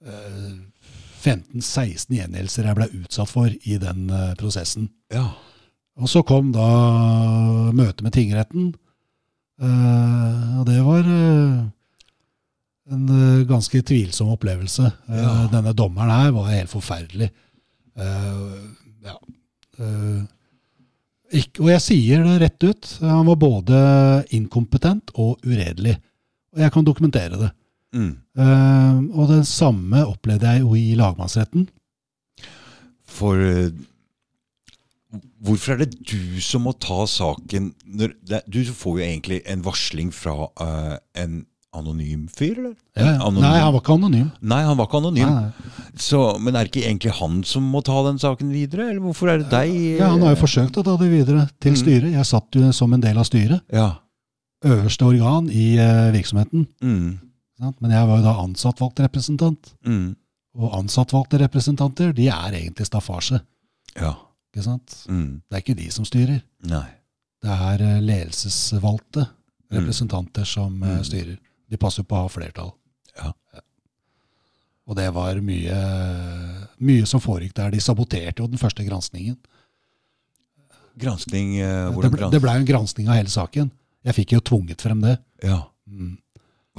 15-16 0.00 2.14
gjengjeldelser 2.16 2.64
jeg 2.70 2.76
ble 2.78 2.86
utsatt 3.02 3.28
for 3.30 3.48
i 3.52 3.76
den 3.82 4.06
øh, 4.10 4.32
prosessen. 4.40 4.88
Ja. 5.12 5.26
Og 6.00 6.08
så 6.08 6.22
kom 6.24 6.52
da 6.54 6.68
møtet 7.76 8.00
med 8.06 8.14
tingretten, 8.16 8.70
eh, 9.60 10.58
og 10.60 10.64
det 10.70 10.78
var 10.86 11.04
eh, 11.04 11.58
en 12.94 13.04
eh, 13.12 13.44
ganske 13.50 13.82
tvilsom 13.84 14.28
opplevelse. 14.32 14.86
Eh, 15.10 15.20
Ja. 15.20 15.34
Denne 15.52 15.72
dommeren 15.76 16.10
her 16.14 16.32
var 16.36 16.48
helt 16.54 16.72
forferdelig. 16.72 17.28
Eh, 18.00 18.40
ja. 19.04 19.16
Eh, 19.80 20.20
ikke, 21.42 21.60
og 21.62 21.68
jeg 21.74 21.82
sier 21.84 22.24
det 22.26 22.38
rett 22.42 22.60
ut. 22.66 22.84
Han 23.04 23.28
var 23.28 23.36
både 23.38 23.76
inkompetent 24.34 25.12
og 25.14 25.38
uredelig. 25.46 25.94
Og 26.56 26.64
jeg 26.64 26.72
kan 26.74 26.86
dokumentere 26.88 27.36
det. 27.38 27.50
Mm. 27.94 28.12
Uh, 28.38 28.98
og 29.18 29.28
det 29.32 29.40
samme 29.50 30.04
opplevde 30.06 30.46
jeg 30.46 30.62
jo 30.62 30.74
i 30.78 30.94
lagmannsretten. 30.98 31.68
For 33.10 33.34
uh, 33.40 33.70
hvorfor 35.42 35.74
er 35.74 35.84
det 35.84 35.96
du 36.06 36.40
som 36.44 36.62
må 36.68 36.72
ta 36.78 37.02
saken 37.10 37.72
når 37.84 38.12
det, 38.28 38.42
Du 38.46 38.60
får 38.64 38.98
jo 39.00 39.06
egentlig 39.06 39.40
en 39.50 39.64
varsling 39.66 40.12
fra 40.14 40.36
uh, 40.60 40.98
en 41.18 41.40
anonym 41.74 42.24
fyr, 42.34 42.56
eller? 42.58 42.72
Ja. 42.98 43.12
Anonym. 43.22 43.44
Nei, 43.44 43.58
han 43.62 43.72
var 43.76 43.80
ikke 43.82 43.94
anonym. 43.94 44.30
Nei, 44.42 44.60
han 44.66 44.78
var 44.78 44.88
ikke 44.88 44.98
anonym. 44.98 45.34
Så, 46.02 46.18
men 46.42 46.56
er 46.58 46.66
det 46.66 46.72
ikke 46.72 46.86
egentlig 46.88 47.12
han 47.20 47.36
som 47.46 47.68
må 47.70 47.78
ta 47.86 48.00
den 48.08 48.18
saken 48.18 48.50
videre, 48.50 48.88
eller 48.90 49.04
hvorfor 49.04 49.30
er 49.30 49.38
det 49.44 49.52
deg? 49.52 49.74
Ja, 50.00 50.08
Han 50.10 50.24
har 50.26 50.34
jo 50.34 50.40
forsøkt 50.42 50.80
å 50.80 50.84
ta 50.86 50.96
det 50.98 51.06
videre 51.12 51.44
til 51.62 51.76
Mm. 51.76 51.78
styret. 51.78 52.10
Jeg 52.16 52.26
satt 52.26 52.58
jo 52.58 52.72
som 52.74 52.92
en 52.92 53.00
del 53.04 53.18
av 53.22 53.28
styret. 53.28 53.62
Ja. 53.70 53.86
Øverste 54.66 55.06
organ 55.06 55.46
i 55.48 55.76
eh, 55.78 56.10
virksomheten. 56.12 56.66
Mm. 56.82 57.20
Men 57.60 57.90
jeg 57.92 58.06
var 58.08 58.16
jo 58.20 58.24
da 58.24 58.34
ansattvalgt 58.42 59.00
representant. 59.04 59.74
Mm. 59.86 60.16
Og 60.56 60.72
ansattvalgte 60.80 61.38
representanter, 61.42 62.12
de 62.16 62.28
er 62.32 62.56
egentlig 62.56 62.86
staffasje. 62.88 63.40
Ja. 64.00 64.14
Ikke 64.50 64.64
sant? 64.64 64.94
Mm. 65.08 65.42
Det 65.48 65.56
er 65.58 65.62
ikke 65.64 65.76
de 65.78 65.90
som 65.94 66.04
styrer. 66.08 66.40
Nei. 66.66 66.86
Det 67.40 67.50
er 67.50 67.84
ledelsesvalgte 68.00 68.00
ledelsesvalgte 68.00 69.26
Mm. 69.70 69.76
representanter 69.78 70.44
som 70.44 70.82
eh, 70.82 70.96
Mm. 70.96 71.04
styrer. 71.04 71.36
De 71.70 71.76
passer 71.78 72.02
på 72.02 72.16
å 72.16 72.22
ha 72.24 72.28
flertall. 72.28 72.72
Ja. 73.16 73.32
Og 74.88 74.96
det 74.96 75.12
var 75.14 75.34
mye, 75.40 75.76
mye 76.80 77.06
som 77.06 77.20
foregikk 77.20 77.54
der. 77.54 77.70
De 77.70 77.78
saboterte 77.78 78.38
jo 78.42 78.48
den 78.48 78.58
første 78.58 78.82
granskningen. 78.84 79.36
Granskning 80.98 81.54
eh, 81.60 81.86
Det 81.86 81.94
hvordan 81.94 82.10
ble, 82.10 82.18
grans- 82.20 82.32
det 82.34 82.40
ble 82.42 82.50
jo 82.56 82.58
en 82.64 82.66
granskning 82.66 83.08
av 83.08 83.14
hele 83.20 83.30
saken. 83.30 83.70
Jeg 84.04 84.14
fikk 84.16 84.32
jo 84.34 84.40
tvunget 84.40 84.80
frem 84.82 85.00
det. 85.04 85.18
Ja. 85.44 85.62
Mm. 85.88 86.18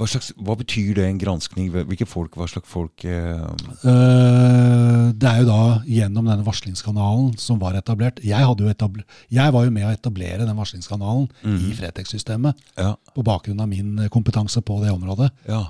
Hva, 0.00 0.06
slags, 0.08 0.30
hva 0.40 0.54
betyr 0.56 0.94
det, 0.96 1.04
en 1.04 1.18
granskning? 1.20 1.66
Hvilke 1.72 2.06
folk, 2.08 2.36
hva 2.40 2.46
slags 2.48 2.68
folk 2.70 3.04
eh, 3.04 3.42
Eh, 3.84 5.08
det 5.12 5.28
er 5.28 5.42
jo 5.42 5.48
da 5.50 5.58
gjennom 5.84 6.30
denne 6.30 6.46
varslingskanalen 6.46 7.34
som 7.40 7.58
var 7.60 7.76
etablert. 7.76 8.22
Jeg, 8.24 8.46
etabler, 8.72 9.04
jeg 9.28 9.52
var 9.52 9.66
jo 9.66 9.74
med 9.74 9.84
å 9.84 9.92
etablere 9.92 10.46
den 10.48 10.56
varslingskanalen 10.56 11.28
mm. 11.42 11.58
i 11.58 11.74
Fretex-systemet 11.76 12.62
Ja. 12.80 12.94
på 13.12 13.24
bakgrunn 13.26 13.60
av 13.60 13.68
min 13.68 13.98
eh, 14.00 14.08
kompetanse 14.12 14.64
på 14.64 14.78
det 14.80 14.94
området. 14.94 15.28
Ja. 15.50 15.60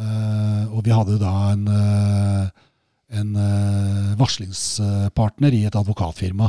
Eh, 0.00 0.64
og 0.72 0.80
vi 0.86 0.96
hadde 0.96 1.18
jo 1.18 1.20
da 1.20 1.34
en, 1.52 1.68
en 3.20 3.36
varslingspartner 4.22 5.58
i 5.58 5.66
et 5.68 5.76
advokatfirma. 5.76 6.48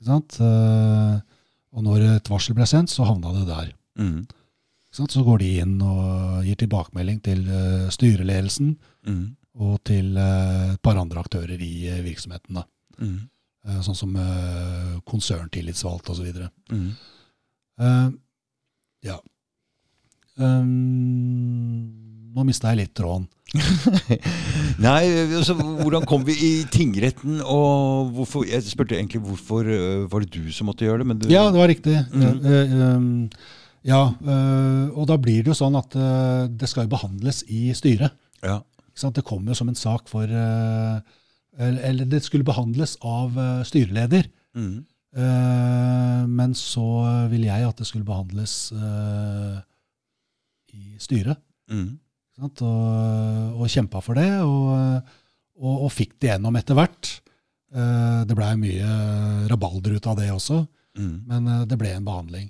Ikke 0.00 0.08
sant? 0.08 0.40
Og 1.76 1.84
når 1.84 2.08
et 2.14 2.32
varsel 2.32 2.56
ble 2.56 2.64
sendt, 2.68 2.88
så 2.94 3.04
havna 3.04 3.36
det 3.36 3.46
der. 3.50 3.70
Mm. 4.00 4.24
Så 4.96 5.22
går 5.26 5.38
de 5.42 5.48
inn 5.60 5.74
og 5.84 6.44
gir 6.46 6.56
tilbakemelding 6.62 7.18
til 7.24 7.44
eh, 7.48 7.88
styreledelsen 7.92 8.76
Mm. 9.06 9.36
og 9.62 9.76
til 9.86 10.16
eh, 10.18 10.72
et 10.72 10.80
par 10.82 10.96
andre 10.98 11.20
aktører 11.22 11.60
i 11.62 11.86
eh, 11.86 12.00
virksomheten. 12.02 12.58
Mm. 12.98 13.28
Sånn 13.82 13.96
som 13.98 14.12
konserntillitsvalgt 15.10 16.06
osv. 16.12 16.28
Mm. 16.70 16.90
Uh, 17.82 18.12
ja. 19.02 19.16
Um, 20.38 22.30
nå 22.36 22.44
mista 22.46 22.70
jeg 22.70 22.84
litt 22.84 22.94
tråden. 22.94 23.26
Nei, 24.86 25.02
altså, 25.34 25.54
hvordan 25.58 26.06
kom 26.06 26.24
vi 26.26 26.34
i 26.36 26.52
tingretten, 26.70 27.38
og 27.42 28.10
hvorfor 28.16 28.46
Jeg 28.46 28.62
spurte 28.66 28.98
egentlig 28.98 29.22
hvorfor 29.24 29.66
var 30.12 30.24
det 30.24 30.30
du 30.34 30.50
som 30.52 30.70
måtte 30.70 30.86
gjøre 30.86 31.02
det, 31.02 31.06
men 31.10 31.20
du 31.22 31.28
Ja, 31.32 31.46
det 31.50 31.58
var 31.62 31.70
riktig. 31.72 31.96
Mhm. 32.12 32.46
Eh, 32.46 32.74
um, 32.96 33.30
ja, 33.86 34.00
eh, 34.18 34.86
og 34.98 35.06
da 35.10 35.16
blir 35.22 35.44
det 35.44 35.52
jo 35.52 35.58
sånn 35.58 35.76
at 35.78 35.94
eh, 35.94 36.46
det 36.50 36.68
skal 36.70 36.86
jo 36.86 36.94
behandles 36.96 37.44
i 37.52 37.68
styret. 37.76 38.16
Ja. 38.42 38.60
Det 38.96 39.24
kommer 39.28 39.52
jo 39.52 39.58
som 39.58 39.68
en 39.70 39.76
sak 39.78 40.08
for 40.08 40.24
eh, 40.26 40.98
eller, 41.56 42.04
det 42.08 42.22
skulle 42.24 42.46
behandles 42.46 42.96
av 43.04 43.36
styreleder. 43.64 44.26
Mm. 44.56 44.84
Men 46.28 46.52
så 46.58 46.84
ville 47.32 47.48
jeg 47.48 47.64
at 47.64 47.78
det 47.80 47.86
skulle 47.88 48.04
behandles 48.04 48.70
eh, 48.76 49.54
i 50.76 50.98
styret. 51.00 51.40
Mm. 51.72 51.94
Og, 52.44 52.60
og 53.56 53.70
kjempa 53.72 54.02
for 54.04 54.20
det, 54.20 54.28
og, 54.44 55.00
og, 55.56 55.86
og 55.86 55.94
fikk 55.94 56.18
det 56.20 56.34
gjennom 56.34 56.58
etter 56.60 56.76
hvert. 56.76 57.14
Det 57.72 58.36
blei 58.36 58.52
mye 58.60 58.90
rabalder 59.48 59.96
ut 59.96 60.10
av 60.12 60.20
det 60.20 60.28
også, 60.34 60.64
Mm. 60.96 61.16
men 61.28 61.48
det 61.68 61.76
ble 61.76 61.90
en 61.92 62.04
behandling. 62.06 62.46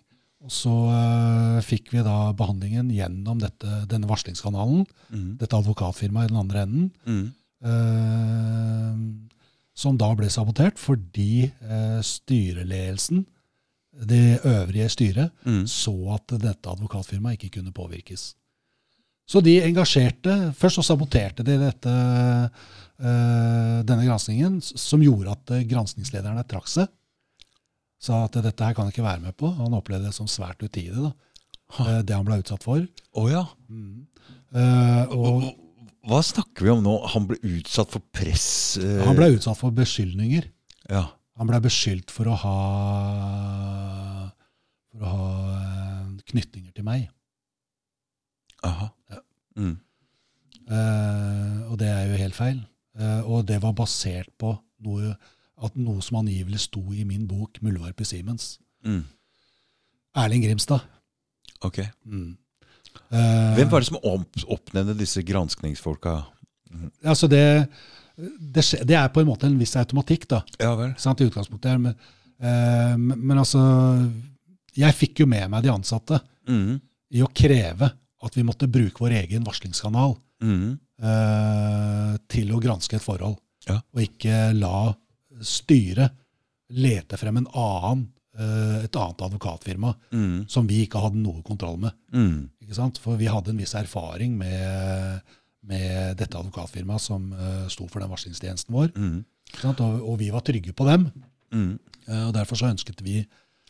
Og 0.47 0.53
så 0.55 0.71
uh, 0.71 1.59
fikk 1.67 1.91
vi 1.91 2.05
da 2.07 2.31
behandlingen 2.39 2.93
gjennom 2.95 3.41
dette, 3.43 3.81
denne 3.91 4.07
varslingskanalen, 4.11 4.85
Mm. 5.11 5.37
dette 5.39 5.55
advokatfirmaet 5.59 6.29
i 6.29 6.33
den 6.33 6.41
andre 6.43 6.63
enden, 6.67 6.91
Mm. 7.07 7.33
Uh, 7.67 8.95
som 9.77 9.97
da 9.99 10.09
ble 10.17 10.29
sabotert 10.31 10.79
fordi 10.81 11.49
uh, 11.63 12.01
styreledelsen, 12.05 13.25
det 14.07 14.41
øvrige 14.45 14.89
styret, 14.93 15.31
Mm. 15.45 15.65
så 15.67 15.95
at 16.15 16.27
dette 16.39 16.69
advokatfirmaet 16.71 17.39
ikke 17.41 17.59
kunne 17.59 17.73
påvirkes. 17.73 18.35
Så 19.27 19.41
de 19.43 19.57
engasjerte 19.67 20.53
Først 20.55 20.77
så 20.79 20.83
saboterte 20.87 21.43
de 21.43 21.57
dette, 21.59 21.95
denne 23.03 24.05
granskingen, 24.07 24.61
som 24.63 25.03
gjorde 25.03 25.33
at 25.35 25.51
granskingslederne 25.69 26.45
trakk 26.47 26.69
seg. 26.71 26.87
Sa 28.03 28.25
at 28.27 28.37
dette 28.45 28.65
her 28.65 28.75
kan 28.77 28.87
han 28.87 28.93
ikke 28.93 29.07
være 29.07 29.23
med 29.25 29.37
på. 29.41 29.51
Han 29.57 29.77
opplevde 29.79 30.11
det 30.11 30.17
som 30.17 30.29
svært 30.31 30.61
utidig, 30.63 30.93
da, 30.95 31.13
eh, 31.81 32.03
det 32.07 32.15
han 32.17 32.27
ble 32.29 32.41
utsatt 32.43 32.65
for. 32.67 32.83
Å 33.17 33.29
ja. 33.31 33.45
Eh, 33.71 35.05
og 35.17 35.25
Og, 35.31 35.47
hva 36.07 36.21
snakker 36.23 36.69
vi 36.69 36.71
om 36.71 36.85
nå? 36.85 36.97
Han 37.15 37.27
ble 37.27 37.39
utsatt 37.57 37.91
for 37.91 38.05
press? 38.15 38.77
Eh. 38.79 39.01
han 39.05 39.17
ble 39.19 39.33
utsatt 39.35 39.59
for 39.59 39.75
beskyldninger. 39.75 40.47
Ja. 40.93 41.09
Han 41.37 41.49
ble 41.51 41.59
beskyldt 41.65 42.13
for 42.15 42.31
å 42.31 42.37
ha 42.45 42.57
for 44.93 45.03
å 45.05 45.11
ha 45.11 45.27
eh, 45.57 46.07
knytninger 46.31 46.73
til 46.77 46.87
meg. 46.87 47.09
Aha. 48.65 48.89
Ja. 49.13 49.21
Mm. 49.61 49.75
Eh, 50.67 51.59
og 51.71 51.77
det 51.81 51.91
er 51.93 52.07
jo 52.11 52.21
helt 52.23 52.39
feil. 52.39 52.63
Eh, 52.99 53.21
og 53.29 53.45
det 53.51 53.59
var 53.63 53.75
basert 53.77 54.31
på 54.41 54.55
noe, 54.87 55.13
at 55.63 55.77
noe 55.81 56.03
som 56.05 56.19
angivelig 56.21 56.61
sto 56.67 56.83
i 56.93 57.05
min 57.05 57.27
bok 57.27 57.59
'Muldvarp 57.63 58.01
i 58.01 58.05
Siemens'. 58.05 58.59
Mm. 58.85 59.05
Erling 60.17 60.43
Grimstad. 60.45 60.81
Ok. 61.65 61.79
Mm. 62.05 62.37
Uh, 63.13 63.55
Hvem 63.57 63.71
var 63.71 63.81
det 63.81 63.87
som 63.89 63.99
opp, 64.03 64.37
oppnevnte 64.49 64.95
disse 64.99 65.23
granskningsfolka? 65.23 66.23
Altså 67.05 67.29
det, 67.29 67.69
det, 68.17 68.65
skje- 68.65 68.85
det 68.85 68.97
er 68.97 69.09
på 69.13 69.21
en 69.21 69.27
måte 69.29 69.47
en 69.47 69.59
viss 69.61 69.77
automatikk, 69.77 70.27
da. 70.29 70.43
Ja 70.61 70.75
vel. 70.77 70.95
Sant, 70.99 71.21
i 71.21 71.29
utgangspunktet. 71.29 71.81
Men, 71.81 71.95
uh, 72.43 72.97
men, 72.99 73.39
altså 73.39 73.61
Jeg 74.77 74.93
fikk 74.95 75.21
jo 75.21 75.27
med 75.27 75.49
meg 75.51 75.63
de 75.65 75.71
ansatte 75.73 76.21
Mm. 76.49 76.81
i 77.11 77.23
å 77.23 77.31
kreve 77.35 77.91
at 78.23 78.35
vi 78.37 78.43
måtte 78.43 78.69
bruke 78.69 79.01
vår 79.01 79.11
egen 79.25 79.45
varslingskanal 79.45 80.17
Mm. 80.43 80.79
eh, 81.03 82.17
til 82.29 82.51
å 82.53 82.61
granske 82.61 82.97
et 82.97 83.03
forhold. 83.03 83.39
Ja. 83.69 83.81
Og 83.95 84.03
ikke 84.03 84.53
la 84.55 84.95
styret 85.45 86.13
lete 86.71 87.17
frem 87.21 87.37
en 87.43 87.47
annen, 87.55 88.07
eh, 88.39 88.85
et 88.85 88.97
annet 88.97 89.23
advokatfirma 89.29 89.95
Mm. 90.13 90.49
som 90.49 90.67
vi 90.67 90.83
ikke 90.87 91.01
hadde 91.03 91.17
noe 91.23 91.43
kontroll 91.43 91.79
med. 91.79 91.93
Mm. 92.13 92.49
Ikke 92.63 92.75
sant? 92.75 92.99
For 92.99 93.17
vi 93.17 93.27
hadde 93.31 93.51
en 93.51 93.59
viss 93.59 93.75
erfaring 93.75 94.37
med, 94.39 95.21
med 95.63 96.17
dette 96.19 96.37
advokatfirmaet 96.39 97.01
som 97.01 97.33
eh, 97.33 97.69
sto 97.69 97.87
for 97.89 98.01
den 98.01 98.11
varslingstjenesten 98.11 98.75
vår. 98.75 98.93
Mm. 98.97 99.25
Og, 99.65 99.81
og 100.11 100.19
vi 100.19 100.31
var 100.31 100.41
trygge 100.43 100.73
på 100.75 100.87
dem. 100.89 101.11
Mm. 101.55 101.79
eh, 102.09 102.25
og 102.29 102.35
derfor 102.35 102.57
så 102.59 102.71
ønsket 102.73 103.03
vi 103.07 103.21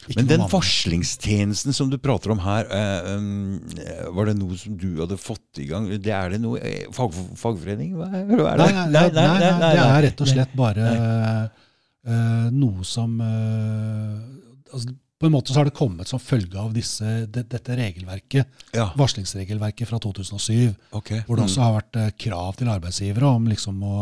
ikke 0.05 0.20
Men 0.20 0.28
den 0.28 0.44
varslingstjenesten 0.51 1.74
som 1.74 1.89
du 1.90 1.97
prater 1.98 2.31
om 2.31 2.40
her, 2.44 2.68
eh, 2.70 3.09
um, 3.16 3.56
eh, 3.81 4.05
var 4.14 4.28
det 4.28 4.36
noe 4.39 4.59
som 4.60 4.77
du 4.78 5.01
hadde 5.01 5.16
fått 5.18 5.62
i 5.62 5.66
gang? 5.70 5.89
Det 5.90 6.12
er 6.14 6.36
det 6.36 6.40
noe 6.44 6.60
eh, 6.60 6.85
fag, 6.94 7.16
fagforening? 7.40 7.97
Hva 7.97 8.10
er, 8.12 8.28
det? 8.28 8.36
nei, 8.36 8.85
nei, 8.93 9.06
nei, 9.16 9.24
nei, 9.40 9.73
det 9.74 9.86
er 9.89 10.05
rett 10.06 10.23
og 10.23 10.31
slett 10.31 10.55
bare 10.59 10.93
eh, 10.93 12.47
noe 12.55 12.86
som 12.86 13.16
altså, 13.18 14.94
På 15.18 15.27
en 15.27 15.35
måte 15.35 15.51
så 15.51 15.62
har 15.62 15.70
det 15.70 15.74
kommet 15.74 16.06
som 16.06 16.23
følge 16.23 16.60
av 16.60 16.77
dette 16.77 17.78
regelverket, 17.81 18.66
varslingsregelverket 19.01 19.89
fra 19.89 19.98
2007, 19.98 20.74
ok. 20.93 21.14
hvor 21.27 21.40
det 21.40 21.48
også 21.48 21.64
har 21.64 21.78
vært 21.81 22.18
krav 22.20 22.60
til 22.60 22.70
arbeidsgivere 22.70 23.32
om 23.40 23.48
liksom 23.51 23.81
å 23.82 23.97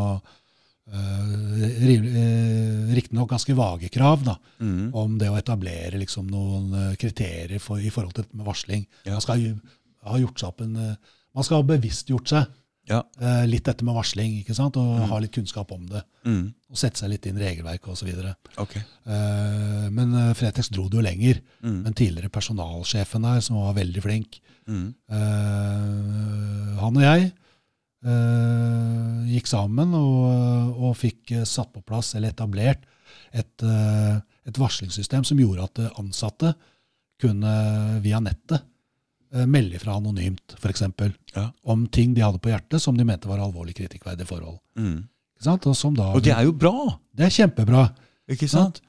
uh, 0.93 2.95
Riktignok 2.95 3.31
ganske 3.31 3.55
vage 3.57 3.89
krav, 3.93 4.25
da, 4.25 4.37
Mm. 4.61 4.91
om 4.95 5.19
det 5.19 5.29
å 5.31 5.37
etablere 5.39 5.99
liksom 5.99 6.27
noen 6.31 6.73
eh, 6.75 6.95
kriterier 6.97 7.59
for, 7.61 7.79
i 7.79 7.91
forhold 7.91 8.15
til 8.15 8.25
varsling. 8.35 8.87
Ja. 9.05 9.13
Man 9.17 9.21
skal 9.25 9.41
ha 10.05 10.19
gjort 10.19 10.39
seg 10.41 10.49
opp 10.49 10.61
en 10.61 10.97
Man 11.35 11.43
skal 11.43 11.57
ha 11.63 11.67
bevisstgjort 11.67 12.29
seg 12.31 12.47
Ja. 12.87 13.03
uh, 13.21 13.45
litt 13.47 13.65
dette 13.65 13.83
med 13.85 13.95
varsling, 13.97 14.39
ikke 14.45 14.55
sant? 14.55 14.77
og 14.77 15.01
Mm. 15.01 15.09
ha 15.09 15.19
litt 15.19 15.33
kunnskap 15.33 15.73
om 15.73 15.87
det. 15.87 16.03
Mm. 16.25 16.55
Og 16.71 16.77
sette 16.77 16.99
seg 16.99 17.11
litt 17.11 17.27
inn 17.27 17.37
i 17.39 17.43
regelverket 17.43 17.89
osv. 17.89 18.09
Okay. 18.59 18.83
Uh, 19.07 19.89
men 19.91 20.15
uh, 20.15 20.35
Fretex 20.35 20.69
dro 20.71 20.89
det 20.89 20.99
jo 21.01 21.03
lenger. 21.03 21.41
Mm. 21.63 21.83
Den 21.85 21.95
tidligere 21.95 22.29
personalsjefen 22.31 23.23
der, 23.23 23.41
som 23.41 23.57
var 23.57 23.75
veldig 23.75 24.03
flink, 24.03 24.41
eh, 24.69 24.93
han 26.81 26.97
og 26.97 27.03
jeg 27.03 27.33
gikk 29.31 29.49
sammen 29.49 29.95
og, 29.97 30.77
og 30.77 30.93
fikk 31.01 31.33
eh, 31.39 31.45
satt 31.49 31.73
på 31.73 31.83
plass, 31.87 32.15
eller 32.19 32.35
etablert, 32.35 32.85
et, 33.35 33.63
eh, 33.65 34.19
et 34.47 34.59
varslingssystem 34.61 35.25
som 35.27 35.41
gjorde 35.41 35.65
at 35.69 35.81
eh, 35.85 35.91
ansatte 36.03 36.53
kunne 37.23 37.55
via 38.05 38.21
nettet 38.21 38.61
eh, 39.35 39.47
melde 39.49 39.81
fra 39.83 39.97
anonymt, 39.99 40.57
f.eks. 40.59 40.83
Ja. 41.35 41.49
om 41.63 41.87
ting 41.89 42.15
de 42.15 42.23
hadde 42.25 42.41
på 42.43 42.51
hjertet 42.53 42.83
som 42.83 42.97
de 42.99 43.07
mente 43.09 43.31
var 43.31 43.41
alvorlig 43.43 43.77
kritikkverdige 43.79 44.29
forhold. 44.29 44.59
Mm. 44.79 45.05
Ikke 45.35 45.49
sant? 45.49 45.67
Og, 45.67 45.95
da, 45.97 46.11
Og 46.15 46.23
det 46.25 46.35
er 46.35 46.45
jo 46.47 46.53
bra, 46.57 46.75
det 47.15 47.27
er 47.29 47.33
kjempebra. 47.41 47.87
ikke 48.31 48.49
sant? 48.51 48.83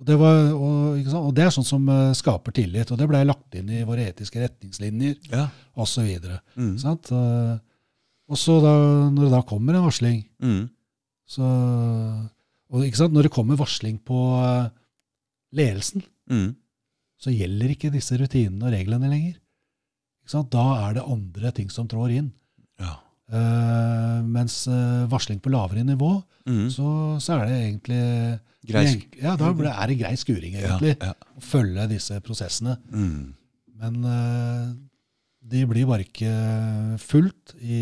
Og 0.00 0.06
det, 0.08 0.16
var, 0.16 0.38
og, 0.56 0.76
ikke 0.96 1.10
sant? 1.12 1.26
og 1.28 1.34
det 1.36 1.42
er 1.44 1.50
sånn 1.52 1.66
som 1.68 1.88
uh, 1.92 2.12
skaper 2.16 2.54
tillit. 2.56 2.88
Og 2.88 2.96
det 2.96 3.04
ble 3.10 3.18
lagt 3.28 3.56
inn 3.60 3.68
i 3.68 3.82
våre 3.84 4.06
etiske 4.08 4.40
retningslinjer 4.40 5.18
Ja. 5.28 5.42
osv. 5.76 6.06
Mm. 6.56 6.70
Sant? 6.80 7.10
Eh, 7.12 7.58
Og 8.30 8.38
så 8.38 8.60
da, 8.62 8.72
når 9.10 9.26
det 9.26 9.32
da 9.34 9.42
kommer 9.48 9.74
en 9.74 9.86
varsling, 9.88 10.20
Mm. 10.40 10.68
så 11.26 11.46
og? 12.70 12.84
Når 13.10 13.22
det 13.26 13.32
kommer 13.34 13.58
varsling 13.58 13.98
på 14.06 14.18
eh, 14.44 14.68
ledelsen, 15.58 16.04
Mm. 16.30 16.54
så 17.18 17.32
gjelder 17.34 17.72
ikke 17.74 17.90
disse 17.92 18.14
rutinene 18.16 18.68
og 18.68 18.72
reglene 18.72 19.10
lenger. 19.10 19.34
Da 20.50 20.62
er 20.88 20.94
det 20.94 21.02
andre 21.02 21.50
ting 21.50 21.68
som 21.70 21.88
trår 21.88 22.12
inn. 22.14 22.32
Ja. 22.78 22.94
Uh, 23.30 24.22
mens 24.26 24.66
eh, 24.70 25.06
varsling 25.10 25.40
på 25.42 25.50
lavere 25.50 25.82
nivå, 25.84 26.22
Mm. 26.46 26.68
så, 26.70 27.18
så 27.20 27.34
er 27.40 27.46
det 27.46 27.58
egentlig 27.58 28.40
Grei 28.66 29.06
Ja, 29.22 29.36
da 29.36 29.50
er 29.50 29.86
det 29.88 29.98
grei 29.98 30.14
skuring, 30.16 30.54
egentlig. 30.54 30.96
Ja, 31.00 31.06
ja. 31.10 31.12
Å 31.38 31.40
følge 31.42 31.88
disse 31.88 32.20
prosessene. 32.20 32.76
Mm. 32.92 33.34
Men 33.80 34.04
eh, 34.04 34.74
de 35.50 35.64
blir 35.68 35.88
bare 35.88 36.04
ikke 36.06 36.30
fulgt 37.02 37.54
i, 37.60 37.80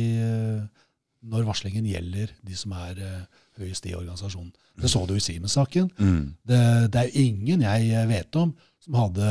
når 1.29 1.47
varslingen 1.49 1.87
gjelder 1.89 2.33
de 2.47 2.57
som 2.59 2.73
er 2.79 3.01
eh, 3.03 3.45
høyest 3.59 3.87
i 3.91 3.95
organisasjonen. 3.99 4.53
Det 4.79 4.91
så 4.93 5.03
du 5.09 5.17
i 5.17 5.23
Siemens-saken. 5.23 5.89
Mm. 5.99 6.25
Det, 6.47 6.61
det 6.95 7.03
er 7.03 7.17
ingen 7.19 7.65
jeg 7.67 8.09
vet 8.11 8.39
om 8.39 8.53
som 8.85 8.99
hadde 9.01 9.31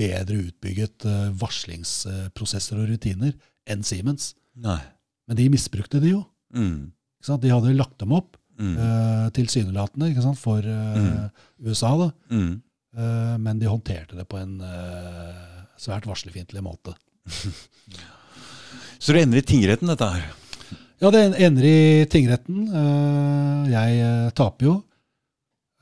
bedre 0.00 0.38
utbygget 0.48 1.06
eh, 1.08 1.28
varslingsprosesser 1.42 2.80
og 2.80 2.88
rutiner 2.90 3.34
enn 3.70 3.84
Siemens. 3.86 4.32
Nei. 4.58 4.80
Men 5.28 5.38
de 5.38 5.50
misbrukte 5.52 6.00
det 6.02 6.14
jo. 6.14 6.24
Mm. 6.56 6.90
De 7.22 7.52
hadde 7.52 7.76
lagt 7.78 8.00
dem 8.02 8.16
opp 8.16 8.38
Mm. 8.62 8.76
uh, 8.76 9.30
tilsynelatende 9.32 10.36
for 10.36 10.60
uh, 10.60 10.96
Mm. 10.96 11.30
USA, 11.64 11.96
da. 11.96 12.10
Mm. 12.30 12.62
Eh, 12.94 13.38
men 13.38 13.58
de 13.58 13.66
håndterte 13.66 14.14
det 14.14 14.26
på 14.28 14.36
en 14.36 14.60
svært 15.80 16.04
varslerfiendtlig 16.06 16.60
måte. 16.62 16.92
Så 19.02 19.14
det 19.14 19.24
ender 19.24 19.40
i 19.40 19.46
tingretten, 19.46 19.90
dette 19.90 20.08
her. 20.14 20.24
Ja, 21.02 21.10
det 21.10 21.22
ender 21.42 21.66
i 21.66 22.06
tingretten. 22.06 22.68
Eh, 22.70 23.70
jeg 23.72 24.02
eh, 24.04 24.28
taper 24.38 24.68
jo. 24.68 24.74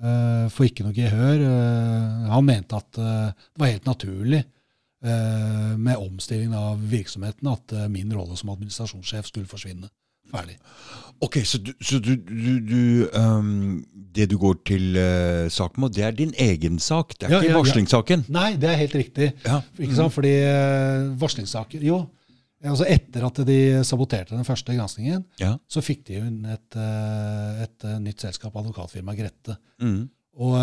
Eh, 0.00 0.46
får 0.48 0.70
ikke 0.70 0.86
noe 0.86 0.96
gehør. 0.96 1.42
Eh, 1.44 2.30
han 2.32 2.46
mente 2.48 2.78
at 2.78 2.88
det 2.96 3.60
var 3.60 3.72
helt 3.74 3.88
naturlig 3.88 4.44
med 5.00 5.96
omstillingen 5.96 6.52
av 6.52 6.80
virksomheten 6.90 7.48
at 7.48 7.72
min 7.88 8.10
rolle 8.12 8.34
som 8.36 8.50
administrasjonssjef 8.52 9.30
skulle 9.30 9.48
forsvinne. 9.48 9.88
Ferdig. 10.30 10.56
Ok, 11.20 11.36
så, 11.44 11.58
du, 11.60 11.72
så 11.84 11.98
du, 12.00 12.14
du, 12.16 12.52
du 12.64 13.08
ehm, 13.12 13.82
Det 13.92 14.24
du 14.30 14.38
går 14.40 14.54
til 14.66 14.96
uh, 14.96 15.48
sak 15.52 15.76
med, 15.78 15.92
det 15.92 16.04
er 16.06 16.14
din 16.16 16.32
egen 16.38 16.78
sak? 16.80 17.12
Det 17.18 17.26
er 17.28 17.34
Ja, 17.34 17.40
ikke 17.42 17.50
ja, 17.50 17.52
ja. 17.52 17.58
varslingssaken? 17.58 18.24
Nei, 18.32 18.54
det 18.56 18.70
er 18.70 18.78
helt 18.80 18.94
riktig. 18.96 19.28
Ja. 19.44 19.60
Ikke 19.78 19.98
sant? 19.98 20.14
Fordi 20.16 20.32
uh, 20.46 21.10
varslingssaker 21.20 21.84
Jo, 21.84 21.98
altså 22.64 22.88
etter 22.88 23.26
at 23.28 23.42
de 23.46 23.58
saboterte 23.86 24.34
den 24.34 24.44
første 24.48 24.74
granskingen, 24.76 25.22
Ja. 25.40 25.52
så 25.68 25.80
fikk 25.84 26.06
de 26.08 26.18
inn 26.20 26.40
et, 26.44 26.76
eh, 26.76 27.62
et 27.64 27.86
nytt 28.04 28.20
selskap, 28.20 28.56
advokatfirma 28.56 29.14
Grette, 29.16 29.56
Mm. 29.80 30.08
og, 30.36 30.56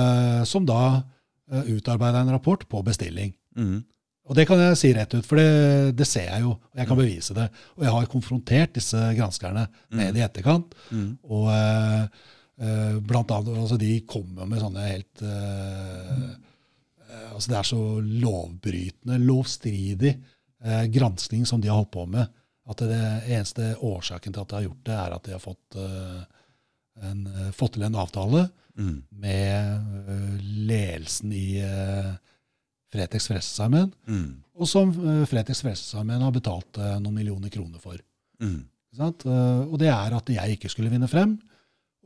som 0.45 0.65
da 0.67 1.01
utarbeida 1.49 2.21
en 2.21 2.29
rapport 2.35 2.67
på 2.69 2.83
bestilling. 2.85 3.33
Mm. 3.57 3.79
Og 4.27 4.35
det 4.35 4.43
kan 4.49 4.59
jeg 4.59 4.79
si 4.79 4.89
rett 4.95 5.13
ut, 5.15 5.25
for 5.25 5.39
det, 5.39 5.93
det 5.95 6.07
ser 6.07 6.25
jeg 6.27 6.43
jo, 6.43 6.55
og 6.57 6.81
jeg 6.81 6.89
kan 6.89 6.99
bevise 6.99 7.35
det. 7.37 7.45
Og 7.77 7.85
jeg 7.85 7.93
har 7.95 8.09
konfrontert 8.11 8.73
disse 8.75 9.03
granskerne 9.15 9.63
med 9.95 10.11
det 10.15 10.19
i 10.19 10.25
etterkant. 10.25 10.75
Mm. 10.91 11.13
Og 11.31 11.47
eh, 11.53 12.25
eh, 12.59 12.97
blant 13.07 13.31
annet, 13.31 13.61
altså 13.63 13.79
de 13.79 13.93
kommer 14.09 14.49
med 14.49 14.59
sånne 14.63 14.83
helt 14.89 15.23
eh, 15.23 16.25
eh, 17.07 17.29
altså 17.31 17.53
Det 17.53 17.59
er 17.61 17.69
så 17.71 17.81
lovbrytende, 18.27 19.21
lovstridig 19.23 20.13
eh, 20.13 20.85
gransking 20.91 21.47
som 21.47 21.63
de 21.63 21.71
har 21.71 21.79
holdt 21.79 21.95
på 21.95 22.05
med. 22.17 22.35
At 22.67 22.83
det 22.83 23.03
eneste 23.31 23.77
årsaken 23.79 24.35
til 24.35 24.43
at 24.43 24.51
de 24.51 24.59
har 24.59 24.67
gjort 24.67 24.85
det, 24.89 24.99
er 24.99 25.15
at 25.15 25.27
de 25.27 25.37
har 25.37 25.43
fått, 25.43 25.79
eh, 25.79 26.47
en, 27.07 27.27
eh, 27.31 27.51
fått 27.55 27.77
til 27.77 27.87
en 27.87 28.01
avtale 28.03 28.49
Mm. 28.77 29.03
med 29.09 29.71
eh, 30.05 30.41
ledelsen 30.69 31.31
i 31.33 31.63
uh, 31.65 32.11
Fretex 32.93 33.27
Frelsesarmeen, 33.27 33.91
Mm. 34.07 34.43
og 34.55 34.67
som 34.69 34.89
uh, 34.89 35.25
Fretex 35.27 35.61
Frelsesarmeen 35.61 36.21
har 36.23 36.31
betalt 36.31 36.77
eh, 36.79 36.95
noen 37.03 37.13
millioner 37.19 37.49
kroner 37.53 37.79
for. 37.83 37.97
Mm. 38.41 38.61
Ikke 38.87 39.01
sant? 39.01 39.25
Eh, 39.27 39.59
og 39.67 39.75
det 39.81 39.89
er 39.91 40.15
at 40.15 40.29
jeg 40.31 40.55
ikke 40.57 40.69
skulle 40.71 40.89
vinne 40.93 41.09
frem, 41.11 41.35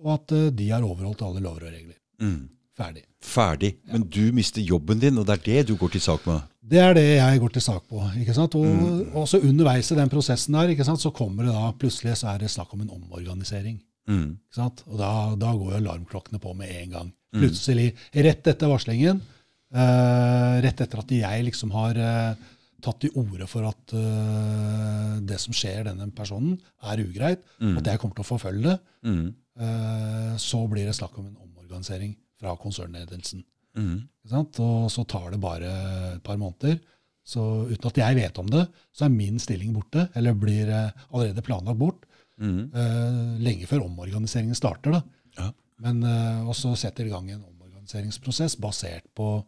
og 0.01 0.15
at 0.15 0.31
eh, 0.35 0.49
de 0.57 0.69
har 0.73 0.81
overholdt 0.83 1.21
alle 1.27 1.43
lover 1.43 1.67
og 1.69 1.75
regler. 1.75 1.97
Mm. 2.21 2.49
Ferdig. 2.81 3.03
Ferdig. 3.21 3.75
Men 3.91 4.07
du 4.09 4.31
mister 4.33 4.63
jobben 4.63 4.99
din, 4.99 5.17
og 5.21 5.27
det 5.27 5.35
er 5.37 5.43
det 5.45 5.67
du 5.69 5.75
går 5.77 5.91
til 5.93 6.01
sak 6.01 6.25
med? 6.25 6.41
Det 6.71 6.79
er 6.79 6.93
det 6.97 7.03
jeg 7.17 7.39
går 7.43 7.51
til 7.53 7.61
sak 7.65 7.83
på. 7.89 8.01
ikke 8.17 8.33
sant? 8.33 8.55
Og 8.55 9.17
også 9.21 9.41
underveis 9.43 9.91
i 9.91 9.97
den 9.99 10.09
prosessen 10.09 10.55
der, 10.55 10.71
ikke 10.71 10.85
sant, 10.87 11.01
så 11.03 11.11
kommer 11.13 11.45
det 11.45 11.53
da 11.53 11.71
plutselig 11.77 12.15
så 12.21 12.31
er 12.33 12.39
det 12.41 12.49
snakk 12.53 12.71
om 12.73 12.81
en 12.85 12.93
omorganisering. 12.95 13.77
Mm. 14.09 14.39
ikke 14.47 14.57
sant? 14.57 14.81
Og 14.87 14.97
da, 14.97 15.11
da 15.37 15.51
går 15.53 15.75
jo 15.75 15.81
alarmklokkene 15.83 16.39
på 16.41 16.55
med 16.57 16.71
en 16.79 16.95
gang. 16.95 17.11
Plutselig, 17.35 17.91
rett 18.15 18.47
etter 18.47 18.67
varslingen, 18.71 19.21
eh, 19.21 19.37
rett 19.71 20.81
etter 20.83 20.99
at 20.99 21.11
jeg 21.15 21.45
liksom 21.47 21.71
har 21.71 21.95
eh, 21.95 22.35
tatt 22.81 22.99
til 23.03 23.13
orde 23.21 23.45
for 23.47 23.67
at 23.69 23.93
eh, 23.95 25.19
det 25.27 25.37
som 25.39 25.53
skjer 25.55 25.85
denne 25.87 26.09
personen, 26.17 26.57
er 26.83 27.03
ugreit, 27.03 27.43
at 27.61 27.87
jeg 27.87 28.01
kommer 28.01 28.17
til 28.17 28.25
å 28.25 28.31
forfølge 28.33 28.63
det, 28.69 28.79
Mm. 29.01 29.33
eh, 29.57 30.33
så 30.37 30.59
blir 30.69 30.85
det 30.85 30.93
snakk 30.97 31.15
om 31.17 31.25
en 31.25 31.37
omorganisering 31.41 32.15
fra 32.39 32.55
konsernledelsen. 32.55 33.43
Mm. 33.77 34.07
Og 34.33 34.91
så 34.91 35.03
tar 35.07 35.31
det 35.31 35.39
bare 35.41 35.69
et 36.15 36.23
par 36.23 36.37
måneder. 36.37 36.79
Så 37.25 37.65
uten 37.71 37.87
at 37.87 37.97
jeg 37.97 38.15
vet 38.17 38.37
om 38.41 38.47
det, 38.49 38.67
så 38.93 39.05
er 39.05 39.09
min 39.15 39.39
stilling 39.39 39.73
borte, 39.73 40.09
eller 40.15 40.33
blir 40.33 40.69
eh, 40.69 40.91
allerede 41.13 41.41
planlagt 41.45 41.79
bort, 41.79 42.05
Mm. 42.41 42.71
uh, 42.73 43.37
lenge 43.37 43.67
før 43.69 43.83
omorganiseringen 43.85 44.55
starter. 44.57 44.91
da. 44.95 45.01
Ja. 45.37 45.51
Men 45.77 46.01
uh, 46.03 46.47
og 46.49 46.55
så 46.57 46.71
setter 46.75 47.05
i 47.05 47.09
gang 47.11 47.29
en 47.29 47.43
omorganiseringsprosess 47.43 48.55
basert 48.57 49.03
på 49.13 49.43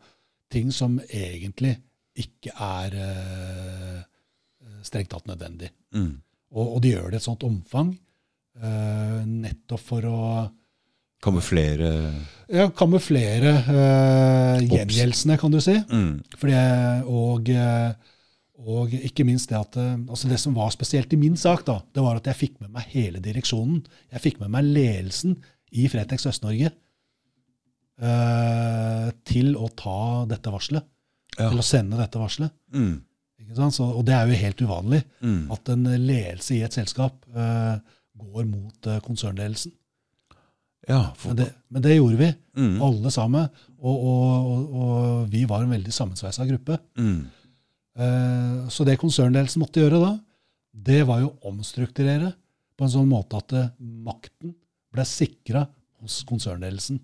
ting 0.53 0.71
som 0.75 0.99
egentlig 1.07 1.75
ikke 2.19 2.53
er 2.53 2.97
eh, 3.01 4.01
strengt 4.85 5.11
tatt 5.13 5.29
nødvendig. 5.29 5.71
Mm. 5.95 6.15
Og, 6.53 6.75
og 6.75 6.81
de 6.83 6.93
gjør 6.93 7.09
det 7.09 7.17
i 7.17 7.21
et 7.21 7.25
sånt 7.25 7.45
omfang 7.47 7.93
eh, 8.61 9.21
nettopp 9.29 9.87
for 9.91 10.09
å 10.09 10.19
Kamuflere 11.23 11.89
ja, 12.51 12.65
kamuflere 12.75 13.53
uh, 13.63 14.57
gjengjeldelsene, 14.59 15.37
kan 15.39 15.53
du 15.53 15.61
si. 15.63 15.77
mm. 15.79 16.35
Fordi, 16.35 16.57
og, 17.07 17.47
eh, 17.47 18.11
og 18.63 18.93
ikke 18.99 19.25
minst 19.27 19.49
det 19.51 19.57
at 19.57 19.77
eh, 19.79 19.93
altså 20.03 20.27
Det 20.27 20.39
som 20.41 20.55
var 20.57 20.73
spesielt 20.75 21.13
i 21.15 21.19
min 21.21 21.37
sak, 21.39 21.63
da, 21.67 21.79
det 21.95 22.03
var 22.03 22.19
at 22.19 22.27
jeg 22.27 22.41
fikk 22.41 22.59
med 22.59 22.73
meg 22.75 22.91
hele 22.91 23.23
direksjonen. 23.23 23.81
Jeg 24.11 24.25
fikk 24.25 24.41
med 24.43 24.51
meg 24.53 24.67
ledelsen 24.67 25.37
i 25.71 25.87
Fretex 25.89 26.27
Øst-Norge 26.29 26.73
eh, 28.01 29.09
til 29.27 29.53
å 29.59 29.69
ta 29.77 30.25
dette 30.29 30.53
varselet. 30.53 30.85
Ja. 31.37 31.49
Til 31.49 31.59
å 31.61 31.65
sende 31.65 31.97
dette 31.97 32.21
varselet. 32.21 32.53
Mm. 32.73 33.01
Så, 33.73 33.85
og 33.85 34.05
det 34.07 34.13
er 34.15 34.29
jo 34.29 34.39
helt 34.39 34.61
uvanlig 34.63 35.03
Mm. 35.21 35.51
at 35.51 35.69
en 35.69 35.83
ledelse 35.83 36.55
i 36.55 36.61
et 36.63 36.73
selskap 36.73 37.25
eh, 37.35 37.77
går 38.17 38.45
mot 38.49 38.87
eh, 38.87 38.99
konsernledelsen. 39.03 39.73
Ja, 40.87 41.13
for, 41.15 41.29
Men 41.31 41.37
det, 41.37 41.47
men 41.69 41.81
det 41.85 41.95
gjorde 41.95 42.17
vi, 42.19 42.29
mm. 42.57 42.81
alle 42.83 43.11
sammen. 43.11 43.47
Og, 43.79 43.93
og, 43.93 44.47
og, 44.51 44.73
og 44.73 45.27
vi 45.31 45.45
var 45.49 45.63
en 45.63 45.71
veldig 45.75 45.93
sammensveisa 45.95 46.45
gruppe. 46.49 46.77
Mm. 46.97 47.21
Eh, 47.99 48.67
Så 48.73 48.85
det 48.87 48.97
konsernledelsen 49.01 49.61
måtte 49.63 49.83
gjøre 49.83 50.01
da, 50.01 50.13
det 50.73 51.03
var 51.07 51.21
jo 51.21 51.31
å 51.33 51.51
omstrukturere 51.53 52.33
på 52.77 52.87
en 52.87 52.93
sånn 52.95 53.09
måte 53.09 53.37
at 53.39 53.53
eh, 53.53 53.71
makten 53.79 54.55
ble 54.93 55.05
sikra 55.07 55.67
hos 56.01 56.23
konsernledelsen. 56.29 56.99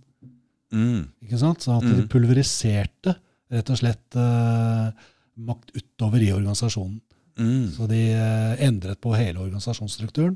Mm. 0.74 1.08
Ikke 1.26 1.40
sant? 1.42 1.64
Så 1.66 1.78
at 1.78 1.86
de 1.88 1.96
Mm. 2.04 2.08
pulveriserte 2.12 3.16
rett 3.50 3.70
og 3.74 3.78
slett 3.80 4.16
uh, 4.20 4.92
makt 5.38 5.72
utover 5.76 6.22
i 6.22 6.32
organisasjonen. 6.36 7.00
Mm. 7.40 7.72
Så 7.74 7.88
de 7.90 8.02
uh, 8.14 8.54
endret 8.62 9.00
på 9.02 9.16
hele 9.18 9.40
organisasjonsstrukturen, 9.42 10.36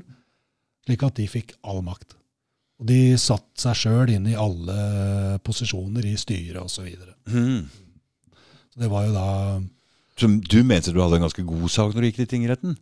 slik 0.86 1.02
at 1.06 1.14
de 1.20 1.26
fikk 1.30 1.54
all 1.62 1.82
makt. 1.86 2.16
Og 2.80 2.88
de 2.90 3.14
satte 3.20 3.60
seg 3.62 3.76
sjøl 3.78 4.10
inn 4.16 4.26
i 4.26 4.34
alle 4.34 5.38
posisjoner 5.46 6.04
i 6.10 6.16
styret 6.18 6.58
osv. 6.64 6.88
Så. 6.90 7.14
Mm. 7.30 7.68
så 8.74 8.80
det 8.82 8.90
var 8.90 9.06
jo 9.06 9.12
da 9.14 9.28
Så 10.18 10.26
du 10.48 10.58
mente 10.66 10.92
du 10.92 10.98
hadde 11.00 11.16
en 11.20 11.26
ganske 11.28 11.44
god 11.46 11.70
sak 11.70 11.94
når 11.94 12.00
du 12.02 12.08
gikk 12.10 12.16
til 12.24 12.26
tingretten? 12.34 12.74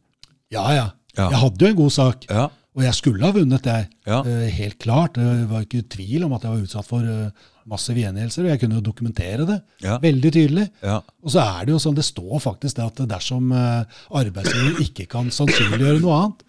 Ja, 0.52 0.64
ja. 0.72 0.86
Ja. 1.16 1.28
Jeg 1.28 1.38
hadde 1.42 1.60
jo 1.66 1.70
en 1.74 1.76
god 1.76 1.92
sak, 1.92 2.24
Ja. 2.30 2.48
Og 2.72 2.84
jeg 2.86 2.96
skulle 2.96 3.26
ha 3.26 3.34
vunnet, 3.36 3.66
jeg. 3.68 3.88
Ja. 4.08 4.22
Eh, 4.24 4.46
helt 4.56 4.78
klart. 4.80 5.18
Det 5.20 5.48
var 5.50 5.64
ikke 5.66 5.82
tvil 5.92 6.24
om 6.24 6.32
at 6.36 6.46
jeg 6.46 6.54
var 6.54 6.62
utsatt 6.64 6.88
for 6.88 7.04
uh, 7.04 7.50
massive 7.68 8.00
gjengjeldelser, 8.00 8.46
og 8.46 8.52
jeg 8.54 8.60
kunne 8.62 8.78
jo 8.78 8.84
dokumentere 8.86 9.44
det 9.46 9.58
Ja. 9.84 9.98
veldig 10.02 10.30
tydelig. 10.32 10.64
Ja. 10.82 10.96
Og 11.22 11.34
så 11.34 11.42
er 11.44 11.66
det 11.68 11.74
jo 11.74 11.82
sånn, 11.84 11.98
det 11.98 12.06
står 12.08 12.40
faktisk 12.40 12.78
det 12.78 12.86
at 12.86 13.02
dersom 13.12 13.52
eh, 13.52 13.84
arbeidsgiver 14.22 14.80
ikke 14.86 15.06
kan 15.12 15.28
sannsynliggjøre 15.30 16.00
noe 16.02 16.16
annet, 16.22 16.42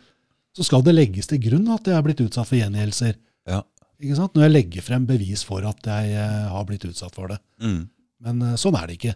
så 0.56 0.66
skal 0.66 0.84
det 0.86 0.96
legges 0.96 1.28
til 1.30 1.42
grunn 1.44 1.68
at 1.74 1.86
jeg 1.90 1.98
er 1.98 2.06
blitt 2.06 2.22
utsatt 2.24 2.48
for 2.50 2.58
gjengjeldelser. 2.58 3.16
Ja. 3.50 3.60
Ikke 4.02 4.18
sant? 4.18 4.34
Når 4.36 4.48
jeg 4.48 4.54
legger 4.56 4.86
frem 4.86 5.06
bevis 5.10 5.44
for 5.48 5.66
at 5.68 5.86
jeg 5.92 6.16
eh, 6.16 6.48
har 6.56 6.66
blitt 6.70 6.88
utsatt 6.88 7.14
for 7.16 7.34
det. 7.34 7.40
Mm. 7.62 7.84
Men 8.24 8.42
eh, 8.48 8.56
sånn 8.62 8.78
er 8.80 8.88
det 8.90 8.98
ikke. 9.00 9.16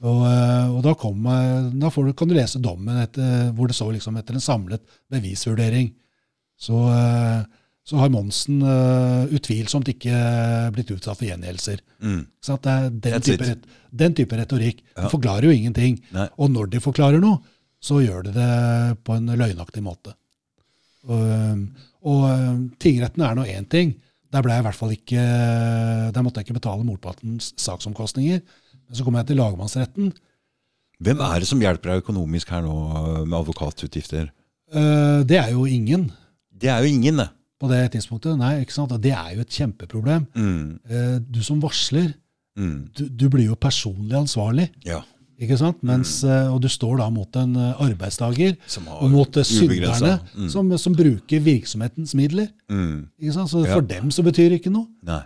Og, 0.00 0.20
eh, 0.24 0.66
og 0.72 0.80
da, 0.84 0.94
kom, 0.96 1.26
da 1.76 1.90
får 1.92 2.08
du, 2.08 2.12
kan 2.16 2.30
du 2.30 2.36
lese 2.36 2.60
dommen 2.62 3.02
etter, 3.02 3.50
hvor 3.56 3.68
det 3.68 3.76
så 3.76 3.90
liksom 3.92 4.16
etter 4.16 4.36
en 4.36 4.44
samlet 4.44 4.84
bevisvurdering. 5.12 5.90
Så, 6.60 6.78
eh, 6.94 7.42
så 7.84 8.00
har 8.00 8.12
Monsen 8.12 8.62
eh, 8.64 9.34
utvilsomt 9.36 9.88
ikke 9.92 10.14
blitt 10.76 10.92
utsatt 10.94 11.18
for 11.18 11.28
gjengjeldelser. 11.28 11.82
Mm. 12.00 12.22
Det 12.46 12.72
er 12.72 12.88
den 12.90 13.26
type, 13.26 13.54
den 14.04 14.16
type 14.16 14.40
retorikk. 14.40 14.84
Ja. 14.94 15.08
Forklarer 15.12 15.50
jo 15.50 15.56
ingenting. 15.56 16.00
Nei. 16.16 16.28
Og 16.40 16.52
når 16.52 16.72
de 16.72 16.84
forklarer 16.84 17.20
noe, 17.20 17.42
så 17.80 18.00
gjør 18.04 18.28
de 18.28 18.34
det 18.36 18.50
på 19.04 19.16
en 19.16 19.32
løgnaktig 19.40 19.82
måte. 19.84 20.14
Og, 21.08 21.60
og 22.12 22.24
tingretten 22.80 23.24
er 23.24 23.36
nå 23.36 23.46
én 23.48 23.68
ting. 23.72 23.94
Der 24.30 24.44
ble 24.44 24.54
jeg 24.54 24.62
i 24.62 24.66
hvert 24.66 24.78
fall 24.78 24.92
ikke 24.94 25.22
Der 26.12 26.22
måtte 26.22 26.38
jeg 26.38 26.46
ikke 26.46 26.60
betale 26.60 26.84
motpartens 26.86 27.50
saksomkostninger. 27.58 28.42
Så 28.92 29.04
kommer 29.04 29.20
jeg 29.22 29.28
til 29.32 29.36
lagmannsretten. 29.40 30.12
Hvem 31.00 31.20
er 31.24 31.38
det 31.40 31.48
som 31.48 31.60
hjelper 31.62 31.92
deg 31.94 32.02
økonomisk 32.02 32.50
her 32.52 32.62
nå 32.62 32.74
med 33.24 33.36
advokatutgifter? 33.38 34.30
Eh, 34.72 35.22
Det 35.24 35.38
er 35.38 35.50
jo 35.52 35.64
ingen 35.64 36.10
Det 36.52 36.68
er 36.68 36.82
jo 36.82 36.88
ingen, 36.92 37.16
det. 37.16 37.28
på 37.60 37.68
det 37.68 37.92
tidspunktet. 37.92 38.36
Nei, 38.38 38.60
ikke 38.64 38.72
sant? 38.72 38.90
Det 39.02 39.12
er 39.12 39.34
jo 39.34 39.40
et 39.40 39.48
kjempeproblem. 39.48 40.26
Mm. 40.34 40.80
Eh, 40.90 41.18
Du 41.30 41.42
som 41.42 41.60
varsler, 41.60 42.14
Mm. 42.58 42.90
du, 42.94 43.08
du 43.08 43.28
blir 43.30 43.46
jo 43.46 43.54
personlig 43.54 44.12
ansvarlig. 44.12 44.68
Ja. 44.84 45.00
Ikke 45.40 45.56
sant? 45.56 45.82
Mens, 45.82 46.22
mm. 46.22 46.52
og 46.52 46.60
du 46.60 46.68
står 46.68 46.98
da 46.98 47.08
mot 47.08 47.34
en 47.36 47.54
arbeidstaker 47.56 48.56
og 49.00 49.10
mot 49.10 49.32
synderne 49.32 50.20
Mm. 50.36 50.48
som, 50.50 50.76
som 50.78 50.94
bruker 50.94 51.40
virksomhetens 51.40 52.14
midler. 52.14 52.48
Mm. 52.68 53.08
Ikke 53.22 53.32
sant? 53.32 53.48
Så 53.50 53.64
Ja. 53.64 53.74
for 53.74 53.80
dem 53.80 54.10
så 54.10 54.22
betyr 54.22 54.50
det 54.50 54.60
ikke 54.62 54.72
noe. 54.72 54.86
Nei. 55.02 55.22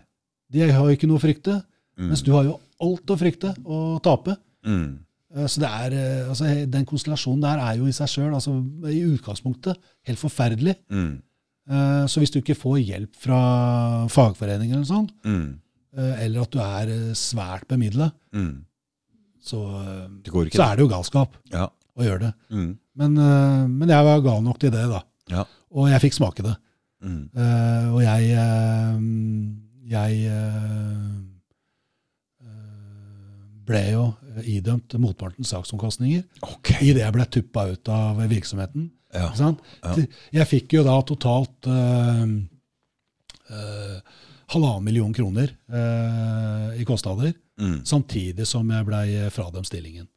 De 0.53 0.61
har 0.70 0.86
ikke 0.91 1.09
noe 1.09 1.19
å 1.19 1.20
frykte. 1.20 1.65
Mm. 1.99 2.09
Mens 2.11 2.23
du 2.27 2.33
har 2.35 2.45
jo 2.45 2.61
alt 2.83 3.07
å 3.07 3.16
frykte 3.19 3.53
og 3.65 4.03
tape. 4.03 4.37
Mm. 4.66 4.99
Eh, 5.35 5.47
Så 5.47 5.61
det 5.61 5.69
er, 5.69 5.93
eh, 5.95 6.29
altså, 6.29 6.45
Den 6.71 6.85
konstellasjonen 6.87 7.41
der 7.43 7.59
er 7.59 7.77
jo 7.79 7.87
i 7.87 7.93
seg 7.93 8.09
sjøl 8.09 8.35
altså, 8.35 8.53
i 8.91 9.01
utgangspunktet 9.15 9.77
helt 10.07 10.19
forferdelig. 10.19 10.77
Mm. 10.91 11.23
Eh, 11.71 12.07
Så 12.07 12.21
hvis 12.21 12.31
du 12.33 12.41
ikke 12.41 12.57
får 12.59 12.79
hjelp 12.85 13.15
fra 13.16 14.07
fagforeninger 14.09 14.75
eller 14.75 14.85
sånn, 14.85 15.09
Mm. 15.25 15.59
eller 15.97 16.41
at 16.43 16.51
du 16.51 16.59
er 16.59 16.87
svært 17.15 17.66
bemidla, 17.69 18.12
Mm. 18.33 18.65
så, 19.41 19.61
så 20.25 20.62
er 20.73 20.77
det 20.77 20.79
jo 20.81 20.89
galskap 20.89 21.29
Ja. 21.53 21.69
å 21.97 22.03
gjøre 22.03 22.21
det. 22.21 22.35
Mm. 22.51 22.79
Men, 22.97 23.15
men 23.79 23.89
jeg 23.89 24.05
var 24.05 24.21
gal 24.21 24.43
nok 24.43 24.59
til 24.59 24.71
det, 24.71 24.89
da. 24.89 25.03
Ja. 25.31 25.45
Og 25.73 25.89
jeg 25.89 26.01
fikk 26.01 26.15
smake 26.15 26.43
det. 26.43 26.57
Mm. 27.03 27.31
Og 27.95 28.01
jeg 28.03 28.31
Jeg 29.87 31.34
ble 33.66 33.82
jo 33.93 34.05
idømt 34.45 34.97
motpartens 35.01 35.53
saksomkostninger 35.55 36.24
okay. 36.43 36.81
idet 36.91 37.05
jeg 37.05 37.15
ble 37.16 37.27
tuppa 37.31 37.66
ut 37.73 37.91
av 37.93 38.20
virksomheten. 38.31 38.91
Ja. 39.15 39.31
Ja. 39.39 39.95
Jeg 40.41 40.51
fikk 40.51 40.74
jo 40.74 40.82
da 40.86 40.97
totalt 41.07 41.69
eh, 41.70 42.23
eh, 43.55 43.99
halvannen 44.55 44.86
million 44.89 45.15
kroner 45.15 45.53
eh, 45.53 46.82
i 46.82 46.89
kostnader, 46.89 47.35
Mm. 47.55 47.85
samtidig 47.86 48.49
som 48.51 48.66
jeg 48.66 48.82
blei 48.82 49.28
fradømt 49.31 49.69
stillingen. 49.69 50.09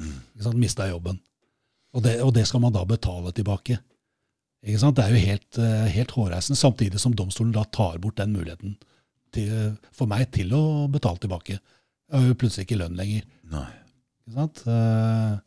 Mm. 0.00 0.54
Mista 0.56 0.86
jobben. 0.88 1.18
Og 1.92 2.00
det, 2.06 2.14
og 2.24 2.30
det 2.32 2.46
skal 2.48 2.62
man 2.62 2.72
da 2.72 2.86
betale 2.88 3.34
tilbake. 3.36 3.76
Ikke 4.64 4.80
sant? 4.80 4.96
Det 4.96 5.04
er 5.04 5.12
jo 5.12 5.26
helt, 5.26 5.58
helt 5.92 6.14
hårreisende, 6.16 6.56
samtidig 6.56 6.96
som 7.02 7.12
domstolen 7.12 7.52
da 7.52 7.66
tar 7.68 7.98
bort 8.00 8.16
den 8.16 8.32
muligheten 8.32 8.78
til, 9.36 9.76
for 9.92 10.08
meg 10.08 10.30
til 10.32 10.56
å 10.56 10.62
betale 10.88 11.20
tilbake. 11.20 11.58
Jeg 12.12 12.20
har 12.20 12.28
jo 12.30 12.36
plutselig 12.38 12.66
ikke 12.68 12.78
lønn 12.82 12.96
lenger. 12.98 13.24
Nei. 13.50 13.66
Ikke 14.26 14.36
sant? 14.40 14.62
Uh, 14.66 15.38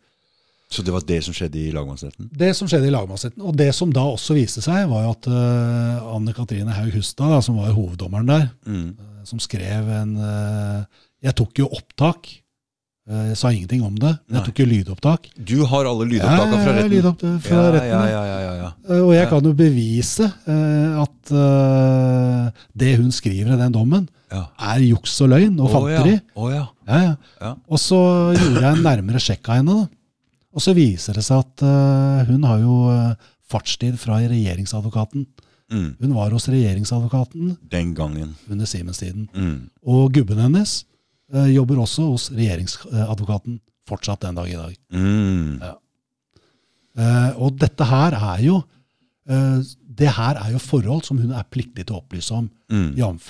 Så 0.70 0.84
det 0.86 0.94
var 0.94 1.02
det 1.08 1.22
som 1.26 1.34
skjedde 1.34 1.58
i 1.62 1.72
lagmannsretten? 1.74 2.28
Det 2.38 2.52
som 2.58 2.68
skjedde 2.70 2.88
i 2.90 2.94
lagmannsretten, 2.94 3.42
og 3.42 3.56
det 3.58 3.72
som 3.76 3.90
da 3.96 4.04
også 4.12 4.36
viste 4.38 4.62
seg, 4.62 4.84
var 4.92 5.08
jo 5.08 5.14
at 5.16 5.30
uh, 5.32 6.12
Anne 6.16 6.34
Katrine 6.38 6.76
Haug 6.76 6.92
Hustad, 6.94 7.32
da, 7.32 7.40
som 7.42 7.58
var 7.62 7.72
hoveddommeren 7.76 8.28
der, 8.30 8.50
Mm. 8.68 8.92
uh, 9.00 9.24
som 9.26 9.40
skrev 9.40 9.90
en 10.02 10.14
uh, 10.20 10.84
Jeg 11.24 11.36
tok 11.36 11.60
jo 11.60 11.66
opptak. 11.76 12.30
Eh, 13.10 13.26
Jeg 13.32 13.38
sa 13.38 13.50
ingenting 13.52 13.82
om 13.84 13.96
det, 13.98 14.12
men 14.30 14.38
jeg 14.38 14.46
tok 14.48 14.60
jo 14.62 14.66
lydopptak. 14.70 15.26
Du 15.36 15.66
har 15.66 15.88
alle 15.90 16.06
lydopptakene 16.08 16.60
fra 16.64 16.76
Ja, 16.78 16.86
lydopp 16.88 17.24
fra 17.44 17.58
ja, 17.58 17.72
retten. 17.74 17.90
Ja, 18.14 18.22
ja, 18.30 18.52
ja. 18.62 18.70
Eh, 18.88 19.02
Og 19.02 19.12
jeg 19.16 19.28
kan 19.32 19.44
jo 19.50 19.54
bevise 19.58 20.28
eh, 20.48 21.02
at 21.02 21.32
eh, 21.34 22.62
det 22.80 22.94
hun 23.02 23.10
skriver 23.12 23.56
i 23.56 23.60
den 23.64 23.74
dommen, 23.76 24.06
ja. 24.32 24.44
er 24.74 24.84
juks 24.86 25.16
og 25.26 25.32
løgn 25.34 25.58
og 25.60 25.68
Å, 25.68 25.72
fanteri. 25.74 26.16
Ja. 26.18 26.36
Å, 26.36 26.50
ja. 26.54 26.66
Ja, 26.90 27.00
ja. 27.04 27.16
Ja. 27.42 27.54
Og 27.70 27.82
så 27.82 28.00
gjorde 28.38 28.64
jeg 28.64 28.72
en 28.72 28.86
nærmere 28.86 29.22
sjekk 29.24 29.50
av 29.50 29.60
henne. 29.62 29.78
da. 29.84 29.88
Og 30.56 30.64
så 30.66 30.74
viser 30.78 31.20
det 31.20 31.24
seg 31.26 31.44
at 31.44 31.64
uh, 31.66 32.26
hun 32.30 32.46
har 32.50 32.62
jo 32.64 32.78
eh, 32.90 33.28
fartstid 33.50 34.00
fra 34.02 34.18
regjeringsadvokaten. 34.18 35.28
Mm. 35.70 35.90
Hun 36.00 36.16
var 36.18 36.34
hos 36.34 36.48
regjeringsadvokaten 36.50 37.52
Den 37.70 37.92
gangen. 37.98 38.34
under 38.50 38.70
Siemens-tiden. 38.70 39.28
Mm. 39.36 39.70
Og 39.86 40.10
gubben 40.18 40.42
hennes 40.42 40.80
uh, 41.36 41.46
jobber 41.54 41.84
også 41.86 42.08
hos 42.10 42.32
regjeringsadvokaten 42.34 43.60
fortsatt 43.90 44.26
den 44.26 44.42
dag 44.42 44.50
i 44.50 44.58
dag. 44.58 44.74
Mm. 44.94 45.62
Ja. 45.62 45.76
Og 47.40 47.54
dette 47.62 47.86
her 47.88 48.18
er 48.18 48.42
jo 48.44 48.58
det 49.90 50.12
her 50.14 50.38
er 50.38 50.52
jo 50.54 50.60
forhold 50.62 51.02
som 51.08 51.18
hun 51.18 51.32
er 51.34 51.48
pliktig 51.50 51.88
til 51.88 51.96
å 51.96 52.02
opplyse 52.04 52.32
om, 52.38 52.50
Mm. 52.70 52.92
jf. 52.94 53.30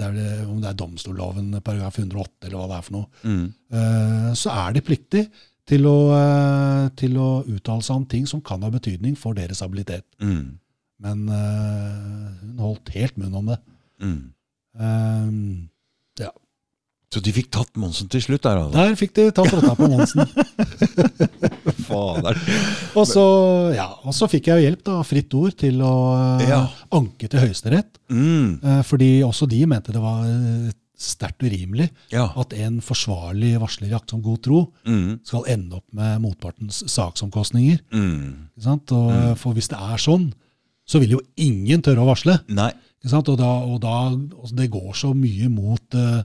Det, 0.00 0.06
om 0.48 0.60
det 0.62 0.70
er 0.70 0.78
domstolloven 0.78 1.50
paragraf 1.60 1.98
108 2.00 2.46
eller 2.48 2.56
hva 2.56 2.68
det 2.70 2.76
er 2.78 2.86
for 2.86 2.94
noe. 2.96 3.06
Mm. 3.22 3.42
Eh, 3.76 4.30
så 4.40 4.48
er 4.54 4.72
de 4.72 4.80
pliktig 4.80 5.26
til 5.68 5.84
å, 5.86 5.96
eh, 6.16 6.88
til 6.96 7.18
å 7.20 7.44
uttale 7.44 7.82
seg 7.84 7.96
om 8.00 8.06
ting 8.06 8.24
som 8.26 8.40
kan 8.40 8.62
ha 8.64 8.70
betydning 8.72 9.16
for 9.18 9.34
deres 9.36 9.60
habilitet. 9.60 10.06
Mm. 10.22 10.58
Men 11.04 11.28
eh, 11.28 12.30
hun 12.46 12.58
holdt 12.64 12.88
helt 12.96 13.16
munn 13.20 13.34
om 13.36 13.46
det. 13.52 13.58
Mm. 14.00 15.68
ja. 16.18 16.30
Så 17.12 17.20
de 17.20 17.32
fikk 17.34 17.50
tatt 17.52 17.76
Monsen 17.76 18.08
til 18.08 18.22
slutt 18.22 18.42
der, 18.46 18.56
altså? 18.56 18.76
der 18.78 18.96
fikk 18.96 19.14
de 19.18 19.30
tatt 19.34 19.52
rotta 19.52 19.74
på 19.76 19.88
Monsen. 19.90 20.24
Fader. 21.90 22.40
Og 22.98 23.06
så, 23.06 23.24
ja, 23.76 23.88
og 24.04 24.14
så 24.16 24.26
fikk 24.30 24.48
jeg 24.50 24.58
jo 24.60 24.64
hjelp, 24.68 24.82
da, 24.86 24.96
fritt 25.06 25.34
ord, 25.38 25.54
til 25.60 25.82
å 25.84 25.92
eh, 26.40 26.48
Ja. 26.48 26.60
anke 26.96 27.28
til 27.30 27.42
Høyesterett. 27.44 27.98
Mm. 28.10 28.58
Eh, 28.62 28.80
fordi 28.88 29.10
også 29.26 29.46
de 29.50 29.60
mente 29.70 29.92
det 29.94 30.02
var 30.02 30.24
eh, 30.26 30.70
sterkt 31.00 31.40
urimelig 31.46 31.86
Ja. 32.12 32.26
at 32.36 32.52
en 32.58 32.80
forsvarlig 32.84 33.54
varsler 33.62 33.88
i 33.88 33.96
aktsom 33.96 34.20
god 34.22 34.42
tro 34.44 34.58
Mm. 34.86 35.20
skal 35.24 35.46
ende 35.48 35.78
opp 35.78 35.86
med 35.96 36.20
motpartens 36.20 36.82
saksomkostninger. 36.92 37.78
Mm. 37.92 38.48
Og, 38.66 39.38
For 39.38 39.54
hvis 39.56 39.68
det 39.72 39.78
er 39.80 39.96
sånn, 40.02 40.32
så 40.86 40.98
vil 41.00 41.16
jo 41.16 41.20
ingen 41.38 41.80
tørre 41.82 42.02
å 42.02 42.08
varsle. 42.10 42.40
Nei. 42.48 42.72
Og, 43.00 43.30
da, 43.40 43.48
og 43.64 43.78
da, 43.80 43.92
altså 44.12 44.56
det 44.58 44.66
går 44.74 44.90
så 44.98 45.14
mye 45.16 45.46
mot 45.48 45.94
eh, 45.96 46.18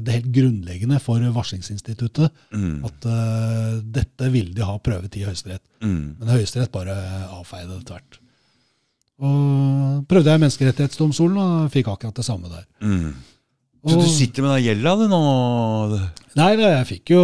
det 0.00 0.14
helt 0.14 0.30
grunnleggende 0.32 0.96
for 1.04 1.20
varslingsinstituttet 1.20 2.30
Mm. 2.48 2.78
at 2.88 3.04
uh, 3.04 3.74
dette 3.84 4.30
ville 4.32 4.54
de 4.56 4.64
ha 4.64 4.78
prøvet 4.80 5.18
i 5.20 5.26
Høyesterett. 5.26 5.60
Mm. 5.84 6.16
Men 6.18 6.30
Høyesterett 6.32 6.72
bare 6.72 6.94
avfeide 7.28 7.76
det 7.76 7.84
tvert. 7.90 8.18
Og 9.20 10.06
prøvde 10.08 10.32
jeg 10.32 10.40
Menneskerettighetsdomstolen 10.44 11.38
og 11.42 11.72
fikk 11.74 11.90
akkurat 11.92 12.16
det 12.16 12.24
samme 12.26 12.48
der. 12.52 12.64
Mm. 12.80 13.12
Så 13.84 13.96
Og- 13.98 14.02
du 14.04 14.08
sitter 14.10 14.42
med 14.42 14.56
den 14.56 14.64
gjelda 14.64 14.94
du 14.98 15.04
nå? 15.12 15.20
Nei, 16.38 16.48
jeg 16.56 16.86
fikk 16.88 17.10
jo 17.14 17.22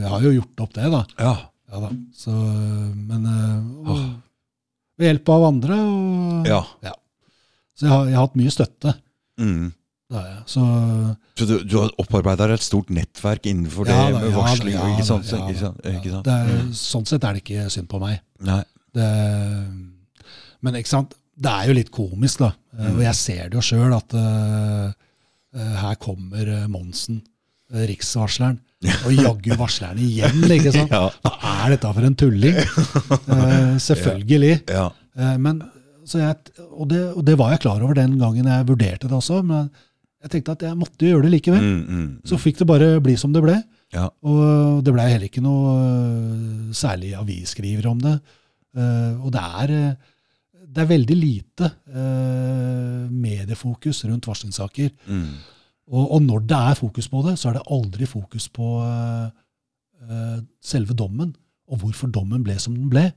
Jeg 0.00 0.08
har 0.08 0.20
jo 0.22 0.32
gjort 0.40 0.60
opp 0.64 0.72
det, 0.74 0.88
da. 0.90 1.04
Ja. 1.18 1.34
Ja 1.68 1.80
da. 1.84 1.90
Så, 2.16 2.32
men 2.32 3.26
uh, 3.26 3.90
og, 3.92 4.00
ved 4.98 5.10
hjelp 5.12 5.28
av 5.28 5.44
andre. 5.52 5.76
Og, 5.76 6.46
ja. 6.48 6.94
Så 7.78 7.86
jeg 7.86 7.92
har, 7.94 8.06
jeg 8.10 8.16
har 8.18 8.26
hatt 8.26 8.38
mye 8.40 8.50
støtte. 8.54 8.94
Mm. 9.38 9.68
Det 10.08 10.16
har 10.18 10.26
jeg. 10.26 10.38
Så 10.50 10.62
Så 11.38 11.46
du, 11.46 11.54
du 11.68 11.74
har 11.78 11.92
opparbeida 12.02 12.48
et 12.54 12.64
stort 12.64 12.88
nettverk 12.90 13.46
innenfor 13.46 13.86
det 13.86 13.94
Ja 13.94 14.06
da, 14.08 14.18
med 14.18 14.24
ja 14.26 14.32
da, 14.32 14.36
varsling? 14.40 14.74
ja 14.74 14.80
da, 14.80 14.88
ja 14.88 14.96
ikke 14.96 15.06
sant? 15.06 15.30
ja 15.30 15.92
Ikke 15.98 16.12
sant? 16.16 16.24
Det 16.26 16.34
er, 16.34 16.52
Mm. 16.58 16.72
sånn 16.80 17.06
sett 17.06 17.24
er 17.28 17.36
det 17.36 17.42
ikke 17.44 17.66
synd 17.70 17.88
på 17.92 18.00
meg. 18.02 18.20
Det, 18.98 19.08
men 20.64 20.78
ikke 20.80 20.90
sant? 20.90 21.14
det 21.38 21.50
er 21.54 21.68
jo 21.70 21.74
litt 21.76 21.90
komisk, 21.94 22.40
da. 22.42 22.48
Mm. 22.74 22.96
Og 22.96 23.02
jeg 23.04 23.14
ser 23.14 23.42
det 23.52 23.54
jo 23.60 23.62
sjøl, 23.62 23.92
at 23.94 24.14
eh, 24.18 25.68
her 25.84 25.98
kommer 26.02 26.48
Monsen, 26.72 27.20
riksvarsleren, 27.70 28.58
Og 29.06 29.10
jaggu 29.10 29.56
varsler 29.58 29.88
han 29.90 29.98
igjen, 29.98 30.44
ikke 30.54 30.70
sant? 30.74 30.92
Ja. 30.94 31.08
Hva 31.26 31.54
er 31.64 31.72
dette 31.74 31.88
for 31.96 32.06
en 32.06 32.14
tulling? 32.14 32.58
Uh, 33.26 33.74
selvfølgelig. 33.88 34.52
Ja. 34.70 34.84
Eh, 35.18 35.32
men, 35.42 35.62
så 36.06 36.20
jeg, 36.22 36.36
og, 36.78 36.88
det, 36.90 37.02
og 37.12 37.24
det 37.26 37.34
var 37.40 37.50
jeg 37.54 37.62
klar 37.66 37.82
over 37.82 37.96
den 37.98 38.14
gangen 38.20 38.46
jeg 38.46 38.66
vurderte 38.68 39.08
det 39.10 39.16
også, 39.18 39.42
men 39.46 39.68
jeg 40.22 40.30
tenkte 40.32 40.54
at 40.56 40.62
jeg 40.66 40.78
måtte 40.78 41.06
gjøre 41.06 41.26
det 41.26 41.32
likevel. 41.36 41.62
Mm, 41.62 41.82
mm, 41.98 42.06
Så 42.26 42.38
fikk 42.42 42.58
det 42.58 42.66
bare 42.66 42.86
bli 43.02 43.14
som 43.18 43.34
det 43.34 43.42
ble. 43.44 43.56
ja. 43.94 44.08
Og 44.26 44.80
det 44.84 44.94
blei 44.94 45.06
heller 45.12 45.28
ikke 45.28 45.42
noe 45.44 45.74
øh, 45.78 46.72
særlig 46.74 47.12
avisskriver 47.18 47.86
om 47.90 48.00
det. 48.02 48.16
Eh, 48.76 49.14
og 49.22 49.30
det 49.34 49.44
er, 49.62 49.74
eh, 49.76 50.64
det 50.66 50.82
er 50.82 50.90
veldig 50.90 51.18
lite 51.18 51.70
mediefokus 53.10 54.04
rundt 54.08 54.26
varslingssaker. 54.28 54.90
Mm. 55.06 55.30
Og, 55.88 56.04
og 56.16 56.20
når 56.22 56.42
det 56.50 56.58
er 56.72 56.80
fokus 56.82 57.08
på 57.08 57.22
det, 57.24 57.38
så 57.40 57.48
er 57.48 57.58
det 57.58 57.68
aldri 57.72 58.06
fokus 58.06 58.48
på 58.52 58.74
selve 60.62 60.94
dommen, 60.94 61.32
og 61.68 61.80
hvorfor 61.82 62.10
dommen 62.12 62.44
ble 62.46 62.54
som 62.60 62.76
den 62.76 62.90
ble. 62.92 63.08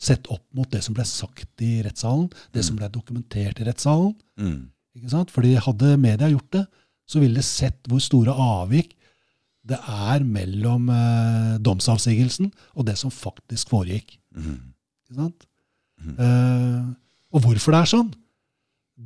Sett 0.00 0.30
opp 0.32 0.46
mot 0.56 0.70
det 0.72 0.80
som 0.84 0.96
ble 0.96 1.04
sagt 1.04 1.64
i 1.64 1.82
rettssalen, 1.84 2.30
det 2.54 2.64
som 2.64 2.78
ble 2.78 2.88
dokumentert 2.92 3.60
i 3.60 3.66
rettssalen. 3.68 4.14
Mm. 4.40 4.70
Ikke 4.96 5.12
sant? 5.12 5.32
Fordi 5.34 5.52
hadde 5.60 5.98
media 6.00 6.30
gjort 6.32 6.48
det, 6.56 6.64
så 7.10 7.20
ville 7.20 7.40
de 7.40 7.44
sett 7.44 7.90
hvor 7.90 8.00
store 8.02 8.32
avvik 8.32 8.94
det 9.70 9.76
er 9.76 10.24
mellom 10.24 10.88
eh, 10.94 11.58
domsavsigelsen 11.62 12.48
og 12.48 12.86
det 12.88 12.96
som 12.98 13.12
faktisk 13.12 13.74
foregikk. 13.74 14.16
Mm. 14.32 14.72
Ikke 15.04 15.18
sant? 15.20 15.46
Mhm. 16.00 16.16
Eh, 16.16 16.90
og 17.30 17.44
hvorfor 17.44 17.76
det 17.76 17.80
er 17.84 17.90
sånn, 17.92 18.08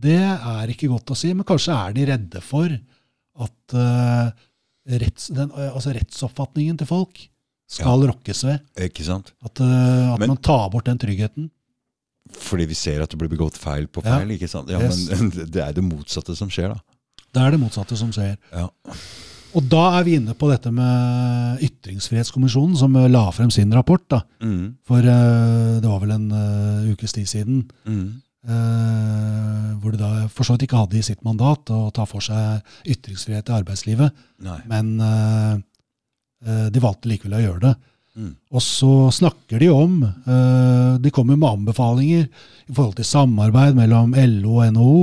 det 0.04 0.20
er 0.22 0.70
ikke 0.72 0.88
godt 0.90 1.12
å 1.12 1.18
si, 1.18 1.32
men 1.36 1.46
kanskje 1.46 1.74
er 1.74 1.94
de 1.96 2.06
redde 2.08 2.40
for 2.42 2.70
at 3.44 3.74
eh, 3.76 4.44
retts, 5.02 5.28
den, 5.34 5.50
eh, 5.52 5.70
altså 5.70 5.92
rettsoppfatningen 5.94 6.78
til 6.80 6.88
folk 6.88 7.20
skal 7.68 8.04
rokkes 8.10 8.44
ved. 8.44 8.60
Ikke 8.86 9.04
sant? 9.06 9.32
At, 9.44 9.60
uh, 9.60 10.12
at 10.14 10.20
Men- 10.20 10.28
man 10.34 10.36
tar 10.44 10.68
bort 10.70 10.84
den 10.86 10.98
tryggheten. 10.98 11.50
Fordi 12.34 12.64
vi 12.66 12.74
ser 12.74 13.02
at 13.02 13.10
det 13.10 13.18
blir 13.18 13.28
begått 13.28 13.56
feil 13.60 13.86
på 13.86 14.02
Ja. 14.04 14.18
feil. 14.18 14.30
ikke 14.36 14.48
sant? 14.48 14.68
Ja, 14.70 14.80
Yes. 14.80 15.08
Men 15.10 15.30
det 15.54 15.56
er 15.62 15.72
det 15.72 15.84
motsatte 15.84 16.34
som 16.36 16.48
skjer, 16.48 16.72
da. 16.74 16.80
Det 17.34 17.42
er 17.42 17.50
det 17.50 17.60
motsatte 17.60 17.96
som 17.96 18.10
skjer. 18.12 18.36
Ja. 18.52 18.68
Og 19.54 19.68
da 19.68 19.98
er 20.00 20.04
vi 20.04 20.16
inne 20.18 20.34
på 20.34 20.48
dette 20.50 20.70
med 20.72 21.60
Ytringsfrihetskommisjonen, 21.62 22.76
som 22.76 22.92
la 22.92 23.30
frem 23.30 23.50
sin 23.50 23.70
rapport. 23.72 24.02
da. 24.08 24.22
Mm. 24.42 24.76
For 24.84 24.98
uh, 24.98 25.80
det 25.80 25.86
var 25.88 26.00
vel 26.00 26.10
en 26.16 26.30
uh, 26.32 26.92
ukes 26.92 27.12
tid 27.12 27.26
siden. 27.26 27.70
Mm. 27.86 28.20
Uh, 28.44 29.74
hvor 29.80 29.92
de 29.94 29.98
da 30.00 30.26
for 30.28 30.44
så 30.44 30.54
vidt 30.56 30.66
ikke 30.68 30.80
hadde 30.80 30.98
i 30.98 31.02
sitt 31.06 31.22
mandat 31.24 31.70
å 31.70 31.92
ta 31.94 32.04
for 32.04 32.20
seg 32.24 32.62
ytringsfrihet 32.86 33.48
i 33.48 33.56
arbeidslivet. 33.60 34.12
Nei. 34.44 34.58
Men 34.70 34.96
de 36.44 36.80
valgte 36.82 37.08
likevel 37.08 37.38
å 37.38 37.42
gjøre 37.42 37.62
det. 37.62 37.74
Mm. 38.14 38.34
Og 38.54 38.62
så 38.62 38.90
snakker 39.10 39.58
de 39.58 39.68
om 39.74 39.96
eh, 40.06 40.90
De 41.02 41.10
kommer 41.10 41.34
med 41.34 41.48
anbefalinger 41.48 42.28
i 42.28 42.74
forhold 42.74 42.94
til 43.00 43.08
samarbeid 43.08 43.74
mellom 43.74 44.14
LO 44.14 44.60
og 44.60 44.68
NHO. 44.76 44.98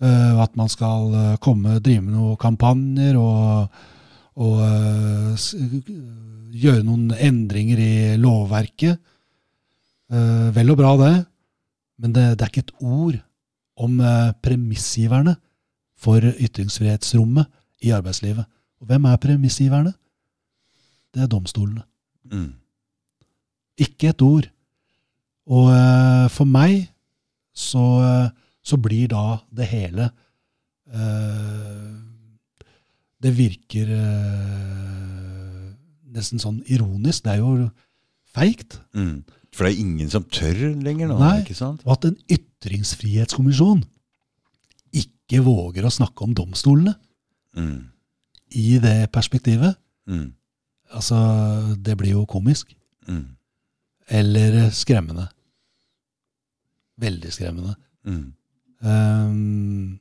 eh, 0.00 0.40
at 0.40 0.56
man 0.56 0.70
skal 0.72 1.12
eh, 1.12 1.34
komme, 1.44 1.76
drive 1.84 2.06
med 2.06 2.16
noen 2.16 2.40
kampanjer 2.40 3.18
og, 3.20 3.68
og 4.40 4.64
eh, 4.64 5.44
gjøre 6.62 6.86
noen 6.88 7.12
endringer 7.20 7.84
i 7.84 7.92
lovverket. 8.20 8.96
Eh, 10.12 10.48
vel 10.56 10.72
og 10.72 10.80
bra, 10.80 10.96
det. 11.04 11.14
Men 12.00 12.16
det, 12.16 12.26
det 12.38 12.46
er 12.46 12.52
ikke 12.54 12.64
et 12.64 12.76
ord 12.80 13.20
om 13.76 14.00
eh, 14.00 14.32
premissgiverne 14.40 15.36
for 16.00 16.24
ytringsfrihetsrommet 16.32 17.46
i 17.84 17.92
arbeidslivet. 17.92 18.48
Og 18.80 18.88
hvem 18.88 19.04
er 19.06 19.20
premissgiverne? 19.20 19.92
Det 21.12 21.22
er 21.22 21.30
domstolene. 21.30 21.82
Mm. 22.32 22.52
Ikke 23.82 24.08
et 24.12 24.22
ord. 24.24 24.48
Og 25.52 25.68
uh, 25.72 26.28
for 26.32 26.44
meg 26.48 26.88
så, 27.52 27.82
eh, 28.00 28.28
så 28.64 28.78
blir 28.80 29.10
da 29.12 29.36
det 29.52 29.66
hele 29.68 30.06
uh, 30.94 31.90
Det 33.20 33.32
virker 33.36 33.90
uh, 33.92 35.66
nesten 36.14 36.40
sånn 36.40 36.62
ironisk. 36.72 37.24
Det 37.26 37.34
er 37.34 37.42
jo 37.42 37.66
feigt. 38.32 38.78
Mm. 38.96 39.22
For 39.52 39.66
det 39.66 39.74
er 39.74 39.82
ingen 39.84 40.08
som 40.12 40.24
tør 40.32 40.62
lenger 40.80 41.10
nå, 41.10 41.18
Nei. 41.20 41.42
ikke 41.42 41.56
sant? 41.58 41.82
Og 41.84 41.92
at 41.98 42.06
en 42.08 42.16
ytringsfrihetskommisjon 42.32 43.82
ikke 44.96 45.42
våger 45.44 45.84
å 45.88 45.92
snakke 45.92 46.24
om 46.26 46.32
domstolene 46.36 46.94
Mm. 47.52 47.90
i 48.56 48.78
det 48.80 49.10
perspektivet, 49.12 49.76
Mm. 50.08 50.32
Altså 50.92 51.18
det 51.82 51.96
blir 51.98 52.12
jo 52.16 52.24
komisk. 52.26 52.74
Mm. 53.08 53.24
Eller 54.08 54.70
skremmende. 54.70 55.28
Veldig 57.02 57.32
skremmende. 57.32 57.74
Mm. 58.06 58.32
Um, 58.82 60.00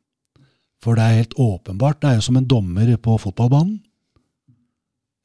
for 0.82 0.98
det 0.98 1.04
er 1.06 1.20
helt 1.22 1.38
åpenbart. 1.40 2.02
Det 2.02 2.10
er 2.10 2.16
jo 2.20 2.26
som 2.26 2.38
en 2.40 2.48
dommer 2.50 2.90
på 2.98 3.18
fotballbanen. 3.22 3.80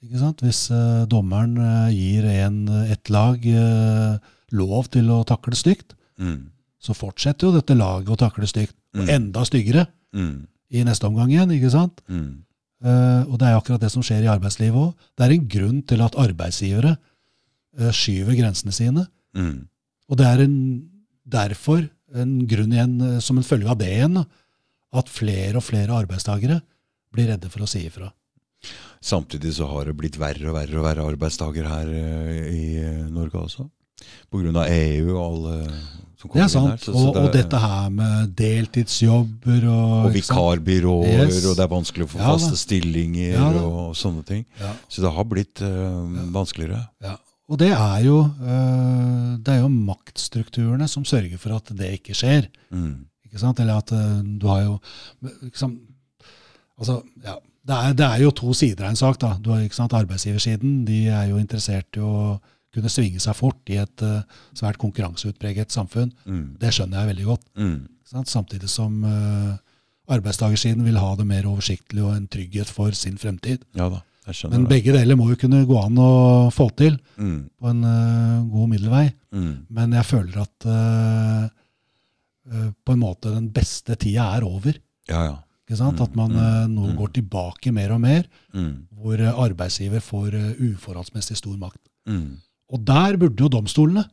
Ikke 0.05 0.21
sant? 0.21 0.43
Hvis 0.45 0.67
uh, 0.71 1.05
dommeren 1.11 1.57
uh, 1.59 1.89
gir 1.91 2.27
en, 2.31 2.61
et 2.93 3.11
lag 3.11 3.41
uh, 3.49 4.19
lov 4.55 4.91
til 4.95 5.11
å 5.11 5.23
takle 5.29 5.57
stygt, 5.59 5.93
Mm. 6.17 6.47
så 6.81 6.95
fortsetter 6.97 7.45
jo 7.45 7.53
dette 7.53 7.75
laget 7.77 8.09
å 8.09 8.17
takle 8.17 8.47
stygt. 8.49 8.73
Og 8.97 9.03
Mm. 9.05 9.11
enda 9.13 9.43
styggere 9.45 9.83
Mm. 10.15 10.47
i 10.71 10.83
neste 10.83 11.05
omgang 11.05 11.29
igjen. 11.29 11.51
ikke 11.53 11.71
sant? 11.71 12.01
Mm. 12.09 12.45
Eh, 12.85 13.23
og 13.24 13.39
det 13.40 13.48
er 13.48 13.55
jo 13.55 13.61
akkurat 13.62 13.82
det 13.82 13.93
som 13.93 14.05
skjer 14.05 14.27
i 14.27 14.32
arbeidslivet 14.32 14.77
òg. 14.77 15.07
Det 15.16 15.27
er 15.27 15.35
en 15.35 15.48
grunn 15.57 15.78
til 15.89 16.03
at 16.05 16.19
arbeidsgivere 16.20 16.93
eh, 16.97 17.93
skyver 17.94 18.36
grensene 18.36 18.74
sine. 18.77 19.07
Mm. 19.36 19.66
Og 20.11 20.20
det 20.20 20.27
er 20.28 20.44
en, 20.44 20.59
derfor 21.24 21.86
en 22.16 22.36
grunn 22.48 22.74
igjen, 22.74 22.98
eh, 23.01 23.19
som 23.24 23.40
en 23.40 23.47
følge 23.47 23.70
av 23.73 23.81
det 23.81 23.90
igjen, 23.94 24.20
at 24.97 25.12
flere 25.12 25.61
og 25.61 25.66
flere 25.66 25.97
arbeidstakere 25.97 26.61
blir 27.15 27.32
redde 27.32 27.51
for 27.53 27.65
å 27.65 27.70
si 27.70 27.86
ifra. 27.89 28.11
Samtidig 29.05 29.55
så 29.57 29.69
har 29.70 29.89
det 29.89 29.97
blitt 29.97 30.16
verre 30.19 30.51
og 30.51 30.57
verre 30.57 30.81
å 30.81 30.85
være 30.85 31.05
arbeidstaker 31.12 31.69
her 31.69 31.90
i 32.48 32.81
Norge 33.12 33.39
også. 33.39 33.66
På 34.32 34.40
grunn 34.40 34.57
av 34.59 34.70
EU 34.73 35.12
og 35.15 35.20
alle 35.23 35.57
Det 36.23 36.43
er 36.43 36.49
sant. 36.49 36.81
Så- 36.81 36.93
så 36.93 37.09
og, 37.09 37.15
det- 37.15 37.23
og 37.25 37.33
dette 37.33 37.59
her 37.61 37.91
med 37.91 38.35
deltidsjobber 38.37 39.65
og 39.69 40.07
Og 40.07 40.13
vikarbyråer, 40.15 41.27
Yes. 41.29 41.45
og 41.47 41.57
det 41.57 41.65
er 41.65 41.69
vanskelig 41.75 42.05
å 42.07 42.09
få 42.09 42.19
Ja 42.19 42.33
faste 42.33 42.57
stillinger 42.57 43.33
Ja 43.35 43.51
og 43.63 43.95
sånne 43.95 44.25
ting. 44.25 44.45
Ja. 44.61 44.73
Så 44.89 45.03
det 45.03 45.13
har 45.13 45.25
blitt 45.25 45.61
øh, 45.61 46.33
vanskeligere. 46.33 46.89
Ja. 47.03 47.17
Og 47.49 47.59
det 47.59 47.69
er, 47.71 48.01
jo, 48.03 48.23
eh, 48.43 49.37
det 49.39 49.49
er 49.55 49.61
jo 49.61 49.69
maktstrukturene 49.69 50.89
som 50.89 51.05
sørger 51.05 51.39
for 51.39 51.55
at 51.55 51.65
det 51.77 51.93
ikke 52.01 52.15
skjer. 52.17 52.49
Mm. 52.73 53.05
Ikke 53.29 53.39
sant? 53.39 53.61
Eller 53.61 53.77
at 53.79 53.93
eh, 53.93 54.23
du 54.39 54.47
har 54.49 54.63
jo 54.65 54.81
liksom. 55.45 55.79
Altså, 56.81 57.03
ja. 57.25 57.37
Det 57.67 57.75
er, 57.75 57.93
det 57.99 58.07
er 58.07 58.21
jo 58.23 58.31
to 58.31 58.53
sider 58.55 58.85
av 58.85 58.91
en 58.91 58.97
sak. 58.97 59.19
da. 59.19 59.37
Du 59.43 59.51
har 59.51 59.59
ikke 59.61 59.75
sant, 59.75 59.91
Arbeidsgiversiden 59.93 60.85
de 60.87 61.07
er 61.09 61.29
jo 61.31 61.37
interessert 61.37 61.97
i 61.97 62.01
å 62.01 62.39
kunne 62.77 62.93
svinge 62.93 63.20
seg 63.23 63.36
fort 63.39 63.73
i 63.73 63.78
et 63.82 64.05
uh, 64.07 64.20
svært 64.57 64.78
konkurranseutpreget 64.82 65.73
samfunn. 65.74 66.12
Mm. 66.28 66.44
Det 66.61 66.73
skjønner 66.77 67.03
jeg 67.03 67.11
veldig 67.15 67.28
godt. 67.32 67.47
Mm. 67.59 67.78
Sant? 68.07 68.31
Samtidig 68.31 68.69
som 68.70 69.01
uh, 69.05 69.57
arbeidstakersiden 70.15 70.85
vil 70.86 71.01
ha 71.03 71.15
det 71.19 71.27
mer 71.27 71.48
oversiktlig 71.51 72.05
og 72.07 72.12
en 72.15 72.28
trygghet 72.31 72.70
for 72.70 72.94
sin 72.94 73.16
fremtid. 73.19 73.65
Ja 73.74 73.89
da, 73.90 74.03
jeg 74.28 74.39
skjønner 74.39 74.61
Men 74.61 74.69
begge 74.70 74.94
deler 74.94 75.19
må 75.19 75.28
jo 75.32 75.39
kunne 75.40 75.65
gå 75.66 75.81
an 75.82 75.98
å 76.03 76.11
få 76.55 76.69
til 76.78 77.01
Mm. 77.16 77.48
på 77.59 77.70
en 77.73 77.82
uh, 77.85 78.44
god 78.53 78.69
middelvei. 78.74 79.07
Mm. 79.32 79.53
Men 79.73 79.93
jeg 79.97 80.07
føler 80.07 80.39
at 80.43 80.66
eh, 80.70 81.48
eh, 82.53 82.69
på 82.85 82.93
en 82.94 83.01
måte 83.03 83.32
den 83.35 83.51
beste 83.53 83.97
tida 84.01 84.31
er 84.36 84.47
over. 84.47 84.78
Ja, 85.11 85.24
ja. 85.27 85.36
Mm, 85.66 85.98
At 85.98 86.15
man 86.15 86.31
mm, 86.31 86.39
eh, 86.39 86.66
nå 86.70 86.85
mm. 86.93 86.97
går 87.01 87.11
tilbake 87.16 87.73
mer 87.74 87.93
og 87.97 88.01
mer, 88.05 88.28
Mm. 88.55 88.86
hvor 88.94 89.19
eh, 89.20 89.32
arbeidsgiver 89.47 90.01
får 90.01 90.35
eh, 90.39 90.53
uforholdsmessig 90.70 91.36
stor 91.40 91.57
makt. 91.59 91.82
Og 92.73 92.83
der 92.85 93.17
burde 93.21 93.39
jo 93.45 93.49
domstolene 93.49 94.05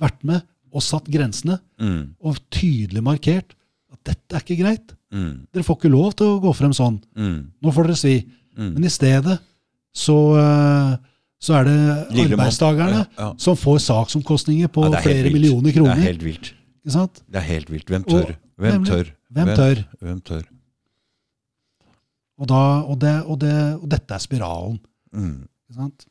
vært 0.00 0.24
med 0.26 0.42
og 0.74 0.82
satt 0.82 1.06
grensene, 1.06 1.60
Mm. 1.80 2.14
og 2.20 2.36
tydelig 2.50 3.02
markert 3.02 3.54
at 3.92 4.00
dette 4.04 4.34
er 4.34 4.40
ikke 4.42 4.56
greit. 4.62 4.94
Mm. 5.12 5.46
Dere 5.52 5.62
får 5.62 5.76
ikke 5.78 5.90
lov 5.92 6.14
til 6.18 6.26
å 6.26 6.40
gå 6.42 6.52
frem 6.54 6.72
sånn. 6.74 7.00
Mm. 7.16 7.50
Nå 7.62 7.72
får 7.72 7.84
dere 7.86 7.96
si. 7.96 8.14
Mm. 8.58 8.72
Men 8.74 8.84
i 8.84 8.90
stedet 8.90 9.38
så, 9.94 10.16
eh, 10.38 10.96
så 11.40 11.54
er 11.60 11.64
det 11.64 11.78
arbeidsdagerne 12.10 12.34
arbeidstakerne 12.34 12.98
Ja, 12.98 13.06
ja. 13.18 13.34
som 13.38 13.54
får 13.56 13.78
saksomkostninger 13.86 14.66
på 14.68 14.82
Ja, 14.90 14.98
er 14.98 15.02
flere 15.02 15.22
vilt. 15.28 15.32
millioner 15.34 15.72
kroner. 15.72 15.94
Det 15.94 16.02
er 16.02 16.12
helt 16.12 16.22
vilt. 16.26 16.52
Ikke 16.84 16.92
sant? 16.92 17.22
Det 17.30 17.36
er 17.36 17.46
helt 17.46 17.70
vilt. 17.70 17.86
Hvem 17.86 18.04
tør? 18.04 18.28
Og- 18.30 18.36
Hvem 18.58 18.84
tør? 18.84 19.12
Hvem 19.32 19.46
tør? 19.56 19.84
Hvem 20.02 20.20
tør? 20.22 20.42
Og, 22.38 22.48
da, 22.50 22.82
og, 22.82 22.98
det, 22.98 23.14
og, 23.24 23.38
det, 23.38 23.54
og 23.78 23.88
dette 23.88 24.14
er 24.16 24.18
spiralen. 24.18 24.80
Mm. 25.14 25.46
Ikke 25.70 25.76
sant? 25.78 26.06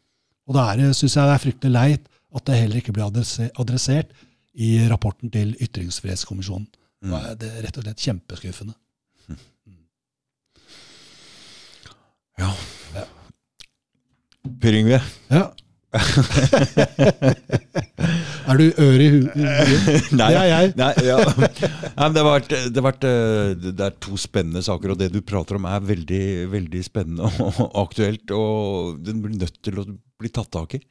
Og 0.49 0.57
da 0.57 0.67
syns 0.91 1.15
jeg 1.15 1.29
det 1.29 1.33
er 1.33 1.43
fryktelig 1.43 1.73
leit 1.73 2.07
at 2.33 2.45
det 2.49 2.59
heller 2.59 2.81
ikke 2.81 2.93
blir 2.95 3.07
adressert 3.07 4.13
i 4.53 4.75
rapporten 4.89 5.31
til 5.33 5.53
Ytringsfrihetskommisjonen. 5.61 6.67
Mm. 7.03 7.13
Det 7.39 7.49
er 7.49 7.63
rett 7.65 7.77
og 7.77 7.85
slett 7.85 8.03
kjempeskuffende. 8.03 8.75
Ja. 12.39 12.49
Per 14.61 14.75
Yngve. 14.75 14.99
Ja. 15.29 15.43
er 18.49 18.57
du 18.59 18.65
ør 18.81 19.01
i 19.03 19.09
huet? 19.13 19.35
Nei, 20.17 20.29
Det 20.29 20.39
er 20.39 20.47
jeg. 20.49 20.71
Nei, 20.79 20.91
ja. 21.05 21.17
Nei, 21.37 22.07
det, 22.15 22.23
har 22.23 22.27
vært, 22.27 22.49
det, 22.49 22.79
har 22.79 22.85
vært, 22.87 23.03
eh, 23.09 23.53
det 23.69 23.83
er 23.87 23.93
to 24.03 24.13
spennende 24.19 24.61
saker, 24.65 24.87
og 24.93 24.97
det 25.01 25.09
du 25.13 25.19
prater 25.25 25.55
om 25.59 25.65
er 25.69 25.79
veldig, 25.93 26.23
veldig 26.53 26.81
spennende 26.85 27.29
og 27.51 27.63
aktuelt. 27.85 28.25
Og 28.33 28.99
den 29.05 29.21
blir 29.23 29.35
nødt 29.37 29.57
til 29.63 29.75
å 29.81 29.83
bli 29.91 30.29
tatt 30.33 30.51
tak 30.53 30.69
i. 30.79 30.81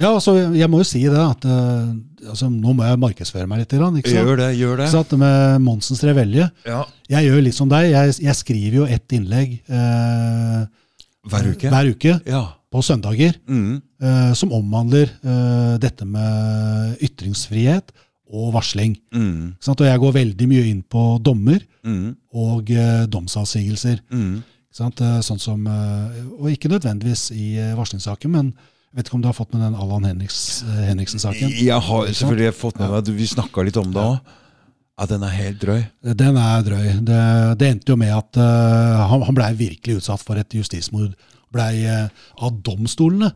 Ja, 0.00 0.14
altså, 0.14 0.32
jeg 0.56 0.68
må 0.72 0.78
jo 0.80 0.86
si 0.88 1.02
det, 1.04 1.20
at 1.20 1.42
eh, 1.44 1.88
altså, 2.32 2.46
nå 2.48 2.72
må 2.76 2.82
jeg 2.88 3.00
markedsføre 3.02 3.48
meg 3.50 3.58
litt. 3.62 3.74
Ikke 3.76 4.08
sant? 4.08 4.16
Gjør 4.16 4.36
det, 4.40 4.50
gjør 4.56 4.74
det. 4.80 4.86
Sant? 4.94 5.10
Med 5.20 5.60
Monsens 5.64 6.00
Revelje. 6.08 6.46
Ja. 6.64 6.80
Jeg 7.12 7.28
gjør 7.28 7.40
litt 7.44 7.56
som 7.58 7.68
deg. 7.70 7.90
Jeg, 7.92 8.16
jeg 8.24 8.34
skriver 8.38 8.74
jo 8.80 8.84
ett 8.88 9.08
innlegg 9.16 9.58
eh, 9.68 10.62
Hver 11.28 11.44
uke. 11.52 11.68
hver 11.68 11.90
uke 11.92 12.14
Ja. 12.24 12.46
På 12.70 12.82
søndager 12.86 13.34
Mm. 13.48 13.82
eh, 14.02 14.32
som 14.38 14.52
omhandler 14.52 15.10
eh, 15.24 15.78
dette 15.82 16.04
med 16.06 16.96
ytringsfrihet 17.02 17.90
og 18.30 18.52
varsling. 18.54 18.96
Mm. 19.12 19.56
Og 19.66 19.80
jeg 19.86 19.98
går 19.98 20.12
veldig 20.14 20.48
mye 20.48 20.66
inn 20.70 20.82
på 20.82 21.18
dommer 21.22 21.60
Mm. 21.84 22.14
og 22.34 22.70
eh, 22.70 23.06
domsavsigelser. 23.06 24.00
Mm. 24.12 24.42
Eh, 24.70 25.20
Sånn 25.20 25.40
som, 25.40 25.66
eh, 25.66 26.20
og 26.38 26.50
ikke 26.52 26.70
nødvendigvis 26.70 27.30
i 27.34 27.56
eh, 27.58 27.74
varslingssaken, 27.74 28.30
men 28.30 28.52
jeg 28.90 28.96
vet 28.96 29.06
ikke 29.08 29.14
om 29.18 29.22
du 29.22 29.28
har 29.28 29.34
fått 29.34 29.52
med 29.54 29.62
den 29.62 29.74
Allan 29.74 30.04
Henriks, 30.04 30.62
Henriksen-saken? 30.66 31.50
Jeg 31.50 31.80
har 31.80 32.06
selvfølgelig 32.06 32.54
fått 32.54 32.78
med 32.78 32.90
meg 32.90 33.10
Vi 33.16 33.26
snakka 33.26 33.64
litt 33.66 33.76
om 33.76 33.90
det 33.94 34.02
òg. 34.02 34.20
Ja, 35.00 35.06
den 35.06 35.22
er 35.24 35.30
helt 35.32 35.60
drøy. 35.62 35.84
Den 36.02 36.36
er 36.36 36.62
drøy. 36.66 36.88
Det, 37.06 37.18
det 37.58 37.68
endte 37.70 37.94
jo 37.94 37.96
med 37.96 38.10
at 38.12 38.36
uh, 38.36 39.06
han, 39.08 39.22
han 39.24 39.34
blei 39.38 39.54
virkelig 39.56 39.96
utsatt 40.02 40.20
for 40.20 40.36
et 40.36 40.52
justismord. 40.52 41.14
Blei 41.52 41.84
uh, 41.86 42.08
av 42.46 42.60
domstolene 42.62 43.32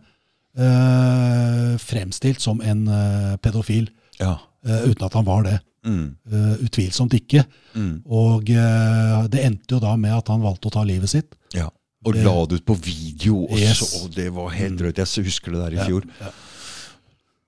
eh, 0.56 1.76
fremstilt 1.82 2.40
som 2.40 2.60
en 2.62 2.86
eh, 2.88 3.36
pedofil, 3.42 3.88
Ja. 4.20 4.36
eh, 4.66 4.84
uten 4.90 5.04
at 5.06 5.12
han 5.18 5.24
var 5.26 5.42
det. 5.42 5.60
Mm. 5.84 6.16
Eh, 6.32 6.52
utvilsomt 6.64 7.12
ikke. 7.18 7.44
Mm. 7.74 8.02
Og 8.06 8.48
eh, 8.50 9.26
det 9.28 9.42
endte 9.44 9.74
jo 9.76 9.80
da 9.82 9.96
med 9.96 10.14
at 10.16 10.28
han 10.32 10.40
valgte 10.44 10.70
å 10.70 10.72
ta 10.78 10.84
livet 10.86 11.10
sitt. 11.10 11.34
ja. 11.54 11.70
Og 12.04 12.14
la 12.20 12.34
det 12.44 12.58
ut 12.60 12.64
på 12.68 12.74
video 12.84 13.46
også, 13.46 13.56
Yes. 13.62 14.02
og 14.04 14.10
det 14.12 14.26
var 14.36 14.50
helt 14.52 14.76
drøyt. 14.76 14.98
Jeg 15.00 15.24
husker 15.24 15.52
det 15.54 15.60
der 15.62 15.72
i 15.80 15.86
fjor. 15.88 16.04
ja. 16.20 16.26
Og 16.28 16.43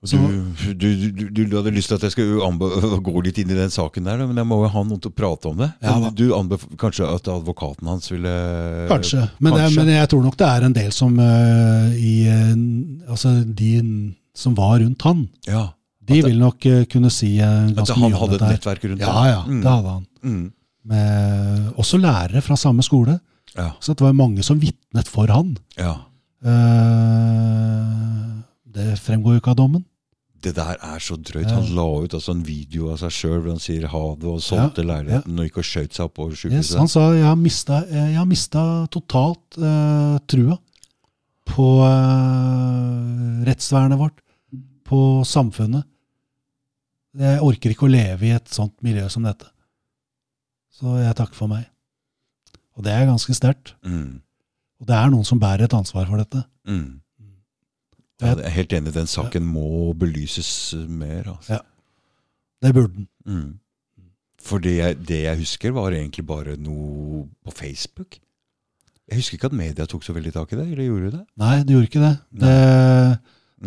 Du, 0.05 0.13
du, 0.77 1.09
du, 1.09 1.23
du, 1.33 1.55
hadde 1.57 1.71
lyst 1.73 1.89
til 1.89 1.97
at 1.97 2.03
jeg 2.05 2.13
skulle 2.13 2.99
gå 3.07 3.21
litt 3.25 3.39
inn 3.41 3.49
i 3.49 3.55
den 3.57 3.71
saken 3.73 4.05
der, 4.05 4.19
men 4.29 4.37
jeg 4.37 4.45
må 4.45 4.59
jo 4.61 4.69
ha 4.69 4.83
noen 4.85 4.99
til 5.01 5.09
å 5.09 5.15
prate 5.17 5.49
om 5.49 5.57
det. 5.57 5.71
Ja, 5.81 5.95
du 6.13 6.27
kanskje 6.77 7.07
at 7.09 7.25
advokaten 7.33 7.89
hans 7.89 8.11
ville 8.11 8.33
Kanskje. 8.91 9.23
Men, 9.41 9.57
det, 9.57 9.71
men 9.73 9.89
jeg 9.95 10.11
tror 10.13 10.21
nok 10.27 10.37
det 10.37 10.49
er 10.51 10.67
en 10.67 10.75
del 10.77 10.91
som 10.93 11.17
uh, 11.17 11.89
i 11.97 12.13
eh, 12.29 12.53
Altså 13.09 13.33
de 13.41 13.71
som 14.37 14.53
var 14.53 14.77
rundt 14.83 15.01
han, 15.07 15.25
Ja. 15.49 15.63
de 16.05 16.13
At 16.13 16.21
det- 16.21 16.29
vil 16.29 16.39
nok 16.45 16.69
uh, 16.69 16.83
kunne 16.93 17.09
si 17.09 17.33
uh, 17.41 17.65
At 17.65 17.73
ganske 17.81 17.97
han 17.97 18.11
mye 18.11 18.13
om 18.13 18.21
hadde 18.21 18.37
et 18.37 18.47
nettverk 18.53 18.85
rundt 18.91 19.01
Ja, 19.01 19.15
ja, 19.31 19.41
Mm. 19.49 19.61
det 19.65 19.71
hadde 19.73 19.95
han. 19.97 20.05
Mm. 20.21 20.45
Med 20.93 21.73
også 21.81 21.97
lærere 21.99 22.41
fra 22.45 22.55
samme 22.55 22.85
skole. 22.85 23.17
Ja. 23.57 23.71
Så 23.81 23.97
det 23.97 24.05
var 24.05 24.13
mange 24.13 24.45
som 24.45 24.61
vitnet 24.61 25.09
for 25.09 25.25
han. 25.33 25.57
ja. 25.79 25.95
Eh, 26.45 28.36
det 28.77 28.97
fremgår 29.01 29.37
jo 29.37 29.41
ikke 29.41 29.53
av 29.55 29.59
dommen. 29.59 29.85
Det 30.37 30.53
der 30.53 30.77
er 30.85 31.01
så 31.01 31.17
drøyt. 31.17 31.49
Han 31.49 31.71
la 31.73 31.85
ut 32.03 32.13
altså 32.13 32.35
en 32.35 32.43
video 32.45 32.91
av 32.93 32.99
seg 33.01 33.13
sjøl 33.15 33.39
hvor 33.39 33.55
han 33.55 33.61
sier 33.61 33.87
ha 33.89 34.03
det, 34.19 34.29
og 34.29 34.43
solgte 34.45 34.83
Ja, 34.85 34.89
leiligheten 34.91 35.39
og 35.39 35.47
gikk 35.47 35.59
og 35.63 35.67
skjøt 35.67 35.97
seg 35.97 36.05
opp 36.05 36.21
sjukehuset. 36.21 36.59
Yes, 36.59 36.73
han 36.77 36.91
sa 36.91 37.07
jeg 37.15 37.25
har 37.25 37.39
mista, 37.41 37.81
jeg 37.89 38.17
har 38.19 38.29
mista 38.29 38.63
totalt 38.93 39.57
eh, 39.57 40.17
trua 40.29 40.59
på 41.47 41.67
eh, 41.87 43.41
rettsvernet 43.49 43.97
vårt, 43.99 44.21
på 44.87 45.01
samfunnet. 45.27 45.87
Jeg 47.17 47.41
orker 47.41 47.73
ikke 47.73 47.87
å 47.87 47.91
leve 47.91 48.29
i 48.29 48.35
et 48.35 48.53
sånt 48.53 48.75
miljø 48.85 49.07
som 49.09 49.25
dette. 49.25 49.49
Så 50.77 50.99
jeg 51.01 51.17
takker 51.17 51.39
for 51.39 51.49
meg. 51.49 51.65
Og 52.77 52.85
det 52.85 52.93
er 52.93 53.09
ganske 53.09 53.33
sterkt. 53.33 53.73
Mm. 53.81 54.19
Og 54.77 54.89
det 54.89 54.93
er 54.93 55.09
noen 55.09 55.25
som 55.25 55.41
bærer 55.41 55.65
et 55.65 55.73
ansvar 55.73 56.05
for 56.05 56.21
dette. 56.21 56.43
Mm. 56.69 56.99
Ja, 58.21 58.31
jeg 58.33 58.45
er 58.49 58.53
helt 58.55 58.73
enig. 58.73 58.93
Den 58.95 59.07
saken 59.09 59.45
må 59.45 59.93
belyses 59.93 60.49
mer. 60.89 61.27
Altså. 61.35 61.57
Ja. 61.57 61.59
Det 62.65 62.73
burde 62.73 62.93
den. 62.95 63.07
Mm. 63.29 63.59
For 64.41 64.61
det 64.63 64.77
jeg, 64.77 64.97
det 65.07 65.19
jeg 65.25 65.37
husker, 65.41 65.73
var 65.75 65.91
egentlig 65.93 66.23
bare 66.25 66.55
noe 66.57 67.25
på 67.45 67.51
Facebook. 67.53 68.17
Jeg 69.07 69.19
husker 69.21 69.37
ikke 69.37 69.49
at 69.51 69.57
media 69.59 69.85
tok 69.87 70.03
så 70.03 70.13
veldig 70.15 70.33
tak 70.35 70.51
i 70.53 70.57
det. 70.59 70.65
Eller 70.71 70.87
gjorde 70.89 71.11
de 71.11 71.17
det? 71.19 71.23
Nei, 71.39 71.53
det 71.63 71.75
gjorde 71.75 71.89
ikke 71.91 72.03
det. 72.05 72.13
Det, 72.41 72.55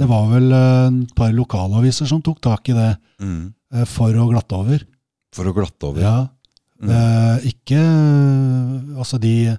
det 0.02 0.08
var 0.10 0.26
vel 0.32 0.50
eh, 0.52 0.88
et 1.04 1.14
par 1.16 1.32
lokalaviser 1.36 2.10
som 2.10 2.22
tok 2.22 2.42
tak 2.44 2.68
i 2.72 2.76
det 2.76 2.90
Mm. 3.20 3.52
eh, 3.76 3.84
for 3.84 4.16
å 4.16 4.26
glatte 4.30 4.56
over. 4.56 4.82
For 5.36 5.44
å 5.44 5.52
glatte 5.54 5.84
over. 5.90 6.00
Ja. 6.02 6.28
Mm. 6.80 6.90
Eh, 6.96 7.48
ikke 7.52 7.80
Altså, 8.96 9.18
de, 9.20 9.56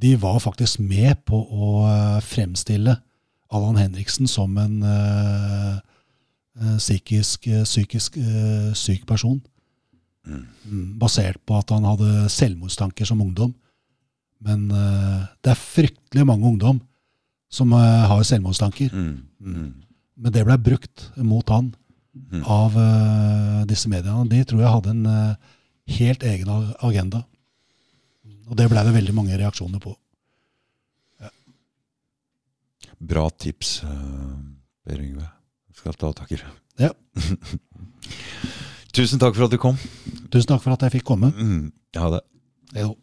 de 0.00 0.14
var 0.20 0.38
faktisk 0.40 0.80
med 0.80 1.20
på 1.28 1.36
å 1.36 1.68
eh, 1.90 2.20
fremstille 2.24 2.96
Allan 3.54 3.78
Henriksen 3.78 4.28
som 4.30 4.56
en 4.58 4.80
eh, 4.82 5.76
eh, 6.60 6.76
psykisk, 6.78 7.46
eh, 7.46 7.64
psykisk 7.64 8.18
syk 8.74 9.06
person. 9.06 9.40
Mm. 10.26 10.42
Mm, 10.66 10.86
basert 10.98 11.38
på 11.46 11.54
at 11.58 11.70
han 11.70 11.86
hadde 11.86 12.26
selvmordstanker 12.34 13.06
som 13.06 13.22
ungdom. 13.22 13.54
Men 14.42 14.66
det 14.68 15.52
er 15.52 15.56
fryktelig 15.56 16.26
mange 16.28 16.44
ungdom 16.44 16.80
som 17.48 17.70
har 17.72 18.20
selvmordstanker. 18.26 18.90
Mm. 18.92 19.22
Mm. 19.40 19.70
Men 20.18 20.34
det 20.34 20.42
ble 20.44 20.58
brukt 20.58 21.10
mot 21.16 21.48
han 21.48 21.74
Mm. 22.16 22.42
av 22.48 22.72
disse 23.68 23.90
mediene. 23.92 24.24
De 24.28 24.38
tror 24.48 24.60
jeg 24.62 24.72
hadde 24.72 24.90
en 24.90 25.36
helt 25.98 26.22
egen 26.24 26.48
agenda. 26.80 27.26
Og 28.48 28.56
det 28.56 28.70
ble 28.70 28.84
det 28.86 28.94
veldig 28.94 29.14
mange 29.14 29.36
reaksjoner 29.36 29.82
på. 29.82 29.92
Bra 32.98 33.28
tips, 33.30 33.82
eh, 33.84 34.36
Per 34.86 35.00
Yngve. 35.02 35.28
Skal 35.76 35.94
ta 35.94 36.12
tak 36.16 36.32
i 36.32 36.38
det. 36.40 36.52
Ja. 36.80 36.92
Tusen 38.96 39.20
takk 39.20 39.36
for 39.36 39.44
at 39.44 39.52
du 39.52 39.58
kom. 39.60 39.76
Tusen 40.32 40.48
takk 40.48 40.62
for 40.64 40.72
at 40.72 40.86
jeg 40.86 40.98
fikk 40.98 41.04
komme. 41.10 41.32
Mm. 41.36 41.72
Ha 41.98 42.08
det. 42.16 42.22
Jo. 42.80 42.94